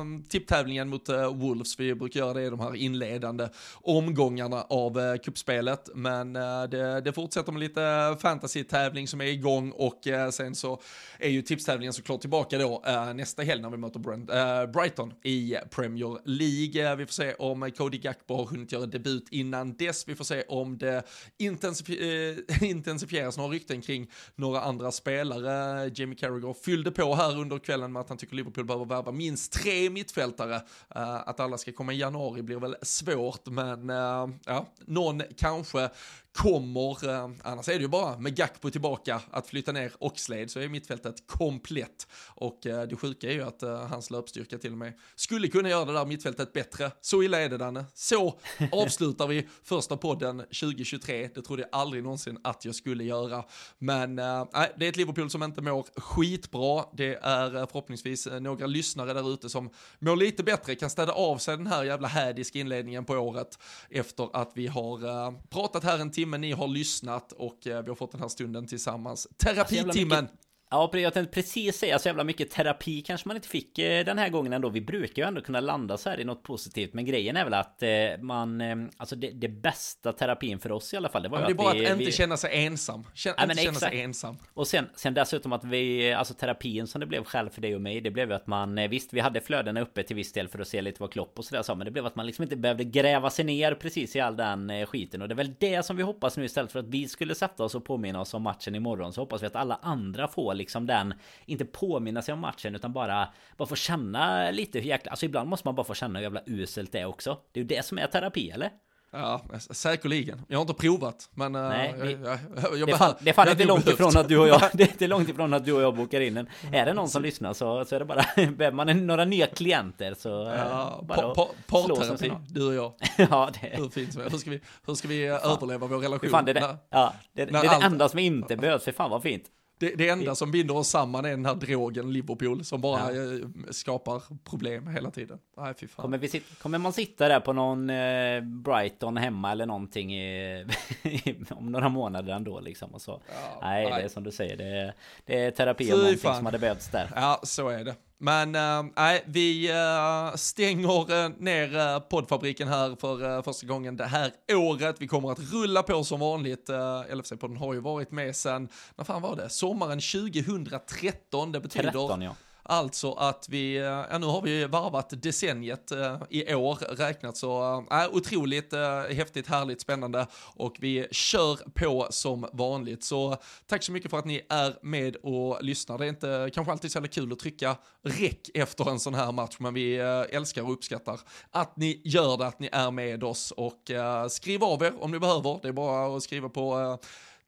ehm, 0.00 0.24
tipptävlingen 0.24 0.88
mot 0.88 1.08
eh, 1.08 1.34
Wolves, 1.34 1.80
vi 1.80 1.94
brukar 1.94 2.20
göra 2.20 2.34
det 2.34 2.42
i 2.42 2.50
de 2.50 2.60
här 2.60 2.74
inledande 2.74 3.48
omgångarna 3.74 4.62
av 4.62 5.00
eh, 5.00 5.16
kuppspelet, 5.16 5.88
men 5.94 6.32
det, 6.32 7.00
det 7.00 7.12
fortsätter 7.12 7.52
med 7.52 7.60
lite 7.60 8.16
fantasy-tävling 8.20 9.08
som 9.08 9.20
är 9.20 9.24
igång 9.24 9.70
och 9.70 10.00
sen 10.30 10.54
så 10.54 10.80
är 11.18 11.28
ju 11.28 11.42
tipstävlingen 11.42 11.92
såklart 11.92 12.20
tillbaka 12.20 12.58
då 12.58 12.82
nästa 13.14 13.42
helg 13.42 13.62
när 13.62 13.70
vi 13.70 13.76
möter 13.76 13.98
Brent, 13.98 14.30
Brighton 14.72 15.12
i 15.22 15.56
Premier 15.74 16.18
League. 16.24 16.96
Vi 16.96 17.06
får 17.06 17.12
se 17.12 17.34
om 17.34 17.70
Cody 17.76 17.98
Gakpo 17.98 18.36
har 18.36 18.44
hunnit 18.44 18.72
göra 18.72 18.86
debut 18.86 19.28
innan 19.30 19.76
dess. 19.76 20.08
Vi 20.08 20.14
får 20.14 20.24
se 20.24 20.42
om 20.48 20.78
det 20.78 21.02
intensifier 21.38 22.38
eh, 22.48 22.62
intensifieras 22.70 23.36
några 23.36 23.50
rykten 23.50 23.82
kring 23.82 24.10
några 24.34 24.60
andra 24.60 24.92
spelare. 24.92 25.90
Jamie 25.94 26.18
Carragher 26.18 26.54
fyllde 26.64 26.90
på 26.90 27.14
här 27.14 27.38
under 27.38 27.58
kvällen 27.58 27.92
med 27.92 28.00
att 28.00 28.08
han 28.08 28.18
tycker 28.18 28.36
Liverpool 28.36 28.64
behöver 28.64 28.84
värva 28.84 29.12
minst 29.12 29.52
tre 29.52 29.90
mittfältare. 29.90 30.54
Eh, 30.94 31.28
att 31.28 31.40
alla 31.40 31.58
ska 31.58 31.72
komma 31.72 31.92
i 31.92 31.98
januari 31.98 32.42
blir 32.42 32.56
väl 32.56 32.76
svårt, 32.82 33.46
men 33.46 33.90
eh, 33.90 34.28
ja, 34.46 34.66
någon 34.86 35.22
kanske 35.36 35.90
kommer, 36.32 37.08
eh, 37.08 37.30
annars 37.42 37.68
är 37.68 37.72
det 37.72 37.80
ju 37.80 37.88
bara 37.88 38.18
med 38.18 38.36
Gakpo 38.36 38.70
tillbaka 38.70 39.20
att 39.30 39.46
flytta 39.46 39.72
ner 39.72 39.92
Oxlade 39.98 40.48
så 40.48 40.60
är 40.60 40.68
mittfältet 40.68 41.26
komplett. 41.26 42.06
Och 42.28 42.66
eh, 42.66 42.82
det 42.82 42.96
sjuka 42.96 43.28
är 43.28 43.32
ju 43.32 43.42
att 43.42 43.62
eh, 43.62 43.86
hans 43.86 44.10
löpstyrka 44.10 44.58
till 44.58 44.72
och 44.72 44.78
med 44.78 44.92
skulle 45.14 45.48
kunna 45.48 45.68
göra 45.68 45.84
det 45.84 45.92
där 45.92 46.06
mittfältet 46.06 46.52
bättre. 46.52 46.90
Så 47.00 47.22
illa 47.22 47.40
är 47.40 47.48
det 47.48 47.56
Danne. 47.56 47.84
Så 47.94 48.38
avslutar 48.72 49.26
vi 49.26 49.48
första 49.64 49.96
podden 49.96 50.38
2023. 50.38 51.30
Det 51.34 51.42
trodde 51.42 51.62
jag 51.62 51.68
aldrig 51.72 52.02
någonsin 52.02 52.38
att 52.44 52.64
jag 52.64 52.74
skulle 52.74 53.04
göra. 53.04 53.44
Men 53.78 54.18
äh, 54.18 54.44
det 54.76 54.84
är 54.84 54.88
ett 54.88 54.96
Liverpool 54.96 55.30
som 55.30 55.42
inte 55.42 55.60
mår 55.62 55.86
skitbra. 55.96 56.84
Det 56.92 57.14
är 57.14 57.50
förhoppningsvis 57.50 58.28
några 58.40 58.66
lyssnare 58.66 59.12
där 59.12 59.32
ute 59.32 59.48
som 59.48 59.70
mår 59.98 60.16
lite 60.16 60.42
bättre, 60.42 60.74
kan 60.74 60.90
städa 60.90 61.12
av 61.12 61.38
sig 61.38 61.56
den 61.56 61.66
här 61.66 61.84
jävla 61.84 62.08
hädiska 62.08 62.58
inledningen 62.58 63.04
på 63.04 63.14
året 63.14 63.58
efter 63.90 64.36
att 64.36 64.52
vi 64.54 64.66
har 64.66 65.48
pratat 65.48 65.84
här 65.84 65.98
en 65.98 66.10
timme 66.10 66.21
timme 66.22 66.38
ni 66.38 66.52
har 66.52 66.68
lyssnat 66.68 67.32
och 67.32 67.66
eh, 67.66 67.82
vi 67.82 67.88
har 67.88 67.94
fått 67.94 68.12
den 68.12 68.20
här 68.20 68.28
stunden 68.28 68.66
tillsammans. 68.66 69.28
Terapitimmen! 69.36 70.28
Ja, 70.72 70.90
jag 70.92 71.14
tänkte 71.14 71.34
precis 71.34 71.78
säga 71.78 71.98
så 71.98 72.08
jävla 72.08 72.24
mycket 72.24 72.50
terapi 72.50 73.02
kanske 73.02 73.28
man 73.28 73.36
inte 73.36 73.48
fick 73.48 73.78
eh, 73.78 74.04
den 74.04 74.18
här 74.18 74.28
gången 74.28 74.52
ändå. 74.52 74.68
Vi 74.68 74.80
brukar 74.80 75.22
ju 75.22 75.28
ändå 75.28 75.40
kunna 75.40 75.60
landa 75.60 75.96
så 75.96 76.10
här 76.10 76.20
i 76.20 76.24
något 76.24 76.42
positivt. 76.42 76.94
Men 76.94 77.04
grejen 77.04 77.36
är 77.36 77.44
väl 77.44 77.54
att 77.54 77.82
eh, 77.82 77.88
man, 78.20 78.60
eh, 78.60 78.76
alltså 78.96 79.16
det, 79.16 79.30
det 79.30 79.48
bästa 79.48 80.12
terapin 80.12 80.58
för 80.58 80.72
oss 80.72 80.94
i 80.94 80.96
alla 80.96 81.08
fall. 81.08 81.22
Det 81.22 81.28
var 81.28 81.40
ja, 81.40 81.48
ju 81.48 81.54
det 81.54 81.62
är 81.62 81.64
bara 81.64 81.74
vi, 81.74 81.86
att 81.86 81.92
inte 81.92 82.04
vi... 82.04 82.12
känna 82.12 82.36
sig 82.36 82.66
ensam. 82.66 83.06
Känna, 83.14 83.34
ja, 83.38 83.44
inte 83.44 83.62
känna 83.62 83.78
sig 83.78 84.00
ensam. 84.00 84.36
Och 84.54 84.66
sen, 84.66 84.88
sen 84.94 85.14
dessutom 85.14 85.52
att 85.52 85.64
vi, 85.64 86.12
alltså 86.12 86.34
terapin 86.34 86.86
som 86.86 87.00
det 87.00 87.06
blev 87.06 87.24
själv 87.24 87.50
för 87.50 87.60
dig 87.60 87.74
och 87.74 87.80
mig. 87.80 88.00
Det 88.00 88.10
blev 88.10 88.28
ju 88.28 88.34
att 88.34 88.46
man, 88.46 88.88
visst 88.90 89.12
vi 89.12 89.20
hade 89.20 89.40
flödena 89.40 89.80
uppe 89.80 90.02
till 90.02 90.16
viss 90.16 90.32
del 90.32 90.48
för 90.48 90.58
att 90.58 90.68
se 90.68 90.82
lite 90.82 91.02
vad 91.02 91.12
Klopp 91.12 91.38
och 91.38 91.44
sådär 91.44 91.62
sa. 91.62 91.74
Men 91.74 91.84
det 91.84 91.90
blev 91.90 92.06
att 92.06 92.16
man 92.16 92.26
liksom 92.26 92.42
inte 92.42 92.56
behövde 92.56 92.84
gräva 92.84 93.30
sig 93.30 93.44
ner 93.44 93.74
precis 93.74 94.16
i 94.16 94.20
all 94.20 94.36
den 94.36 94.86
skiten. 94.86 95.22
Och 95.22 95.28
det 95.28 95.34
är 95.34 95.36
väl 95.36 95.54
det 95.58 95.86
som 95.86 95.96
vi 95.96 96.02
hoppas 96.02 96.36
nu 96.36 96.44
istället 96.44 96.72
för 96.72 96.78
att 96.78 96.88
vi 96.88 97.08
skulle 97.08 97.34
sätta 97.34 97.64
oss 97.64 97.74
och 97.74 97.84
påminna 97.84 98.20
oss 98.20 98.34
om 98.34 98.42
matchen 98.42 98.74
imorgon. 98.74 99.12
Så 99.12 99.20
hoppas 99.20 99.42
vi 99.42 99.46
att 99.46 99.56
alla 99.56 99.78
andra 99.82 100.28
får 100.28 100.61
liksom 100.62 100.86
den, 100.86 101.14
inte 101.46 101.64
påminna 101.64 102.22
sig 102.22 102.34
om 102.34 102.40
matchen 102.40 102.74
utan 102.74 102.92
bara, 102.92 103.28
bara 103.56 103.68
få 103.68 103.76
känna 103.76 104.50
lite 104.50 104.78
hur 104.78 104.86
jäkla, 104.86 105.10
alltså 105.10 105.26
ibland 105.26 105.48
måste 105.48 105.68
man 105.68 105.74
bara 105.74 105.84
få 105.84 105.94
känna 105.94 106.18
hur 106.18 106.22
jävla 106.22 106.42
uselt 106.46 106.92
det 106.92 106.98
är 106.98 107.06
också. 107.06 107.38
Det 107.52 107.60
är 107.60 107.62
ju 107.62 107.68
det 107.68 107.84
som 107.84 107.98
är 107.98 108.06
terapi 108.06 108.50
eller? 108.50 108.70
Ja, 109.14 109.42
säkerligen. 109.70 110.42
Jag 110.48 110.58
har 110.58 110.62
inte 110.62 110.74
provat, 110.74 111.30
men 111.34 111.52
Nej, 111.52 111.94
vi- 112.02 112.12
jag, 112.12 112.38
jag, 112.62 112.78
jag 112.78 112.88
Det 112.88 112.92
är 112.92 112.96
fan, 112.96 113.14
det 113.20 113.30
är 113.30 113.34
fan 113.34 113.46
jag 113.46 113.54
inte 113.54 113.64
långt 113.64 113.88
ifrån 113.88 114.16
att 114.16 114.28
du 114.28 114.38
och 114.38 114.48
jag 114.48 114.60
Det 114.72 114.82
är 114.82 114.88
inte 114.88 115.06
långt 115.06 115.28
ifrån 115.28 115.54
att 115.54 115.64
du 115.64 115.72
och 115.72 115.82
jag 115.82 115.96
bokar 115.96 116.20
in 116.20 116.36
en 116.36 116.48
Är 116.72 116.86
det 116.86 116.92
någon 116.92 117.08
som 117.08 117.22
lyssnar 117.22 117.52
så, 117.52 117.84
så 117.84 117.94
är 117.94 117.98
det 117.98 118.04
bara 118.04 118.24
Behöver 118.36 118.72
man 118.72 119.06
några 119.06 119.24
nya 119.24 119.46
klienter 119.46 120.14
så 120.14 120.48
eh, 120.48 120.54
Ja, 120.58 121.04
bara 121.08 121.34
pa, 121.34 121.34
pa, 121.66 121.88
parterapi, 121.88 122.32
du 122.48 122.66
och 122.66 122.74
jag. 122.74 122.92
Ja 123.30 123.50
det 123.60 123.76
Hur 123.76 123.88
fint 123.88 124.12
som. 124.12 124.22
Hur 124.22 124.38
ska 124.38 124.50
vi, 124.50 124.60
hur 124.86 124.94
ska 124.94 125.08
vi 125.08 125.26
överleva 125.26 125.86
vår 125.86 125.98
relation? 125.98 126.30
Fan, 126.30 126.44
det, 126.44 126.50
är 126.50 126.54
det, 126.54 126.60
Nej. 126.60 126.76
ja, 126.90 127.14
det, 127.32 127.44
det 127.44 127.52
när 127.52 127.64
är 127.64 127.80
det 127.80 127.86
enda 127.86 128.08
som 128.08 128.18
inte 128.18 128.56
behövs, 128.56 128.84
för 128.84 128.92
fan 128.92 129.10
vad 129.10 129.22
fint. 129.22 129.44
Det, 129.82 129.94
det 129.94 130.08
enda 130.08 130.34
som 130.34 130.50
binder 130.50 130.76
oss 130.76 130.88
samman 130.88 131.24
är 131.24 131.30
den 131.30 131.46
här 131.46 131.54
drogen 131.54 132.12
Liverpool 132.12 132.64
som 132.64 132.80
bara 132.80 133.14
Ja. 133.14 133.34
eh, 133.34 133.40
skapar 133.70 134.22
problem 134.44 134.86
hela 134.86 135.10
tiden. 135.10 135.38
Nej, 135.56 135.74
fy 135.74 135.88
fan. 135.88 136.02
Kommer, 136.02 136.18
vi 136.18 136.42
kommer 136.58 136.78
man 136.78 136.92
sitta 136.92 137.28
där 137.28 137.40
på 137.40 137.52
någon 137.52 137.90
eh, 137.90 138.40
Brighton 138.40 139.16
hemma 139.16 139.52
eller 139.52 139.66
någonting 139.66 140.14
i, 140.14 140.66
om 141.50 141.72
några 141.72 141.88
månader 141.88 142.32
ändå 142.32 142.60
liksom 142.60 142.94
och 142.94 143.02
så. 143.02 143.20
Ja, 143.28 143.58
nej, 143.62 143.84
nej. 143.90 143.98
det 143.98 144.04
är 144.04 144.08
som 144.08 144.24
du 144.24 144.30
säger, 144.30 144.56
det 144.56 144.92
det 145.26 145.44
är 145.44 145.50
terapi 145.50 145.92
och 145.92 145.96
någonting 145.98 146.18
fan. 146.18 146.36
som 146.36 146.46
hade 146.46 146.58
behövts 146.58 146.88
där. 146.88 147.10
Ja, 147.14 147.40
så 147.42 147.68
är 147.68 147.84
det. 147.84 147.94
Men 148.22 148.54
eh, 148.54 149.20
vi 149.26 149.70
äh, 149.70 150.36
stänger 150.36 151.24
eh, 151.24 151.30
ner 151.38 151.76
eh, 151.76 151.98
poddfabriken 151.98 152.68
här 152.68 152.96
för 153.00 153.42
första 153.42 153.66
gången 153.66 153.96
det 153.96 154.04
här 154.04 154.32
året. 154.52 154.96
Vi 154.98 155.08
kommer 155.08 155.32
att 155.32 155.52
rulla 155.52 155.82
på 155.82 156.04
som 156.04 156.20
vanligt. 156.20 156.68
LFC-podden 157.08 157.56
har 157.56 157.74
ju 157.74 157.80
varit 157.80 158.10
med 158.10 158.36
sen, 158.36 158.68
när 158.96 159.04
fan 159.04 159.22
var 159.22 159.36
det? 159.36 159.48
Sommaren 159.48 160.00
2013. 160.00 161.52
Det 161.52 161.60
betyder 161.60 161.90
13 161.90 162.22
ja. 162.22 162.34
Alltså 162.64 163.12
att 163.12 163.46
vi, 163.48 163.76
eh, 163.76 163.82
ja 163.82 164.18
nu 164.18 164.26
har 164.26 164.42
vi 164.42 164.64
varvat 164.64 165.22
decenniet 165.22 165.92
eh, 165.92 166.16
i 166.30 166.54
år 166.54 166.74
räknat 166.74 167.36
så, 167.36 167.84
äh, 167.90 168.08
otroligt 168.12 168.72
äh, 168.72 169.00
häftigt, 169.00 169.46
härligt, 169.46 169.80
spännande 169.80 170.26
och 170.54 170.76
vi 170.80 171.06
kör 171.10 171.56
på 171.56 172.06
som 172.10 172.46
vanligt. 172.52 173.04
Så 173.04 173.36
tack 173.66 173.82
så 173.82 173.92
mycket 173.92 174.10
för 174.10 174.18
att 174.18 174.24
ni 174.24 174.40
är 174.48 174.78
med 174.82 175.16
och 175.16 175.58
lyssnar. 175.62 175.98
Det 175.98 176.04
är 176.04 176.08
inte 176.08 176.50
kanske 176.54 176.72
alltid 176.72 176.92
så 176.92 176.96
jävla 176.96 177.08
kul 177.08 177.32
att 177.32 177.38
trycka 177.38 177.76
räck 178.02 178.50
efter 178.54 178.90
en 178.90 179.00
sån 179.00 179.14
här 179.14 179.32
match, 179.32 179.56
men 179.58 179.74
vi 179.74 179.96
äh, 179.96 180.36
älskar 180.36 180.62
och 180.62 180.72
uppskattar 180.72 181.20
att 181.50 181.76
ni 181.76 182.00
gör 182.04 182.36
det, 182.36 182.46
att 182.46 182.60
ni 182.60 182.68
är 182.72 182.90
med 182.90 183.24
oss 183.24 183.50
och 183.50 183.90
äh, 183.90 184.28
skriv 184.28 184.64
av 184.64 184.82
er 184.82 185.02
om 185.02 185.10
ni 185.10 185.18
behöver. 185.18 185.58
Det 185.62 185.68
är 185.68 185.72
bara 185.72 186.16
att 186.16 186.22
skriva 186.22 186.48
på 186.48 186.80
äh, 186.80 186.96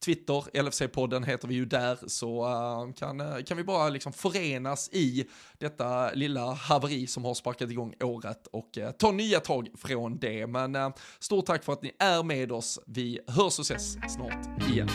Twitter, 0.05 0.45
LFC-podden 0.53 1.25
heter 1.25 1.49
vi 1.49 1.55
ju 1.55 1.65
där, 1.65 1.99
så 2.07 2.45
eh, 2.45 2.95
kan, 2.95 3.21
eh, 3.21 3.43
kan 3.47 3.57
vi 3.57 3.65
bara 3.65 3.89
liksom 3.89 4.13
förenas 4.13 4.89
i 4.93 5.25
detta 5.59 6.11
lilla 6.11 6.53
haveri 6.53 7.07
som 7.07 7.25
har 7.25 7.35
sparkat 7.35 7.71
igång 7.71 7.95
året 8.03 8.47
och 8.47 8.79
eh, 8.79 8.91
ta 8.91 9.13
nya 9.13 9.41
tag 9.41 9.69
från 9.79 10.19
det. 10.19 10.47
Men 10.47 10.75
eh, 10.75 10.91
stort 11.19 11.47
tack 11.47 11.65
för 11.65 11.73
att 11.73 11.83
ni 11.83 11.93
är 11.99 12.23
med 12.23 12.53
oss. 12.53 12.81
Vi 12.87 13.21
hörs 13.27 13.59
och 13.59 13.65
ses 13.65 13.93
snart 13.93 14.71
igen. 14.71 14.89